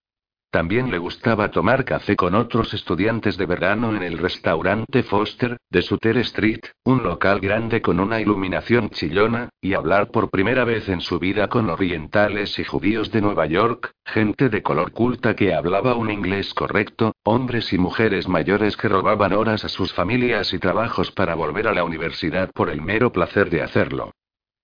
También 0.52 0.90
le 0.90 0.98
gustaba 0.98 1.52
tomar 1.52 1.84
café 1.84 2.16
con 2.16 2.34
otros 2.34 2.74
estudiantes 2.74 3.36
de 3.36 3.46
verano 3.46 3.94
en 3.94 4.02
el 4.02 4.18
restaurante 4.18 5.04
Foster, 5.04 5.56
de 5.70 5.80
Sutter 5.80 6.18
Street, 6.18 6.58
un 6.82 7.04
local 7.04 7.38
grande 7.38 7.80
con 7.80 8.00
una 8.00 8.20
iluminación 8.20 8.90
chillona, 8.90 9.50
y 9.60 9.74
hablar 9.74 10.10
por 10.10 10.28
primera 10.28 10.64
vez 10.64 10.88
en 10.88 11.02
su 11.02 11.20
vida 11.20 11.46
con 11.46 11.70
orientales 11.70 12.58
y 12.58 12.64
judíos 12.64 13.12
de 13.12 13.20
Nueva 13.20 13.46
York, 13.46 13.92
gente 14.04 14.48
de 14.48 14.60
color 14.60 14.90
culta 14.90 15.36
que 15.36 15.54
hablaba 15.54 15.94
un 15.94 16.10
inglés 16.10 16.52
correcto, 16.52 17.12
hombres 17.22 17.72
y 17.72 17.78
mujeres 17.78 18.26
mayores 18.26 18.76
que 18.76 18.88
robaban 18.88 19.32
horas 19.32 19.64
a 19.64 19.68
sus 19.68 19.92
familias 19.92 20.52
y 20.52 20.58
trabajos 20.58 21.12
para 21.12 21.36
volver 21.36 21.68
a 21.68 21.74
la 21.74 21.84
universidad 21.84 22.50
por 22.50 22.70
el 22.70 22.82
mero 22.82 23.12
placer 23.12 23.50
de 23.50 23.62
hacerlo. 23.62 24.10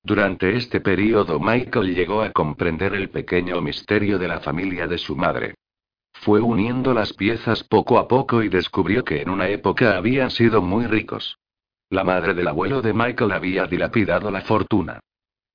Durante 0.03 0.57
este 0.57 0.81
periodo 0.81 1.39
Michael 1.39 1.95
llegó 1.95 2.23
a 2.23 2.33
comprender 2.33 2.95
el 2.95 3.09
pequeño 3.09 3.61
misterio 3.61 4.19
de 4.19 4.27
la 4.27 4.41
familia 4.41 4.89
de 4.89 4.99
su 4.99 5.15
madre. 5.15 5.55
Fue 6.21 6.41
uniendo 6.41 6.93
las 6.93 7.13
piezas 7.13 7.63
poco 7.65 7.99
a 7.99 8.09
poco 8.09 8.43
y 8.43 8.49
descubrió 8.49 9.05
que 9.05 9.23
en 9.23 9.31
una 9.31 9.49
época 9.49 9.97
habían 9.97 10.31
sido 10.31 10.61
muy 10.63 10.87
ricos. 10.87 11.39
La 11.89 12.03
madre 12.03 12.35
del 12.35 12.49
abuelo 12.49 12.83
de 12.83 12.93
Michael 12.93 13.33
había 13.33 13.67
dilapidado 13.67 14.31
la 14.31 14.41
fortuna. 14.41 15.01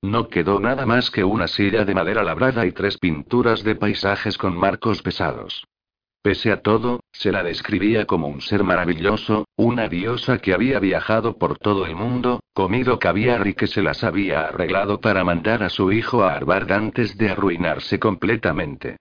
No 0.00 0.28
quedó 0.28 0.58
nada 0.58 0.86
más 0.86 1.10
que 1.10 1.24
una 1.24 1.46
silla 1.46 1.84
de 1.84 1.94
madera 1.94 2.22
labrada 2.22 2.66
y 2.66 2.72
tres 2.72 2.98
pinturas 2.98 3.62
de 3.62 3.76
paisajes 3.76 4.38
con 4.38 4.56
marcos 4.56 5.02
pesados. 5.02 5.64
Pese 6.22 6.52
a 6.52 6.62
todo, 6.62 7.00
se 7.12 7.32
la 7.32 7.42
describía 7.42 8.06
como 8.06 8.28
un 8.28 8.40
ser 8.40 8.64
maravilloso, 8.64 9.44
una 9.56 9.88
diosa 9.88 10.38
que 10.38 10.54
había 10.54 10.78
viajado 10.78 11.36
por 11.36 11.58
todo 11.58 11.84
el 11.84 11.96
mundo, 11.96 12.40
comido 12.54 12.98
caviar 12.98 13.46
y 13.46 13.54
que 13.54 13.66
se 13.66 13.82
las 13.82 14.04
había 14.04 14.46
arreglado 14.46 15.00
para 15.00 15.24
mandar 15.24 15.62
a 15.64 15.68
su 15.68 15.92
hijo 15.92 16.22
a 16.22 16.34
Harvard 16.34 16.70
antes 16.72 17.18
de 17.18 17.30
arruinarse 17.30 17.98
completamente. 17.98 18.98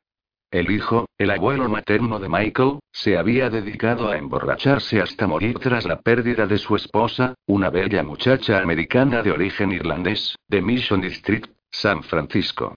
El 0.51 0.69
hijo, 0.69 1.07
el 1.17 1.31
abuelo 1.31 1.69
materno 1.69 2.19
de 2.19 2.27
Michael, 2.27 2.79
se 2.91 3.17
había 3.17 3.49
dedicado 3.49 4.09
a 4.09 4.17
emborracharse 4.17 4.99
hasta 4.99 5.25
morir 5.25 5.59
tras 5.59 5.85
la 5.85 6.01
pérdida 6.01 6.45
de 6.45 6.57
su 6.57 6.75
esposa, 6.75 7.35
una 7.45 7.69
bella 7.69 8.03
muchacha 8.03 8.59
americana 8.61 9.23
de 9.23 9.31
origen 9.31 9.71
irlandés, 9.71 10.35
de 10.49 10.61
Mission 10.61 10.99
District, 10.99 11.49
San 11.69 12.03
Francisco. 12.03 12.75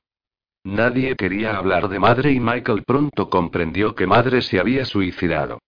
Nadie 0.62 1.16
quería 1.16 1.56
hablar 1.56 1.88
de 1.88 1.98
madre 1.98 2.30
y 2.30 2.38
Michael 2.38 2.84
pronto 2.86 3.28
comprendió 3.28 3.96
que 3.96 4.06
madre 4.06 4.40
se 4.40 4.60
había 4.60 4.84
suicidado. 4.84 5.58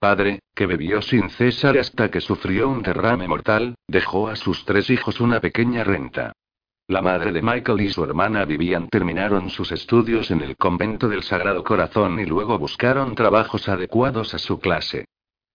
Padre, 0.00 0.40
que 0.56 0.66
bebió 0.66 1.00
sin 1.02 1.30
cesar 1.30 1.78
hasta 1.78 2.10
que 2.10 2.20
sufrió 2.20 2.68
un 2.68 2.82
derrame 2.82 3.28
mortal, 3.28 3.76
dejó 3.86 4.26
a 4.28 4.34
sus 4.34 4.64
tres 4.64 4.90
hijos 4.90 5.20
una 5.20 5.38
pequeña 5.38 5.84
renta. 5.84 6.32
La 6.86 7.00
madre 7.00 7.32
de 7.32 7.40
Michael 7.40 7.80
y 7.80 7.88
su 7.88 8.04
hermana 8.04 8.44
vivían 8.44 8.88
terminaron 8.88 9.48
sus 9.48 9.72
estudios 9.72 10.30
en 10.30 10.42
el 10.42 10.54
convento 10.58 11.08
del 11.08 11.22
Sagrado 11.22 11.64
Corazón 11.64 12.20
y 12.20 12.26
luego 12.26 12.58
buscaron 12.58 13.14
trabajos 13.14 13.70
adecuados 13.70 14.34
a 14.34 14.38
su 14.38 14.60
clase. 14.60 15.06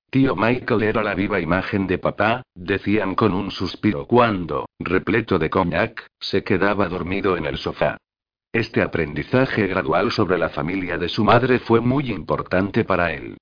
Tío 0.09 0.35
Michael 0.35 0.81
era 0.81 1.03
la 1.03 1.13
viva 1.13 1.39
imagen 1.39 1.85
de 1.85 1.99
papá, 1.99 2.41
decían 2.55 3.13
con 3.13 3.35
un 3.35 3.51
suspiro 3.51 4.07
cuando, 4.07 4.65
repleto 4.79 5.37
de 5.37 5.51
coñac, 5.51 6.07
se 6.19 6.43
quedaba 6.43 6.89
dormido 6.89 7.37
en 7.37 7.45
el 7.45 7.59
sofá. 7.59 7.97
Este 8.51 8.81
aprendizaje 8.81 9.67
gradual 9.67 10.11
sobre 10.11 10.39
la 10.39 10.49
familia 10.49 10.97
de 10.97 11.09
su 11.09 11.23
madre 11.23 11.59
fue 11.59 11.79
muy 11.79 12.09
importante 12.09 12.85
para 12.85 13.13
él. 13.13 13.37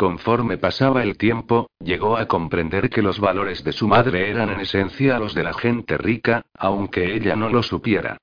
Conforme 0.00 0.56
pasaba 0.56 1.02
el 1.02 1.18
tiempo, 1.18 1.68
llegó 1.78 2.16
a 2.16 2.24
comprender 2.24 2.88
que 2.88 3.02
los 3.02 3.20
valores 3.20 3.64
de 3.64 3.72
su 3.72 3.86
madre 3.86 4.30
eran 4.30 4.48
en 4.48 4.60
esencia 4.60 5.18
los 5.18 5.34
de 5.34 5.42
la 5.42 5.52
gente 5.52 5.98
rica, 5.98 6.46
aunque 6.54 7.14
ella 7.14 7.36
no 7.36 7.50
lo 7.50 7.62
supiera. 7.62 8.16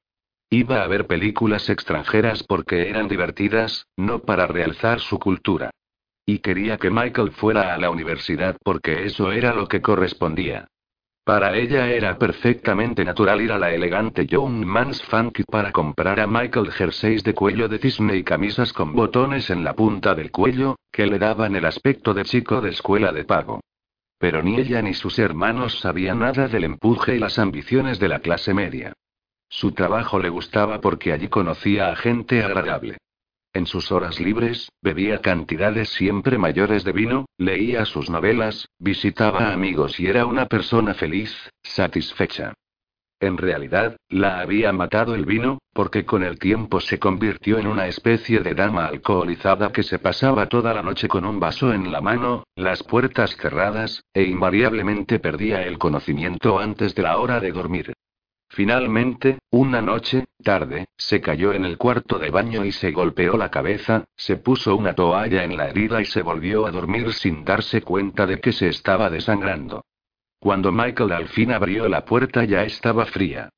Iba 0.49 0.81
a 0.81 0.87
ver 0.87 1.05
películas 1.05 1.69
extranjeras 1.69 2.41
porque 2.41 2.89
eran 2.89 3.07
divertidas, 3.07 3.85
no 3.95 4.23
para 4.23 4.47
realzar 4.47 5.01
su 5.01 5.19
cultura. 5.19 5.69
Y 6.25 6.39
quería 6.39 6.79
que 6.79 6.89
Michael 6.89 7.29
fuera 7.29 7.75
a 7.75 7.77
la 7.77 7.91
universidad 7.91 8.57
porque 8.63 9.05
eso 9.05 9.31
era 9.31 9.53
lo 9.53 9.67
que 9.67 9.79
correspondía. 9.79 10.69
Para 11.27 11.57
ella 11.57 11.89
era 11.89 12.17
perfectamente 12.17 13.03
natural 13.03 13.41
ir 13.41 13.51
a 13.51 13.59
la 13.59 13.73
elegante 13.73 14.25
Young 14.25 14.65
Man's 14.65 15.03
Funky 15.03 15.43
para 15.43 15.73
comprar 15.73 16.21
a 16.21 16.25
Michael 16.25 16.71
jerseys 16.71 17.21
de 17.21 17.33
cuello 17.33 17.67
de 17.67 17.79
cisne 17.79 18.15
y 18.15 18.23
camisas 18.23 18.71
con 18.71 18.93
botones 18.93 19.49
en 19.49 19.65
la 19.65 19.73
punta 19.73 20.15
del 20.15 20.31
cuello, 20.31 20.77
que 20.89 21.05
le 21.05 21.19
daban 21.19 21.57
el 21.57 21.65
aspecto 21.65 22.13
de 22.13 22.23
chico 22.23 22.61
de 22.61 22.69
escuela 22.69 23.11
de 23.11 23.25
pago. 23.25 23.59
Pero 24.17 24.41
ni 24.41 24.55
ella 24.55 24.81
ni 24.81 24.93
sus 24.93 25.19
hermanos 25.19 25.81
sabían 25.81 26.19
nada 26.19 26.47
del 26.47 26.63
empuje 26.63 27.17
y 27.17 27.19
las 27.19 27.39
ambiciones 27.39 27.99
de 27.99 28.07
la 28.07 28.19
clase 28.19 28.53
media. 28.53 28.93
Su 29.49 29.73
trabajo 29.73 30.19
le 30.19 30.29
gustaba 30.29 30.79
porque 30.79 31.11
allí 31.11 31.27
conocía 31.27 31.89
a 31.89 31.97
gente 31.97 32.41
agradable. 32.41 32.99
En 33.57 33.65
sus 33.65 33.91
horas 33.91 34.19
libres, 34.19 34.69
bebía 34.83 35.19
cantidades 35.19 35.89
siempre 35.89 36.37
mayores 36.37 36.83
de 36.83 36.91
vino, 36.91 37.25
leía 37.39 37.85
sus 37.85 38.07
novelas, 38.07 38.69
visitaba 38.77 39.51
amigos 39.51 39.99
y 39.99 40.05
era 40.05 40.27
una 40.27 40.45
persona 40.45 40.93
feliz, 40.93 41.35
satisfecha. 41.63 42.53
En 43.19 43.35
realidad, 43.35 43.97
la 44.09 44.41
había 44.41 44.71
matado 44.73 45.15
el 45.15 45.25
vino, 45.25 45.57
porque 45.73 46.05
con 46.05 46.21
el 46.21 46.37
tiempo 46.37 46.79
se 46.79 46.99
convirtió 46.99 47.57
en 47.57 47.65
una 47.65 47.87
especie 47.87 48.41
de 48.41 48.53
dama 48.53 48.85
alcoholizada 48.85 49.71
que 49.71 49.81
se 49.81 49.97
pasaba 49.97 50.45
toda 50.45 50.71
la 50.75 50.83
noche 50.83 51.07
con 51.07 51.25
un 51.25 51.39
vaso 51.39 51.73
en 51.73 51.91
la 51.91 51.99
mano, 51.99 52.43
las 52.55 52.83
puertas 52.83 53.35
cerradas, 53.37 54.03
e 54.13 54.21
invariablemente 54.21 55.17
perdía 55.17 55.63
el 55.63 55.79
conocimiento 55.79 56.59
antes 56.59 56.93
de 56.93 57.01
la 57.01 57.17
hora 57.17 57.39
de 57.39 57.51
dormir. 57.51 57.93
Finalmente, 58.57 59.37
una 59.51 59.83
noche, 59.83 60.25
tarde, 60.43 60.87
se 60.97 61.21
cayó 61.21 61.53
en 61.53 61.63
el 61.63 61.77
cuarto 61.77 62.17
de 62.17 62.31
baño 62.31 62.65
y 62.65 62.71
se 62.71 62.91
golpeó 62.91 63.37
la 63.37 63.51
cabeza, 63.51 64.05
se 64.15 64.37
puso 64.37 64.75
una 64.75 64.95
toalla 64.95 65.43
en 65.43 65.55
la 65.55 65.69
herida 65.69 66.01
y 66.01 66.05
se 66.05 66.23
volvió 66.23 66.65
a 66.65 66.71
dormir 66.71 67.13
sin 67.13 67.45
darse 67.45 67.83
cuenta 67.83 68.25
de 68.25 68.39
que 68.39 68.51
se 68.51 68.69
estaba 68.69 69.11
desangrando. 69.11 69.85
Cuando 70.39 70.71
Michael 70.71 71.11
al 71.11 71.27
fin 71.27 71.51
abrió 71.51 71.87
la 71.87 72.03
puerta 72.03 72.45
ya 72.45 72.63
estaba 72.63 73.05
fría. 73.05 73.49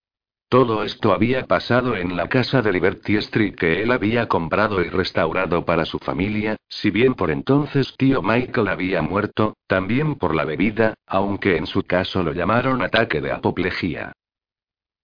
Todo 0.50 0.84
esto 0.84 1.14
había 1.14 1.46
pasado 1.46 1.96
en 1.96 2.18
la 2.18 2.28
casa 2.28 2.62
de 2.62 2.74
Liberty 2.74 3.16
Street 3.20 3.56
que 3.56 3.82
él 3.82 3.94
había 3.94 4.28
comprado 4.28 4.82
y 4.82 4.90
restaurado 4.90 5.64
para 5.64 5.86
su 5.86 6.00
familia, 6.00 6.58
si 6.68 6.92
bien 6.92 7.14
por 7.14 7.32
entonces 7.32 7.96
tío 7.98 8.22
Michael 8.22 8.68
había 8.68 9.02
muerto, 9.02 9.56
también 9.66 10.16
por 10.16 10.36
la 10.36 10.44
bebida, 10.44 10.96
aunque 11.08 11.56
en 11.56 11.68
su 11.68 11.84
caso 11.84 12.22
lo 12.22 12.34
llamaron 12.34 12.82
ataque 12.82 13.22
de 13.22 13.32
apoplejía. 13.32 14.12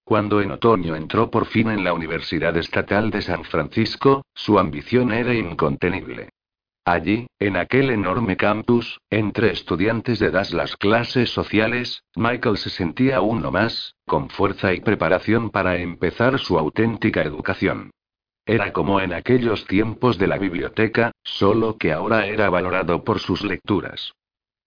Cuando 0.06 0.40
en 0.40 0.52
otoño 0.52 0.96
entró 0.96 1.32
por 1.32 1.48
fin 1.48 1.72
en 1.72 1.84
la 1.84 1.92
Universidad 1.92 2.56
Estatal 2.58 3.10
de 3.10 3.24
San 3.24 3.44
Francisco, 3.44 4.24
su 4.36 4.60
ambición 4.60 5.12
era 5.12 5.34
incontenible. 5.34 6.30
Allí, 6.86 7.26
en 7.40 7.58
aquel 7.58 7.90
enorme 7.90 8.38
campus, 8.38 9.00
entre 9.10 9.52
estudiantes 9.52 10.20
de 10.20 10.30
das 10.30 10.54
las 10.54 10.78
clases 10.78 11.32
sociales, 11.32 12.04
Michael 12.16 12.58
se 12.58 12.70
sentía 12.70 13.22
uno 13.22 13.50
más, 13.50 13.96
con 14.06 14.30
fuerza 14.30 14.74
y 14.74 14.82
preparación 14.82 15.50
para 15.50 15.78
empezar 15.78 16.38
su 16.38 16.60
auténtica 16.60 17.24
educación. 17.24 17.90
Era 18.46 18.74
como 18.74 19.02
en 19.02 19.12
aquellos 19.12 19.66
tiempos 19.66 20.20
de 20.20 20.28
la 20.28 20.38
biblioteca, 20.38 21.14
solo 21.24 21.78
que 21.78 21.92
ahora 21.92 22.28
era 22.28 22.52
valorado 22.52 23.04
por 23.04 23.20
sus 23.20 23.44
lecturas. 23.44 24.14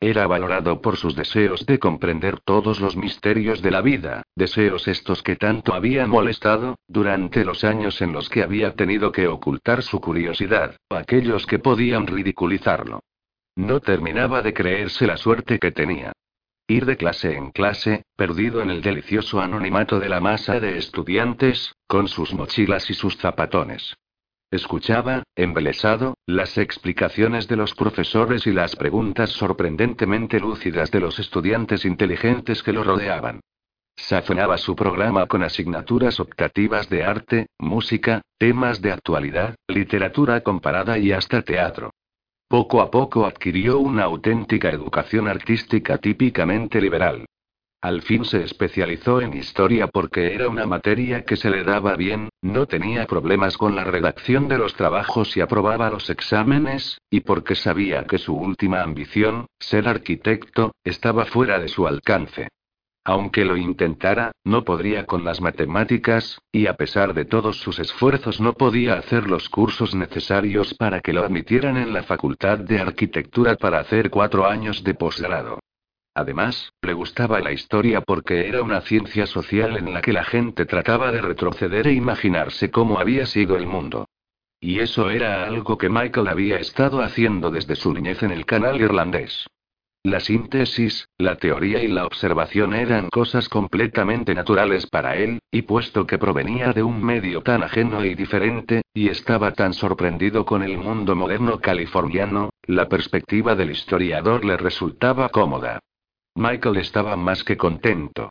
Era 0.01 0.29
valorado 0.29 0.81
por 0.81 0.97
sus 0.97 1.17
deseos 1.17 1.67
de 1.67 1.81
comprender 1.81 2.39
todos 2.41 2.81
los 2.81 2.97
misterios 2.97 3.63
de 3.63 3.73
la 3.73 3.81
vida, 3.81 4.23
deseos 4.37 4.87
estos 4.87 5.25
que 5.25 5.35
tanto 5.35 5.75
habían 5.75 6.09
molestado, 6.09 6.77
durante 6.87 7.45
los 7.45 7.65
años 7.65 8.01
en 8.01 8.13
los 8.13 8.29
que 8.29 8.45
había 8.45 8.75
tenido 8.75 9.11
que 9.11 9.27
ocultar 9.27 9.83
su 9.83 10.01
curiosidad, 10.01 10.77
aquellos 10.89 11.47
que 11.47 11.59
podían 11.59 12.07
ridiculizarlo. 12.07 13.01
No 13.57 13.81
terminaba 13.81 14.41
de 14.41 14.55
creerse 14.55 15.05
la 15.05 15.17
suerte 15.17 15.59
que 15.59 15.73
tenía. 15.73 16.13
Ir 16.69 16.87
de 16.87 16.97
clase 16.97 17.35
en 17.35 17.51
clase, 17.51 18.05
perdido 18.15 18.63
en 18.63 18.71
el 18.71 18.83
delicioso 18.83 19.41
anonimato 19.41 19.99
de 19.99 20.09
la 20.09 20.21
masa 20.21 20.61
de 20.61 20.79
estudiantes, 20.79 21.75
con 21.89 22.07
sus 22.07 22.33
mochilas 22.35 22.89
y 22.89 22.95
sus 22.95 23.17
zapatones. 23.17 23.97
Escuchaba, 24.51 25.25
embelesado, 25.37 26.17
las 26.27 26.57
explicaciones 26.57 27.49
de 27.49 27.57
los 27.57 27.75
profesores 27.75 28.47
y 28.47 28.53
las 28.53 28.77
preguntas 28.77 29.29
sorprendentemente 29.31 30.41
lúcidas 30.41 30.91
de 30.91 31.01
los 31.01 31.19
estudiantes 31.19 31.85
inteligentes 31.85 32.63
que 32.63 32.73
lo 32.73 32.83
rodeaban. 32.83 33.41
Sazonaba 33.95 34.57
su 34.57 34.75
programa 34.75 35.27
con 35.27 35.43
asignaturas 35.43 36.19
optativas 36.19 36.89
de 36.89 37.05
arte, 37.05 37.47
música, 37.59 38.23
temas 38.39 38.81
de 38.81 38.93
actualidad, 38.93 39.55
literatura 39.67 40.41
comparada 40.41 40.97
y 40.97 41.13
hasta 41.13 41.43
teatro. 41.43 41.91
Poco 42.49 42.81
a 42.81 42.91
poco 42.91 43.27
adquirió 43.27 43.79
una 43.79 44.05
auténtica 44.05 44.71
educación 44.71 45.29
artística 45.29 45.99
típicamente 45.99 46.81
liberal. 46.81 47.27
Al 47.81 48.03
fin 48.03 48.25
se 48.25 48.43
especializó 48.43 49.21
en 49.21 49.35
historia 49.35 49.87
porque 49.87 50.35
era 50.35 50.49
una 50.49 50.67
materia 50.67 51.25
que 51.25 51.37
se 51.37 51.49
le 51.49 51.63
daba 51.63 51.95
bien, 51.95 52.29
no 52.43 52.67
tenía 52.67 53.07
problemas 53.07 53.57
con 53.57 53.77
la 53.77 53.85
redacción 53.85 54.49
de 54.49 54.59
los 54.59 54.75
trabajos 54.75 55.37
y 55.37 55.41
aprobaba 55.41 55.89
los 55.89 56.11
exámenes, 56.11 57.01
y 57.09 57.21
porque 57.21 57.55
sabía 57.55 58.05
que 58.05 58.19
su 58.19 58.35
última 58.35 58.83
ambición, 58.83 59.47
ser 59.61 59.87
arquitecto, 59.87 60.73
estaba 60.83 61.25
fuera 61.27 61.61
de 61.61 61.69
su 61.69 61.87
alcance. 61.87 62.49
Aunque 63.05 63.45
lo 63.45 63.57
intentara, 63.57 64.33
no 64.43 64.65
podría 64.65 65.07
con 65.07 65.25
las 65.25 65.41
matemáticas, 65.41 66.41
y 66.51 66.67
a 66.67 66.75
pesar 66.75 67.15
de 67.15 67.27
todos 67.27 67.61
sus 67.61 67.79
esfuerzos 67.79 68.41
no 68.41 68.55
podía 68.55 68.95
hacer 68.95 69.31
los 69.31 69.49
cursos 69.49 69.95
necesarios 69.95 70.75
para 70.75 71.01
que 71.01 71.13
lo 71.13 71.25
admitieran 71.25 71.77
en 71.77 71.93
la 71.93 72.03
Facultad 72.03 72.59
de 72.59 72.81
Arquitectura 72.81 73.55
para 73.55 73.79
hacer 73.79 74.11
cuatro 74.11 74.47
años 74.47 74.83
de 74.83 74.95
posgrado. 74.95 75.61
Además, 76.19 76.73
le 76.83 76.95
gustaba 76.95 77.39
la 77.39 77.53
historia 77.53 78.01
porque 78.01 78.49
era 78.49 78.61
una 78.61 78.81
ciencia 78.81 79.25
social 79.25 79.77
en 79.77 79.95
la 79.95 80.01
que 80.01 80.13
la 80.13 80.25
gente 80.25 80.67
trataba 80.67 81.13
de 81.13 81.23
retroceder 81.23 81.87
e 81.87 81.93
imaginarse 81.93 82.73
cómo 82.73 82.99
había 82.99 83.25
sido 83.25 83.57
el 83.57 83.69
mundo. 83.69 84.09
Y 84.59 84.81
eso 84.81 85.11
era 85.11 85.45
algo 85.45 85.79
que 85.79 85.89
Michael 85.89 86.27
había 86.27 86.59
estado 86.59 87.03
haciendo 87.03 87.53
desde 87.53 87.77
su 87.77 87.95
niñez 87.95 88.25
en 88.25 88.33
el 88.33 88.47
canal 88.47 88.81
irlandés. 88.81 89.47
La 90.03 90.19
síntesis, 90.19 91.07
la 91.19 91.37
teoría 91.37 91.85
y 91.85 91.87
la 91.87 92.05
observación 92.05 92.75
eran 92.75 93.11
cosas 93.11 93.49
completamente 93.49 94.35
naturales 94.35 94.89
para 94.89 95.15
él, 95.15 95.39
y 95.53 95.63
puesto 95.63 96.05
que 96.05 96.19
provenía 96.19 96.73
de 96.73 96.83
un 96.83 97.01
medio 97.01 97.43
tan 97.43 97.63
ajeno 97.63 98.05
y 98.05 98.17
diferente, 98.17 98.83
y 98.93 99.09
estaba 99.09 99.53
tan 99.53 99.73
sorprendido 99.73 100.45
con 100.45 100.65
el 100.65 100.79
mundo 100.79 101.15
moderno 101.15 101.61
californiano, 101.61 102.51
la 102.67 102.89
perspectiva 102.89 103.55
del 103.55 103.71
historiador 103.71 104.45
le 104.45 104.57
resultaba 104.57 105.29
cómoda. 105.29 105.79
Michael 106.39 106.77
estaba 106.77 107.17
más 107.17 107.43
que 107.43 107.57
contento. 107.57 108.31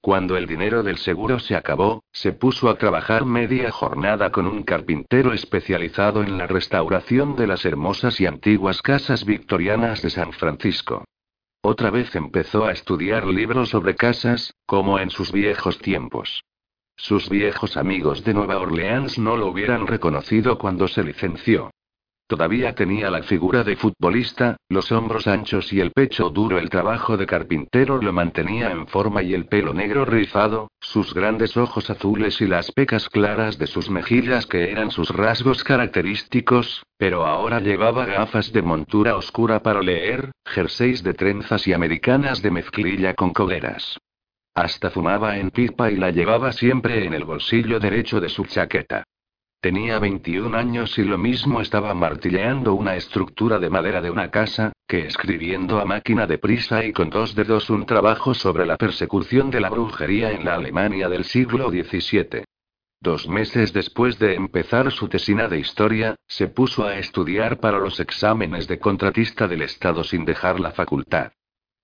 Cuando 0.00 0.36
el 0.36 0.46
dinero 0.46 0.82
del 0.82 0.96
seguro 0.96 1.38
se 1.38 1.54
acabó, 1.54 2.02
se 2.10 2.32
puso 2.32 2.70
a 2.70 2.76
trabajar 2.76 3.24
media 3.24 3.70
jornada 3.70 4.32
con 4.32 4.46
un 4.46 4.62
carpintero 4.62 5.32
especializado 5.32 6.22
en 6.22 6.38
la 6.38 6.46
restauración 6.46 7.36
de 7.36 7.46
las 7.46 7.64
hermosas 7.64 8.20
y 8.20 8.26
antiguas 8.26 8.80
casas 8.80 9.24
victorianas 9.24 10.00
de 10.00 10.10
San 10.10 10.32
Francisco. 10.32 11.04
Otra 11.62 11.90
vez 11.90 12.16
empezó 12.16 12.64
a 12.64 12.72
estudiar 12.72 13.26
libros 13.26 13.68
sobre 13.68 13.94
casas, 13.94 14.54
como 14.66 14.98
en 14.98 15.10
sus 15.10 15.30
viejos 15.30 15.78
tiempos. 15.78 16.42
Sus 16.96 17.28
viejos 17.28 17.76
amigos 17.76 18.24
de 18.24 18.34
Nueva 18.34 18.58
Orleans 18.58 19.18
no 19.18 19.36
lo 19.36 19.46
hubieran 19.48 19.86
reconocido 19.86 20.58
cuando 20.58 20.88
se 20.88 21.04
licenció. 21.04 21.70
Todavía 22.26 22.74
tenía 22.74 23.10
la 23.10 23.22
figura 23.22 23.62
de 23.62 23.76
futbolista, 23.76 24.56
los 24.68 24.90
hombros 24.90 25.26
anchos 25.26 25.72
y 25.72 25.80
el 25.80 25.90
pecho 25.90 26.30
duro. 26.30 26.58
El 26.58 26.70
trabajo 26.70 27.16
de 27.16 27.26
carpintero 27.26 28.00
lo 28.00 28.12
mantenía 28.12 28.70
en 28.70 28.86
forma 28.86 29.22
y 29.22 29.34
el 29.34 29.46
pelo 29.46 29.74
negro 29.74 30.04
rizado, 30.04 30.70
sus 30.80 31.12
grandes 31.12 31.56
ojos 31.56 31.90
azules 31.90 32.40
y 32.40 32.46
las 32.46 32.72
pecas 32.72 33.08
claras 33.08 33.58
de 33.58 33.66
sus 33.66 33.90
mejillas 33.90 34.46
que 34.46 34.70
eran 34.70 34.90
sus 34.90 35.10
rasgos 35.10 35.62
característicos, 35.62 36.84
pero 36.96 37.26
ahora 37.26 37.60
llevaba 37.60 38.06
gafas 38.06 38.52
de 38.52 38.62
montura 38.62 39.16
oscura 39.16 39.62
para 39.62 39.82
leer, 39.82 40.32
jerseys 40.46 41.02
de 41.02 41.14
trenzas 41.14 41.66
y 41.66 41.74
americanas 41.74 42.40
de 42.40 42.50
mezclilla 42.50 43.14
con 43.14 43.32
cogueras. 43.32 43.98
Hasta 44.54 44.90
fumaba 44.90 45.38
en 45.38 45.50
pipa 45.50 45.90
y 45.90 45.96
la 45.96 46.10
llevaba 46.10 46.52
siempre 46.52 47.04
en 47.04 47.14
el 47.14 47.24
bolsillo 47.24 47.80
derecho 47.80 48.20
de 48.20 48.28
su 48.28 48.44
chaqueta. 48.44 49.04
Tenía 49.62 50.00
21 50.00 50.58
años 50.58 50.98
y 50.98 51.04
lo 51.04 51.18
mismo 51.18 51.60
estaba 51.60 51.94
martilleando 51.94 52.74
una 52.74 52.96
estructura 52.96 53.60
de 53.60 53.70
madera 53.70 54.00
de 54.00 54.10
una 54.10 54.28
casa, 54.28 54.72
que 54.88 55.06
escribiendo 55.06 55.78
a 55.80 55.84
máquina 55.84 56.26
de 56.26 56.36
prisa 56.36 56.84
y 56.84 56.92
con 56.92 57.10
dos 57.10 57.36
dedos 57.36 57.70
un 57.70 57.86
trabajo 57.86 58.34
sobre 58.34 58.66
la 58.66 58.76
persecución 58.76 59.52
de 59.52 59.60
la 59.60 59.70
brujería 59.70 60.32
en 60.32 60.44
la 60.44 60.56
Alemania 60.56 61.08
del 61.08 61.22
siglo 61.22 61.70
XVII. 61.70 62.42
Dos 63.00 63.28
meses 63.28 63.72
después 63.72 64.18
de 64.18 64.34
empezar 64.34 64.90
su 64.90 65.06
tesina 65.08 65.46
de 65.46 65.60
historia, 65.60 66.16
se 66.26 66.48
puso 66.48 66.84
a 66.84 66.96
estudiar 66.98 67.60
para 67.60 67.78
los 67.78 68.00
exámenes 68.00 68.66
de 68.66 68.80
contratista 68.80 69.46
del 69.46 69.62
Estado 69.62 70.02
sin 70.02 70.24
dejar 70.24 70.58
la 70.58 70.72
facultad. 70.72 71.30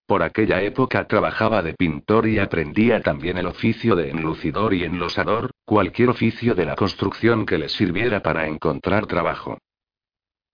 Por 0.08 0.22
aquella 0.22 0.62
época 0.62 1.06
trabajaba 1.06 1.60
de 1.60 1.74
pintor 1.74 2.26
y 2.26 2.38
aprendía 2.38 3.02
también 3.02 3.36
el 3.36 3.44
oficio 3.44 3.94
de 3.94 4.08
enlucidor 4.08 4.72
y 4.72 4.82
enlosador, 4.82 5.50
cualquier 5.66 6.08
oficio 6.08 6.54
de 6.54 6.64
la 6.64 6.76
construcción 6.76 7.44
que 7.44 7.58
le 7.58 7.68
sirviera 7.68 8.22
para 8.22 8.46
encontrar 8.46 9.04
trabajo. 9.04 9.58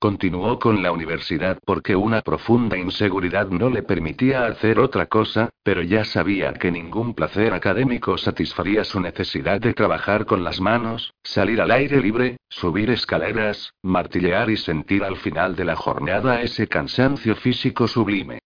Continuó 0.00 0.58
con 0.58 0.82
la 0.82 0.90
universidad 0.90 1.60
porque 1.64 1.94
una 1.94 2.22
profunda 2.22 2.76
inseguridad 2.76 3.46
no 3.46 3.70
le 3.70 3.84
permitía 3.84 4.44
hacer 4.46 4.80
otra 4.80 5.06
cosa, 5.06 5.50
pero 5.62 5.82
ya 5.82 6.04
sabía 6.04 6.52
que 6.54 6.72
ningún 6.72 7.14
placer 7.14 7.54
académico 7.54 8.18
satisfaría 8.18 8.82
su 8.82 8.98
necesidad 8.98 9.60
de 9.60 9.72
trabajar 9.72 10.26
con 10.26 10.42
las 10.42 10.60
manos, 10.60 11.14
salir 11.22 11.60
al 11.60 11.70
aire 11.70 12.00
libre, 12.00 12.38
subir 12.48 12.90
escaleras, 12.90 13.72
martillear 13.82 14.50
y 14.50 14.56
sentir 14.56 15.04
al 15.04 15.16
final 15.16 15.54
de 15.54 15.64
la 15.64 15.76
jornada 15.76 16.42
ese 16.42 16.66
cansancio 16.66 17.36
físico 17.36 17.86
sublime. 17.86 18.40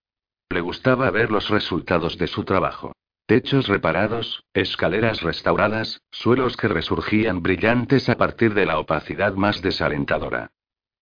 Le 0.51 0.61
gustaba 0.61 1.11
ver 1.11 1.29
los 1.29 1.49
resultados 1.49 2.17
de 2.17 2.25
su 2.25 2.43
trabajo. 2.43 2.93
Techos 3.27 3.67
reparados, 3.67 4.43
escaleras 4.53 5.21
restauradas, 5.21 6.01
suelos 6.09 6.57
que 6.57 6.67
resurgían 6.67 7.43
brillantes 7.43 8.09
a 8.09 8.17
partir 8.17 8.55
de 8.55 8.65
la 8.65 8.79
opacidad 8.79 9.35
más 9.35 9.61
desalentadora. 9.61 10.49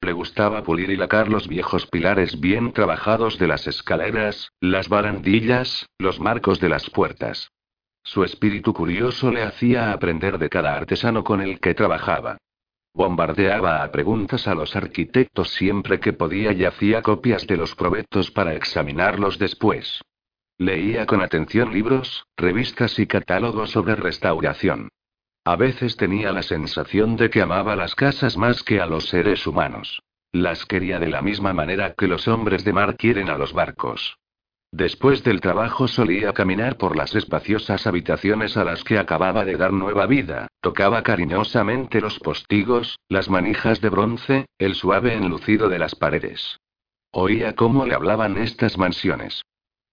Le 0.01 0.11
gustaba 0.11 0.63
pulir 0.63 0.89
y 0.89 0.97
lacar 0.97 1.29
los 1.29 1.47
viejos 1.47 1.87
pilares 1.87 2.41
bien 2.41 2.73
trabajados 2.73 3.39
de 3.39 3.47
las 3.47 3.65
escaleras, 3.67 4.51
las 4.59 4.89
barandillas, 4.89 5.87
los 5.97 6.19
marcos 6.19 6.59
de 6.59 6.67
las 6.67 6.89
puertas. 6.89 7.49
Su 8.03 8.25
espíritu 8.25 8.73
curioso 8.73 9.31
le 9.31 9.43
hacía 9.43 9.93
aprender 9.93 10.37
de 10.37 10.49
cada 10.49 10.75
artesano 10.75 11.23
con 11.23 11.41
el 11.41 11.61
que 11.61 11.73
trabajaba. 11.73 12.37
Bombardeaba 12.97 13.83
a 13.83 13.91
preguntas 13.91 14.47
a 14.47 14.55
los 14.55 14.75
arquitectos 14.75 15.49
siempre 15.49 15.99
que 15.99 16.13
podía 16.13 16.51
y 16.51 16.65
hacía 16.65 17.03
copias 17.03 17.45
de 17.45 17.55
los 17.55 17.75
probetos 17.75 18.31
para 18.31 18.55
examinarlos 18.55 19.37
después. 19.37 20.01
Leía 20.57 21.05
con 21.05 21.21
atención 21.21 21.71
libros, 21.71 22.25
revistas 22.35 22.97
y 22.97 23.05
catálogos 23.05 23.69
sobre 23.69 23.95
restauración. 23.95 24.89
A 25.45 25.55
veces 25.55 25.95
tenía 25.95 26.31
la 26.31 26.41
sensación 26.41 27.17
de 27.17 27.29
que 27.29 27.43
amaba 27.43 27.75
las 27.75 27.93
casas 27.93 28.35
más 28.35 28.63
que 28.63 28.81
a 28.81 28.87
los 28.87 29.09
seres 29.09 29.45
humanos. 29.45 30.01
Las 30.31 30.65
quería 30.65 30.97
de 30.97 31.09
la 31.09 31.21
misma 31.21 31.53
manera 31.53 31.93
que 31.95 32.07
los 32.07 32.27
hombres 32.27 32.65
de 32.65 32.73
mar 32.73 32.97
quieren 32.97 33.29
a 33.29 33.37
los 33.37 33.53
barcos. 33.53 34.17
Después 34.71 35.23
del 35.23 35.39
trabajo 35.39 35.87
solía 35.87 36.33
caminar 36.33 36.77
por 36.77 36.97
las 36.97 37.15
espaciosas 37.15 37.87
habitaciones 37.87 38.57
a 38.57 38.65
las 38.65 38.83
que 38.83 38.99
acababa 38.99 39.45
de 39.45 39.55
dar 39.55 39.71
nueva 39.71 40.05
vida, 40.07 40.47
tocaba 40.61 41.03
cariñosamente 41.03 42.01
los 42.01 42.19
postigos, 42.19 42.99
las 43.07 43.29
manijas 43.29 43.79
de 43.79 43.89
bronce, 43.89 44.45
el 44.57 44.75
suave 44.75 45.13
enlucido 45.13 45.69
de 45.69 45.79
las 45.79 45.95
paredes. 45.95 46.59
Oía 47.11 47.55
cómo 47.55 47.85
le 47.85 47.95
hablaban 47.95 48.37
estas 48.37 48.77
mansiones. 48.77 49.41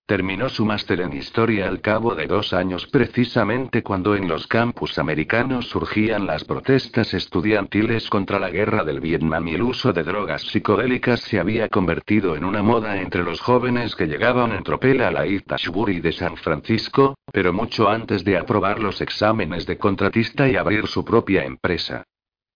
Terminó 0.06 0.50
su 0.50 0.66
máster 0.66 1.00
en 1.00 1.14
historia 1.14 1.66
al 1.66 1.80
cabo 1.80 2.14
de 2.14 2.26
dos 2.26 2.52
años 2.52 2.86
precisamente 2.88 3.82
cuando 3.82 4.14
en 4.14 4.28
los 4.28 4.46
campus 4.46 4.98
americanos 4.98 5.70
surgían 5.70 6.26
las 6.26 6.44
protestas 6.44 7.14
estudiantiles 7.14 8.10
contra 8.10 8.38
la 8.38 8.50
guerra 8.50 8.84
del 8.84 9.00
Vietnam 9.00 9.48
y 9.48 9.54
el 9.54 9.62
uso 9.62 9.94
de 9.94 10.02
drogas 10.02 10.42
psicodélicas 10.42 11.20
se 11.20 11.40
había 11.40 11.70
convertido 11.70 12.36
en 12.36 12.44
una 12.44 12.62
moda 12.62 13.00
entre 13.00 13.22
los 13.22 13.40
jóvenes 13.40 13.96
que 13.96 14.06
llegaban 14.06 14.52
en 14.52 14.62
tropel 14.62 15.00
a 15.00 15.10
la 15.10 15.24
Ashbury 15.48 16.00
de 16.00 16.12
San 16.12 16.36
Francisco, 16.36 17.16
pero 17.32 17.54
mucho 17.54 17.88
antes 17.88 18.24
de 18.24 18.36
aprobar 18.36 18.80
los 18.80 19.00
exámenes 19.00 19.64
de 19.64 19.78
contratista 19.78 20.46
y 20.46 20.56
abrir 20.56 20.86
su 20.86 21.02
propia 21.02 21.46
empresa. 21.46 22.04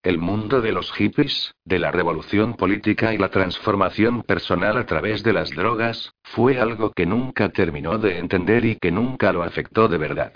El 0.09 0.17
mundo 0.17 0.63
de 0.63 0.73
los 0.73 0.91
hippies, 0.93 1.55
de 1.67 1.79
la 1.79 1.91
revolución 1.91 2.55
política 2.55 3.13
y 3.13 3.19
la 3.19 3.29
transformación 3.29 4.23
personal 4.23 4.79
a 4.79 4.87
través 4.87 5.23
de 5.23 5.35
las 5.35 5.51
drogas, 5.51 6.15
fue 6.23 6.59
algo 6.59 6.93
que 6.93 7.05
nunca 7.05 7.51
terminó 7.51 7.99
de 7.99 8.17
entender 8.17 8.65
y 8.65 8.77
que 8.77 8.91
nunca 8.91 9.35
lo 9.35 9.43
afectó 9.43 9.87
de 9.87 9.99
verdad. 9.99 10.33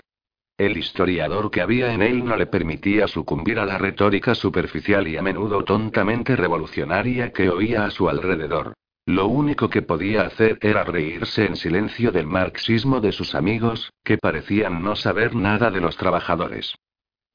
El 0.59 0.77
historiador 0.77 1.49
que 1.49 1.61
había 1.61 1.91
en 1.91 2.03
él 2.03 2.23
no 2.23 2.37
le 2.37 2.45
permitía 2.45 3.07
sucumbir 3.07 3.57
a 3.57 3.65
la 3.65 3.79
retórica 3.79 4.35
superficial 4.35 5.07
y 5.07 5.17
a 5.17 5.23
menudo 5.23 5.63
tontamente 5.63 6.35
revolucionaria 6.35 7.33
que 7.33 7.49
oía 7.49 7.85
a 7.85 7.89
su 7.89 8.07
alrededor. 8.09 8.73
Lo 9.07 9.25
único 9.25 9.71
que 9.71 9.81
podía 9.81 10.21
hacer 10.21 10.59
era 10.61 10.83
reírse 10.83 11.45
en 11.47 11.55
silencio 11.55 12.11
del 12.11 12.27
marxismo 12.27 13.01
de 13.01 13.11
sus 13.11 13.33
amigos, 13.33 13.91
que 14.03 14.19
parecían 14.19 14.83
no 14.83 14.95
saber 14.95 15.33
nada 15.33 15.71
de 15.71 15.81
los 15.81 15.97
trabajadores. 15.97 16.75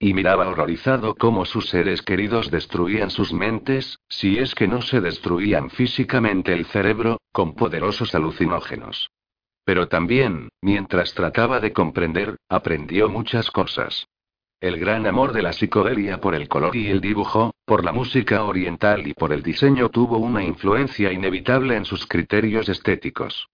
Y 0.01 0.15
miraba 0.15 0.49
horrorizado 0.49 1.15
cómo 1.17 1.45
sus 1.45 1.69
seres 1.69 2.03
queridos 2.03 2.51
destruían 2.51 3.11
sus 3.11 3.33
mentes, 3.33 3.99
si 4.09 4.39
es 4.39 4.55
que 4.55 4.69
no 4.69 4.81
se 4.81 5.01
destruían 5.01 5.71
físicamente 5.71 6.53
el 6.53 6.67
cerebro, 6.67 7.21
con 7.33 7.55
poderosos 7.55 8.15
alucinógenos. 8.15 9.11
Pero 9.65 9.89
también, 9.89 10.51
mientras 10.63 11.15
trataba 11.15 11.59
de 11.59 11.73
comprender, 11.73 12.37
aprendió 12.49 13.09
muchas 13.09 13.51
cosas. 13.51 14.07
El 14.61 14.79
gran 14.79 15.07
amor 15.07 15.33
de 15.33 15.43
la 15.43 15.53
psicodelia 15.53 16.21
por 16.21 16.35
el 16.35 16.49
color 16.49 16.75
y 16.75 16.89
el 16.89 17.01
dibujo, 17.01 17.55
por 17.65 17.85
la 17.85 17.93
música 17.93 18.45
oriental 18.45 19.07
y 19.07 19.15
por 19.15 19.33
el 19.33 19.43
diseño 19.43 19.89
tuvo 19.89 20.19
una 20.19 20.43
influencia 20.43 21.13
inevitable 21.13 21.77
en 21.77 21.85
sus 21.85 22.07
criterios 22.07 22.69
estéticos. 22.69 23.49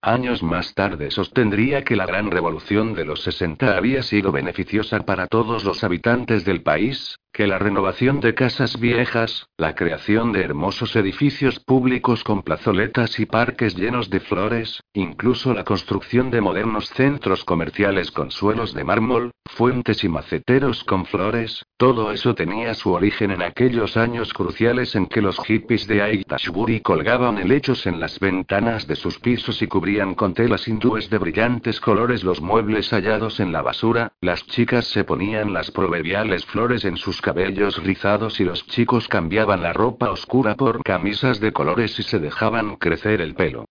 Años 0.00 0.44
más 0.44 0.74
tarde 0.74 1.10
sostendría 1.10 1.82
que 1.82 1.96
la 1.96 2.06
gran 2.06 2.30
revolución 2.30 2.94
de 2.94 3.04
los 3.04 3.20
60 3.24 3.76
había 3.76 4.04
sido 4.04 4.30
beneficiosa 4.30 5.00
para 5.00 5.26
todos 5.26 5.64
los 5.64 5.82
habitantes 5.82 6.44
del 6.44 6.62
país, 6.62 7.18
que 7.32 7.48
la 7.48 7.58
renovación 7.58 8.20
de 8.20 8.32
casas 8.34 8.78
viejas, 8.78 9.48
la 9.56 9.74
creación 9.74 10.30
de 10.30 10.42
hermosos 10.42 10.94
edificios 10.94 11.58
públicos 11.58 12.22
con 12.22 12.42
plazoletas 12.42 13.18
y 13.18 13.26
parques 13.26 13.74
llenos 13.76 14.08
de 14.08 14.20
flores, 14.20 14.80
incluso 14.92 15.52
la 15.52 15.64
construcción 15.64 16.30
de 16.30 16.42
modernos 16.42 16.90
centros 16.90 17.44
comerciales 17.44 18.12
con 18.12 18.30
suelos 18.30 18.74
de 18.74 18.84
mármol, 18.84 19.32
fuentes 19.46 20.04
y 20.04 20.08
maceteros 20.08 20.84
con 20.84 21.06
flores, 21.06 21.64
todo 21.76 22.12
eso 22.12 22.36
tenía 22.36 22.74
su 22.74 22.92
origen 22.92 23.32
en 23.32 23.42
aquellos 23.42 23.96
años 23.96 24.32
cruciales 24.32 24.94
en 24.94 25.06
que 25.06 25.22
los 25.22 25.38
hippies 25.44 25.88
de 25.88 26.02
Aitashbury 26.02 26.80
colgaban 26.80 27.38
helechos 27.38 27.86
en 27.86 27.98
las 27.98 28.20
ventanas 28.20 28.86
de 28.86 28.94
sus 28.94 29.18
pisos 29.18 29.60
y 29.60 29.66
cubrían 29.66 29.87
con 30.16 30.34
telas 30.34 30.68
hindúes 30.68 31.08
de 31.08 31.16
brillantes 31.16 31.80
colores 31.80 32.22
los 32.22 32.42
muebles 32.42 32.90
hallados 32.90 33.40
en 33.40 33.52
la 33.52 33.62
basura, 33.62 34.12
las 34.20 34.46
chicas 34.46 34.86
se 34.86 35.02
ponían 35.02 35.54
las 35.54 35.70
proverbiales 35.70 36.44
flores 36.44 36.84
en 36.84 36.98
sus 36.98 37.22
cabellos 37.22 37.82
rizados 37.82 38.38
y 38.38 38.44
los 38.44 38.66
chicos 38.66 39.08
cambiaban 39.08 39.62
la 39.62 39.72
ropa 39.72 40.10
oscura 40.10 40.56
por 40.56 40.82
camisas 40.82 41.40
de 41.40 41.52
colores 41.52 41.98
y 41.98 42.02
se 42.02 42.18
dejaban 42.18 42.76
crecer 42.76 43.22
el 43.22 43.34
pelo. 43.34 43.64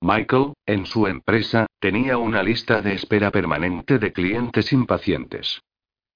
Michael, 0.00 0.54
en 0.64 0.86
su 0.86 1.06
empresa, 1.06 1.66
tenía 1.80 2.16
una 2.16 2.42
lista 2.42 2.80
de 2.80 2.94
espera 2.94 3.30
permanente 3.30 3.98
de 3.98 4.12
clientes 4.12 4.72
impacientes. 4.72 5.60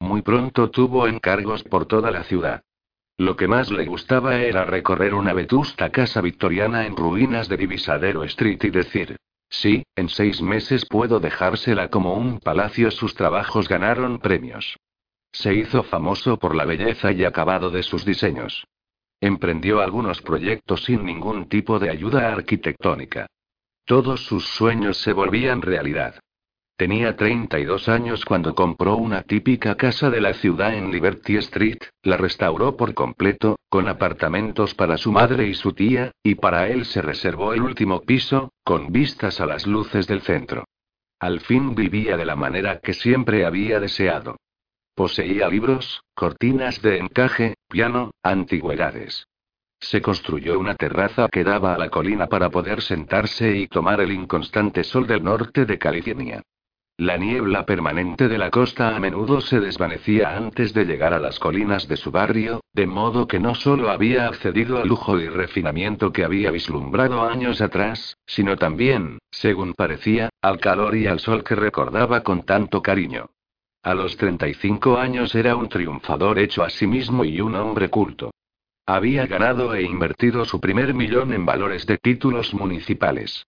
Muy 0.00 0.22
pronto 0.22 0.70
tuvo 0.70 1.06
encargos 1.06 1.62
por 1.62 1.84
toda 1.84 2.10
la 2.10 2.24
ciudad. 2.24 2.62
Lo 3.18 3.36
que 3.36 3.48
más 3.48 3.70
le 3.70 3.84
gustaba 3.84 4.38
era 4.38 4.64
recorrer 4.64 5.12
una 5.12 5.34
vetusta 5.34 5.90
casa 5.90 6.22
victoriana 6.22 6.86
en 6.86 6.96
ruinas 6.96 7.48
de 7.50 7.58
Divisadero 7.58 8.24
Street 8.24 8.64
y 8.64 8.70
decir, 8.70 9.16
sí, 9.52 9.84
en 9.94 10.08
seis 10.08 10.42
meses 10.42 10.84
puedo 10.88 11.20
dejársela 11.20 11.88
como 11.88 12.14
un 12.14 12.40
palacio. 12.40 12.90
Sus 12.90 13.14
trabajos 13.14 13.68
ganaron 13.68 14.18
premios. 14.18 14.76
Se 15.30 15.54
hizo 15.54 15.82
famoso 15.84 16.38
por 16.38 16.56
la 16.56 16.64
belleza 16.64 17.12
y 17.12 17.24
acabado 17.24 17.70
de 17.70 17.82
sus 17.82 18.04
diseños. 18.04 18.64
Emprendió 19.20 19.80
algunos 19.80 20.20
proyectos 20.20 20.84
sin 20.84 21.04
ningún 21.04 21.48
tipo 21.48 21.78
de 21.78 21.90
ayuda 21.90 22.32
arquitectónica. 22.32 23.26
Todos 23.84 24.26
sus 24.26 24.46
sueños 24.48 24.96
se 24.98 25.12
volvían 25.12 25.62
realidad. 25.62 26.16
Tenía 26.82 27.14
32 27.14 27.88
años 27.88 28.24
cuando 28.24 28.56
compró 28.56 28.96
una 28.96 29.22
típica 29.22 29.76
casa 29.76 30.10
de 30.10 30.20
la 30.20 30.34
ciudad 30.34 30.74
en 30.74 30.90
Liberty 30.90 31.36
Street, 31.36 31.78
la 32.02 32.16
restauró 32.16 32.76
por 32.76 32.92
completo, 32.92 33.54
con 33.68 33.86
apartamentos 33.86 34.74
para 34.74 34.98
su 34.98 35.12
madre 35.12 35.46
y 35.46 35.54
su 35.54 35.74
tía, 35.74 36.10
y 36.24 36.34
para 36.34 36.66
él 36.66 36.84
se 36.84 37.00
reservó 37.00 37.54
el 37.54 37.62
último 37.62 38.00
piso, 38.00 38.50
con 38.64 38.90
vistas 38.90 39.40
a 39.40 39.46
las 39.46 39.64
luces 39.64 40.08
del 40.08 40.22
centro. 40.22 40.64
Al 41.20 41.38
fin 41.38 41.76
vivía 41.76 42.16
de 42.16 42.24
la 42.24 42.34
manera 42.34 42.80
que 42.80 42.94
siempre 42.94 43.46
había 43.46 43.78
deseado. 43.78 44.38
Poseía 44.96 45.48
libros, 45.48 46.02
cortinas 46.16 46.82
de 46.82 46.98
encaje, 46.98 47.54
piano, 47.68 48.10
antigüedades. 48.24 49.28
Se 49.78 50.02
construyó 50.02 50.58
una 50.58 50.74
terraza 50.74 51.28
que 51.28 51.44
daba 51.44 51.76
a 51.76 51.78
la 51.78 51.90
colina 51.90 52.26
para 52.26 52.50
poder 52.50 52.82
sentarse 52.82 53.56
y 53.56 53.68
tomar 53.68 54.00
el 54.00 54.10
inconstante 54.10 54.82
sol 54.82 55.06
del 55.06 55.22
norte 55.22 55.64
de 55.64 55.78
California. 55.78 56.42
La 56.98 57.16
niebla 57.16 57.64
permanente 57.64 58.28
de 58.28 58.36
la 58.36 58.50
costa 58.50 58.94
a 58.94 59.00
menudo 59.00 59.40
se 59.40 59.60
desvanecía 59.60 60.36
antes 60.36 60.74
de 60.74 60.84
llegar 60.84 61.14
a 61.14 61.18
las 61.18 61.38
colinas 61.38 61.88
de 61.88 61.96
su 61.96 62.10
barrio, 62.10 62.60
de 62.74 62.86
modo 62.86 63.26
que 63.26 63.40
no 63.40 63.54
solo 63.54 63.90
había 63.90 64.28
accedido 64.28 64.78
al 64.78 64.88
lujo 64.88 65.18
y 65.18 65.28
refinamiento 65.28 66.12
que 66.12 66.22
había 66.22 66.50
vislumbrado 66.50 67.22
años 67.22 67.62
atrás, 67.62 68.18
sino 68.26 68.56
también, 68.56 69.18
según 69.30 69.72
parecía, 69.72 70.28
al 70.42 70.60
calor 70.60 70.94
y 70.94 71.06
al 71.06 71.18
sol 71.18 71.42
que 71.44 71.54
recordaba 71.54 72.22
con 72.22 72.44
tanto 72.44 72.82
cariño. 72.82 73.30
A 73.82 73.94
los 73.94 74.16
35 74.16 74.98
años 74.98 75.34
era 75.34 75.56
un 75.56 75.68
triunfador 75.68 76.38
hecho 76.38 76.62
a 76.62 76.70
sí 76.70 76.86
mismo 76.86 77.24
y 77.24 77.40
un 77.40 77.54
hombre 77.56 77.88
culto. 77.88 78.30
Había 78.86 79.26
ganado 79.26 79.74
e 79.74 79.82
invertido 79.82 80.44
su 80.44 80.60
primer 80.60 80.92
millón 80.92 81.32
en 81.32 81.46
valores 81.46 81.86
de 81.86 81.98
títulos 81.98 82.52
municipales. 82.52 83.46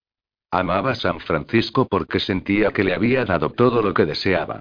Amaba 0.59 0.94
San 0.94 1.18
Francisco 1.20 1.86
porque 1.89 2.20
sentía 2.20 2.70
que 2.70 2.85
le 2.85 2.94
había 2.94 3.24
dado 3.24 3.51
todo 3.51 3.82
lo 3.82 3.93
que 3.93 4.06
deseaba. 4.06 4.60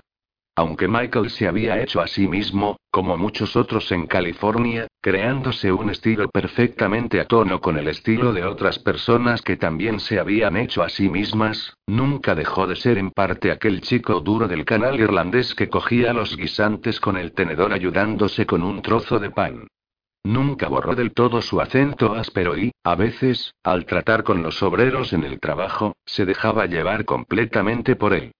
Aunque 0.56 0.88
Michael 0.88 1.32
se 1.32 1.48
había 1.48 1.82
hecho 1.82 1.99
a 1.99 2.07
sí 2.07 2.28
mismo, 2.28 2.78
como 2.91 3.18
muchos 3.18 3.56
otros 3.56 3.91
en 3.91 4.06
California, 4.06 4.88
creándose 5.02 5.72
un 5.72 5.90
estilo 5.90 6.30
perfectamente 6.30 7.20
a 7.20 7.26
tono 7.26 7.60
con 7.60 7.78
el 7.78 7.88
estilo 7.88 8.34
de 8.34 8.44
otras 8.44 8.78
personas 8.78 9.41
que 9.41 9.57
también 9.57 9.99
se 9.99 10.20
habían 10.20 10.57
hecho 10.57 10.84
a 10.84 10.90
sí 10.90 11.10
mismas, 11.10 11.76
nunca 11.88 12.36
dejó 12.36 12.68
de 12.68 12.76
ser 12.76 12.99
en 12.99 13.10
parte 13.10 13.52
aquel 13.52 13.82
chico 13.82 14.20
duro 14.20 14.48
del 14.48 14.64
canal 14.64 14.99
irlandés 14.99 15.56
que 15.56 15.70
cogía 15.70 16.14
los 16.14 16.38
guisantes 16.38 16.99
con 16.99 17.18
el 17.18 17.34
tenedor 17.34 17.74
ayudándose 17.74 18.45
con 18.45 18.61
un 18.61 18.82
trozo 18.84 19.18
de 19.18 19.32
pan. 19.32 19.68
Nunca 20.24 20.70
borró 20.70 20.95
del 20.95 21.14
todo 21.14 21.41
su 21.41 21.60
acento 21.60 22.14
áspero 22.14 22.58
y, 22.58 22.72
a 22.84 22.95
veces, 22.95 23.54
al 23.62 23.86
tratar 23.86 24.24
con 24.24 24.41
los 24.41 24.64
obreros 24.64 25.12
en 25.12 25.26
el 25.26 25.40
trabajo, 25.40 25.98
se 26.06 26.26
dejaba 26.26 26.66
llevar 26.66 27.04
completamente 27.04 27.98
por 27.98 28.14
él. 28.14 28.32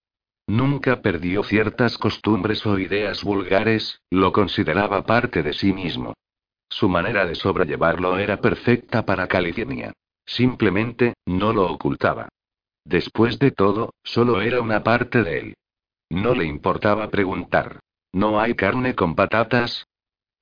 Nunca 0.48 1.02
perdió 1.02 1.44
ciertas 1.44 1.98
costumbres 1.98 2.66
o 2.66 2.80
ideas 2.80 3.24
vulgares, 3.24 4.02
lo 4.10 4.32
consideraba 4.32 5.06
parte 5.06 5.44
de 5.44 5.54
sí 5.54 5.74
mismo. 5.74 6.14
Su 6.70 6.90
manera 6.90 7.26
de 7.26 7.36
sobrellevarlo 7.36 8.18
era 8.18 8.42
perfecta 8.42 9.06
para 9.06 9.28
California. 9.28 9.94
Simplemente, 10.26 11.16
no 11.26 11.54
lo 11.54 11.70
ocultaba. 11.70 12.30
Después 12.86 13.40
de 13.40 13.52
todo, 13.52 13.94
solo 14.04 14.42
era 14.42 14.62
una 14.62 14.84
parte 14.84 15.24
de 15.24 15.40
él. 15.40 15.56
No 16.10 16.34
le 16.34 16.46
importaba 16.46 17.10
preguntar. 17.10 17.80
¿No 18.12 18.40
hay 18.40 18.56
carne 18.56 18.96
con 18.96 19.16
patatas? 19.16 19.86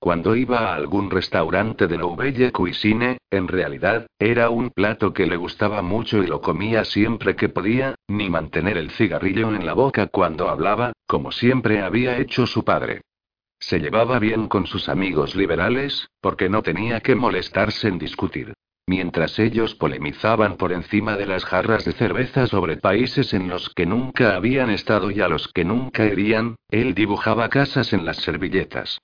Cuando 0.03 0.35
iba 0.35 0.71
a 0.71 0.73
algún 0.73 1.11
restaurante 1.11 1.85
de 1.85 1.95
Nouvelle 1.95 2.51
Cuisine, 2.51 3.19
en 3.29 3.47
realidad, 3.47 4.07
era 4.17 4.49
un 4.49 4.71
plato 4.71 5.13
que 5.13 5.27
le 5.27 5.35
gustaba 5.35 5.83
mucho 5.83 6.23
y 6.23 6.25
lo 6.25 6.41
comía 6.41 6.85
siempre 6.85 7.35
que 7.35 7.49
podía, 7.49 7.93
ni 8.07 8.27
mantener 8.27 8.79
el 8.79 8.89
cigarrillo 8.89 9.53
en 9.53 9.63
la 9.63 9.73
boca 9.73 10.07
cuando 10.07 10.49
hablaba, 10.49 10.93
como 11.05 11.31
siempre 11.31 11.83
había 11.83 12.17
hecho 12.17 12.47
su 12.47 12.65
padre. 12.65 13.01
Se 13.59 13.79
llevaba 13.79 14.17
bien 14.17 14.47
con 14.47 14.65
sus 14.65 14.89
amigos 14.89 15.35
liberales, 15.35 16.09
porque 16.19 16.49
no 16.49 16.63
tenía 16.63 17.01
que 17.01 17.13
molestarse 17.13 17.87
en 17.87 17.99
discutir. 17.99 18.53
Mientras 18.87 19.37
ellos 19.37 19.75
polemizaban 19.75 20.57
por 20.57 20.73
encima 20.73 21.15
de 21.15 21.27
las 21.27 21.45
jarras 21.45 21.85
de 21.85 21.91
cerveza 21.91 22.47
sobre 22.47 22.77
países 22.77 23.35
en 23.35 23.49
los 23.49 23.69
que 23.75 23.85
nunca 23.85 24.35
habían 24.35 24.71
estado 24.71 25.11
y 25.11 25.21
a 25.21 25.27
los 25.27 25.47
que 25.49 25.63
nunca 25.63 26.05
irían, 26.05 26.55
él 26.71 26.95
dibujaba 26.95 27.49
casas 27.49 27.93
en 27.93 28.03
las 28.03 28.17
servilletas. 28.17 28.99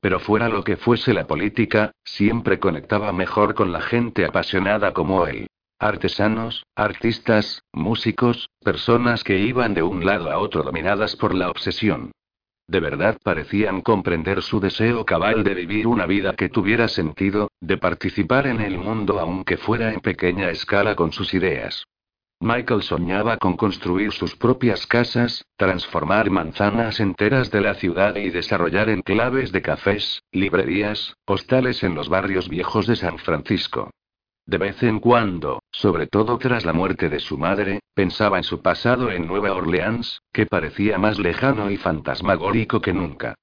Pero 0.00 0.20
fuera 0.20 0.48
lo 0.48 0.62
que 0.62 0.76
fuese 0.76 1.14
la 1.14 1.26
política, 1.26 1.92
siempre 2.04 2.58
conectaba 2.58 3.12
mejor 3.12 3.54
con 3.54 3.72
la 3.72 3.80
gente 3.80 4.24
apasionada 4.24 4.92
como 4.92 5.26
él. 5.26 5.48
Artesanos, 5.78 6.64
artistas, 6.74 7.62
músicos, 7.72 8.48
personas 8.62 9.24
que 9.24 9.38
iban 9.38 9.74
de 9.74 9.82
un 9.82 10.06
lado 10.06 10.30
a 10.30 10.38
otro 10.38 10.62
dominadas 10.62 11.16
por 11.16 11.34
la 11.34 11.50
obsesión. 11.50 12.12
De 12.68 12.80
verdad 12.80 13.18
parecían 13.22 13.80
comprender 13.80 14.42
su 14.42 14.58
deseo 14.58 15.04
cabal 15.04 15.44
de 15.44 15.54
vivir 15.54 15.86
una 15.86 16.06
vida 16.06 16.34
que 16.34 16.48
tuviera 16.48 16.88
sentido, 16.88 17.50
de 17.60 17.76
participar 17.76 18.46
en 18.46 18.60
el 18.60 18.78
mundo 18.78 19.20
aunque 19.20 19.56
fuera 19.56 19.92
en 19.92 20.00
pequeña 20.00 20.50
escala 20.50 20.96
con 20.96 21.12
sus 21.12 21.32
ideas. 21.34 21.86
Michael 22.40 22.82
soñaba 22.82 23.38
con 23.38 23.56
construir 23.56 24.12
sus 24.12 24.36
propias 24.36 24.86
casas, 24.86 25.46
transformar 25.56 26.30
manzanas 26.30 27.00
enteras 27.00 27.50
de 27.50 27.62
la 27.62 27.74
ciudad 27.74 28.14
y 28.16 28.28
desarrollar 28.28 28.90
enclaves 28.90 29.52
de 29.52 29.62
cafés, 29.62 30.22
librerías, 30.32 31.16
hostales 31.24 31.82
en 31.82 31.94
los 31.94 32.10
barrios 32.10 32.50
viejos 32.50 32.86
de 32.86 32.96
San 32.96 33.16
Francisco. 33.18 33.90
De 34.44 34.58
vez 34.58 34.82
en 34.82 35.00
cuando, 35.00 35.62
sobre 35.72 36.06
todo 36.06 36.36
tras 36.36 36.66
la 36.66 36.74
muerte 36.74 37.08
de 37.08 37.20
su 37.20 37.38
madre, 37.38 37.80
pensaba 37.94 38.36
en 38.36 38.44
su 38.44 38.60
pasado 38.60 39.10
en 39.10 39.26
Nueva 39.26 39.54
Orleans, 39.54 40.20
que 40.30 40.44
parecía 40.44 40.98
más 40.98 41.18
lejano 41.18 41.70
y 41.70 41.78
fantasmagórico 41.78 42.82
que 42.82 42.92
nunca. 42.92 43.34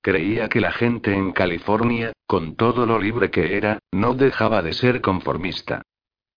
Creía 0.00 0.48
que 0.48 0.60
la 0.60 0.70
gente 0.70 1.12
en 1.12 1.32
California, 1.32 2.12
con 2.26 2.54
todo 2.54 2.86
lo 2.86 3.00
libre 3.00 3.28
que 3.30 3.56
era, 3.56 3.80
no 3.90 4.14
dejaba 4.14 4.62
de 4.62 4.72
ser 4.72 5.00
conformista. 5.00 5.82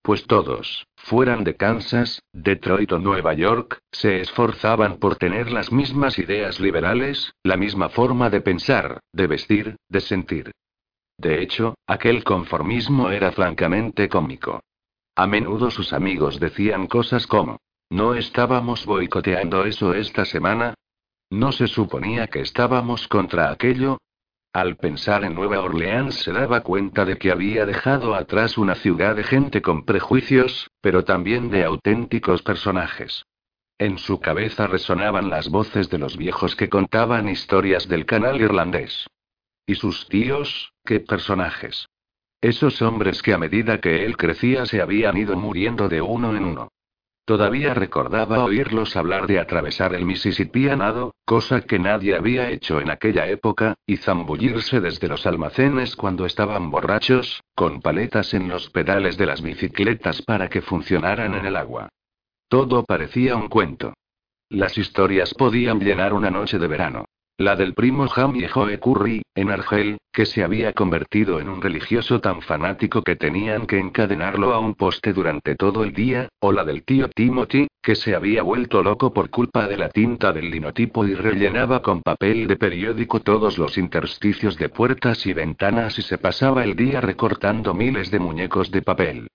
Pues 0.02 0.26
todos, 0.28 0.88
fueran 0.96 1.44
de 1.44 1.56
Kansas, 1.56 2.22
Detroit 2.32 2.92
o 2.94 3.00
Nueva 3.00 3.34
York, 3.34 3.80
se 3.92 4.22
esforzaban 4.22 4.98
por 4.98 5.18
tener 5.18 5.52
las 5.52 5.72
mismas 5.72 6.18
ideas 6.18 6.60
liberales, 6.60 7.34
la 7.44 7.58
misma 7.58 7.90
forma 7.90 8.30
de 8.30 8.42
pensar, 8.42 9.00
de 9.14 9.28
vestir, 9.28 9.76
de 9.90 10.02
sentir. 10.02 10.52
De 11.18 11.42
hecho, 11.42 11.76
aquel 11.86 12.24
conformismo 12.24 13.10
era 13.10 13.32
francamente 13.34 14.08
cómico. 14.08 14.62
A 15.16 15.28
menudo 15.28 15.70
sus 15.70 15.92
amigos 15.92 16.40
decían 16.40 16.88
cosas 16.88 17.28
como, 17.28 17.58
¿no 17.90 18.16
estábamos 18.16 18.86
boicoteando 18.86 19.66
eso 19.66 19.94
esta 19.94 20.24
semana? 20.24 20.76
¿No 21.30 21.52
se 21.52 21.68
suponía 21.68 22.28
que 22.28 22.40
estábamos 22.40 23.08
contra 23.10 23.52
aquello? 23.52 23.98
Al 24.52 24.78
pensar 24.78 25.24
en 25.26 25.36
Nueva 25.36 25.60
Orleans 25.60 26.16
se 26.16 26.32
daba 26.32 26.62
cuenta 26.62 27.06
de 27.06 27.20
que 27.20 27.32
había 27.32 27.68
dejado 27.68 28.16
atrás 28.16 28.58
una 28.58 28.74
ciudad 28.74 29.16
de 29.16 29.24
gente 29.24 29.62
con 29.62 29.86
prejuicios, 29.86 30.72
pero 30.82 31.04
también 31.04 31.52
de 31.52 31.64
auténticos 31.64 32.42
personajes. 32.42 33.26
En 33.78 34.00
su 34.00 34.20
cabeza 34.20 34.66
resonaban 34.66 35.30
las 35.30 35.50
voces 35.50 35.90
de 35.92 36.00
los 36.00 36.18
viejos 36.18 36.56
que 36.56 36.68
contaban 36.68 37.30
historias 37.30 37.88
del 37.88 38.08
canal 38.08 38.42
irlandés. 38.42 39.08
¿Y 39.68 39.76
sus 39.76 40.08
tíos? 40.10 40.74
¿Qué 40.84 41.00
personajes? 41.00 41.88
Esos 42.42 42.82
hombres 42.82 43.22
que 43.22 43.34
a 43.34 43.38
medida 43.38 43.80
que 43.80 44.04
él 44.04 44.18
crecía 44.18 44.66
se 44.66 44.82
habían 44.82 45.16
ido 45.16 45.36
muriendo 45.36 45.90
de 45.90 46.02
uno 46.02 46.36
en 46.36 46.44
uno. 46.44 46.70
Todavía 47.30 47.76
recordaba 47.76 48.44
oírlos 48.44 48.96
hablar 48.96 49.28
de 49.28 49.40
atravesar 49.40 49.94
el 49.94 50.04
Mississippi 50.04 50.68
a 50.68 50.76
nado, 50.76 51.14
cosa 51.26 51.62
que 51.62 51.78
nadie 51.78 52.16
había 52.16 52.50
hecho 52.50 52.82
en 52.82 52.90
aquella 52.90 53.28
época, 53.28 53.76
y 53.86 53.98
zambullirse 53.98 54.82
desde 54.82 55.08
los 55.08 55.28
almacenes 55.28 55.96
cuando 55.96 56.26
estaban 56.26 56.72
borrachos, 56.72 57.44
con 57.54 57.82
paletas 57.82 58.34
en 58.34 58.48
los 58.48 58.72
pedales 58.72 59.16
de 59.16 59.28
las 59.28 59.44
bicicletas 59.44 60.24
para 60.24 60.50
que 60.50 60.64
funcionaran 60.64 61.36
en 61.36 61.46
el 61.46 61.56
agua. 61.56 61.90
Todo 62.48 62.84
parecía 62.84 63.36
un 63.36 63.48
cuento. 63.48 63.94
Las 64.50 64.80
historias 64.80 65.36
podían 65.36 65.80
llenar 65.80 66.14
una 66.16 66.32
noche 66.32 66.58
de 66.58 66.68
verano. 66.68 67.06
La 67.40 67.56
del 67.56 67.74
primo 67.74 68.06
y 68.06 68.48
Joe 68.50 68.80
Curry, 68.82 69.22
en 69.34 69.50
Argel, 69.50 69.98
que 70.12 70.26
se 70.26 70.44
había 70.44 70.74
convertido 70.74 71.40
en 71.40 71.48
un 71.48 71.62
religioso 71.62 72.20
tan 72.20 72.42
fanático 72.42 73.02
que 73.02 73.16
tenían 73.16 73.66
que 73.66 73.80
encadenarlo 73.80 74.54
a 74.54 74.60
un 74.60 74.76
poste 74.76 75.14
durante 75.14 75.56
todo 75.56 75.86
el 75.86 75.94
día, 75.94 76.28
o 76.42 76.52
la 76.52 76.66
del 76.66 76.84
tío 76.84 77.08
Timothy, 77.08 77.70
que 77.82 77.96
se 77.96 78.14
había 78.14 78.44
vuelto 78.44 78.84
loco 78.84 79.14
por 79.14 79.30
culpa 79.30 79.70
de 79.70 79.78
la 79.78 79.88
tinta 79.88 80.34
del 80.34 80.52
linotipo 80.52 81.08
y 81.08 81.16
rellenaba 81.16 81.82
con 81.82 82.02
papel 82.02 82.46
de 82.46 82.58
periódico 82.58 83.22
todos 83.22 83.58
los 83.58 83.78
intersticios 83.78 84.58
de 84.58 84.68
puertas 84.68 85.26
y 85.26 85.32
ventanas 85.32 85.98
y 85.98 86.02
se 86.02 86.18
pasaba 86.18 86.66
el 86.66 86.76
día 86.76 87.00
recortando 87.00 87.74
miles 87.74 88.12
de 88.12 88.20
muñecos 88.20 88.70
de 88.70 88.82
papel. 88.82 89.30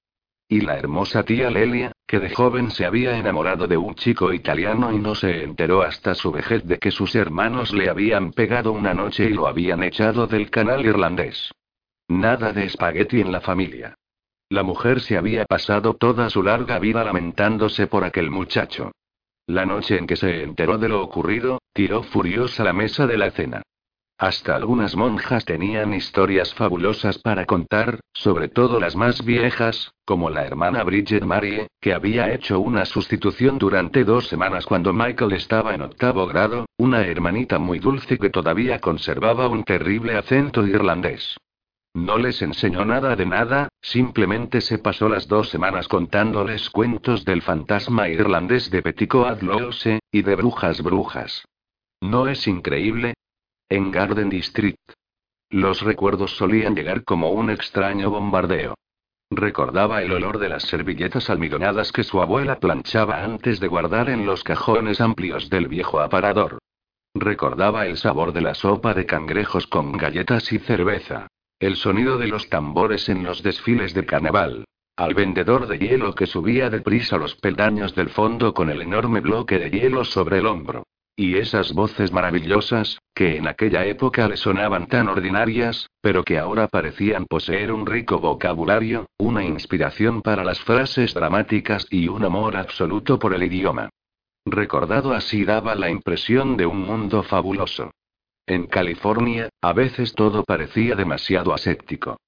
Y 0.49 0.61
la 0.61 0.77
hermosa 0.77 1.23
tía 1.23 1.51
Lelia, 1.51 1.93
que 2.07 2.21
de 2.21 2.31
joven 2.31 2.71
se 2.71 2.85
había 2.85 3.17
enamorado 3.17 3.67
de 3.67 3.77
un 3.77 3.95
chico 3.95 4.33
italiano 4.33 4.93
y 4.93 4.99
no 4.99 5.15
se 5.15 5.43
enteró 5.43 5.83
hasta 5.83 6.15
su 6.15 6.31
vejez 6.33 6.65
de 6.65 6.79
que 6.79 6.91
sus 6.91 7.15
hermanos 7.15 7.73
le 7.73 7.89
habían 7.89 8.33
pegado 8.33 8.73
una 8.73 8.93
noche 8.93 9.25
y 9.25 9.31
lo 9.31 9.47
habían 9.47 9.83
echado 9.83 10.27
del 10.27 10.51
canal 10.51 10.85
irlandés. 10.85 11.51
Nada 12.09 12.53
de 12.53 12.67
espagueti 12.67 13.21
en 13.21 13.33
la 13.33 13.41
familia. 13.41 13.95
La 14.51 14.63
mujer 14.63 15.01
se 15.01 15.17
había 15.17 15.47
pasado 15.47 15.95
toda 15.95 16.29
su 16.29 16.43
larga 16.43 16.79
vida 16.79 17.03
lamentándose 17.03 17.87
por 17.87 18.05
aquel 18.05 18.31
muchacho. 18.31 18.93
La 19.47 19.65
noche 19.65 19.99
en 19.99 20.07
que 20.07 20.17
se 20.17 20.43
enteró 20.43 20.79
de 20.79 20.89
lo 20.89 21.03
ocurrido, 21.03 21.61
tiró 21.73 22.03
furiosa 22.03 22.65
la 22.65 22.73
mesa 22.73 23.07
de 23.07 23.17
la 23.17 23.31
cena. 23.31 23.63
Hasta 24.25 24.57
algunas 24.57 24.97
monjas 24.97 25.45
tenían 25.45 25.93
historias 25.93 26.55
fabulosas 26.55 27.19
para 27.19 27.45
contar, 27.45 28.01
sobre 28.15 28.49
todo 28.49 28.81
las 28.81 28.97
más 28.97 29.23
viejas, 29.23 29.93
como 30.07 30.31
la 30.31 30.47
hermana 30.47 30.83
Bridget 30.83 31.25
Marie, 31.25 31.67
que 31.79 31.93
había 31.93 32.33
hecho 32.33 32.59
una 32.59 32.87
sustitución 32.87 33.59
durante 33.59 34.03
dos 34.03 34.27
semanas 34.29 34.65
cuando 34.65 34.95
Michael 34.95 35.35
estaba 35.35 35.75
en 35.75 35.83
octavo 35.83 36.27
grado, 36.27 36.65
una 36.79 37.03
hermanita 37.03 37.59
muy 37.59 37.81
dulce 37.81 38.17
que 38.17 38.31
todavía 38.31 38.79
conservaba 38.79 39.47
un 39.49 39.63
terrible 39.63 40.17
acento 40.17 40.67
irlandés. 40.67 41.37
No 41.93 42.17
les 42.17 42.41
enseñó 42.41 42.87
nada 42.87 43.17
de 43.17 43.27
nada, 43.27 43.69
simplemente 43.83 44.63
se 44.63 44.79
pasó 44.79 45.11
las 45.11 45.29
dos 45.29 45.51
semanas 45.51 45.87
contándoles 45.87 46.71
cuentos 46.71 47.27
del 47.27 47.43
fantasma 47.43 48.09
irlandés 48.09 48.71
de 48.71 48.81
Petico 48.81 49.29
Lose, 49.43 50.01
y 50.11 50.23
de 50.23 50.35
brujas 50.35 50.83
brujas. 50.83 51.45
¿No 52.01 52.27
es 52.29 52.47
increíble? 52.49 53.14
En 53.75 53.91
Garden 53.91 54.31
District. 54.31 54.79
Los 55.51 55.83
recuerdos 55.83 56.37
solían 56.37 56.77
llegar 56.77 57.03
como 57.03 57.31
un 57.31 57.51
extraño 57.51 58.09
bombardeo. 58.09 58.77
Recordaba 59.33 60.01
el 60.01 60.13
olor 60.13 60.39
de 60.39 60.49
las 60.49 60.63
servilletas 60.63 61.29
almidonadas 61.29 61.91
que 61.91 62.05
su 62.05 62.23
abuela 62.23 62.61
planchaba 62.61 63.25
antes 63.25 63.59
de 63.59 63.67
guardar 63.67 64.11
en 64.11 64.27
los 64.27 64.45
cajones 64.45 65.01
amplios 65.01 65.51
del 65.51 65.67
viejo 65.67 65.99
aparador. 65.99 66.59
Recordaba 67.17 67.89
el 67.89 67.97
sabor 67.97 68.33
de 68.33 68.43
la 68.43 68.55
sopa 68.55 68.95
de 68.95 69.07
cangrejos 69.07 69.67
con 69.67 69.91
galletas 69.91 70.53
y 70.53 70.61
cerveza. 70.61 71.27
El 71.59 71.75
sonido 71.75 72.17
de 72.17 72.29
los 72.29 72.49
tambores 72.49 73.09
en 73.09 73.25
los 73.25 73.43
desfiles 73.43 73.93
de 73.93 74.07
carnaval. 74.07 74.67
Al 74.95 75.15
vendedor 75.15 75.67
de 75.67 75.81
hielo 75.81 76.15
que 76.15 76.29
subía 76.29 76.71
deprisa 76.71 77.17
los 77.17 77.35
peldaños 77.35 77.97
del 77.97 78.11
fondo 78.11 78.55
con 78.55 78.71
el 78.71 78.83
enorme 78.83 79.19
bloque 79.19 79.59
de 79.59 79.71
hielo 79.71 80.05
sobre 80.05 80.39
el 80.39 80.47
hombro. 80.47 80.85
Y 81.17 81.37
esas 81.37 81.73
voces 81.73 82.11
maravillosas, 82.13 82.99
que 83.15 83.37
en 83.37 83.47
aquella 83.47 83.85
época 83.87 84.27
le 84.27 84.37
sonaban 84.37 84.89
tan 84.89 85.09
ordinarias, 85.09 85.89
pero 86.01 86.25
que 86.25 86.39
ahora 86.39 86.67
parecían 86.67 87.27
poseer 87.27 87.71
un 87.71 87.87
rico 87.87 88.19
vocabulario, 88.19 89.07
una 89.19 89.45
inspiración 89.45 90.23
para 90.23 90.43
las 90.43 90.61
frases 90.61 91.15
dramáticas 91.15 91.87
y 91.91 92.09
un 92.09 92.25
amor 92.25 92.57
absoluto 92.57 93.21
por 93.21 93.33
el 93.33 93.45
idioma. 93.45 93.91
Recordado 94.45 95.13
así 95.13 95.45
daba 95.45 95.77
la 95.77 95.89
impresión 95.89 96.57
de 96.57 96.67
un 96.67 96.81
mundo 96.81 97.23
fabuloso. 97.23 97.93
En 98.47 98.67
California, 98.67 99.49
a 99.63 99.73
veces 99.73 100.15
todo 100.15 100.43
parecía 100.43 100.97
demasiado 100.97 101.55
aséptico. 101.55 102.19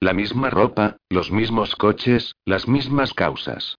La 0.00 0.12
misma 0.12 0.50
ropa, 0.50 0.96
los 1.08 1.30
mismos 1.30 1.76
coches, 1.76 2.34
las 2.44 2.66
mismas 2.66 3.14
causas. 3.14 3.76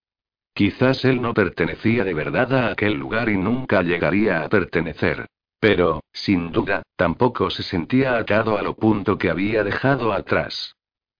Quizás 0.53 1.03
él 1.03 1.21
no 1.21 1.33
pertenecía 1.33 2.03
de 2.03 2.13
verdad 2.13 2.53
a 2.53 2.71
aquel 2.71 2.93
lugar 2.93 3.29
y 3.29 3.37
nunca 3.37 3.81
llegaría 3.81 4.43
a 4.43 4.49
pertenecer. 4.49 5.25
Pero, 5.59 6.03
sin 6.11 6.51
duda, 6.51 6.83
tampoco 6.95 7.49
se 7.49 7.63
sentía 7.63 8.17
atado 8.17 8.57
a 8.57 8.61
lo 8.61 8.75
punto 8.75 9.17
que 9.17 9.29
había 9.29 9.63
dejado 9.63 10.13
atrás. 10.13 10.75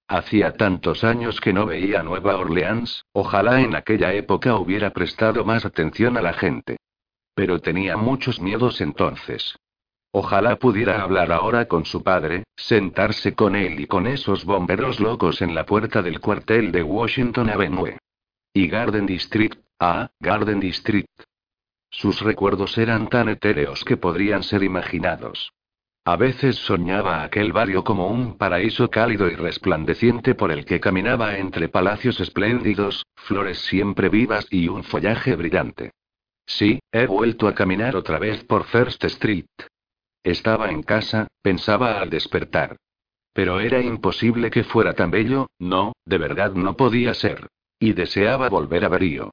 Hacía 0.08 0.54
tantos 0.54 1.04
años 1.04 1.40
que 1.40 1.54
no 1.54 1.66
veía 1.66 2.04
Nueva 2.04 2.38
Orleans, 2.38 3.06
ojalá 3.14 3.62
en 3.62 3.76
aquella 3.76 4.14
época 4.14 4.56
hubiera 4.56 4.92
prestado 4.92 5.46
más 5.46 5.66
atención 5.66 6.18
a 6.18 6.22
la 6.22 6.34
gente. 6.34 6.78
Pero 7.34 7.60
tenía 7.60 7.98
muchos 7.98 8.40
miedos 8.40 8.82
entonces. 8.82 9.56
Ojalá 10.12 10.58
pudiera 10.58 11.02
hablar 11.02 11.32
ahora 11.32 11.68
con 11.68 11.86
su 11.86 12.04
padre, 12.04 12.44
sentarse 12.56 13.34
con 13.34 13.56
él 13.56 13.80
y 13.80 13.88
con 13.88 14.06
esos 14.06 14.46
bomberos 14.46 15.00
locos 15.00 15.42
en 15.42 15.56
la 15.56 15.66
puerta 15.66 16.04
del 16.04 16.20
cuartel 16.20 16.72
de 16.72 16.84
Washington 16.84 17.50
Avenue. 17.50 17.98
Y 18.54 18.68
Garden 18.68 19.08
District, 19.08 19.60
ah, 19.80 20.12
Garden 20.20 20.60
District. 20.60 21.10
Sus 21.90 22.22
recuerdos 22.22 22.78
eran 22.78 23.10
tan 23.10 23.30
etéreos 23.30 23.84
que 23.84 23.98
podrían 23.98 24.44
ser 24.44 24.62
imaginados. 24.62 25.52
A 26.06 26.18
veces 26.18 26.58
soñaba 26.58 27.24
aquel 27.24 27.52
barrio 27.52 27.84
como 27.84 28.08
un 28.08 28.38
paraíso 28.38 28.92
cálido 28.92 29.28
y 29.28 29.36
resplandeciente 29.36 30.36
por 30.36 30.52
el 30.52 30.66
que 30.66 30.80
caminaba 30.80 31.38
entre 31.38 31.70
palacios 31.70 32.20
espléndidos, 32.20 33.06
flores 33.16 33.58
siempre 33.60 34.10
vivas 34.10 34.46
y 34.52 34.68
un 34.68 34.84
follaje 34.84 35.36
brillante. 35.36 35.92
Sí, 36.46 36.80
he 36.92 37.08
vuelto 37.08 37.48
a 37.48 37.56
caminar 37.56 37.96
otra 37.96 38.20
vez 38.20 38.44
por 38.44 38.66
First 38.66 39.04
Street. 39.06 39.46
Estaba 40.24 40.70
en 40.70 40.84
casa, 40.84 41.28
pensaba 41.42 42.00
al 42.00 42.10
despertar. 42.10 42.78
Pero 43.34 43.60
era 43.60 43.82
imposible 43.82 44.52
que 44.52 44.64
fuera 44.64 44.94
tan 44.94 45.10
bello, 45.10 45.48
no, 45.58 45.94
de 46.06 46.18
verdad 46.20 46.52
no 46.54 46.76
podía 46.78 47.16
ser. 47.16 47.48
Y 47.84 47.92
deseaba 47.92 48.48
volver 48.48 48.86
a 48.86 48.88
Berío. 48.88 49.32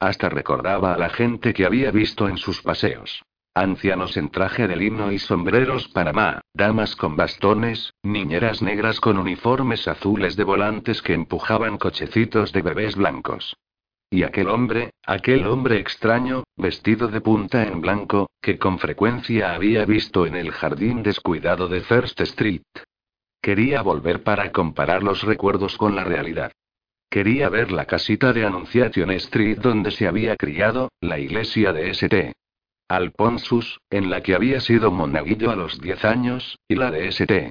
Hasta 0.00 0.28
recordaba 0.28 0.92
a 0.92 0.98
la 0.98 1.08
gente 1.08 1.54
que 1.54 1.64
había 1.64 1.90
visto 1.90 2.28
en 2.28 2.36
sus 2.36 2.60
paseos. 2.60 3.22
Ancianos 3.54 4.18
en 4.18 4.28
traje 4.28 4.68
de 4.68 4.76
lino 4.76 5.10
y 5.12 5.18
sombreros 5.18 5.88
panamá, 5.88 6.42
damas 6.52 6.94
con 6.94 7.16
bastones, 7.16 7.94
niñeras 8.02 8.60
negras 8.60 9.00
con 9.00 9.16
uniformes 9.16 9.88
azules 9.88 10.36
de 10.36 10.44
volantes 10.44 11.00
que 11.00 11.14
empujaban 11.14 11.78
cochecitos 11.78 12.52
de 12.52 12.60
bebés 12.60 12.96
blancos. 12.96 13.56
Y 14.10 14.24
aquel 14.24 14.48
hombre, 14.48 14.90
aquel 15.06 15.46
hombre 15.46 15.78
extraño, 15.78 16.44
vestido 16.54 17.08
de 17.08 17.22
punta 17.22 17.62
en 17.62 17.80
blanco, 17.80 18.28
que 18.42 18.58
con 18.58 18.78
frecuencia 18.78 19.54
había 19.54 19.86
visto 19.86 20.26
en 20.26 20.36
el 20.36 20.50
jardín 20.50 21.02
descuidado 21.02 21.66
de 21.66 21.80
First 21.80 22.20
Street. 22.20 22.60
Quería 23.40 23.80
volver 23.80 24.22
para 24.22 24.52
comparar 24.52 25.02
los 25.02 25.22
recuerdos 25.22 25.78
con 25.78 25.96
la 25.96 26.04
realidad. 26.04 26.52
Quería 27.10 27.48
ver 27.48 27.72
la 27.72 27.86
casita 27.86 28.32
de 28.32 28.44
Annunciation 28.44 29.10
Street 29.12 29.58
donde 29.58 29.90
se 29.90 30.06
había 30.06 30.36
criado, 30.36 30.90
la 31.00 31.18
iglesia 31.18 31.72
de 31.72 31.90
St. 31.90 32.32
Alponsus, 32.88 33.80
en 33.90 34.10
la 34.10 34.22
que 34.22 34.34
había 34.34 34.60
sido 34.60 34.90
monaguillo 34.90 35.50
a 35.50 35.56
los 35.56 35.80
10 35.80 36.04
años, 36.04 36.58
y 36.68 36.76
la 36.76 36.90
de 36.90 37.08
St. 37.08 37.50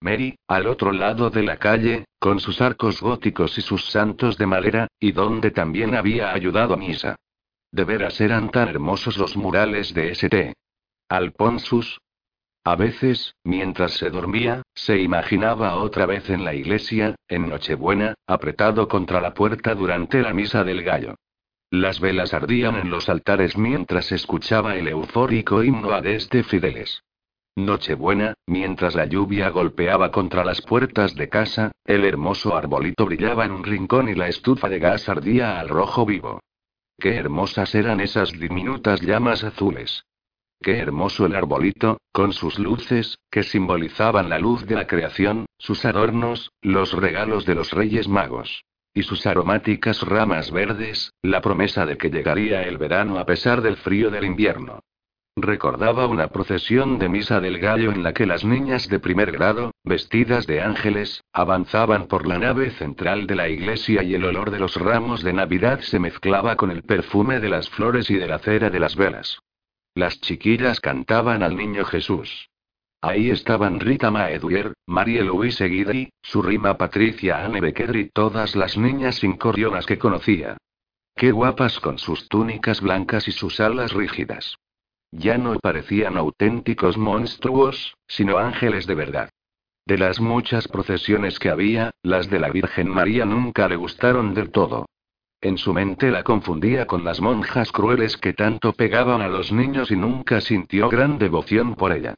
Mary, 0.00 0.36
al 0.48 0.66
otro 0.66 0.92
lado 0.92 1.28
de 1.28 1.42
la 1.42 1.58
calle, 1.58 2.04
con 2.18 2.40
sus 2.40 2.60
arcos 2.60 3.00
góticos 3.00 3.58
y 3.58 3.60
sus 3.60 3.90
santos 3.90 4.38
de 4.38 4.46
madera, 4.46 4.88
y 4.98 5.12
donde 5.12 5.50
también 5.50 5.94
había 5.94 6.32
ayudado 6.32 6.74
a 6.74 6.78
misa. 6.78 7.16
De 7.72 7.84
veras 7.84 8.20
eran 8.20 8.50
tan 8.50 8.68
hermosos 8.68 9.16
los 9.18 9.36
murales 9.36 9.92
de 9.92 10.10
St. 10.12 10.54
Alponsus, 11.08 11.98
a 12.62 12.76
veces, 12.76 13.34
mientras 13.42 13.92
se 13.92 14.10
dormía, 14.10 14.62
se 14.74 15.00
imaginaba 15.00 15.76
otra 15.76 16.04
vez 16.04 16.28
en 16.28 16.44
la 16.44 16.54
iglesia, 16.54 17.14
en 17.26 17.48
Nochebuena, 17.48 18.14
apretado 18.26 18.86
contra 18.86 19.20
la 19.20 19.32
puerta 19.32 19.74
durante 19.74 20.20
la 20.20 20.34
misa 20.34 20.62
del 20.62 20.82
gallo. 20.82 21.14
Las 21.70 22.00
velas 22.00 22.34
ardían 22.34 22.76
en 22.76 22.90
los 22.90 23.08
altares 23.08 23.56
mientras 23.56 24.12
escuchaba 24.12 24.76
el 24.76 24.88
eufórico 24.88 25.62
himno 25.62 25.92
a 25.92 26.02
desde 26.02 26.42
Fideles. 26.42 27.02
Nochebuena, 27.56 28.34
mientras 28.46 28.94
la 28.94 29.06
lluvia 29.06 29.48
golpeaba 29.48 30.10
contra 30.10 30.44
las 30.44 30.60
puertas 30.60 31.14
de 31.14 31.28
casa, 31.28 31.72
el 31.84 32.04
hermoso 32.04 32.56
arbolito 32.56 33.06
brillaba 33.06 33.44
en 33.44 33.52
un 33.52 33.64
rincón 33.64 34.08
y 34.08 34.14
la 34.14 34.28
estufa 34.28 34.68
de 34.68 34.78
gas 34.78 35.08
ardía 35.08 35.58
al 35.58 35.68
rojo 35.68 36.04
vivo. 36.04 36.40
Qué 36.98 37.14
hermosas 37.16 37.74
eran 37.74 38.00
esas 38.00 38.32
diminutas 38.32 39.00
llamas 39.00 39.44
azules. 39.44 40.04
Qué 40.62 40.76
hermoso 40.76 41.24
el 41.24 41.34
arbolito, 41.34 42.02
con 42.12 42.34
sus 42.34 42.58
luces, 42.58 43.18
que 43.30 43.42
simbolizaban 43.42 44.28
la 44.28 44.38
luz 44.38 44.66
de 44.66 44.74
la 44.74 44.86
creación, 44.86 45.46
sus 45.56 45.86
adornos, 45.86 46.52
los 46.60 46.92
regalos 46.92 47.46
de 47.46 47.54
los 47.54 47.72
Reyes 47.72 48.08
Magos. 48.08 48.62
Y 48.92 49.04
sus 49.04 49.24
aromáticas 49.24 50.02
ramas 50.02 50.50
verdes, 50.50 51.14
la 51.22 51.40
promesa 51.40 51.86
de 51.86 51.96
que 51.96 52.10
llegaría 52.10 52.62
el 52.64 52.76
verano 52.76 53.18
a 53.18 53.24
pesar 53.24 53.62
del 53.62 53.76
frío 53.78 54.10
del 54.10 54.24
invierno. 54.24 54.80
Recordaba 55.34 56.06
una 56.06 56.28
procesión 56.28 56.98
de 56.98 57.08
misa 57.08 57.40
del 57.40 57.58
gallo 57.58 57.90
en 57.90 58.02
la 58.02 58.12
que 58.12 58.26
las 58.26 58.44
niñas 58.44 58.86
de 58.88 58.98
primer 58.98 59.32
grado, 59.32 59.70
vestidas 59.82 60.46
de 60.46 60.60
ángeles, 60.60 61.24
avanzaban 61.32 62.06
por 62.06 62.26
la 62.26 62.38
nave 62.38 62.70
central 62.72 63.26
de 63.26 63.36
la 63.36 63.48
iglesia 63.48 64.02
y 64.02 64.14
el 64.14 64.26
olor 64.26 64.50
de 64.50 64.58
los 64.58 64.76
ramos 64.76 65.22
de 65.22 65.32
Navidad 65.32 65.80
se 65.80 65.98
mezclaba 65.98 66.56
con 66.56 66.70
el 66.70 66.82
perfume 66.82 67.40
de 67.40 67.48
las 67.48 67.70
flores 67.70 68.10
y 68.10 68.16
de 68.16 68.26
la 68.26 68.40
cera 68.40 68.68
de 68.68 68.80
las 68.80 68.94
velas. 68.94 69.38
Las 69.94 70.20
chiquillas 70.20 70.80
cantaban 70.80 71.42
al 71.42 71.56
niño 71.56 71.84
Jesús. 71.84 72.48
Ahí 73.02 73.30
estaban 73.30 73.80
Rita 73.80 74.10
Maeduer, 74.10 74.74
Marie 74.86 75.22
Louise 75.22 75.66
Guidry, 75.66 76.12
su 76.22 76.42
rima 76.42 76.76
Patricia 76.76 77.44
Anne 77.44 77.60
Becker 77.60 77.96
y 77.96 78.10
todas 78.10 78.54
las 78.56 78.76
niñas 78.76 79.24
incorionas 79.24 79.86
que 79.86 79.98
conocía. 79.98 80.58
Qué 81.16 81.32
guapas 81.32 81.80
con 81.80 81.98
sus 81.98 82.28
túnicas 82.28 82.80
blancas 82.80 83.26
y 83.26 83.32
sus 83.32 83.58
alas 83.58 83.92
rígidas. 83.92 84.56
Ya 85.12 85.38
no 85.38 85.58
parecían 85.58 86.16
auténticos 86.16 86.96
monstruos, 86.96 87.96
sino 88.06 88.38
ángeles 88.38 88.86
de 88.86 88.94
verdad. 88.94 89.30
De 89.86 89.98
las 89.98 90.20
muchas 90.20 90.68
procesiones 90.68 91.38
que 91.38 91.48
había, 91.48 91.90
las 92.02 92.30
de 92.30 92.38
la 92.38 92.50
Virgen 92.50 92.88
María 92.88 93.24
nunca 93.24 93.66
le 93.68 93.76
gustaron 93.76 94.34
del 94.34 94.50
todo. 94.50 94.86
En 95.42 95.56
su 95.56 95.72
mente 95.72 96.10
la 96.10 96.22
confundía 96.22 96.86
con 96.86 97.02
las 97.02 97.20
monjas 97.20 97.72
crueles 97.72 98.18
que 98.18 98.34
tanto 98.34 98.74
pegaban 98.74 99.22
a 99.22 99.28
los 99.28 99.52
niños 99.52 99.90
y 99.90 99.96
nunca 99.96 100.42
sintió 100.42 100.90
gran 100.90 101.18
devoción 101.18 101.76
por 101.76 101.92
ella. 101.92 102.14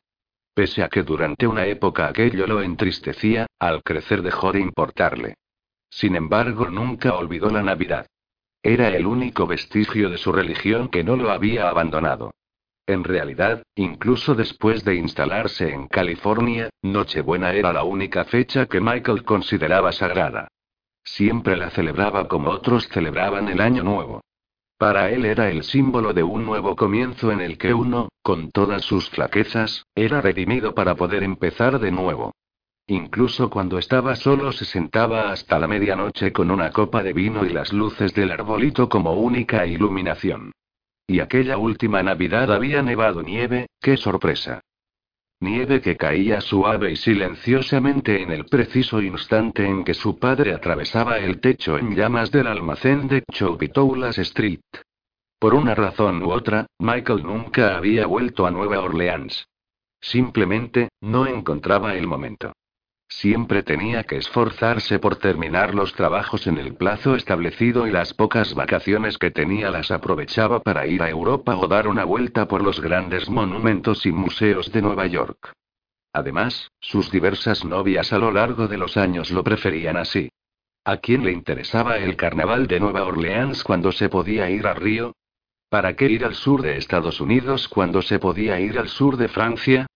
Pese 0.54 0.82
a 0.82 0.88
que 0.88 1.04
durante 1.04 1.46
una 1.46 1.66
época 1.66 2.08
aquello 2.08 2.46
lo 2.48 2.62
entristecía, 2.62 3.46
al 3.60 3.82
crecer 3.84 4.22
dejó 4.22 4.52
de 4.52 4.60
importarle. 4.60 5.36
Sin 5.88 6.16
embargo, 6.16 6.68
nunca 6.68 7.14
olvidó 7.14 7.48
la 7.50 7.62
Navidad. 7.62 8.06
Era 8.62 8.88
el 8.88 9.06
único 9.06 9.46
vestigio 9.46 10.10
de 10.10 10.18
su 10.18 10.32
religión 10.32 10.88
que 10.88 11.04
no 11.04 11.16
lo 11.16 11.30
había 11.30 11.68
abandonado. 11.68 12.32
En 12.86 13.04
realidad, 13.04 13.62
incluso 13.76 14.34
después 14.34 14.84
de 14.84 14.96
instalarse 14.96 15.72
en 15.72 15.86
California, 15.86 16.70
Nochebuena 16.82 17.52
era 17.52 17.72
la 17.72 17.84
única 17.84 18.24
fecha 18.24 18.66
que 18.66 18.80
Michael 18.80 19.24
consideraba 19.24 19.92
sagrada. 19.92 20.48
Siempre 21.04 21.56
la 21.56 21.70
celebraba 21.70 22.28
como 22.28 22.50
otros 22.50 22.88
celebraban 22.88 23.48
el 23.48 23.60
Año 23.60 23.82
Nuevo. 23.82 24.22
Para 24.78 25.10
él 25.10 25.24
era 25.24 25.50
el 25.50 25.62
símbolo 25.62 26.12
de 26.12 26.22
un 26.22 26.44
nuevo 26.44 26.74
comienzo 26.74 27.30
en 27.30 27.40
el 27.40 27.56
que 27.56 27.72
uno, 27.72 28.08
con 28.22 28.50
todas 28.50 28.82
sus 28.82 29.08
flaquezas, 29.10 29.84
era 29.94 30.20
redimido 30.20 30.74
para 30.74 30.96
poder 30.96 31.22
empezar 31.22 31.78
de 31.78 31.92
nuevo. 31.92 32.32
Incluso 32.88 33.48
cuando 33.48 33.78
estaba 33.78 34.16
solo 34.16 34.50
se 34.50 34.64
sentaba 34.64 35.30
hasta 35.30 35.58
la 35.58 35.68
medianoche 35.68 36.32
con 36.32 36.50
una 36.50 36.72
copa 36.72 37.02
de 37.02 37.12
vino 37.12 37.44
y 37.44 37.50
las 37.50 37.72
luces 37.72 38.12
del 38.12 38.32
arbolito 38.32 38.88
como 38.88 39.12
única 39.12 39.66
iluminación. 39.66 40.52
Y 41.06 41.20
aquella 41.20 41.58
última 41.58 42.02
Navidad 42.02 42.52
había 42.52 42.82
nevado 42.82 43.22
nieve, 43.22 43.66
qué 43.80 43.96
sorpresa. 43.96 44.62
Nieve 45.42 45.80
que 45.80 45.96
caía 45.96 46.40
suave 46.40 46.92
y 46.92 46.96
silenciosamente 46.96 48.22
en 48.22 48.30
el 48.30 48.44
preciso 48.44 49.02
instante 49.02 49.66
en 49.66 49.82
que 49.82 49.92
su 49.92 50.16
padre 50.16 50.54
atravesaba 50.54 51.18
el 51.18 51.40
techo 51.40 51.76
en 51.76 51.96
llamas 51.96 52.30
del 52.30 52.46
almacén 52.46 53.08
de 53.08 53.24
Chowpitoulas 53.32 54.18
Street. 54.18 54.60
Por 55.40 55.54
una 55.54 55.74
razón 55.74 56.22
u 56.22 56.30
otra, 56.30 56.66
Michael 56.78 57.24
nunca 57.24 57.76
había 57.76 58.06
vuelto 58.06 58.46
a 58.46 58.52
Nueva 58.52 58.78
Orleans. 58.82 59.48
Simplemente, 60.00 60.90
no 61.00 61.26
encontraba 61.26 61.96
el 61.96 62.06
momento. 62.06 62.52
Siempre 63.18 63.62
tenía 63.62 64.02
que 64.04 64.16
esforzarse 64.16 64.98
por 64.98 65.16
terminar 65.16 65.74
los 65.74 65.94
trabajos 65.94 66.46
en 66.46 66.58
el 66.58 66.74
plazo 66.74 67.14
establecido 67.14 67.86
y 67.86 67.90
las 67.92 68.14
pocas 68.14 68.54
vacaciones 68.54 69.16
que 69.18 69.30
tenía 69.30 69.70
las 69.70 69.90
aprovechaba 69.90 70.60
para 70.60 70.86
ir 70.86 71.02
a 71.02 71.10
Europa 71.10 71.56
o 71.56 71.68
dar 71.68 71.86
una 71.86 72.04
vuelta 72.04 72.48
por 72.48 72.62
los 72.62 72.80
grandes 72.80 73.28
monumentos 73.28 74.06
y 74.06 74.12
museos 74.12 74.72
de 74.72 74.82
Nueva 74.82 75.06
York. 75.06 75.52
Además, 76.12 76.72
sus 76.80 77.10
diversas 77.12 77.64
novias 77.64 78.12
a 78.12 78.18
lo 78.18 78.32
largo 78.32 78.66
de 78.66 78.78
los 78.78 78.96
años 78.96 79.30
lo 79.30 79.44
preferían 79.44 79.98
así. 79.98 80.30
¿A 80.84 80.96
quién 80.96 81.22
le 81.22 81.32
interesaba 81.32 81.98
el 81.98 82.16
carnaval 82.16 82.66
de 82.66 82.80
Nueva 82.80 83.04
Orleans 83.04 83.62
cuando 83.62 83.92
se 83.92 84.08
podía 84.08 84.50
ir 84.50 84.66
a 84.66 84.74
Río? 84.74 85.14
¿Para 85.68 85.94
qué 85.94 86.06
ir 86.06 86.24
al 86.24 86.34
sur 86.34 86.62
de 86.62 86.76
Estados 86.76 87.20
Unidos 87.20 87.68
cuando 87.68 88.02
se 88.02 88.18
podía 88.18 88.58
ir 88.58 88.78
al 88.78 88.88
sur 88.88 89.16
de 89.16 89.28
Francia? 89.28 89.86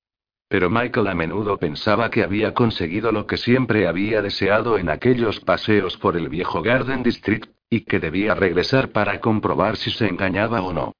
Pero 0.48 0.70
Michael 0.70 1.08
a 1.08 1.14
menudo 1.14 1.58
pensaba 1.58 2.10
que 2.10 2.22
había 2.22 2.54
conseguido 2.54 3.10
lo 3.10 3.26
que 3.26 3.36
siempre 3.36 3.88
había 3.88 4.22
deseado 4.22 4.78
en 4.78 4.88
aquellos 4.88 5.40
paseos 5.40 5.96
por 5.96 6.16
el 6.16 6.28
viejo 6.28 6.62
Garden 6.62 7.02
District, 7.02 7.50
y 7.68 7.80
que 7.80 7.98
debía 7.98 8.34
regresar 8.34 8.92
para 8.92 9.20
comprobar 9.20 9.76
si 9.76 9.90
se 9.90 10.06
engañaba 10.06 10.62
o 10.62 10.72
no. 10.72 10.92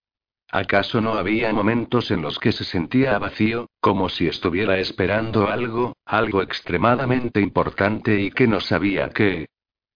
¿Acaso 0.51 1.01
no 1.01 1.15
había 1.15 1.53
momentos 1.53 2.11
en 2.11 2.23
los 2.23 2.39
que 2.39 2.53
se 2.53 2.65
sentía 2.65 3.19
vacío, 3.19 3.69
como 3.81 4.09
si 4.09 4.29
estuviera 4.29 4.79
esperando 4.79 5.49
algo, 5.49 5.97
algo 6.05 6.43
extremadamente 6.43 7.41
importante 7.41 8.21
y 8.21 8.31
que 8.31 8.47
no 8.47 8.61
sabía 8.61 9.11
qué? 9.11 9.47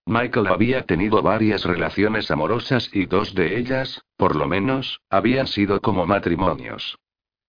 Michael 0.07 0.49
había 0.49 0.83
tenido 0.87 1.23
varias 1.23 1.65
relaciones 1.65 2.31
amorosas 2.31 2.91
y 2.93 3.07
dos 3.07 3.35
de 3.35 3.59
ellas, 3.59 4.03
por 4.17 4.35
lo 4.35 4.49
menos, 4.49 5.01
habían 5.09 5.47
sido 5.47 5.81
como 5.81 6.05
matrimonios. 6.07 6.99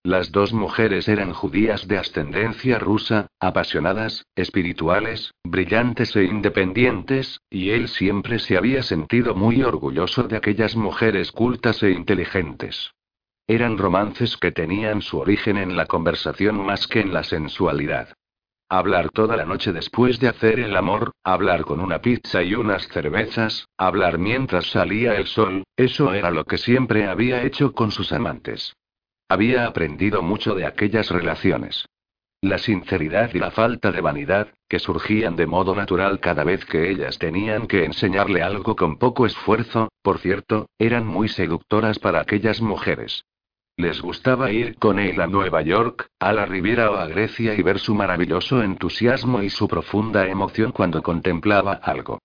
Las 0.04 0.32
dos 0.32 0.52
mujeres 0.52 1.06
eran 1.06 1.32
judías 1.32 1.86
de 1.86 1.96
ascendencia 1.96 2.80
rusa, 2.80 3.28
apasionadas, 3.38 4.26
espirituales, 4.34 5.32
brillantes 5.44 6.16
e 6.16 6.24
independientes, 6.24 7.40
y 7.48 7.70
él 7.70 7.86
siempre 7.86 8.40
se 8.40 8.56
había 8.56 8.82
sentido 8.82 9.36
muy 9.36 9.62
orgulloso 9.62 10.24
de 10.24 10.36
aquellas 10.36 10.74
mujeres 10.74 11.30
cultas 11.30 11.84
e 11.84 11.92
inteligentes. 11.92 12.90
Eran 13.46 13.78
romances 13.78 14.36
que 14.36 14.50
tenían 14.50 15.02
su 15.02 15.18
origen 15.18 15.56
en 15.56 15.76
la 15.76 15.86
conversación 15.86 16.66
más 16.66 16.88
que 16.88 17.00
en 17.00 17.12
la 17.12 17.22
sensualidad. 17.22 18.08
Hablar 18.68 19.10
toda 19.10 19.36
la 19.36 19.44
noche 19.44 19.72
después 19.72 20.18
de 20.18 20.26
hacer 20.26 20.58
el 20.58 20.74
amor, 20.74 21.12
hablar 21.22 21.62
con 21.62 21.78
una 21.78 22.00
pizza 22.00 22.42
y 22.42 22.56
unas 22.56 22.88
cervezas, 22.88 23.68
hablar 23.76 24.18
mientras 24.18 24.66
salía 24.66 25.14
el 25.14 25.26
sol, 25.26 25.62
eso 25.76 26.12
era 26.12 26.32
lo 26.32 26.44
que 26.44 26.58
siempre 26.58 27.06
había 27.06 27.44
hecho 27.44 27.72
con 27.72 27.92
sus 27.92 28.12
amantes. 28.12 28.74
Había 29.32 29.66
aprendido 29.66 30.20
mucho 30.20 30.54
de 30.54 30.66
aquellas 30.66 31.08
relaciones. 31.08 31.88
La 32.42 32.58
sinceridad 32.58 33.30
y 33.32 33.38
la 33.38 33.50
falta 33.50 33.90
de 33.90 34.02
vanidad, 34.02 34.48
que 34.68 34.78
surgían 34.78 35.36
de 35.36 35.46
modo 35.46 35.74
natural 35.74 36.20
cada 36.20 36.44
vez 36.44 36.66
que 36.66 36.90
ellas 36.90 37.16
tenían 37.16 37.66
que 37.66 37.86
enseñarle 37.86 38.42
algo 38.42 38.76
con 38.76 38.98
poco 38.98 39.24
esfuerzo, 39.24 39.88
por 40.02 40.18
cierto, 40.18 40.66
eran 40.78 41.06
muy 41.06 41.28
seductoras 41.28 41.98
para 41.98 42.20
aquellas 42.20 42.60
mujeres. 42.60 43.24
Les 43.78 44.02
gustaba 44.02 44.52
ir 44.52 44.76
con 44.76 44.98
él 44.98 45.18
a 45.18 45.28
Nueva 45.28 45.62
York, 45.62 46.08
a 46.20 46.34
la 46.34 46.44
Riviera 46.44 46.90
o 46.90 46.96
a 46.96 47.06
Grecia 47.06 47.54
y 47.54 47.62
ver 47.62 47.78
su 47.78 47.94
maravilloso 47.94 48.62
entusiasmo 48.62 49.42
y 49.42 49.48
su 49.48 49.66
profunda 49.66 50.28
emoción 50.28 50.72
cuando 50.72 51.02
contemplaba 51.02 51.72
algo. 51.72 52.18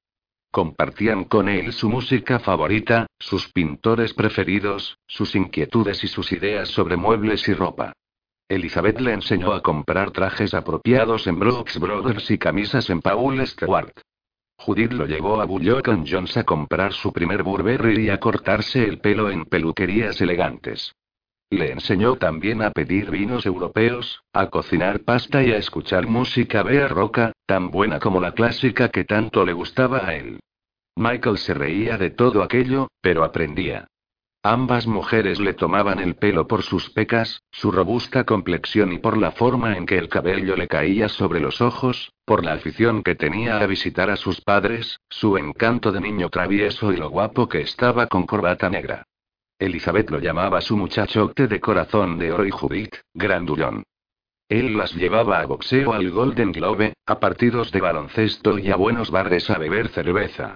Compartían 0.52 1.26
con 1.26 1.50
él 1.50 1.74
su 1.74 1.90
música 1.90 2.40
favorita, 2.40 3.08
sus 3.20 3.52
pintores 3.52 4.14
preferidos, 4.14 4.98
sus 5.08 5.36
inquietudes 5.36 6.04
y 6.04 6.08
sus 6.08 6.32
ideas 6.32 6.70
sobre 6.70 6.98
muebles 6.98 7.48
y 7.48 7.54
ropa. 7.54 7.94
Elizabeth 8.50 9.02
le 9.02 9.14
enseñó 9.14 9.54
a 9.54 9.62
comprar 9.62 10.12
trajes 10.12 10.54
apropiados 10.54 11.28
en 11.28 11.38
Brooks 11.38 11.80
Brothers 11.80 12.32
y 12.32 12.38
camisas 12.38 12.90
en 12.90 13.02
Paul 13.02 13.46
Stewart. 13.46 13.92
Judith 14.58 14.94
lo 14.94 15.06
llevó 15.06 15.42
a 15.42 15.46
Bullock 15.46 15.90
Jones 16.08 16.38
a 16.38 16.44
comprar 16.44 16.94
su 16.94 17.14
primer 17.14 17.44
Burberry 17.44 18.06
y 18.06 18.10
a 18.10 18.20
cortarse 18.20 18.84
el 18.84 19.00
pelo 19.00 19.30
en 19.30 19.46
peluquerías 19.46 20.20
elegantes. 20.22 20.94
Le 21.50 21.72
enseñó 21.72 22.18
también 22.18 22.62
a 22.62 22.72
pedir 22.72 23.10
vinos 23.10 23.46
europeos, 23.46 24.22
a 24.34 24.48
cocinar 24.48 25.00
pasta 25.06 25.44
y 25.44 25.52
a 25.52 25.58
escuchar 25.58 26.06
música 26.06 26.62
roca, 26.90 27.32
tan 27.46 27.72
buena 27.72 28.00
como 28.00 28.20
la 28.20 28.34
clásica 28.34 28.90
que 28.90 29.06
tanto 29.06 29.46
le 29.46 29.54
gustaba 29.54 30.06
a 30.06 30.16
él. 30.16 30.40
Michael 30.98 31.38
se 31.38 31.54
reía 31.54 31.98
de 31.98 32.10
todo 32.10 32.44
aquello, 32.44 32.90
pero 33.02 33.24
aprendía. 33.24 33.88
Ambas 34.44 34.88
mujeres 34.88 35.40
le 35.40 35.54
tomaban 35.54 36.00
el 36.00 36.16
pelo 36.16 36.48
por 36.48 36.64
sus 36.64 36.90
pecas, 36.90 37.42
su 37.52 37.72
robusta 37.72 38.26
complexión 38.26 38.92
y 38.92 38.98
por 38.98 39.18
la 39.18 39.32
forma 39.32 39.78
en 39.78 39.86
que 39.86 39.98
el 39.98 40.10
cabello 40.10 40.56
le 40.58 40.68
caía 40.68 41.08
sobre 41.08 41.40
los 41.40 41.62
ojos, 41.62 42.12
por 42.26 42.44
la 42.44 42.54
afición 42.54 43.04
que 43.04 43.16
tenía 43.16 43.60
a 43.60 43.66
visitar 43.68 44.10
a 44.10 44.18
sus 44.18 44.42
padres, 44.42 45.00
su 45.10 45.38
encanto 45.38 45.92
de 45.92 46.02
niño 46.02 46.30
travieso 46.30 46.92
y 46.92 46.98
lo 46.98 47.10
guapo 47.10 47.48
que 47.48 47.62
estaba 47.62 48.08
con 48.08 48.26
corbata 48.26 48.70
negra. 48.70 49.06
Elizabeth 49.60 50.12
lo 50.12 50.20
llamaba 50.20 50.62
su 50.62 50.78
muchachote 50.78 51.48
de 51.48 51.60
corazón 51.60 52.20
de 52.20 52.32
oro 52.32 52.46
y 52.46 52.52
Judith, 52.52 52.96
grandullón. 53.14 53.84
Él 54.50 54.78
las 54.78 54.94
llevaba 54.94 55.40
a 55.40 55.46
boxeo 55.46 55.94
al 55.94 56.10
Golden 56.12 56.52
Globe, 56.52 56.94
a 57.06 57.20
partidos 57.20 57.72
de 57.72 57.82
baloncesto 57.82 58.58
y 58.60 58.72
a 58.72 58.76
buenos 58.76 59.12
bares 59.12 59.50
a 59.50 59.58
beber 59.58 59.90
cerveza. 59.90 60.56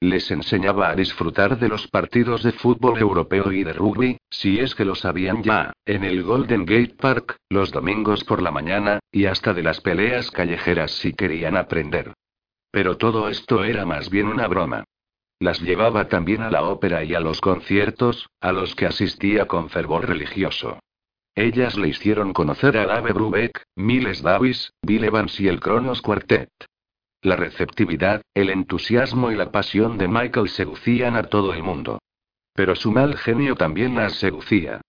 Les 0.00 0.30
enseñaba 0.30 0.90
a 0.90 0.94
disfrutar 0.94 1.58
de 1.58 1.68
los 1.68 1.88
partidos 1.88 2.42
de 2.42 2.52
fútbol 2.52 2.98
europeo 2.98 3.50
y 3.50 3.64
de 3.64 3.72
rugby, 3.72 4.18
si 4.30 4.60
es 4.60 4.74
que 4.74 4.84
lo 4.84 4.94
sabían 4.94 5.42
ya, 5.42 5.72
en 5.84 6.04
el 6.04 6.22
Golden 6.22 6.66
Gate 6.66 6.94
Park, 6.98 7.36
los 7.48 7.72
domingos 7.72 8.22
por 8.24 8.42
la 8.42 8.50
mañana, 8.50 9.00
y 9.10 9.24
hasta 9.24 9.54
de 9.54 9.62
las 9.62 9.80
peleas 9.80 10.30
callejeras 10.30 10.92
si 10.92 11.14
querían 11.14 11.56
aprender. 11.56 12.12
Pero 12.70 12.96
todo 12.96 13.28
esto 13.28 13.64
era 13.64 13.86
más 13.86 14.10
bien 14.10 14.28
una 14.28 14.46
broma. 14.48 14.84
Las 15.38 15.60
llevaba 15.60 16.08
también 16.08 16.42
a 16.42 16.50
la 16.50 16.62
ópera 16.62 17.04
y 17.04 17.14
a 17.14 17.20
los 17.20 17.40
conciertos, 17.40 18.30
a 18.40 18.52
los 18.52 18.74
que 18.74 18.86
asistía 18.86 19.46
con 19.46 19.68
fervor 19.68 20.08
religioso. 20.08 20.78
Ellas 21.34 21.76
le 21.76 21.88
hicieron 21.88 22.32
conocer 22.32 22.78
a 22.78 22.86
Dave 22.86 23.12
Brubeck, 23.12 23.62
Miles 23.76 24.22
Davis, 24.22 24.72
Bill 24.80 25.04
Evans 25.04 25.38
y 25.38 25.48
el 25.48 25.60
Kronos 25.60 26.00
Quartet. 26.00 26.48
La 27.20 27.36
receptividad, 27.36 28.22
el 28.34 28.48
entusiasmo 28.48 29.30
y 29.30 29.36
la 29.36 29.52
pasión 29.52 29.98
de 29.98 30.08
Michael 30.08 30.48
seducían 30.48 31.16
a 31.16 31.24
todo 31.24 31.52
el 31.52 31.62
mundo. 31.62 31.98
Pero 32.54 32.74
su 32.74 32.90
mal 32.90 33.18
genio 33.18 33.54
también 33.54 33.94
las 33.94 34.14
seducía. 34.14 34.80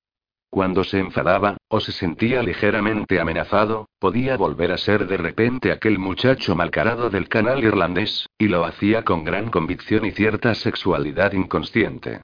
Cuando 0.49 0.83
se 0.83 0.99
enfadaba, 0.99 1.57
o 1.67 1.79
se 1.79 1.91
sentía 1.91 2.41
ligeramente 2.41 3.19
amenazado, 3.19 3.89
podía 3.99 4.37
volver 4.37 4.71
a 4.71 4.77
ser 4.77 5.05
de 5.05 5.17
repente 5.17 5.71
aquel 5.71 5.99
muchacho 5.99 6.55
malcarado 6.55 7.09
del 7.09 7.27
canal 7.27 7.63
irlandés, 7.63 8.27
y 8.37 8.47
lo 8.47 8.63
hacía 8.65 9.03
con 9.03 9.23
gran 9.23 9.49
convicción 9.51 10.05
y 10.05 10.11
cierta 10.11 10.55
sexualidad 10.55 11.33
inconsciente. 11.33 12.21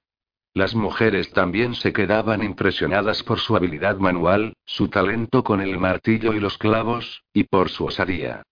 Las 0.55 0.75
mujeres 0.75 1.31
también 1.31 1.73
se 1.73 1.91
quedaban 1.91 2.43
impresionadas 2.43 3.23
por 3.23 3.39
su 3.39 3.55
habilidad 3.55 3.97
manual, 3.97 4.53
su 4.65 4.87
talento 4.87 5.43
con 5.43 5.61
el 5.61 5.77
martillo 5.79 6.33
y 6.33 6.39
los 6.39 6.57
clavos, 6.57 7.23
y 7.33 7.43
por 7.45 7.69
su 7.69 7.85
osadía. 7.85 8.43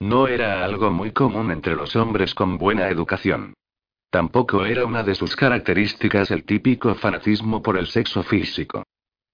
No 0.00 0.26
era 0.26 0.64
algo 0.64 0.90
muy 0.90 1.12
común 1.12 1.50
entre 1.50 1.76
los 1.76 1.94
hombres 1.96 2.34
con 2.34 2.58
buena 2.58 2.88
educación. 2.88 3.54
Tampoco 4.10 4.64
era 4.64 4.84
una 4.84 5.02
de 5.02 5.14
sus 5.14 5.34
características 5.34 6.30
el 6.30 6.44
típico 6.44 6.94
fanatismo 6.96 7.62
por 7.62 7.78
el 7.78 7.86
sexo 7.86 8.22
físico. 8.22 8.84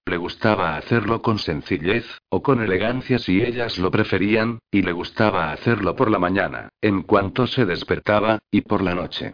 Le 0.05 0.17
gustaba 0.17 0.77
hacerlo 0.77 1.21
con 1.21 1.37
sencillez, 1.37 2.05
o 2.29 2.41
con 2.41 2.61
elegancia 2.61 3.19
si 3.19 3.41
ellas 3.41 3.77
lo 3.77 3.91
preferían, 3.91 4.59
y 4.71 4.81
le 4.81 4.91
gustaba 4.91 5.51
hacerlo 5.51 5.95
por 5.95 6.09
la 6.09 6.17
mañana, 6.17 6.69
en 6.81 7.03
cuanto 7.03 7.45
se 7.45 7.65
despertaba, 7.65 8.39
y 8.49 8.61
por 8.61 8.81
la 8.81 8.95
noche. 8.95 9.33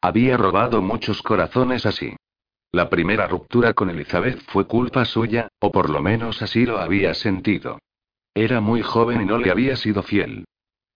Había 0.00 0.36
robado 0.36 0.82
muchos 0.82 1.22
corazones 1.22 1.84
así. 1.84 2.14
La 2.70 2.90
primera 2.90 3.26
ruptura 3.26 3.72
con 3.72 3.90
Elizabeth 3.90 4.40
fue 4.48 4.66
culpa 4.66 5.04
suya, 5.04 5.48
o 5.60 5.72
por 5.72 5.90
lo 5.90 6.02
menos 6.02 6.42
así 6.42 6.66
lo 6.66 6.78
había 6.78 7.14
sentido. 7.14 7.78
Era 8.34 8.60
muy 8.60 8.82
joven 8.82 9.22
y 9.22 9.24
no 9.24 9.38
le 9.38 9.50
había 9.50 9.76
sido 9.76 10.02
fiel. 10.02 10.44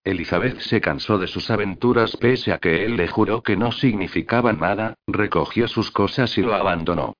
Elizabeth 0.04 0.60
se 0.60 0.80
cansó 0.80 1.18
de 1.18 1.26
sus 1.26 1.50
aventuras 1.50 2.16
pese 2.16 2.52
a 2.52 2.58
que 2.58 2.84
él 2.84 2.96
le 2.96 3.08
juró 3.08 3.42
que 3.42 3.56
no 3.56 3.72
significaban 3.72 4.58
nada, 4.60 4.94
recogió 5.06 5.68
sus 5.68 5.90
cosas 5.90 6.36
y 6.38 6.42
lo 6.42 6.54
abandonó. 6.54 7.14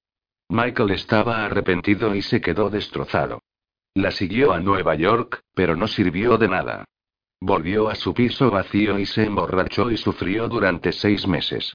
Michael 0.50 0.92
estaba 0.92 1.44
arrepentido 1.44 2.14
y 2.14 2.22
se 2.22 2.40
quedó 2.40 2.70
destrozado. 2.70 3.42
La 3.94 4.10
siguió 4.10 4.52
a 4.52 4.60
Nueva 4.60 4.94
York, 4.94 5.42
pero 5.54 5.76
no 5.76 5.88
sirvió 5.88 6.38
de 6.38 6.48
nada. 6.48 6.84
Volvió 7.40 7.88
a 7.88 7.94
su 7.94 8.14
piso 8.14 8.50
vacío 8.50 8.98
y 8.98 9.06
se 9.06 9.24
emborrachó 9.24 9.90
y 9.90 9.96
sufrió 9.96 10.48
durante 10.48 10.92
seis 10.92 11.26
meses. 11.26 11.74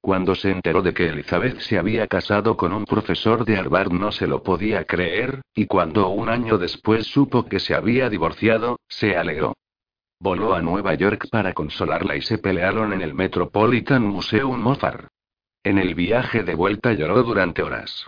Cuando 0.00 0.34
se 0.34 0.50
enteró 0.50 0.82
de 0.82 0.94
que 0.94 1.08
Elizabeth 1.08 1.60
se 1.60 1.78
había 1.78 2.06
casado 2.06 2.56
con 2.56 2.72
un 2.72 2.84
profesor 2.84 3.44
de 3.44 3.56
Harvard 3.56 3.92
no 3.92 4.12
se 4.12 4.26
lo 4.26 4.42
podía 4.42 4.84
creer, 4.84 5.42
y 5.54 5.66
cuando 5.66 6.08
un 6.08 6.28
año 6.28 6.58
después 6.58 7.06
supo 7.06 7.46
que 7.46 7.60
se 7.60 7.74
había 7.74 8.08
divorciado, 8.08 8.78
se 8.88 9.16
alegró. 9.16 9.54
Voló 10.20 10.54
a 10.54 10.62
Nueva 10.62 10.94
York 10.94 11.28
para 11.30 11.52
consolarla 11.52 12.16
y 12.16 12.22
se 12.22 12.38
pelearon 12.38 12.92
en 12.92 13.02
el 13.02 13.14
Metropolitan 13.14 14.02
Museum 14.02 14.60
Mozart. 14.60 15.08
En 15.68 15.76
el 15.76 15.94
viaje 15.94 16.44
de 16.44 16.54
vuelta 16.54 16.94
lloró 16.94 17.22
durante 17.22 17.62
horas. 17.62 18.06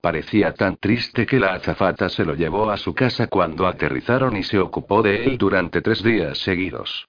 Parecía 0.00 0.54
tan 0.54 0.78
triste 0.78 1.26
que 1.26 1.38
la 1.38 1.52
azafata 1.52 2.08
se 2.08 2.24
lo 2.24 2.34
llevó 2.34 2.70
a 2.70 2.78
su 2.78 2.94
casa 2.94 3.26
cuando 3.26 3.66
aterrizaron 3.66 4.38
y 4.38 4.42
se 4.42 4.58
ocupó 4.58 5.02
de 5.02 5.26
él 5.26 5.36
durante 5.36 5.82
tres 5.82 6.02
días 6.02 6.38
seguidos. 6.38 7.06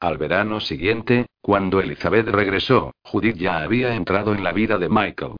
Al 0.00 0.16
verano 0.16 0.60
siguiente, 0.60 1.26
cuando 1.42 1.80
Elizabeth 1.80 2.26
regresó, 2.28 2.92
Judith 3.04 3.36
ya 3.36 3.58
había 3.58 3.94
entrado 3.94 4.34
en 4.34 4.42
la 4.42 4.52
vida 4.52 4.78
de 4.78 4.88
Michael. 4.88 5.36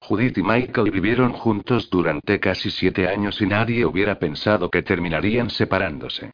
Judith 0.00 0.38
y 0.38 0.42
Michael 0.42 0.90
vivieron 0.90 1.34
juntos 1.34 1.90
durante 1.90 2.40
casi 2.40 2.70
siete 2.70 3.06
años 3.06 3.38
y 3.42 3.46
nadie 3.46 3.84
hubiera 3.84 4.18
pensado 4.18 4.70
que 4.70 4.80
terminarían 4.80 5.50
separándose. 5.50 6.30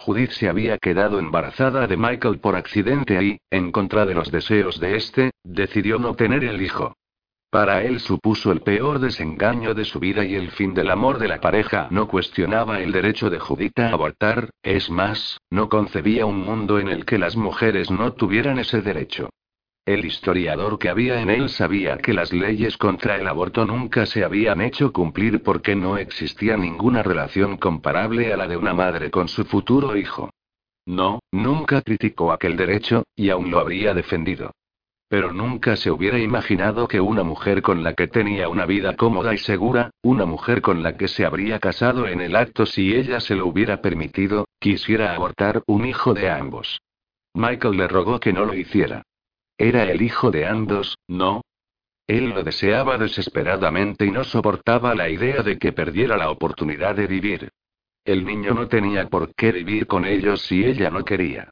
Judith 0.00 0.30
se 0.30 0.48
había 0.48 0.78
quedado 0.78 1.18
embarazada 1.18 1.86
de 1.86 1.98
Michael 1.98 2.38
por 2.38 2.56
accidente 2.56 3.22
y, 3.22 3.38
en 3.50 3.70
contra 3.70 4.06
de 4.06 4.14
los 4.14 4.30
deseos 4.30 4.80
de 4.80 4.96
este, 4.96 5.32
decidió 5.44 5.98
no 5.98 6.14
tener 6.14 6.42
el 6.42 6.62
hijo. 6.62 6.94
Para 7.50 7.82
él 7.82 8.00
supuso 8.00 8.50
el 8.50 8.62
peor 8.62 8.98
desengaño 8.98 9.74
de 9.74 9.84
su 9.84 10.00
vida 10.00 10.24
y 10.24 10.36
el 10.36 10.52
fin 10.52 10.72
del 10.72 10.90
amor 10.90 11.18
de 11.18 11.28
la 11.28 11.40
pareja. 11.40 11.88
No 11.90 12.08
cuestionaba 12.08 12.80
el 12.80 12.92
derecho 12.92 13.28
de 13.28 13.38
Judith 13.40 13.78
a 13.78 13.90
abortar, 13.90 14.48
es 14.62 14.88
más, 14.88 15.38
no 15.50 15.68
concebía 15.68 16.24
un 16.24 16.38
mundo 16.44 16.78
en 16.78 16.88
el 16.88 17.04
que 17.04 17.18
las 17.18 17.36
mujeres 17.36 17.90
no 17.90 18.14
tuvieran 18.14 18.58
ese 18.58 18.80
derecho. 18.80 19.28
El 19.86 20.04
historiador 20.04 20.78
que 20.78 20.90
había 20.90 21.22
en 21.22 21.30
él 21.30 21.48
sabía 21.48 21.96
que 21.98 22.12
las 22.12 22.32
leyes 22.32 22.76
contra 22.76 23.16
el 23.16 23.26
aborto 23.26 23.64
nunca 23.64 24.04
se 24.06 24.24
habían 24.24 24.60
hecho 24.60 24.92
cumplir 24.92 25.42
porque 25.42 25.74
no 25.74 25.96
existía 25.96 26.56
ninguna 26.56 27.02
relación 27.02 27.56
comparable 27.56 28.32
a 28.32 28.36
la 28.36 28.46
de 28.46 28.56
una 28.56 28.74
madre 28.74 29.10
con 29.10 29.28
su 29.28 29.44
futuro 29.44 29.96
hijo. 29.96 30.30
No, 30.86 31.20
nunca 31.32 31.82
criticó 31.82 32.30
aquel 32.32 32.56
derecho, 32.56 33.04
y 33.16 33.30
aún 33.30 33.50
lo 33.50 33.58
habría 33.58 33.94
defendido. 33.94 34.52
Pero 35.08 35.32
nunca 35.32 35.76
se 35.76 35.90
hubiera 35.90 36.18
imaginado 36.18 36.86
que 36.86 37.00
una 37.00 37.24
mujer 37.24 37.62
con 37.62 37.82
la 37.82 37.94
que 37.94 38.06
tenía 38.06 38.48
una 38.48 38.66
vida 38.66 38.94
cómoda 38.96 39.34
y 39.34 39.38
segura, 39.38 39.90
una 40.02 40.24
mujer 40.24 40.62
con 40.62 40.82
la 40.82 40.96
que 40.96 41.08
se 41.08 41.24
habría 41.24 41.58
casado 41.58 42.06
en 42.06 42.20
el 42.20 42.36
acto 42.36 42.66
si 42.66 42.94
ella 42.94 43.18
se 43.18 43.34
lo 43.34 43.46
hubiera 43.46 43.80
permitido, 43.80 44.46
quisiera 44.60 45.14
abortar 45.14 45.62
un 45.66 45.84
hijo 45.86 46.14
de 46.14 46.30
ambos. 46.30 46.80
Michael 47.34 47.76
le 47.76 47.88
rogó 47.88 48.20
que 48.20 48.32
no 48.32 48.44
lo 48.44 48.54
hiciera. 48.54 49.02
Era 49.60 49.82
el 49.82 50.00
hijo 50.00 50.30
de 50.30 50.46
ambos, 50.46 50.96
¿no? 51.06 51.42
Él 52.06 52.30
lo 52.30 52.42
deseaba 52.42 52.96
desesperadamente 52.96 54.06
y 54.06 54.10
no 54.10 54.24
soportaba 54.24 54.94
la 54.94 55.10
idea 55.10 55.42
de 55.42 55.58
que 55.58 55.72
perdiera 55.72 56.16
la 56.16 56.30
oportunidad 56.30 56.94
de 56.96 57.06
vivir. 57.06 57.50
El 58.02 58.24
niño 58.24 58.54
no 58.54 58.68
tenía 58.68 59.10
por 59.10 59.34
qué 59.34 59.52
vivir 59.52 59.86
con 59.86 60.06
ellos 60.06 60.40
si 60.46 60.64
ella 60.64 60.88
no 60.88 61.04
quería. 61.04 61.50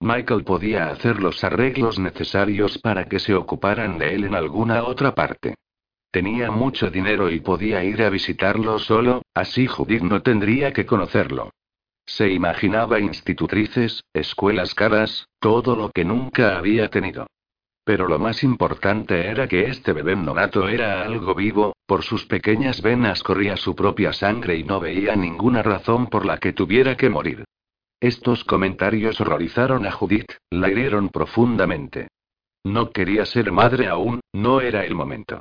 Michael 0.00 0.42
podía 0.42 0.88
hacer 0.88 1.22
los 1.22 1.44
arreglos 1.44 2.00
necesarios 2.00 2.78
para 2.78 3.04
que 3.04 3.20
se 3.20 3.36
ocuparan 3.36 3.98
de 3.98 4.16
él 4.16 4.24
en 4.24 4.34
alguna 4.34 4.82
otra 4.82 5.14
parte. 5.14 5.54
Tenía 6.10 6.50
mucho 6.50 6.90
dinero 6.90 7.30
y 7.30 7.38
podía 7.38 7.84
ir 7.84 8.02
a 8.02 8.10
visitarlo 8.10 8.80
solo, 8.80 9.22
así 9.32 9.68
Judith 9.68 10.02
no 10.02 10.22
tendría 10.22 10.72
que 10.72 10.86
conocerlo. 10.86 11.50
Se 12.04 12.32
imaginaba 12.32 12.98
institutrices, 12.98 14.02
escuelas 14.12 14.74
caras, 14.74 15.28
todo 15.38 15.76
lo 15.76 15.92
que 15.92 16.04
nunca 16.04 16.58
había 16.58 16.90
tenido. 16.90 17.28
Pero 17.84 18.08
lo 18.08 18.18
más 18.18 18.42
importante 18.42 19.26
era 19.28 19.46
que 19.46 19.66
este 19.66 19.92
bebé 19.92 20.16
nonato 20.16 20.68
era 20.68 21.02
algo 21.02 21.34
vivo, 21.34 21.74
por 21.86 22.02
sus 22.02 22.24
pequeñas 22.24 22.80
venas 22.80 23.22
corría 23.22 23.58
su 23.58 23.76
propia 23.76 24.14
sangre 24.14 24.56
y 24.56 24.64
no 24.64 24.80
veía 24.80 25.14
ninguna 25.16 25.62
razón 25.62 26.06
por 26.06 26.24
la 26.24 26.38
que 26.38 26.54
tuviera 26.54 26.96
que 26.96 27.10
morir. 27.10 27.44
Estos 28.00 28.44
comentarios 28.44 29.20
horrorizaron 29.20 29.86
a 29.86 29.92
Judith, 29.92 30.32
la 30.50 30.70
hirieron 30.70 31.10
profundamente. 31.10 32.08
No 32.64 32.90
quería 32.90 33.26
ser 33.26 33.52
madre 33.52 33.88
aún, 33.88 34.20
no 34.32 34.62
era 34.62 34.86
el 34.86 34.94
momento. 34.94 35.40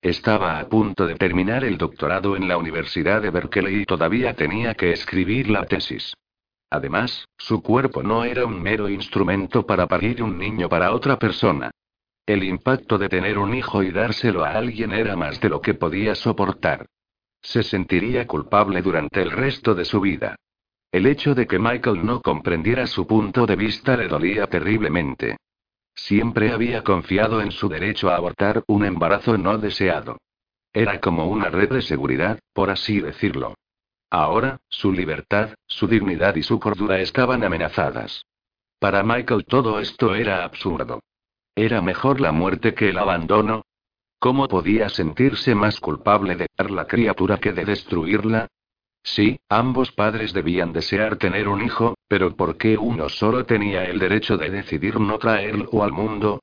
Estaba 0.00 0.60
a 0.60 0.68
punto 0.68 1.06
de 1.06 1.16
terminar 1.16 1.64
el 1.64 1.76
doctorado 1.76 2.36
en 2.36 2.48
la 2.48 2.56
Universidad 2.56 3.20
de 3.20 3.30
Berkeley 3.30 3.82
y 3.82 3.84
todavía 3.84 4.34
tenía 4.34 4.74
que 4.74 4.92
escribir 4.92 5.50
la 5.50 5.66
tesis. 5.66 6.14
Además, 6.70 7.26
su 7.36 7.62
cuerpo 7.62 8.02
no 8.02 8.24
era 8.24 8.46
un 8.46 8.62
mero 8.62 8.88
instrumento 8.88 9.66
para 9.66 9.88
parir 9.88 10.22
un 10.22 10.38
niño 10.38 10.68
para 10.68 10.92
otra 10.92 11.18
persona. 11.18 11.72
El 12.24 12.44
impacto 12.44 12.96
de 12.96 13.08
tener 13.08 13.38
un 13.38 13.54
hijo 13.54 13.82
y 13.82 13.90
dárselo 13.90 14.44
a 14.44 14.52
alguien 14.52 14.92
era 14.92 15.16
más 15.16 15.40
de 15.40 15.48
lo 15.48 15.60
que 15.60 15.74
podía 15.74 16.14
soportar. 16.14 16.86
Se 17.42 17.64
sentiría 17.64 18.26
culpable 18.26 18.82
durante 18.82 19.20
el 19.20 19.32
resto 19.32 19.74
de 19.74 19.84
su 19.84 20.00
vida. 20.00 20.36
El 20.92 21.06
hecho 21.06 21.34
de 21.34 21.46
que 21.46 21.58
Michael 21.58 22.04
no 22.04 22.20
comprendiera 22.20 22.86
su 22.86 23.06
punto 23.06 23.46
de 23.46 23.56
vista 23.56 23.96
le 23.96 24.06
dolía 24.06 24.46
terriblemente. 24.46 25.38
Siempre 25.94 26.52
había 26.52 26.84
confiado 26.84 27.40
en 27.40 27.50
su 27.50 27.68
derecho 27.68 28.10
a 28.10 28.16
abortar 28.16 28.62
un 28.68 28.84
embarazo 28.84 29.36
no 29.36 29.58
deseado. 29.58 30.18
Era 30.72 31.00
como 31.00 31.26
una 31.28 31.48
red 31.48 31.70
de 31.70 31.82
seguridad, 31.82 32.38
por 32.52 32.70
así 32.70 33.00
decirlo. 33.00 33.54
Ahora, 34.10 34.60
su 34.68 34.92
libertad, 34.92 35.54
su 35.68 35.86
dignidad 35.86 36.34
y 36.34 36.42
su 36.42 36.58
cordura 36.58 36.98
estaban 36.98 37.44
amenazadas. 37.44 38.26
Para 38.80 39.04
Michael 39.04 39.44
todo 39.44 39.78
esto 39.78 40.14
era 40.14 40.44
absurdo. 40.44 41.00
¿Era 41.54 41.80
mejor 41.80 42.20
la 42.20 42.32
muerte 42.32 42.74
que 42.74 42.88
el 42.88 42.98
abandono? 42.98 43.62
¿Cómo 44.18 44.48
podía 44.48 44.88
sentirse 44.88 45.54
más 45.54 45.78
culpable 45.78 46.34
de 46.34 46.48
dar 46.56 46.70
la 46.70 46.86
criatura 46.86 47.38
que 47.38 47.52
de 47.52 47.64
destruirla? 47.64 48.48
Sí, 49.02 49.38
ambos 49.48 49.92
padres 49.92 50.32
debían 50.32 50.72
desear 50.72 51.16
tener 51.16 51.48
un 51.48 51.62
hijo, 51.62 51.94
pero 52.06 52.36
¿por 52.36 52.58
qué 52.58 52.76
uno 52.76 53.08
solo 53.08 53.46
tenía 53.46 53.84
el 53.84 53.98
derecho 53.98 54.36
de 54.36 54.50
decidir 54.50 55.00
no 55.00 55.18
traerlo 55.18 55.82
al 55.82 55.92
mundo? 55.92 56.40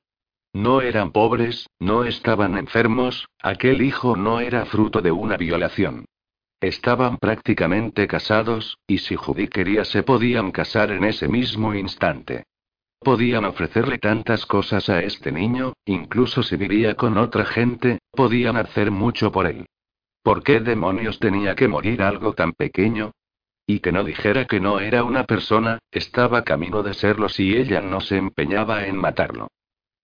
No 0.52 0.80
eran 0.80 1.12
pobres, 1.12 1.68
no 1.78 2.04
estaban 2.04 2.56
enfermos, 2.58 3.28
aquel 3.40 3.82
hijo 3.82 4.16
no 4.16 4.40
era 4.40 4.64
fruto 4.64 5.00
de 5.02 5.12
una 5.12 5.36
violación. 5.36 6.06
Estaban 6.60 7.18
prácticamente 7.18 8.08
casados, 8.08 8.78
y 8.86 8.98
si 8.98 9.14
Judy 9.14 9.48
quería 9.48 9.84
se 9.84 10.02
podían 10.02 10.50
casar 10.50 10.90
en 10.90 11.04
ese 11.04 11.28
mismo 11.28 11.74
instante. 11.74 12.44
Podían 12.98 13.44
ofrecerle 13.44 13.98
tantas 13.98 14.44
cosas 14.44 14.88
a 14.88 15.00
este 15.00 15.30
niño, 15.30 15.74
incluso 15.84 16.42
si 16.42 16.56
vivía 16.56 16.94
con 16.94 17.16
otra 17.16 17.44
gente, 17.44 18.00
podían 18.10 18.56
hacer 18.56 18.90
mucho 18.90 19.30
por 19.30 19.46
él. 19.46 19.66
¿Por 20.22 20.42
qué 20.42 20.58
demonios 20.58 21.20
tenía 21.20 21.54
que 21.54 21.68
morir 21.68 22.02
algo 22.02 22.34
tan 22.34 22.52
pequeño? 22.52 23.12
Y 23.64 23.78
que 23.78 23.92
no 23.92 24.02
dijera 24.02 24.46
que 24.46 24.58
no 24.58 24.80
era 24.80 25.04
una 25.04 25.24
persona, 25.24 25.78
estaba 25.92 26.42
camino 26.42 26.82
de 26.82 26.94
serlo 26.94 27.28
si 27.28 27.56
ella 27.56 27.80
no 27.80 28.00
se 28.00 28.16
empeñaba 28.16 28.86
en 28.86 28.96
matarlo. 28.96 29.48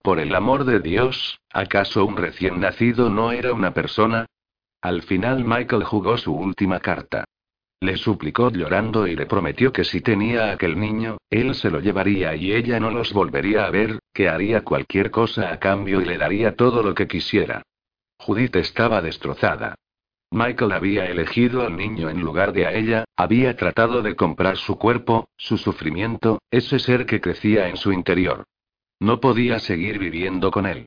Por 0.00 0.20
el 0.20 0.34
amor 0.34 0.64
de 0.64 0.78
Dios, 0.80 1.40
¿acaso 1.50 2.04
un 2.04 2.16
recién 2.16 2.60
nacido 2.60 3.10
no 3.10 3.32
era 3.32 3.52
una 3.52 3.74
persona? 3.74 4.26
Al 4.84 5.00
final 5.00 5.46
Michael 5.46 5.82
jugó 5.82 6.18
su 6.18 6.34
última 6.34 6.78
carta. 6.78 7.24
Le 7.80 7.96
suplicó 7.96 8.50
llorando 8.50 9.06
y 9.06 9.16
le 9.16 9.24
prometió 9.24 9.72
que 9.72 9.82
si 9.82 10.02
tenía 10.02 10.50
a 10.50 10.52
aquel 10.52 10.78
niño, 10.78 11.16
él 11.30 11.54
se 11.54 11.70
lo 11.70 11.80
llevaría 11.80 12.36
y 12.36 12.52
ella 12.52 12.78
no 12.80 12.90
los 12.90 13.14
volvería 13.14 13.64
a 13.64 13.70
ver, 13.70 13.98
que 14.12 14.28
haría 14.28 14.62
cualquier 14.62 15.10
cosa 15.10 15.50
a 15.50 15.58
cambio 15.58 16.02
y 16.02 16.04
le 16.04 16.18
daría 16.18 16.54
todo 16.54 16.82
lo 16.82 16.94
que 16.94 17.08
quisiera. 17.08 17.62
Judith 18.18 18.56
estaba 18.56 19.00
destrozada. 19.00 19.74
Michael 20.30 20.72
había 20.72 21.06
elegido 21.06 21.62
al 21.62 21.78
niño 21.78 22.10
en 22.10 22.20
lugar 22.20 22.52
de 22.52 22.66
a 22.66 22.74
ella, 22.74 23.04
había 23.16 23.56
tratado 23.56 24.02
de 24.02 24.14
comprar 24.16 24.58
su 24.58 24.76
cuerpo, 24.76 25.30
su 25.38 25.56
sufrimiento, 25.56 26.42
ese 26.50 26.78
ser 26.78 27.06
que 27.06 27.22
crecía 27.22 27.70
en 27.70 27.78
su 27.78 27.90
interior. 27.90 28.44
No 29.00 29.18
podía 29.18 29.60
seguir 29.60 29.98
viviendo 29.98 30.50
con 30.50 30.66
él. 30.66 30.84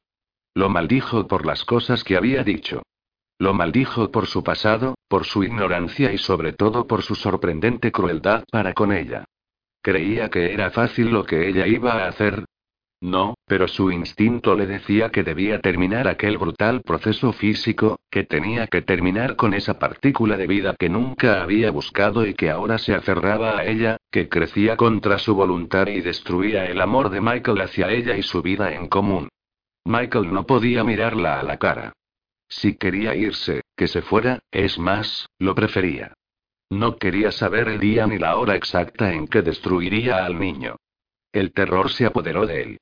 Lo 0.54 0.70
maldijo 0.70 1.28
por 1.28 1.48
las 1.48 1.66
cosas 1.66 2.04
que 2.04 2.16
había 2.16 2.44
dicho. 2.44 2.84
Lo 3.40 3.54
maldijo 3.54 4.12
por 4.12 4.28
su 4.28 4.44
pasado, 4.44 4.96
por 5.08 5.26
su 5.26 5.44
ignorancia 5.44 6.12
y 6.12 6.18
sobre 6.18 6.54
todo 6.54 6.88
por 6.88 7.04
su 7.04 7.16
sorprendente 7.16 7.92
crueldad 7.92 8.44
para 8.52 8.74
con 8.74 8.92
ella. 8.92 9.26
Creía 9.82 10.30
que 10.30 10.54
era 10.54 10.72
fácil 10.72 11.12
lo 11.12 11.24
que 11.24 11.48
ella 11.48 11.68
iba 11.68 12.04
a 12.04 12.08
hacer, 12.08 12.46
no, 13.00 13.36
pero 13.46 13.68
su 13.68 13.92
instinto 13.92 14.56
le 14.56 14.66
decía 14.66 15.10
que 15.12 15.24
debía 15.24 15.62
terminar 15.62 16.08
aquel 16.08 16.40
brutal 16.40 16.82
proceso 16.82 17.32
físico, 17.32 18.00
que 18.10 18.24
tenía 18.24 18.66
que 18.66 18.82
terminar 18.82 19.36
con 19.36 19.54
esa 19.54 19.78
partícula 19.78 20.36
de 20.36 20.48
vida 20.48 20.76
que 20.80 20.90
nunca 20.90 21.44
había 21.44 21.70
buscado 21.70 22.26
y 22.26 22.34
que 22.34 22.50
ahora 22.50 22.80
se 22.80 22.96
aferraba 22.96 23.60
a 23.60 23.66
ella, 23.66 23.98
que 24.12 24.30
crecía 24.30 24.78
contra 24.78 25.20
su 25.20 25.36
voluntad 25.36 25.88
y 25.88 26.02
destruía 26.02 26.66
el 26.66 26.82
amor 26.82 27.12
de 27.12 27.22
Michael 27.22 27.62
hacia 27.62 27.92
ella 27.92 28.18
y 28.18 28.24
su 28.24 28.42
vida 28.42 28.74
en 28.74 28.88
común. 28.88 29.30
Michael 29.86 30.34
no 30.34 30.48
podía 30.48 30.84
mirarla 30.84 31.40
a 31.40 31.44
la 31.44 31.58
cara. 31.58 31.94
Si 32.50 32.76
quería 32.76 33.16
irse, 33.16 33.62
que 33.76 33.88
se 33.88 34.02
fuera, 34.02 34.40
es 34.52 34.80
más, 34.80 35.28
lo 35.40 35.54
prefería. 35.56 36.14
No 36.70 36.98
quería 36.98 37.32
saber 37.32 37.70
el 37.70 37.80
día 37.80 38.08
ni 38.08 38.18
la 38.18 38.36
hora 38.38 38.56
exacta 38.56 39.14
en 39.14 39.28
que 39.28 39.42
destruiría 39.42 40.26
al 40.26 40.40
niño. 40.40 40.76
El 41.32 41.54
terror 41.54 41.90
se 41.92 42.06
apoderó 42.06 42.46
de 42.46 42.62
él. 42.62 42.78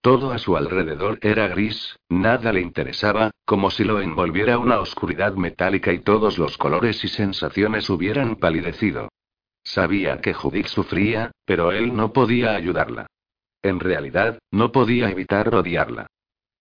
Todo 0.00 0.32
a 0.32 0.38
su 0.38 0.56
alrededor 0.56 1.18
era 1.22 1.48
gris, 1.48 1.98
nada 2.10 2.52
le 2.52 2.60
interesaba, 2.60 3.30
como 3.46 3.70
si 3.70 3.84
lo 3.84 4.02
envolviera 4.02 4.58
una 4.58 4.78
oscuridad 4.78 5.34
metálica 5.34 5.92
y 5.92 6.00
todos 6.00 6.36
los 6.36 6.58
colores 6.58 7.02
y 7.04 7.08
sensaciones 7.08 7.88
hubieran 7.88 8.36
palidecido. 8.36 9.08
Sabía 9.62 10.20
que 10.20 10.34
Judith 10.34 10.66
sufría, 10.66 11.32
pero 11.46 11.72
él 11.72 11.96
no 11.96 12.12
podía 12.12 12.54
ayudarla. 12.54 13.06
En 13.62 13.80
realidad, 13.80 14.38
no 14.50 14.72
podía 14.72 15.08
evitar 15.08 15.54
odiarla. 15.54 16.06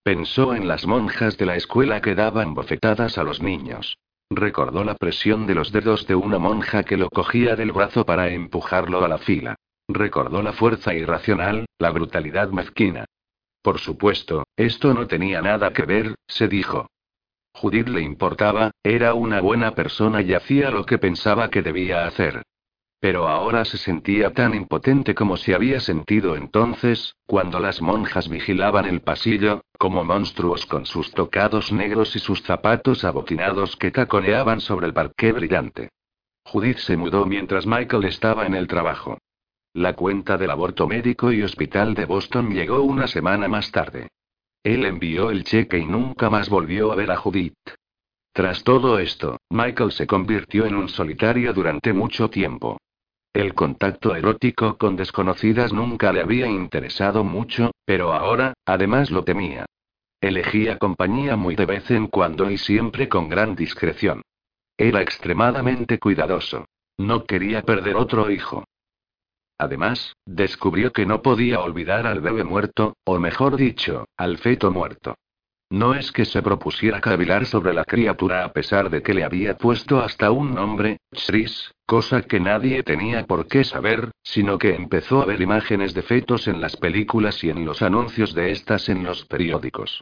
Pensó 0.03 0.53
en 0.53 0.67
las 0.67 0.85
monjas 0.85 1.37
de 1.37 1.45
la 1.45 1.55
escuela 1.55 2.01
que 2.01 2.13
daban 2.13 2.53
bofetadas 2.53 3.17
a 3.17 3.23
los 3.23 3.41
niños. 3.41 3.97
Recordó 4.29 4.83
la 4.83 4.95
presión 4.95 5.47
de 5.47 5.55
los 5.55 5.71
dedos 5.71 6.07
de 6.07 6.15
una 6.15 6.39
monja 6.39 6.83
que 6.83 6.97
lo 6.97 7.09
cogía 7.09 7.55
del 7.55 7.71
brazo 7.71 8.05
para 8.05 8.29
empujarlo 8.29 9.05
a 9.05 9.07
la 9.07 9.17
fila. 9.17 9.55
Recordó 9.87 10.41
la 10.41 10.51
fuerza 10.51 10.93
irracional, 10.93 11.65
la 11.79 11.91
brutalidad 11.91 12.49
mezquina. 12.49 13.05
Por 13.61 13.79
supuesto, 13.79 14.43
esto 14.57 14.93
no 14.93 15.07
tenía 15.07 15.41
nada 15.41 15.71
que 15.71 15.85
ver, 15.85 16.15
se 16.27 16.49
dijo. 16.49 16.87
Judith 17.53 17.87
le 17.87 18.01
importaba, 18.01 18.71
era 18.83 19.13
una 19.13 19.39
buena 19.39 19.73
persona 19.73 20.21
y 20.21 20.33
hacía 20.33 20.69
lo 20.69 20.85
que 20.85 20.97
pensaba 20.97 21.49
que 21.49 21.61
debía 21.61 22.05
hacer. 22.05 22.43
Pero 23.03 23.27
ahora 23.27 23.65
se 23.65 23.77
sentía 23.77 24.31
tan 24.31 24.55
impotente 24.55 25.13
como 25.13 25.35
se 25.35 25.53
había 25.53 25.81
sentido 25.81 26.37
entonces, 26.37 27.17
cuando 27.25 27.59
las 27.59 27.81
monjas 27.81 28.29
vigilaban 28.29 28.85
el 28.85 29.01
pasillo, 29.01 29.65
como 29.77 30.05
monstruos 30.05 30.65
con 30.65 30.85
sus 30.85 31.11
tocados 31.11 31.73
negros 31.73 32.15
y 32.15 32.19
sus 32.19 32.41
zapatos 32.43 33.03
abotinados 33.03 33.75
que 33.75 33.91
taconeaban 33.91 34.61
sobre 34.61 34.87
el 34.87 34.93
parqué 34.93 35.33
brillante. 35.33 35.89
Judith 36.45 36.77
se 36.77 36.95
mudó 36.95 37.25
mientras 37.25 37.67
Michael 37.67 38.05
estaba 38.05 38.45
en 38.45 38.55
el 38.55 38.67
trabajo. 38.67 39.17
La 39.73 39.95
cuenta 39.95 40.37
del 40.37 40.51
aborto 40.51 40.87
médico 40.87 41.33
y 41.33 41.43
hospital 41.43 41.95
de 41.95 42.05
Boston 42.05 42.53
llegó 42.53 42.83
una 42.83 43.07
semana 43.07 43.49
más 43.49 43.69
tarde. 43.69 44.07
Él 44.63 44.85
envió 44.85 45.29
el 45.29 45.43
cheque 45.43 45.77
y 45.77 45.85
nunca 45.85 46.29
más 46.29 46.47
volvió 46.47 46.93
a 46.93 46.95
ver 46.95 47.11
a 47.11 47.17
Judith. 47.17 47.57
Tras 48.31 48.63
todo 48.63 48.97
esto, 48.97 49.41
Michael 49.49 49.91
se 49.91 50.07
convirtió 50.07 50.65
en 50.65 50.75
un 50.75 50.87
solitario 50.87 51.51
durante 51.51 51.91
mucho 51.91 52.29
tiempo. 52.29 52.77
El 53.33 53.55
contacto 53.55 54.15
erótico 54.15 54.77
con 54.77 54.95
desconocidas 54.95 55.73
nunca 55.73 56.13
le 56.13 56.21
había 56.21 56.45
interesado 56.45 57.23
mucho, 57.23 57.71
pero 57.83 58.13
ahora, 58.13 58.53
además 58.63 59.09
lo 59.09 59.23
temía. 59.23 59.65
Elegía 60.21 60.77
compañía 60.77 61.35
muy 61.35 61.55
de 61.55 61.65
vez 61.65 61.89
en 61.89 62.07
cuando 62.07 62.51
y 62.51 62.59
siempre 62.59 63.09
con 63.09 63.29
gran 63.29 63.55
discreción. 63.55 64.21
Era 64.77 65.01
extremadamente 65.01 65.97
cuidadoso. 65.97 66.65
No 66.97 67.25
quería 67.25 67.63
perder 67.63 67.95
otro 67.95 68.29
hijo. 68.29 68.65
Además, 69.57 70.15
descubrió 70.25 70.93
que 70.93 71.07
no 71.07 71.23
podía 71.23 71.59
olvidar 71.59 72.05
al 72.05 72.21
bebé 72.21 72.43
muerto, 72.43 72.97
o 73.03 73.17
mejor 73.17 73.55
dicho, 73.55 74.05
al 74.15 74.37
feto 74.37 74.71
muerto. 74.71 75.15
No 75.69 75.95
es 75.95 76.11
que 76.11 76.25
se 76.25 76.41
propusiera 76.41 77.01
cavilar 77.01 77.45
sobre 77.45 77.73
la 77.73 77.83
criatura 77.83 78.45
a 78.45 78.53
pesar 78.53 78.89
de 78.89 79.01
que 79.01 79.13
le 79.13 79.23
había 79.23 79.57
puesto 79.57 80.01
hasta 80.01 80.29
un 80.29 80.53
nombre, 80.53 80.97
Chris, 81.25 81.71
cosa 81.85 82.21
que 82.21 82.39
nadie 82.39 82.83
tenía 82.83 83.25
por 83.25 83.47
qué 83.47 83.63
saber, 83.63 84.11
sino 84.21 84.57
que 84.57 84.75
empezó 84.75 85.21
a 85.21 85.25
ver 85.25 85.41
imágenes 85.41 85.93
de 85.93 86.03
fetos 86.03 86.47
en 86.47 86.61
las 86.61 86.77
películas 86.77 87.43
y 87.43 87.49
en 87.49 87.65
los 87.65 87.81
anuncios 87.81 88.33
de 88.35 88.51
estas 88.51 88.87
en 88.89 89.03
los 89.03 89.25
periódicos. 89.25 90.01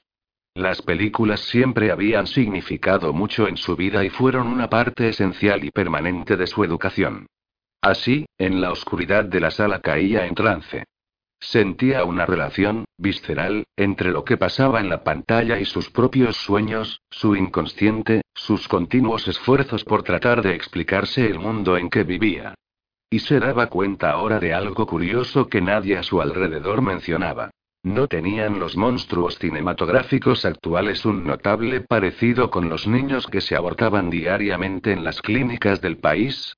Las 0.54 0.82
películas 0.82 1.40
siempre 1.40 1.92
habían 1.92 2.28
significado 2.28 3.14
mucho 3.14 3.48
en 3.48 3.56
su 3.56 3.78
vida 3.78 4.04
y 4.04 4.10
fueron 4.10 4.48
una 4.48 4.70
parte 4.70 5.08
esencial 5.08 5.64
y 5.64 5.72
permanente 5.72 6.36
de 6.36 6.48
su 6.48 6.66
educación. 6.66 7.28
Así, 7.82 8.26
en 8.38 8.60
la 8.60 8.72
oscuridad 8.72 9.24
de 9.24 9.40
la 9.40 9.50
sala 9.50 9.80
caía 9.80 10.28
en 10.28 10.36
trance. 10.36 10.84
Sentía 11.42 12.06
una 12.06 12.28
relación, 12.28 12.86
visceral, 12.98 13.66
entre 13.76 14.12
lo 14.12 14.24
que 14.24 14.38
pasaba 14.38 14.80
en 14.80 14.90
la 14.90 15.04
pantalla 15.04 15.60
y 15.60 15.66
sus 15.66 15.90
propios 15.90 16.38
sueños, 16.38 17.02
su 17.10 17.36
inconsciente, 17.36 18.22
sus 18.36 18.68
continuos 18.68 19.28
esfuerzos 19.28 19.84
por 19.84 20.04
tratar 20.04 20.44
de 20.44 20.54
explicarse 20.54 21.26
el 21.26 21.40
mundo 21.40 21.78
en 21.78 21.90
que 21.90 22.04
vivía. 22.04 22.54
Y 23.10 23.20
se 23.20 23.40
daba 23.40 23.68
cuenta 23.68 24.12
ahora 24.12 24.40
de 24.40 24.54
algo 24.54 24.86
curioso 24.86 25.50
que 25.50 25.62
nadie 25.62 25.98
a 25.98 26.04
su 26.04 26.22
alrededor 26.22 26.84
mencionaba. 26.84 27.50
¿No 27.84 28.08
tenían 28.08 28.60
los 28.60 28.78
monstruos 28.78 29.40
cinematográficos 29.40 30.46
actuales 30.46 31.04
un 31.06 31.26
notable 31.26 31.82
parecido 31.82 32.52
con 32.52 32.70
los 32.70 32.86
niños 32.86 33.26
que 33.26 33.42
se 33.42 33.56
abortaban 33.56 34.12
diariamente 34.12 34.92
en 34.92 35.04
las 35.04 35.20
clínicas 35.24 35.82
del 35.82 35.98
país? 35.98 36.56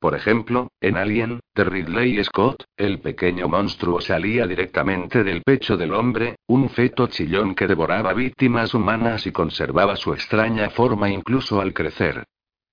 Por 0.00 0.14
ejemplo, 0.14 0.68
en 0.80 0.96
Alien, 0.96 1.40
de 1.54 1.62
Ridley 1.64 2.24
Scott, 2.24 2.64
el 2.78 3.00
pequeño 3.00 3.48
monstruo 3.48 4.00
salía 4.00 4.46
directamente 4.46 5.22
del 5.22 5.42
pecho 5.42 5.76
del 5.76 5.92
hombre, 5.92 6.36
un 6.46 6.70
feto 6.70 7.06
chillón 7.08 7.54
que 7.54 7.66
devoraba 7.66 8.14
víctimas 8.14 8.72
humanas 8.72 9.26
y 9.26 9.32
conservaba 9.32 9.96
su 9.96 10.14
extraña 10.14 10.70
forma 10.70 11.10
incluso 11.10 11.60
al 11.60 11.74
crecer. 11.74 12.24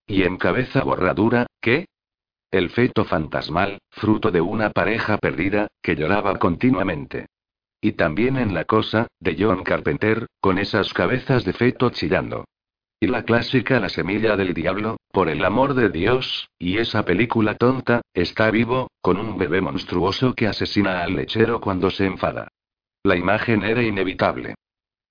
Y 0.05 0.23
en 0.23 0.37
cabeza 0.37 0.85
borradura, 0.85 1.47
¿qué? 1.59 1.87
El 2.49 2.69
feto 2.69 3.03
fantasmal, 3.03 3.79
fruto 3.89 4.31
de 4.31 4.39
una 4.39 4.69
pareja 4.69 5.17
perdida, 5.17 5.67
que 5.81 5.97
lloraba 5.97 6.39
continuamente. 6.39 7.25
Y 7.81 7.91
también 7.91 8.37
en 8.37 8.53
La 8.53 8.63
Cosa, 8.63 9.07
de 9.19 9.35
John 9.37 9.63
Carpenter, 9.63 10.27
con 10.39 10.57
esas 10.59 10.93
cabezas 10.93 11.43
de 11.43 11.51
feto 11.51 11.89
chillando. 11.89 12.45
Y 12.99 13.05
la 13.05 13.23
clásica 13.23 13.79
La 13.79 13.89
semilla 13.89 14.35
del 14.35 14.55
diablo, 14.55 14.97
por 15.11 15.29
el 15.29 15.45
amor 15.45 15.75
de 15.75 15.89
Dios, 15.89 16.49
y 16.57 16.79
esa 16.79 17.05
película 17.05 17.53
tonta, 17.53 18.01
está 18.15 18.49
vivo, 18.49 18.89
con 19.01 19.17
un 19.17 19.37
bebé 19.37 19.61
monstruoso 19.61 20.33
que 20.33 20.47
asesina 20.47 21.03
al 21.03 21.15
lechero 21.15 21.61
cuando 21.61 21.91
se 21.91 22.07
enfada. 22.07 22.47
La 23.03 23.15
imagen 23.15 23.63
era 23.63 23.83
inevitable. 23.83 24.55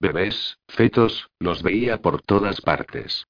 Bebés, 0.00 0.58
fetos, 0.68 1.30
los 1.38 1.62
veía 1.62 2.02
por 2.02 2.22
todas 2.22 2.60
partes. 2.60 3.24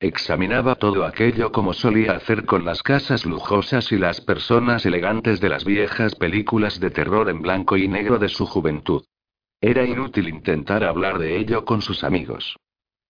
Examinaba 0.00 0.74
todo 0.74 1.06
aquello 1.06 1.50
como 1.50 1.72
solía 1.72 2.12
hacer 2.12 2.44
con 2.44 2.66
las 2.66 2.82
casas 2.82 3.24
lujosas 3.24 3.90
y 3.90 3.96
las 3.96 4.20
personas 4.20 4.84
elegantes 4.84 5.40
de 5.40 5.48
las 5.48 5.64
viejas 5.64 6.14
películas 6.14 6.78
de 6.78 6.90
terror 6.90 7.30
en 7.30 7.40
blanco 7.40 7.78
y 7.78 7.88
negro 7.88 8.18
de 8.18 8.28
su 8.28 8.44
juventud. 8.44 9.02
Era 9.62 9.86
inútil 9.86 10.28
intentar 10.28 10.84
hablar 10.84 11.18
de 11.18 11.38
ello 11.38 11.64
con 11.64 11.80
sus 11.80 12.04
amigos. 12.04 12.54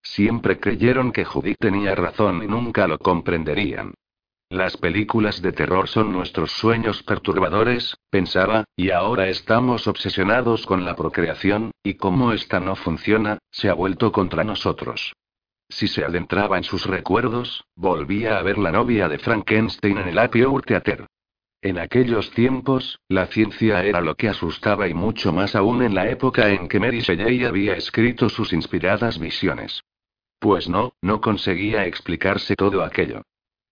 Siempre 0.04 0.60
creyeron 0.60 1.10
que 1.12 1.24
Judith 1.24 1.56
tenía 1.58 1.94
razón 1.94 2.42
y 2.42 2.46
nunca 2.46 2.86
lo 2.86 2.98
comprenderían. 2.98 3.94
Las 4.50 4.76
películas 4.76 5.42
de 5.42 5.52
terror 5.52 5.88
son 5.88 6.12
nuestros 6.12 6.52
sueños 6.52 7.02
perturbadores, 7.02 7.96
pensaba, 8.10 8.64
y 8.76 8.90
ahora 8.90 9.28
estamos 9.28 9.88
obsesionados 9.88 10.66
con 10.66 10.84
la 10.84 10.94
procreación, 10.94 11.72
y 11.82 11.94
como 11.94 12.32
esta 12.32 12.60
no 12.60 12.76
funciona, 12.76 13.38
se 13.50 13.70
ha 13.70 13.74
vuelto 13.74 14.12
contra 14.12 14.44
nosotros. 14.44 15.14
Si 15.68 15.88
se 15.88 16.04
adentraba 16.04 16.58
en 16.58 16.64
sus 16.64 16.86
recuerdos, 16.86 17.64
volvía 17.74 18.38
a 18.38 18.42
ver 18.42 18.58
la 18.58 18.70
novia 18.70 19.08
de 19.08 19.18
Frankenstein 19.18 19.98
en 19.98 20.08
el 20.08 20.18
Apio 20.18 20.54
Theater. 20.64 21.06
En 21.62 21.78
aquellos 21.78 22.30
tiempos, 22.32 23.00
la 23.08 23.26
ciencia 23.26 23.82
era 23.82 24.02
lo 24.02 24.14
que 24.14 24.28
asustaba 24.28 24.86
y 24.86 24.92
mucho 24.92 25.32
más 25.32 25.56
aún 25.56 25.82
en 25.82 25.94
la 25.94 26.10
época 26.10 26.50
en 26.50 26.68
que 26.68 26.78
Mary 26.78 27.00
Shelley 27.00 27.44
había 27.44 27.74
escrito 27.74 28.28
sus 28.28 28.52
inspiradas 28.52 29.18
visiones. 29.18 29.82
Pues 30.44 30.68
no, 30.68 30.92
no 31.00 31.22
conseguía 31.22 31.86
explicarse 31.86 32.54
todo 32.54 32.84
aquello. 32.84 33.22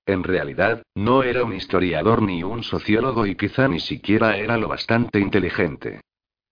En 0.06 0.22
realidad, 0.22 0.82
no 0.94 1.22
era 1.22 1.44
un 1.44 1.52
historiador 1.52 2.22
ni 2.22 2.42
un 2.42 2.62
sociólogo 2.62 3.26
y 3.26 3.36
quizá 3.36 3.68
ni 3.68 3.78
siquiera 3.78 4.38
era 4.38 4.56
lo 4.56 4.68
bastante 4.68 5.20
inteligente. 5.20 6.00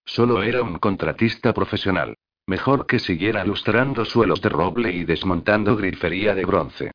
Solo 0.05 0.43
era 0.43 0.63
un 0.63 0.79
contratista 0.79 1.55
profesional. 1.55 2.19
Mejor 2.47 2.87
que 2.87 2.99
siguiera 2.99 3.47
lustrando 3.47 4.05
suelos 4.05 4.43
de 4.43 4.51
roble 4.51 4.93
y 4.93 5.05
desmontando 5.05 5.75
grifería 5.75 6.35
de 6.35 6.45
bronce. 6.45 6.91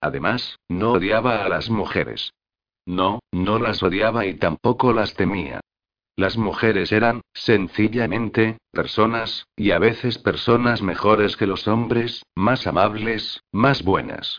Además, 0.00 0.58
no 0.68 0.94
odiaba 0.94 1.44
a 1.44 1.48
las 1.48 1.70
mujeres. 1.70 2.32
No, 2.86 3.20
no 3.30 3.60
las 3.60 3.84
odiaba 3.84 4.26
y 4.26 4.34
tampoco 4.34 4.92
las 4.92 5.14
temía. 5.14 5.60
Las 6.16 6.36
mujeres 6.36 6.92
eran, 6.92 7.22
sencillamente, 7.32 8.58
personas, 8.70 9.46
y 9.56 9.72
a 9.72 9.80
veces 9.80 10.18
personas 10.18 10.80
mejores 10.80 11.36
que 11.36 11.46
los 11.46 11.66
hombres, 11.66 12.22
más 12.36 12.68
amables, 12.68 13.42
más 13.50 13.82
buenas. 13.82 14.38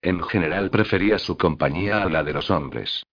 En 0.00 0.22
general 0.22 0.70
prefería 0.70 1.18
su 1.18 1.36
compañía 1.36 2.02
a 2.02 2.08
la 2.08 2.24
de 2.24 2.32
los 2.32 2.50
hombres. 2.50 3.04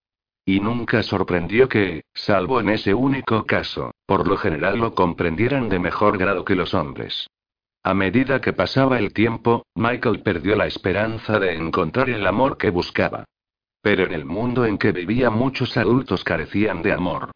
Y 0.45 0.61
nunca 0.61 1.03
sorprendió 1.03 1.67
que, 1.67 2.03
salvo 2.13 2.61
en 2.61 2.69
ese 2.69 2.93
único 2.93 3.45
caso, 3.45 3.91
por 4.05 4.27
lo 4.27 4.37
general 4.37 4.79
lo 4.79 4.95
comprendieran 4.95 5.67
de 5.67 5.79
mejor 5.79 6.17
grado 6.17 6.45
que 6.45 6.55
los 6.55 6.73
hombres. 6.73 7.27
A 7.83 7.93
medida 7.93 8.39
que 8.39 8.53
pasaba 8.53 8.97
el 8.97 9.13
tiempo, 9.13 9.63
Michael 9.75 10.21
perdió 10.21 10.55
la 10.55 10.67
esperanza 10.67 11.37
de 11.37 11.53
encontrar 11.53 12.09
el 12.09 12.25
amor 12.25 12.57
que 12.57 12.69
buscaba. 12.69 13.25
Pero 13.81 14.05
en 14.05 14.13
el 14.13 14.25
mundo 14.25 14.65
en 14.65 14.77
que 14.77 14.91
vivía 14.91 15.29
muchos 15.29 15.77
adultos 15.77 16.23
carecían 16.23 16.81
de 16.81 16.93
amor. 16.93 17.31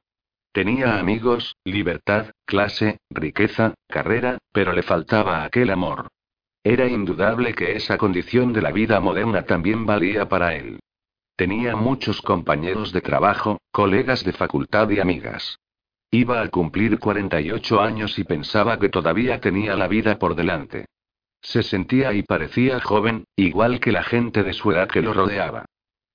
Tenía 0.53 0.99
amigos, 0.99 1.55
libertad, 1.65 2.27
clase, 2.45 2.99
riqueza, 3.09 3.73
carrera, 3.88 4.38
pero 4.51 4.71
le 4.71 4.84
faltaba 4.84 5.43
aquel 5.43 5.71
amor. 5.71 6.09
Era 6.63 6.88
indudable 6.88 7.55
que 7.55 7.75
esa 7.75 7.97
condición 7.97 8.53
de 8.53 8.61
la 8.61 8.71
vida 8.71 8.99
moderna 8.99 9.45
también 9.45 9.88
valía 9.88 10.30
para 10.30 10.55
él. 10.55 10.80
Tenía 11.35 11.75
muchos 11.75 12.21
compañeros 12.21 12.93
de 12.93 13.01
trabajo, 13.01 13.61
colegas 13.71 14.23
de 14.23 14.31
facultad 14.31 14.91
y 14.91 14.99
amigas. 14.99 15.57
Iba 16.11 16.43
a 16.43 16.49
cumplir 16.49 16.99
48 16.99 17.81
años 17.81 18.19
y 18.19 18.23
pensaba 18.23 18.77
que 18.77 18.89
todavía 18.89 19.41
tenía 19.41 19.75
la 19.75 19.88
vida 19.88 20.19
por 20.19 20.35
delante. 20.35 20.85
Se 21.41 21.63
sentía 21.63 22.13
y 22.13 22.21
parecía 22.21 22.80
joven, 22.80 23.25
igual 23.35 23.80
que 23.80 23.91
la 23.91 24.03
gente 24.03 24.43
de 24.43 24.53
su 24.53 24.71
edad 24.71 24.88
que 24.88 25.01
lo 25.01 25.13
rodeaba. 25.13 25.65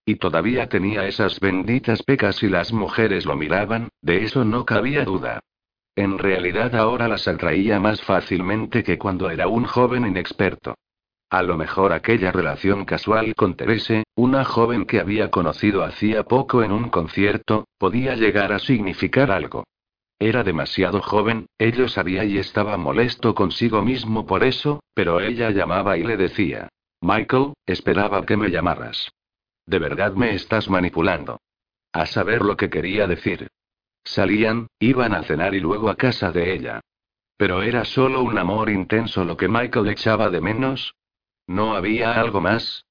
Y 0.09 0.14
todavía 0.14 0.70
tenía 0.70 1.06
esas 1.06 1.39
benditas 1.39 2.02
pecas 2.02 2.43
y 2.43 2.48
las 2.48 2.72
mujeres 2.72 3.26
lo 3.26 3.36
miraban, 3.36 3.90
de 4.01 4.24
eso 4.24 4.43
no 4.43 4.64
cabía 4.64 5.05
duda. 5.05 5.40
En 5.97 6.16
realidad 6.16 6.74
ahora 6.74 7.09
las 7.09 7.28
atraía 7.28 7.78
más 7.78 8.01
fácilmente 8.01 8.82
que 8.82 8.97
cuando 8.97 9.28
era 9.28 9.48
un 9.48 9.64
joven 9.64 10.06
inexperto. 10.06 10.76
A 11.28 11.43
lo 11.43 11.59
mejor 11.59 11.93
aquella 11.93 12.32
relación 12.32 12.86
casual 12.86 13.35
con 13.35 13.55
Terese, 13.55 14.05
una 14.14 14.47
joven 14.47 14.86
que 14.86 14.98
había 14.98 15.30
conocido 15.30 15.85
hacía 15.85 16.22
poco 16.22 16.62
en 16.62 16.72
un 16.72 16.89
concierto, 16.89 17.66
podía 17.76 18.16
llegar 18.16 18.55
a 18.55 18.60
significar 18.60 19.30
algo. 19.30 19.64
Era 20.18 20.43
demasiado 20.43 21.02
joven, 21.02 21.48
ello 21.59 21.86
sabía 21.86 22.24
y 22.24 22.39
estaba 22.39 22.78
molesto 22.78 23.35
consigo 23.35 23.82
mismo 23.82 24.24
por 24.24 24.43
eso, 24.43 24.80
pero 24.94 25.20
ella 25.20 25.51
llamaba 25.51 25.98
y 25.98 26.02
le 26.02 26.16
decía, 26.16 26.70
Michael, 27.02 27.52
esperaba 27.66 28.24
que 28.24 28.39
me 28.39 28.48
llamaras. 28.48 29.10
De 29.69 29.78
verdad 29.78 30.15
me 30.15 30.35
estás 30.35 30.70
manipulando. 30.70 31.43
A 31.93 32.07
saber 32.07 32.40
lo 32.40 32.57
que 32.57 32.70
quería 32.70 33.07
decir. 33.07 33.49
Salían, 34.03 34.69
iban 34.78 35.12
a 35.12 35.23
cenar 35.24 35.55
y 35.55 35.61
luego 35.61 35.90
a 35.90 35.97
casa 35.97 36.32
de 36.32 36.55
ella. 36.55 36.81
Pero 37.36 37.61
era 37.61 37.85
solo 37.85 38.23
un 38.23 38.39
amor 38.39 38.70
intenso 38.70 39.27
lo 39.27 39.36
que 39.36 39.47
Michael 39.47 39.90
echaba 39.90 40.31
de 40.31 40.40
menos. 40.40 40.95
¿No 41.47 41.77
había 41.77 42.19
algo 42.19 42.40
más? 42.40 42.86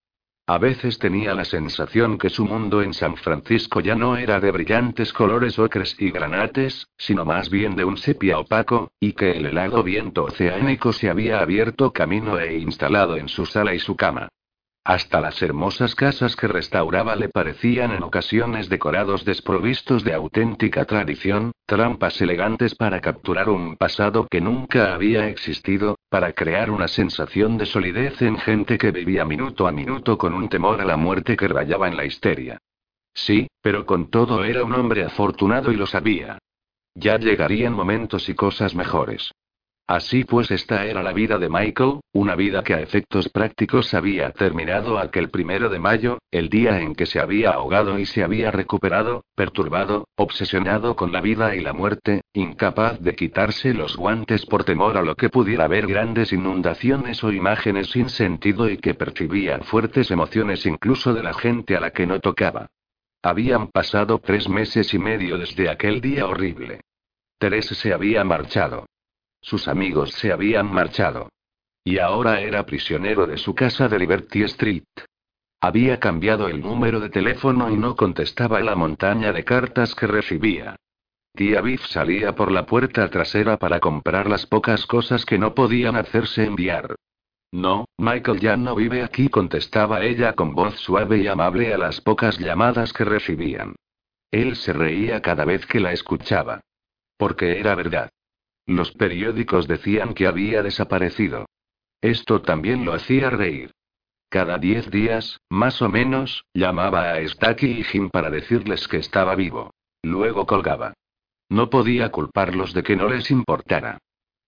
A 0.45 0.59
veces 0.59 0.99
tenía 0.99 1.33
la 1.33 1.45
sensación 1.45 2.19
que 2.19 2.29
su 2.29 2.45
mundo 2.45 2.83
en 2.83 2.93
San 2.93 3.17
Francisco 3.17 3.79
ya 3.79 3.95
no 3.95 4.15
era 4.15 4.39
de 4.39 4.51
brillantes 4.51 5.11
colores 5.13 5.57
ocres 5.57 5.95
y 5.97 6.11
granates, 6.11 6.87
sino 6.95 7.25
más 7.25 7.49
bien 7.49 7.75
de 7.75 7.85
un 7.85 7.97
sepia 7.97 8.37
opaco, 8.37 8.91
y 8.99 9.13
que 9.13 9.31
el 9.31 9.47
helado 9.47 9.81
viento 9.81 10.25
oceánico 10.25 10.93
se 10.93 11.09
había 11.09 11.39
abierto 11.39 11.91
camino 11.91 12.39
e 12.39 12.59
instalado 12.59 13.17
en 13.17 13.29
su 13.29 13.47
sala 13.47 13.73
y 13.73 13.79
su 13.79 13.95
cama. 13.95 14.29
Hasta 14.87 15.19
las 15.19 15.41
hermosas 15.41 15.95
casas 15.95 16.37
que 16.37 16.47
restauraba 16.47 17.17
le 17.17 17.27
parecían 17.27 17.91
en 17.91 18.03
ocasiones 18.03 18.69
decorados 18.69 19.25
desprovistos 19.25 20.05
de 20.05 20.13
auténtica 20.13 20.85
tradición, 20.85 21.51
trampas 21.65 22.21
elegantes 22.21 22.73
para 22.73 23.01
capturar 23.01 23.49
un 23.49 23.75
pasado 23.75 24.27
que 24.31 24.39
nunca 24.39 24.93
había 24.93 25.27
existido, 25.27 25.97
para 26.09 26.31
crear 26.31 26.71
una 26.71 26.87
sensación 26.87 27.57
de 27.57 27.65
solidez 27.65 28.21
en 28.21 28.37
gente 28.37 28.77
que 28.77 28.91
vivía 28.91 29.25
minuto 29.25 29.67
a 29.67 29.73
minuto 29.73 30.17
con 30.17 30.33
un 30.33 30.47
temor 30.47 30.79
a 30.79 30.85
la 30.85 30.95
muerte 30.95 31.35
que 31.35 31.49
rayaba 31.49 31.89
en 31.89 31.97
la 31.97 32.05
histeria. 32.05 32.57
Sí, 33.13 33.49
pero 33.61 33.85
con 33.85 34.09
todo 34.09 34.45
era 34.45 34.63
un 34.63 34.73
hombre 34.73 35.03
afortunado 35.03 35.69
y 35.73 35.75
lo 35.75 35.85
sabía. 35.85 36.39
Ya 36.95 37.17
llegarían 37.17 37.73
momentos 37.73 38.29
y 38.29 38.35
cosas 38.35 38.73
mejores. 38.73 39.33
Así 39.89 40.25
pues, 40.25 40.51
esta 40.51 40.85
era 40.85 41.01
la 41.01 41.13
vida 41.13 41.37
de 41.37 41.47
Michael, 41.47 42.01
una 42.11 42.35
vida 42.35 42.61
que 42.61 42.73
a 42.73 42.81
efectos 42.81 43.29
prácticos 43.29 43.93
había 43.93 44.31
terminado 44.31 44.99
aquel 44.99 45.29
primero 45.29 45.69
de 45.69 45.79
mayo, 45.79 46.17
el 46.29 46.49
día 46.49 46.81
en 46.81 46.93
que 46.93 47.05
se 47.05 47.21
había 47.21 47.51
ahogado 47.51 47.97
y 47.97 48.05
se 48.05 48.21
había 48.21 48.51
recuperado, 48.51 49.23
perturbado, 49.33 50.09
obsesionado 50.17 50.97
con 50.97 51.13
la 51.13 51.21
vida 51.21 51.55
y 51.55 51.61
la 51.61 51.71
muerte, 51.71 52.19
incapaz 52.33 52.99
de 52.99 53.15
quitarse 53.15 53.73
los 53.73 53.95
guantes 53.95 54.45
por 54.45 54.65
temor 54.65 54.97
a 54.97 55.03
lo 55.03 55.15
que 55.15 55.29
pudiera 55.29 55.69
ver 55.69 55.87
grandes 55.87 56.33
inundaciones 56.33 57.23
o 57.23 57.31
imágenes 57.31 57.91
sin 57.91 58.09
sentido 58.09 58.69
y 58.69 58.79
que 58.79 58.93
percibía 58.93 59.59
fuertes 59.59 60.11
emociones 60.11 60.65
incluso 60.65 61.13
de 61.13 61.23
la 61.23 61.33
gente 61.33 61.77
a 61.77 61.79
la 61.79 61.91
que 61.91 62.05
no 62.05 62.19
tocaba. 62.19 62.67
Habían 63.23 63.67
pasado 63.67 64.19
tres 64.19 64.49
meses 64.49 64.93
y 64.93 64.99
medio 64.99 65.37
desde 65.37 65.69
aquel 65.69 66.01
día 66.01 66.27
horrible. 66.27 66.81
Teresa 67.39 67.73
se 67.73 67.93
había 67.93 68.25
marchado. 68.25 68.85
Sus 69.47 69.69
amigos 69.69 70.11
se 70.11 70.33
habían 70.33 70.73
marchado. 70.73 71.29
Y 71.85 71.99
ahora 71.99 72.41
era 72.41 72.65
prisionero 72.65 73.25
de 73.25 73.37
su 73.37 73.55
casa 73.55 73.87
de 73.87 73.97
Liberty 73.97 74.43
Street. 74.43 74.83
Había 75.61 76.01
cambiado 76.01 76.49
el 76.49 76.59
número 76.59 76.99
de 76.99 77.09
teléfono 77.09 77.71
y 77.71 77.77
no 77.77 77.95
contestaba 77.95 78.59
la 78.59 78.75
montaña 78.75 79.31
de 79.31 79.45
cartas 79.45 79.95
que 79.95 80.05
recibía. 80.05 80.75
Tía 81.33 81.61
Biff 81.61 81.85
salía 81.85 82.35
por 82.35 82.51
la 82.51 82.65
puerta 82.65 83.09
trasera 83.09 83.55
para 83.55 83.79
comprar 83.79 84.29
las 84.29 84.45
pocas 84.45 84.85
cosas 84.85 85.25
que 85.25 85.37
no 85.37 85.55
podían 85.55 85.95
hacerse 85.95 86.43
enviar. 86.43 86.95
No, 87.53 87.85
Michael 87.97 88.41
ya 88.41 88.57
no 88.57 88.75
vive 88.75 89.01
aquí, 89.01 89.29
contestaba 89.29 90.03
ella 90.03 90.33
con 90.33 90.55
voz 90.55 90.75
suave 90.75 91.19
y 91.19 91.27
amable 91.27 91.73
a 91.73 91.77
las 91.77 92.01
pocas 92.01 92.37
llamadas 92.37 92.91
que 92.91 93.05
recibían. 93.05 93.75
Él 94.29 94.57
se 94.57 94.73
reía 94.73 95.21
cada 95.21 95.45
vez 95.45 95.65
que 95.65 95.79
la 95.79 95.93
escuchaba. 95.93 96.59
Porque 97.15 97.61
era 97.61 97.75
verdad. 97.75 98.09
Los 98.67 98.91
periódicos 98.91 99.67
decían 99.67 100.13
que 100.13 100.27
había 100.27 100.61
desaparecido. 100.61 101.45
Esto 102.01 102.41
también 102.41 102.85
lo 102.85 102.93
hacía 102.93 103.29
reír. 103.29 103.71
Cada 104.29 104.57
diez 104.57 104.91
días, 104.91 105.39
más 105.49 105.81
o 105.81 105.87
menos, 105.87 106.43
llamaba 106.53 107.13
a 107.13 107.25
Stacky 107.25 107.79
y 107.79 107.83
Jim 107.83 108.09
para 108.09 108.29
decirles 108.29 108.87
que 108.89 108.97
estaba 108.97 109.35
vivo. 109.35 109.71
Luego 110.03 110.45
colgaba. 110.45 110.93
No 111.49 111.69
podía 111.69 112.11
culparlos 112.11 112.73
de 112.73 112.83
que 112.83 112.97
no 112.97 113.07
les 113.07 113.31
importara. 113.31 113.99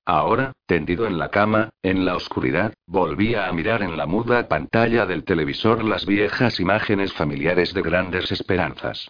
Ahora, 0.05 0.51
tendido 0.65 1.07
en 1.07 1.17
la 1.17 1.29
cama, 1.29 1.69
en 1.81 2.03
la 2.03 2.15
oscuridad, 2.15 2.73
volvía 2.87 3.47
a 3.47 3.53
mirar 3.53 3.83
en 3.83 3.95
la 3.95 4.05
muda 4.05 4.49
pantalla 4.49 5.05
del 5.05 5.23
televisor 5.23 5.83
las 5.83 6.05
viejas 6.05 6.59
imágenes 6.59 7.13
familiares 7.13 7.73
de 7.73 7.81
grandes 7.81 8.31
esperanzas. 8.31 9.07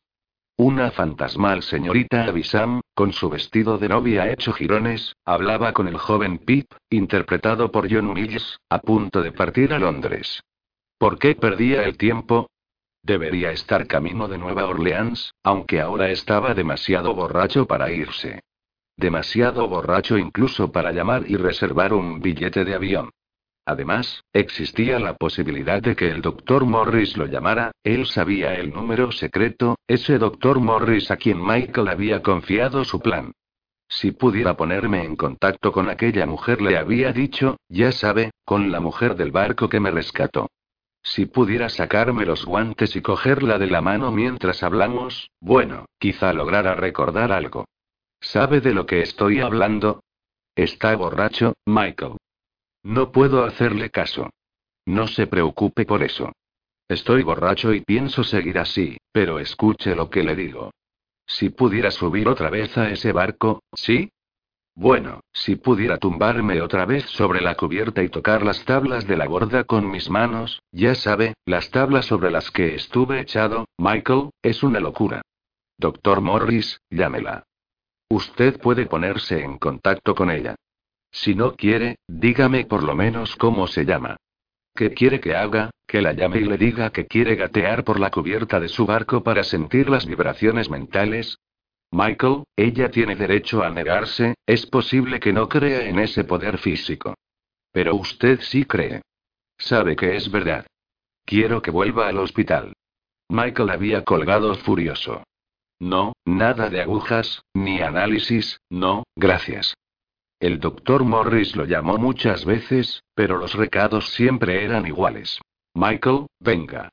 Una 0.61 0.91
fantasmal 0.91 1.63
señorita 1.63 2.25
Abisam, 2.25 2.81
con 2.93 3.13
su 3.13 3.29
vestido 3.29 3.77
de 3.77 3.87
novia 3.87 4.29
hecho 4.29 4.51
jirones, 4.51 5.15
hablaba 5.23 5.71
con 5.71 5.87
el 5.87 5.95
joven 5.95 6.37
Pip, 6.37 6.69
interpretado 6.89 7.71
por 7.71 7.89
John 7.89 8.13
Mills, 8.13 8.59
a 8.69 8.79
punto 8.79 9.21
de 9.21 9.31
partir 9.31 9.71
a 9.73 9.79
Londres. 9.79 10.43
¿Por 10.97 11.17
qué 11.17 11.33
perdía 11.33 11.85
el 11.85 11.97
tiempo? 11.97 12.49
Debería 13.01 13.53
estar 13.53 13.87
camino 13.87 14.27
de 14.27 14.37
Nueva 14.37 14.65
Orleans, 14.65 15.31
aunque 15.43 15.79
ahora 15.79 16.09
estaba 16.09 16.53
demasiado 16.53 17.15
borracho 17.15 17.65
para 17.65 17.89
irse. 17.89 18.41
Demasiado 18.97 19.65
borracho 19.69 20.17
incluso 20.17 20.73
para 20.73 20.91
llamar 20.91 21.23
y 21.25 21.37
reservar 21.37 21.93
un 21.93 22.19
billete 22.19 22.65
de 22.65 22.75
avión. 22.75 23.11
Además, 23.69 24.23
existía 24.33 24.97
la 24.97 25.13
posibilidad 25.13 25.79
de 25.79 25.95
que 25.95 26.09
el 26.09 26.23
doctor 26.23 26.65
Morris 26.65 27.15
lo 27.17 27.27
llamara, 27.27 27.71
él 27.83 28.07
sabía 28.07 28.55
el 28.55 28.73
número 28.73 29.11
secreto, 29.11 29.75
ese 29.87 30.17
doctor 30.17 30.59
Morris 30.59 31.11
a 31.11 31.17
quien 31.17 31.39
Michael 31.39 31.87
había 31.87 32.23
confiado 32.23 32.83
su 32.83 32.99
plan. 32.99 33.31
Si 33.87 34.11
pudiera 34.11 34.57
ponerme 34.57 35.03
en 35.03 35.15
contacto 35.15 35.71
con 35.71 35.87
aquella 35.87 36.25
mujer, 36.25 36.63
le 36.63 36.79
había 36.79 37.13
dicho, 37.13 37.57
ya 37.67 37.91
sabe, 37.91 38.31
con 38.43 38.71
la 38.71 38.79
mujer 38.79 39.15
del 39.15 39.29
barco 39.29 39.69
que 39.69 39.79
me 39.79 39.91
rescató. 39.91 40.47
Si 41.03 41.27
pudiera 41.27 41.69
sacarme 41.69 42.25
los 42.25 42.45
guantes 42.45 42.95
y 42.95 43.03
cogerla 43.03 43.59
de 43.59 43.67
la 43.67 43.81
mano 43.81 44.11
mientras 44.11 44.63
hablamos, 44.63 45.29
bueno, 45.39 45.85
quizá 45.99 46.33
lograra 46.33 46.73
recordar 46.73 47.31
algo. 47.31 47.65
¿Sabe 48.19 48.61
de 48.61 48.73
lo 48.73 48.87
que 48.87 49.03
estoy 49.03 49.41
hablando? 49.41 50.01
Está 50.55 50.95
borracho, 50.95 51.53
Michael. 51.67 52.17
No 52.83 53.11
puedo 53.11 53.43
hacerle 53.43 53.89
caso. 53.89 54.29
No 54.85 55.07
se 55.07 55.27
preocupe 55.27 55.85
por 55.85 56.03
eso. 56.03 56.31
Estoy 56.87 57.23
borracho 57.23 57.73
y 57.73 57.81
pienso 57.81 58.23
seguir 58.23 58.57
así, 58.57 58.97
pero 59.11 59.39
escuche 59.39 59.95
lo 59.95 60.09
que 60.09 60.23
le 60.23 60.35
digo. 60.35 60.71
Si 61.27 61.49
pudiera 61.49 61.91
subir 61.91 62.27
otra 62.27 62.49
vez 62.49 62.75
a 62.77 62.89
ese 62.89 63.11
barco, 63.11 63.61
¿sí? 63.73 64.11
Bueno, 64.73 65.19
si 65.33 65.57
pudiera 65.57 65.97
tumbarme 65.97 66.61
otra 66.61 66.85
vez 66.85 67.03
sobre 67.09 67.41
la 67.41 67.55
cubierta 67.55 68.01
y 68.01 68.09
tocar 68.09 68.43
las 68.43 68.63
tablas 68.65 69.05
de 69.05 69.17
la 69.17 69.27
borda 69.27 69.65
con 69.65 69.91
mis 69.91 70.09
manos, 70.09 70.61
ya 70.71 70.95
sabe, 70.95 71.33
las 71.45 71.69
tablas 71.69 72.05
sobre 72.05 72.31
las 72.31 72.49
que 72.49 72.75
estuve 72.75 73.19
echado, 73.19 73.65
Michael, 73.77 74.29
es 74.41 74.63
una 74.63 74.79
locura. 74.79 75.21
Doctor 75.77 76.21
Morris, 76.21 76.79
llámela. 76.89 77.43
Usted 78.09 78.59
puede 78.59 78.85
ponerse 78.85 79.43
en 79.43 79.57
contacto 79.57 80.15
con 80.15 80.31
ella. 80.31 80.55
Si 81.11 81.35
no 81.35 81.53
quiere, 81.55 81.97
dígame 82.07 82.65
por 82.65 82.83
lo 82.83 82.95
menos 82.95 83.35
cómo 83.35 83.67
se 83.67 83.85
llama. 83.85 84.17
¿Qué 84.75 84.93
quiere 84.93 85.19
que 85.19 85.35
haga? 85.35 85.71
Que 85.87 86.01
la 86.01 86.13
llame 86.13 86.39
y 86.39 86.45
le 86.45 86.57
diga 86.57 86.91
que 86.91 87.07
quiere 87.07 87.35
gatear 87.35 87.83
por 87.83 87.99
la 87.99 88.11
cubierta 88.11 88.59
de 88.59 88.69
su 88.69 88.85
barco 88.85 89.23
para 89.23 89.43
sentir 89.43 89.89
las 89.89 90.05
vibraciones 90.05 90.69
mentales. 90.69 91.37
Michael, 91.91 92.43
ella 92.55 92.91
tiene 92.91 93.15
derecho 93.15 93.63
a 93.63 93.71
negarse, 93.71 94.35
es 94.45 94.67
posible 94.67 95.19
que 95.19 95.33
no 95.33 95.49
crea 95.49 95.87
en 95.89 95.99
ese 95.99 96.23
poder 96.23 96.59
físico. 96.59 97.15
Pero 97.71 97.95
usted 97.95 98.39
sí 98.41 98.65
cree. 98.65 99.01
Sabe 99.57 99.95
que 99.95 100.15
es 100.15 100.31
verdad. 100.31 100.65
Quiero 101.25 101.61
que 101.61 101.71
vuelva 101.71 102.07
al 102.07 102.19
hospital. 102.19 102.73
Michael 103.27 103.69
había 103.69 104.03
colgado 104.03 104.55
furioso. 104.55 105.23
No, 105.79 106.13
nada 106.25 106.69
de 106.69 106.81
agujas, 106.81 107.43
ni 107.53 107.81
análisis, 107.81 108.59
no, 108.69 109.03
gracias. 109.15 109.75
El 110.39 110.61
doctor 110.61 111.03
Morris 111.03 111.57
lo 111.57 111.65
llamó 111.65 111.97
muchas 111.97 112.45
veces, 112.45 113.03
pero 113.13 113.37
los 113.37 113.55
recados 113.55 114.13
siempre 114.13 114.63
eran 114.63 114.87
iguales. 114.87 115.41
Michael, 115.73 116.27
venga. 116.39 116.89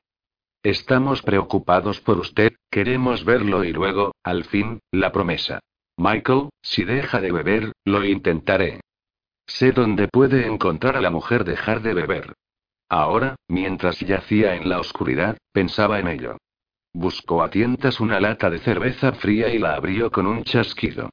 Estamos 0.63 1.21
preocupados 1.21 2.01
por 2.01 2.19
usted, 2.19 2.51
queremos 2.69 3.23
verlo 3.23 3.63
y 3.63 3.71
luego, 3.71 4.11
al 4.21 4.43
fin, 4.43 4.79
la 4.91 5.13
promesa. 5.13 5.59
Michael, 5.95 6.49
si 6.61 6.83
deja 6.83 7.21
de 7.21 7.31
beber, 7.31 7.71
lo 7.85 8.03
intentaré. 8.03 8.81
Sé 9.45 9.71
dónde 9.71 10.09
puede 10.09 10.45
encontrar 10.45 10.97
a 10.97 11.01
la 11.01 11.09
mujer 11.09 11.45
dejar 11.45 11.81
de 11.81 11.93
beber. 11.93 12.33
Ahora, 12.89 13.37
mientras 13.47 13.99
yacía 14.01 14.55
en 14.55 14.67
la 14.67 14.81
oscuridad, 14.81 15.37
pensaba 15.53 15.99
en 15.99 16.09
ello. 16.09 16.37
Buscó 16.93 17.43
a 17.43 17.49
tientas 17.49 18.01
una 18.01 18.19
lata 18.19 18.49
de 18.49 18.59
cerveza 18.59 19.13
fría 19.13 19.47
y 19.53 19.57
la 19.57 19.75
abrió 19.75 20.11
con 20.11 20.27
un 20.27 20.43
chasquido. 20.43 21.09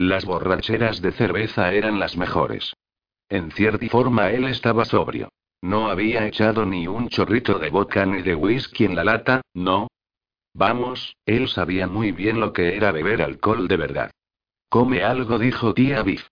Las 0.00 0.24
borracheras 0.24 1.02
de 1.02 1.12
cerveza 1.12 1.74
eran 1.74 1.98
las 1.98 2.16
mejores. 2.16 2.72
En 3.28 3.50
cierta 3.50 3.86
forma 3.88 4.30
él 4.30 4.46
estaba 4.46 4.86
sobrio. 4.86 5.28
No 5.60 5.90
había 5.90 6.26
echado 6.26 6.64
ni 6.64 6.86
un 6.86 7.10
chorrito 7.10 7.58
de 7.58 7.68
vodka 7.68 8.06
ni 8.06 8.22
de 8.22 8.34
whisky 8.34 8.86
en 8.86 8.96
la 8.96 9.04
lata, 9.04 9.42
no. 9.52 9.88
Vamos, 10.54 11.18
él 11.26 11.48
sabía 11.48 11.86
muy 11.86 12.12
bien 12.12 12.40
lo 12.40 12.54
que 12.54 12.78
era 12.78 12.92
beber 12.92 13.20
alcohol 13.20 13.68
de 13.68 13.76
verdad. 13.76 14.10
Come 14.70 15.02
algo, 15.02 15.38
dijo 15.38 15.74
tía 15.74 16.02
Biff. 16.02 16.26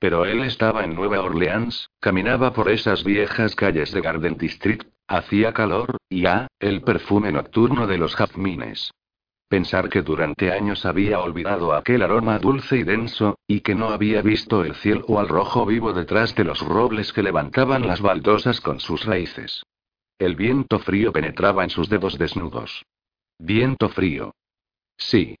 Pero 0.00 0.24
él 0.24 0.40
estaba 0.42 0.82
en 0.82 0.96
Nueva 0.96 1.20
Orleans, 1.20 1.90
caminaba 2.00 2.52
por 2.52 2.68
esas 2.68 3.04
viejas 3.04 3.54
calles 3.54 3.92
de 3.92 4.00
Garden 4.00 4.36
District, 4.36 4.88
hacía 5.06 5.52
calor, 5.52 5.98
y 6.08 6.26
ah, 6.26 6.48
el 6.58 6.82
perfume 6.82 7.30
nocturno 7.30 7.86
de 7.86 7.96
los 7.96 8.16
jazmines. 8.16 8.90
Pensar 9.54 9.88
que 9.88 10.02
durante 10.02 10.50
años 10.50 10.84
había 10.84 11.20
olvidado 11.20 11.74
aquel 11.74 12.02
aroma 12.02 12.40
dulce 12.40 12.78
y 12.78 12.82
denso, 12.82 13.38
y 13.46 13.60
que 13.60 13.76
no 13.76 13.90
había 13.90 14.20
visto 14.20 14.64
el 14.64 14.74
cielo 14.74 15.20
al 15.20 15.28
rojo 15.28 15.64
vivo 15.64 15.92
detrás 15.92 16.34
de 16.34 16.42
los 16.42 16.58
robles 16.58 17.12
que 17.12 17.22
levantaban 17.22 17.86
las 17.86 18.00
baldosas 18.00 18.60
con 18.60 18.80
sus 18.80 19.04
raíces. 19.04 19.62
El 20.18 20.34
viento 20.34 20.80
frío 20.80 21.12
penetraba 21.12 21.62
en 21.62 21.70
sus 21.70 21.88
dedos 21.88 22.18
desnudos. 22.18 22.84
Viento 23.38 23.88
frío. 23.90 24.34
Sí. 24.96 25.36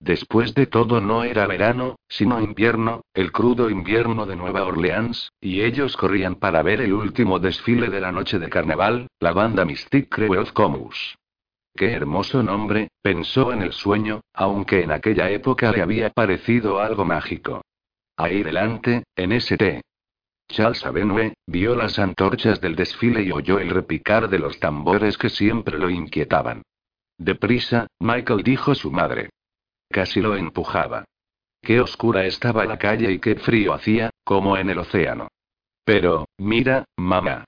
Después 0.00 0.54
de 0.54 0.66
todo 0.66 1.02
no 1.02 1.22
era 1.22 1.46
verano, 1.46 1.96
sino 2.08 2.40
invierno, 2.40 3.02
el 3.12 3.32
crudo 3.32 3.68
invierno 3.68 4.24
de 4.24 4.34
Nueva 4.34 4.64
Orleans, 4.64 5.30
y 5.42 5.60
ellos 5.60 5.98
corrían 5.98 6.36
para 6.36 6.62
ver 6.62 6.80
el 6.80 6.94
último 6.94 7.38
desfile 7.38 7.90
de 7.90 8.00
la 8.00 8.12
noche 8.12 8.38
de 8.38 8.48
carnaval, 8.48 9.08
la 9.20 9.34
banda 9.34 9.66
Mystic 9.66 10.08
Crew 10.08 10.42
Comus. 10.54 11.18
Qué 11.74 11.92
hermoso 11.92 12.42
nombre, 12.42 12.88
pensó 13.02 13.52
en 13.52 13.62
el 13.62 13.72
sueño, 13.72 14.20
aunque 14.34 14.82
en 14.82 14.92
aquella 14.92 15.30
época 15.30 15.72
le 15.72 15.82
había 15.82 16.10
parecido 16.10 16.80
algo 16.80 17.04
mágico. 17.04 17.62
Ahí 18.16 18.42
delante, 18.42 19.04
en 19.16 19.32
St. 19.32 19.80
Charles 20.48 20.84
Avenue, 20.84 21.32
vio 21.46 21.74
las 21.74 21.98
antorchas 21.98 22.60
del 22.60 22.76
desfile 22.76 23.22
y 23.22 23.32
oyó 23.32 23.58
el 23.58 23.70
repicar 23.70 24.28
de 24.28 24.38
los 24.38 24.60
tambores 24.60 25.16
que 25.16 25.30
siempre 25.30 25.78
lo 25.78 25.88
inquietaban. 25.88 26.62
Deprisa, 27.16 27.86
Michael 28.00 28.42
dijo 28.42 28.74
su 28.74 28.90
madre. 28.90 29.30
Casi 29.88 30.20
lo 30.20 30.36
empujaba. 30.36 31.04
Qué 31.62 31.80
oscura 31.80 32.26
estaba 32.26 32.64
la 32.64 32.78
calle 32.78 33.10
y 33.12 33.18
qué 33.18 33.36
frío 33.36 33.72
hacía, 33.72 34.10
como 34.24 34.56
en 34.56 34.68
el 34.68 34.78
océano. 34.78 35.28
Pero, 35.84 36.26
mira, 36.38 36.84
mamá. 36.96 37.44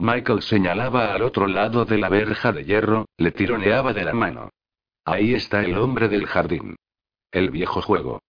Michael 0.00 0.40
señalaba 0.40 1.12
al 1.12 1.20
otro 1.20 1.46
lado 1.46 1.84
de 1.84 1.98
la 1.98 2.08
verja 2.08 2.52
de 2.52 2.64
hierro, 2.64 3.04
le 3.18 3.32
tironeaba 3.32 3.92
de 3.92 4.02
la 4.02 4.14
mano. 4.14 4.48
Ahí 5.04 5.34
está 5.34 5.62
el 5.62 5.76
hombre 5.76 6.08
del 6.08 6.26
jardín. 6.26 6.76
El 7.30 7.50
viejo 7.50 7.82
juego. 7.82 8.22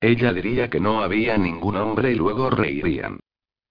Ella 0.00 0.32
diría 0.32 0.70
que 0.70 0.78
no 0.78 1.02
había 1.02 1.36
ningún 1.36 1.74
hombre 1.74 2.12
y 2.12 2.14
luego 2.14 2.48
reirían. 2.48 3.18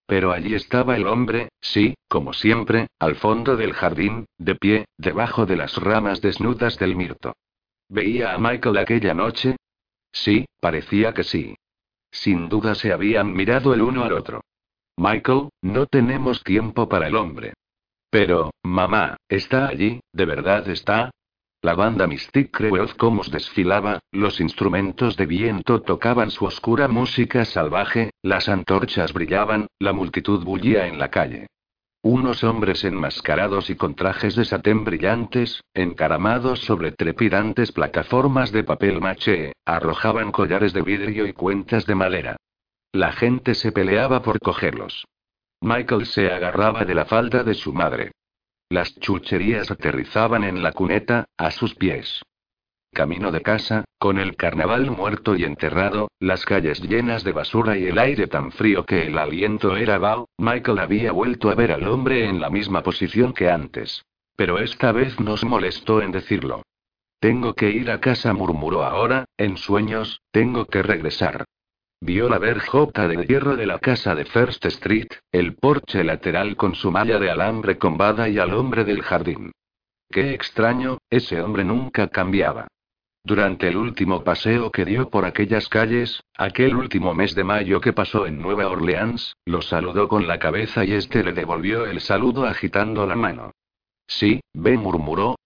Pero 0.06 0.34
allí 0.34 0.54
estaba 0.54 0.98
el 0.98 1.08
hombre, 1.08 1.48
sí, 1.62 1.96
como 2.10 2.34
siempre, 2.34 2.88
al 3.00 3.16
fondo 3.16 3.56
del 3.56 3.72
jardín, 3.72 4.26
de 4.38 4.56
pie, 4.56 4.86
debajo 4.98 5.46
de 5.46 5.56
las 5.56 5.78
ramas 5.78 6.20
desnudas 6.20 6.78
del 6.78 6.98
mirto. 6.98 7.38
¿Veía 7.88 8.34
a 8.34 8.38
Michael 8.38 8.78
aquella 8.80 9.14
noche? 9.14 9.56
Sí, 10.12 10.46
parecía 10.60 11.14
que 11.14 11.24
sí. 11.24 11.56
Sin 12.12 12.50
duda 12.50 12.76
se 12.76 12.92
habían 12.92 13.32
mirado 13.32 13.74
el 13.74 13.82
uno 13.82 14.04
al 14.04 14.12
otro. 14.12 14.42
Michael, 14.98 15.50
no 15.62 15.86
tenemos 15.88 16.44
tiempo 16.44 16.88
para 16.88 17.08
el 17.08 17.16
hombre. 17.16 17.54
Pero, 18.10 18.52
mamá, 18.64 19.18
¿está 19.28 19.68
allí? 19.68 20.00
¿De 20.14 20.26
verdad 20.26 20.70
está? 20.70 21.12
La 21.62 21.74
banda 21.74 22.08
Mystic 22.08 22.52
Crew 22.52 22.78
Comus 22.96 23.30
desfilaba, 23.30 24.00
los 24.12 24.40
instrumentos 24.40 25.18
de 25.18 25.26
viento 25.26 25.82
tocaban 25.82 26.32
su 26.32 26.46
oscura 26.46 26.88
música 26.88 27.44
salvaje, 27.44 28.12
las 28.22 28.48
antorchas 28.48 29.12
brillaban, 29.14 29.68
la 29.80 29.92
multitud 29.92 30.46
bullía 30.46 30.88
en 30.88 31.00
la 31.00 31.10
calle. 31.10 31.48
Unos 32.04 32.44
hombres 32.44 32.84
enmascarados 32.84 33.72
y 33.72 33.76
con 33.76 33.96
trajes 33.96 34.36
de 34.36 34.46
satén 34.46 34.84
brillantes, 34.84 35.62
encaramados 35.74 36.60
sobre 36.60 36.92
trepidantes 36.92 37.72
plataformas 37.72 38.52
de 38.52 38.64
papel 38.64 39.02
maché, 39.02 39.54
arrojaban 39.66 40.32
collares 40.32 40.72
de 40.72 40.84
vidrio 40.84 41.26
y 41.26 41.34
cuentas 41.34 41.88
de 41.88 41.96
madera. 41.96 42.38
La 42.96 43.12
gente 43.12 43.56
se 43.56 43.74
peleaba 43.74 44.22
por 44.22 44.40
cogerlos. 44.40 45.06
Michael 45.60 46.06
se 46.06 46.32
agarraba 46.32 46.86
de 46.86 46.96
la 46.96 47.04
falda 47.04 47.44
de 47.44 47.54
su 47.54 47.74
madre. 47.74 48.14
Las 48.70 48.98
chucherías 48.98 49.70
aterrizaban 49.70 50.46
en 50.46 50.64
la 50.64 50.72
cuneta, 50.72 51.26
a 51.36 51.52
sus 51.52 51.76
pies. 51.76 52.22
Camino 52.94 53.34
de 53.34 53.42
casa, 53.42 53.84
con 54.00 54.18
el 54.18 54.38
carnaval 54.38 54.92
muerto 54.92 55.36
y 55.36 55.44
enterrado, 55.44 56.08
las 56.22 56.46
calles 56.46 56.80
llenas 56.84 57.26
de 57.26 57.34
basura 57.34 57.78
y 57.78 57.86
el 57.86 58.00
aire 58.00 58.28
tan 58.28 58.54
frío 58.54 58.86
que 58.86 59.08
el 59.08 59.18
aliento 59.18 59.76
era 59.76 59.98
vaho, 59.98 60.30
Michael 60.38 60.80
había 60.80 61.12
vuelto 61.12 61.50
a 61.50 61.56
ver 61.56 61.74
al 61.74 61.86
hombre 61.90 62.24
en 62.24 62.40
la 62.40 62.50
misma 62.50 62.82
posición 62.82 63.34
que 63.34 63.50
antes. 63.50 64.06
Pero 64.38 64.60
esta 64.60 64.94
vez 64.94 65.20
nos 65.20 65.44
molestó 65.44 66.02
en 66.02 66.14
decirlo. 66.14 66.62
Tengo 67.20 67.56
que 67.56 67.72
ir 67.72 67.92
a 67.92 68.00
casa, 68.00 68.32
murmuró 68.32 68.86
ahora, 68.86 69.26
en 69.36 69.58
sueños, 69.58 70.22
tengo 70.32 70.68
que 70.68 70.82
regresar. 70.82 71.44
Vio 72.06 72.30
la 72.30 72.38
verjota 72.38 73.08
de 73.08 73.26
hierro 73.26 73.56
de 73.56 73.66
la 73.66 73.80
casa 73.80 74.14
de 74.14 74.26
First 74.26 74.64
Street, 74.68 75.08
el 75.32 75.56
porche 75.56 76.04
lateral 76.04 76.56
con 76.56 76.76
su 76.76 76.92
malla 76.92 77.18
de 77.18 77.32
alambre 77.32 77.80
combada 77.80 78.30
y 78.30 78.38
al 78.38 78.54
hombre 78.54 78.84
del 78.84 79.02
jardín. 79.02 79.52
Qué 80.12 80.36
extraño, 80.36 81.00
ese 81.10 81.42
hombre 81.42 81.64
nunca 81.64 82.10
cambiaba. 82.10 82.68
Durante 83.24 83.70
el 83.70 83.78
último 83.78 84.24
paseo 84.24 84.70
que 84.70 84.86
dio 84.86 85.10
por 85.10 85.26
aquellas 85.26 85.68
calles, 85.68 86.22
aquel 86.38 86.76
último 86.76 87.16
mes 87.16 87.34
de 87.34 87.44
mayo 87.44 87.82
que 87.82 87.92
pasó 87.92 88.28
en 88.28 88.40
Nueva 88.40 88.68
Orleans, 88.68 89.36
lo 89.44 89.64
saludó 89.64 90.08
con 90.08 90.28
la 90.28 90.38
cabeza 90.38 90.86
y 90.86 90.94
este 90.94 91.24
le 91.24 91.34
devolvió 91.34 91.88
el 91.88 92.02
saludo 92.02 92.46
agitando 92.46 93.08
la 93.08 93.16
mano. 93.16 93.50
Sí, 94.06 94.42
ve 94.54 94.78
murmuró. 94.78 95.38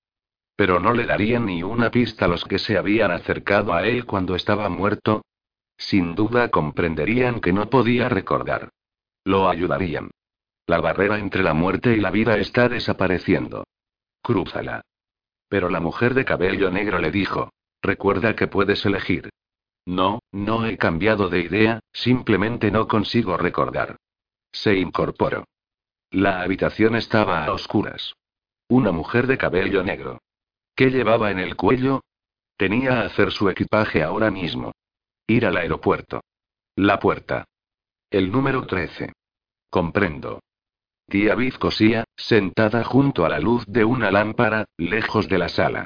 Pero 0.58 0.82
no 0.82 0.92
le 0.92 1.06
darían 1.06 1.46
ni 1.46 1.64
una 1.64 1.90
pista 1.90 2.28
los 2.28 2.44
que 2.44 2.60
se 2.60 2.78
habían 2.78 3.12
acercado 3.12 3.74
a 3.74 3.88
él 3.88 4.04
cuando 4.04 4.36
estaba 4.36 4.68
muerto. 4.68 5.22
Sin 5.80 6.14
duda 6.14 6.50
comprenderían 6.50 7.40
que 7.40 7.54
no 7.54 7.70
podía 7.70 8.10
recordar. 8.10 8.70
Lo 9.24 9.50
ayudarían. 9.50 10.12
La 10.68 10.82
barrera 10.82 11.18
entre 11.18 11.42
la 11.42 11.54
muerte 11.54 11.96
y 11.96 12.00
la 12.00 12.12
vida 12.12 12.38
está 12.38 12.70
desapareciendo. 12.70 13.66
Crúzala. 14.22 14.82
Pero 15.48 15.70
la 15.70 15.80
mujer 15.80 16.14
de 16.14 16.26
cabello 16.26 16.70
negro 16.70 17.00
le 17.00 17.10
dijo, 17.10 17.50
Recuerda 17.82 18.36
que 18.36 18.48
puedes 18.48 18.86
elegir. 18.86 19.30
No, 19.86 20.20
no 20.34 20.66
he 20.66 20.78
cambiado 20.78 21.30
de 21.30 21.40
idea, 21.40 21.80
simplemente 21.94 22.72
no 22.72 22.88
consigo 22.88 23.38
recordar. 23.38 23.96
Se 24.52 24.76
incorporó. 24.76 25.46
La 26.12 26.42
habitación 26.42 26.96
estaba 26.96 27.46
a 27.46 27.54
oscuras. 27.54 28.14
Una 28.68 28.92
mujer 28.92 29.28
de 29.28 29.38
cabello 29.38 29.82
negro. 29.82 30.20
¿Qué 30.76 30.92
llevaba 30.92 31.32
en 31.32 31.40
el 31.40 31.56
cuello? 31.56 32.02
Tenía 32.58 33.02
a 33.02 33.06
hacer 33.06 33.32
su 33.32 33.50
equipaje 33.50 34.04
ahora 34.04 34.30
mismo. 34.30 34.74
Ir 35.30 35.46
al 35.46 35.58
aeropuerto. 35.58 36.24
La 36.76 36.98
puerta. 36.98 37.46
El 38.10 38.32
número 38.32 38.66
13. 38.66 39.14
Comprendo. 39.70 40.40
Tía 41.08 41.36
Viz 41.36 41.56
cosía, 41.60 42.04
sentada 42.18 42.84
junto 42.84 43.26
a 43.26 43.30
la 43.30 43.40
luz 43.40 43.64
de 43.68 43.86
una 43.86 44.10
lámpara, 44.10 44.66
lejos 44.76 45.30
de 45.30 45.38
la 45.38 45.48
sala. 45.48 45.86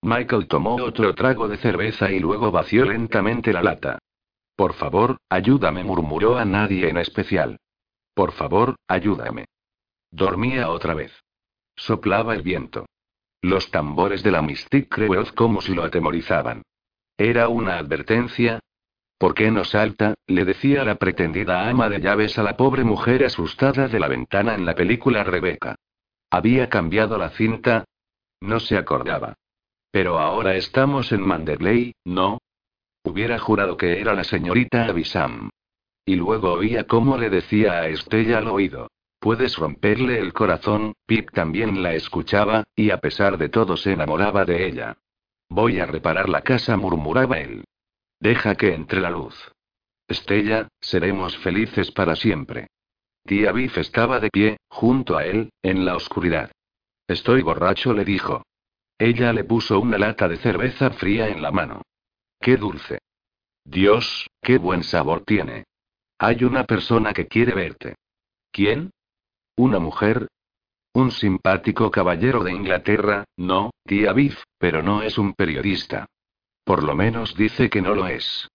Michael 0.00 0.48
tomó 0.48 0.76
otro 0.76 1.14
trago 1.14 1.48
de 1.48 1.58
cerveza 1.58 2.10
y 2.10 2.18
luego 2.18 2.50
vació 2.50 2.86
lentamente 2.86 3.52
la 3.52 3.62
lata. 3.62 3.98
Por 4.56 4.72
favor, 4.72 5.18
ayúdame, 5.28 5.84
murmuró 5.84 6.38
a 6.38 6.46
nadie 6.46 6.88
en 6.88 6.96
especial. 6.96 7.58
Por 8.14 8.32
favor, 8.32 8.76
ayúdame. 8.88 9.44
Dormía 10.10 10.70
otra 10.70 10.94
vez. 10.94 11.12
Soplaba 11.76 12.34
el 12.34 12.40
viento. 12.40 12.86
Los 13.42 13.70
tambores 13.70 14.22
de 14.22 14.30
la 14.30 14.40
Mystic 14.40 14.88
Creoz 14.88 15.30
como 15.32 15.60
si 15.60 15.74
lo 15.74 15.84
atemorizaban. 15.84 16.62
Era 17.18 17.50
una 17.50 17.76
advertencia. 17.76 18.60
¿Por 19.18 19.34
qué 19.34 19.50
no 19.50 19.64
salta? 19.64 20.14
le 20.28 20.44
decía 20.44 20.84
la 20.84 20.94
pretendida 20.94 21.68
ama 21.68 21.88
de 21.88 22.00
llaves 22.00 22.38
a 22.38 22.44
la 22.44 22.56
pobre 22.56 22.84
mujer 22.84 23.24
asustada 23.24 23.88
de 23.88 23.98
la 23.98 24.06
ventana 24.06 24.54
en 24.54 24.64
la 24.64 24.76
película 24.76 25.24
Rebeca. 25.24 25.74
¿Había 26.30 26.68
cambiado 26.68 27.18
la 27.18 27.30
cinta? 27.30 27.84
No 28.40 28.60
se 28.60 28.76
acordaba. 28.76 29.34
Pero 29.90 30.20
ahora 30.20 30.54
estamos 30.54 31.10
en 31.10 31.26
Manderley, 31.26 31.94
¿no? 32.04 32.38
Hubiera 33.02 33.38
jurado 33.38 33.76
que 33.76 34.00
era 34.00 34.14
la 34.14 34.22
señorita 34.22 34.86
Avisam. 34.86 35.50
Y 36.04 36.14
luego 36.14 36.52
oía 36.52 36.86
cómo 36.86 37.16
le 37.16 37.28
decía 37.28 37.72
a 37.80 37.88
Estella 37.88 38.38
al 38.38 38.48
oído. 38.48 38.88
Puedes 39.18 39.56
romperle 39.56 40.20
el 40.20 40.32
corazón, 40.32 40.92
Pip 41.06 41.30
también 41.32 41.82
la 41.82 41.94
escuchaba, 41.94 42.64
y 42.76 42.90
a 42.90 42.98
pesar 42.98 43.36
de 43.36 43.48
todo 43.48 43.76
se 43.76 43.92
enamoraba 43.92 44.44
de 44.44 44.68
ella. 44.68 44.96
Voy 45.48 45.80
a 45.80 45.86
reparar 45.86 46.28
la 46.28 46.42
casa, 46.42 46.76
murmuraba 46.76 47.40
él. 47.40 47.64
Deja 48.20 48.54
que 48.56 48.74
entre 48.74 49.00
la 49.00 49.10
luz. 49.10 49.34
Estella, 50.08 50.68
seremos 50.80 51.36
felices 51.38 51.90
para 51.92 52.16
siempre. 52.16 52.68
Tía 53.24 53.52
Biff 53.52 53.76
estaba 53.78 54.20
de 54.20 54.30
pie, 54.30 54.56
junto 54.68 55.16
a 55.16 55.24
él, 55.24 55.50
en 55.62 55.84
la 55.84 55.94
oscuridad. 55.94 56.50
Estoy 57.06 57.42
borracho, 57.42 57.92
le 57.92 58.04
dijo. 58.04 58.42
Ella 58.98 59.32
le 59.32 59.44
puso 59.44 59.78
una 59.78 59.98
lata 59.98 60.28
de 60.28 60.38
cerveza 60.38 60.90
fría 60.90 61.28
en 61.28 61.42
la 61.42 61.50
mano. 61.50 61.82
¡Qué 62.40 62.56
dulce! 62.56 62.98
Dios, 63.64 64.26
qué 64.42 64.58
buen 64.58 64.82
sabor 64.82 65.24
tiene. 65.24 65.64
Hay 66.18 66.42
una 66.42 66.64
persona 66.64 67.12
que 67.12 67.28
quiere 67.28 67.54
verte. 67.54 67.96
¿Quién? 68.50 68.90
¿Una 69.56 69.78
mujer? 69.78 70.28
Un 70.94 71.10
simpático 71.10 71.90
caballero 71.90 72.42
de 72.42 72.52
Inglaterra, 72.52 73.24
no, 73.36 73.70
tía 73.84 74.12
Biff, 74.12 74.42
pero 74.58 74.82
no 74.82 75.02
es 75.02 75.18
un 75.18 75.34
periodista. 75.34 76.06
Por 76.68 76.82
lo 76.82 76.94
menos 76.94 77.34
dice 77.34 77.70
que 77.70 77.80
no 77.80 77.94
lo 77.94 78.08
es. 78.08 78.46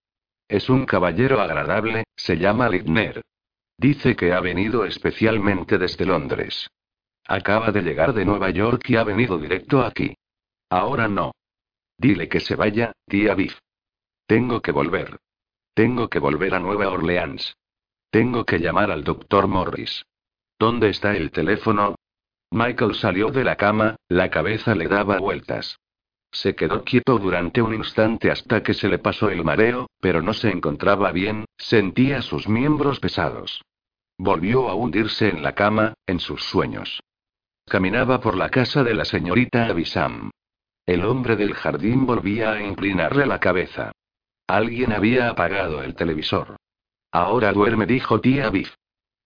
Es 0.48 0.70
un 0.70 0.86
caballero 0.86 1.42
agradable, 1.42 2.04
se 2.16 2.38
llama 2.38 2.70
Lidner. 2.70 3.24
Dice 3.76 4.16
que 4.16 4.34
ha 4.34 4.40
venido 4.40 4.86
especialmente 4.86 5.80
desde 5.80 6.06
Londres. 6.06 6.70
Acaba 7.26 7.72
de 7.72 7.82
llegar 7.82 8.14
de 8.14 8.24
Nueva 8.24 8.52
York 8.52 8.88
y 8.88 8.98
ha 8.98 9.04
venido 9.04 9.40
directo 9.40 9.82
aquí. 9.82 10.16
Ahora 10.70 11.08
no. 11.08 11.32
Dile 11.98 12.30
que 12.30 12.40
se 12.40 12.56
vaya, 12.56 12.92
tía 13.08 13.34
Biff. 13.34 13.58
Tengo 14.28 14.62
que 14.62 14.72
volver. 14.72 15.18
Tengo 15.74 16.08
que 16.08 16.20
volver 16.20 16.54
a 16.54 16.60
Nueva 16.60 16.90
Orleans. 16.90 17.56
Tengo 18.12 18.46
que 18.46 18.60
llamar 18.60 18.92
al 18.92 19.04
doctor 19.04 19.48
Morris. 19.48 20.06
¿Dónde 20.60 20.90
está 20.90 21.18
el 21.18 21.32
teléfono? 21.32 21.96
Michael 22.52 22.94
salió 22.94 23.32
de 23.32 23.44
la 23.44 23.56
cama, 23.56 23.96
la 24.08 24.30
cabeza 24.30 24.76
le 24.76 24.88
daba 24.88 25.18
vueltas. 25.18 25.80
Se 26.34 26.56
quedó 26.56 26.84
quieto 26.84 27.20
durante 27.20 27.62
un 27.62 27.76
instante 27.76 28.32
hasta 28.32 28.64
que 28.64 28.74
se 28.74 28.90
le 28.90 28.98
pasó 28.98 29.30
el 29.30 29.44
mareo, 29.44 29.88
pero 30.02 30.22
no 30.24 30.34
se 30.34 30.50
encontraba 30.50 31.12
bien, 31.12 31.46
sentía 31.58 32.24
sus 32.24 32.50
miembros 32.50 33.00
pesados. 33.00 33.62
Volvió 34.18 34.68
a 34.68 34.74
hundirse 34.74 35.30
en 35.30 35.44
la 35.44 35.54
cama, 35.54 35.94
en 36.08 36.20
sus 36.20 36.44
sueños. 36.44 37.02
Caminaba 37.66 38.20
por 38.20 38.36
la 38.36 38.50
casa 38.50 38.84
de 38.84 38.96
la 38.96 39.06
señorita 39.06 39.68
Abisam. 39.68 40.32
El 40.88 41.06
hombre 41.06 41.36
del 41.36 41.54
jardín 41.54 42.06
volvía 42.06 42.54
a 42.54 42.62
inclinarle 42.62 43.28
la 43.28 43.40
cabeza. 43.40 43.92
Alguien 44.48 44.92
había 44.92 45.30
apagado 45.30 45.84
el 45.84 45.96
televisor. 45.96 46.58
Ahora 47.12 47.54
duerme, 47.54 47.86
dijo 47.86 48.20
tía 48.20 48.50
Biff. 48.50 48.74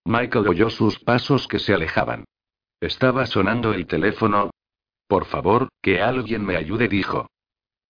Michael 0.05 0.47
oyó 0.49 0.69
sus 0.69 0.99
pasos 0.99 1.47
que 1.47 1.57
se 1.57 1.73
alejaban. 1.73 2.25
Estaba 2.81 3.25
sonando 3.25 3.73
el 3.73 3.87
teléfono. 3.87 4.51
Por 5.07 5.25
favor, 5.25 5.69
que 5.81 6.01
alguien 6.01 6.45
me 6.45 6.57
ayude, 6.57 6.87
dijo. 6.87 7.27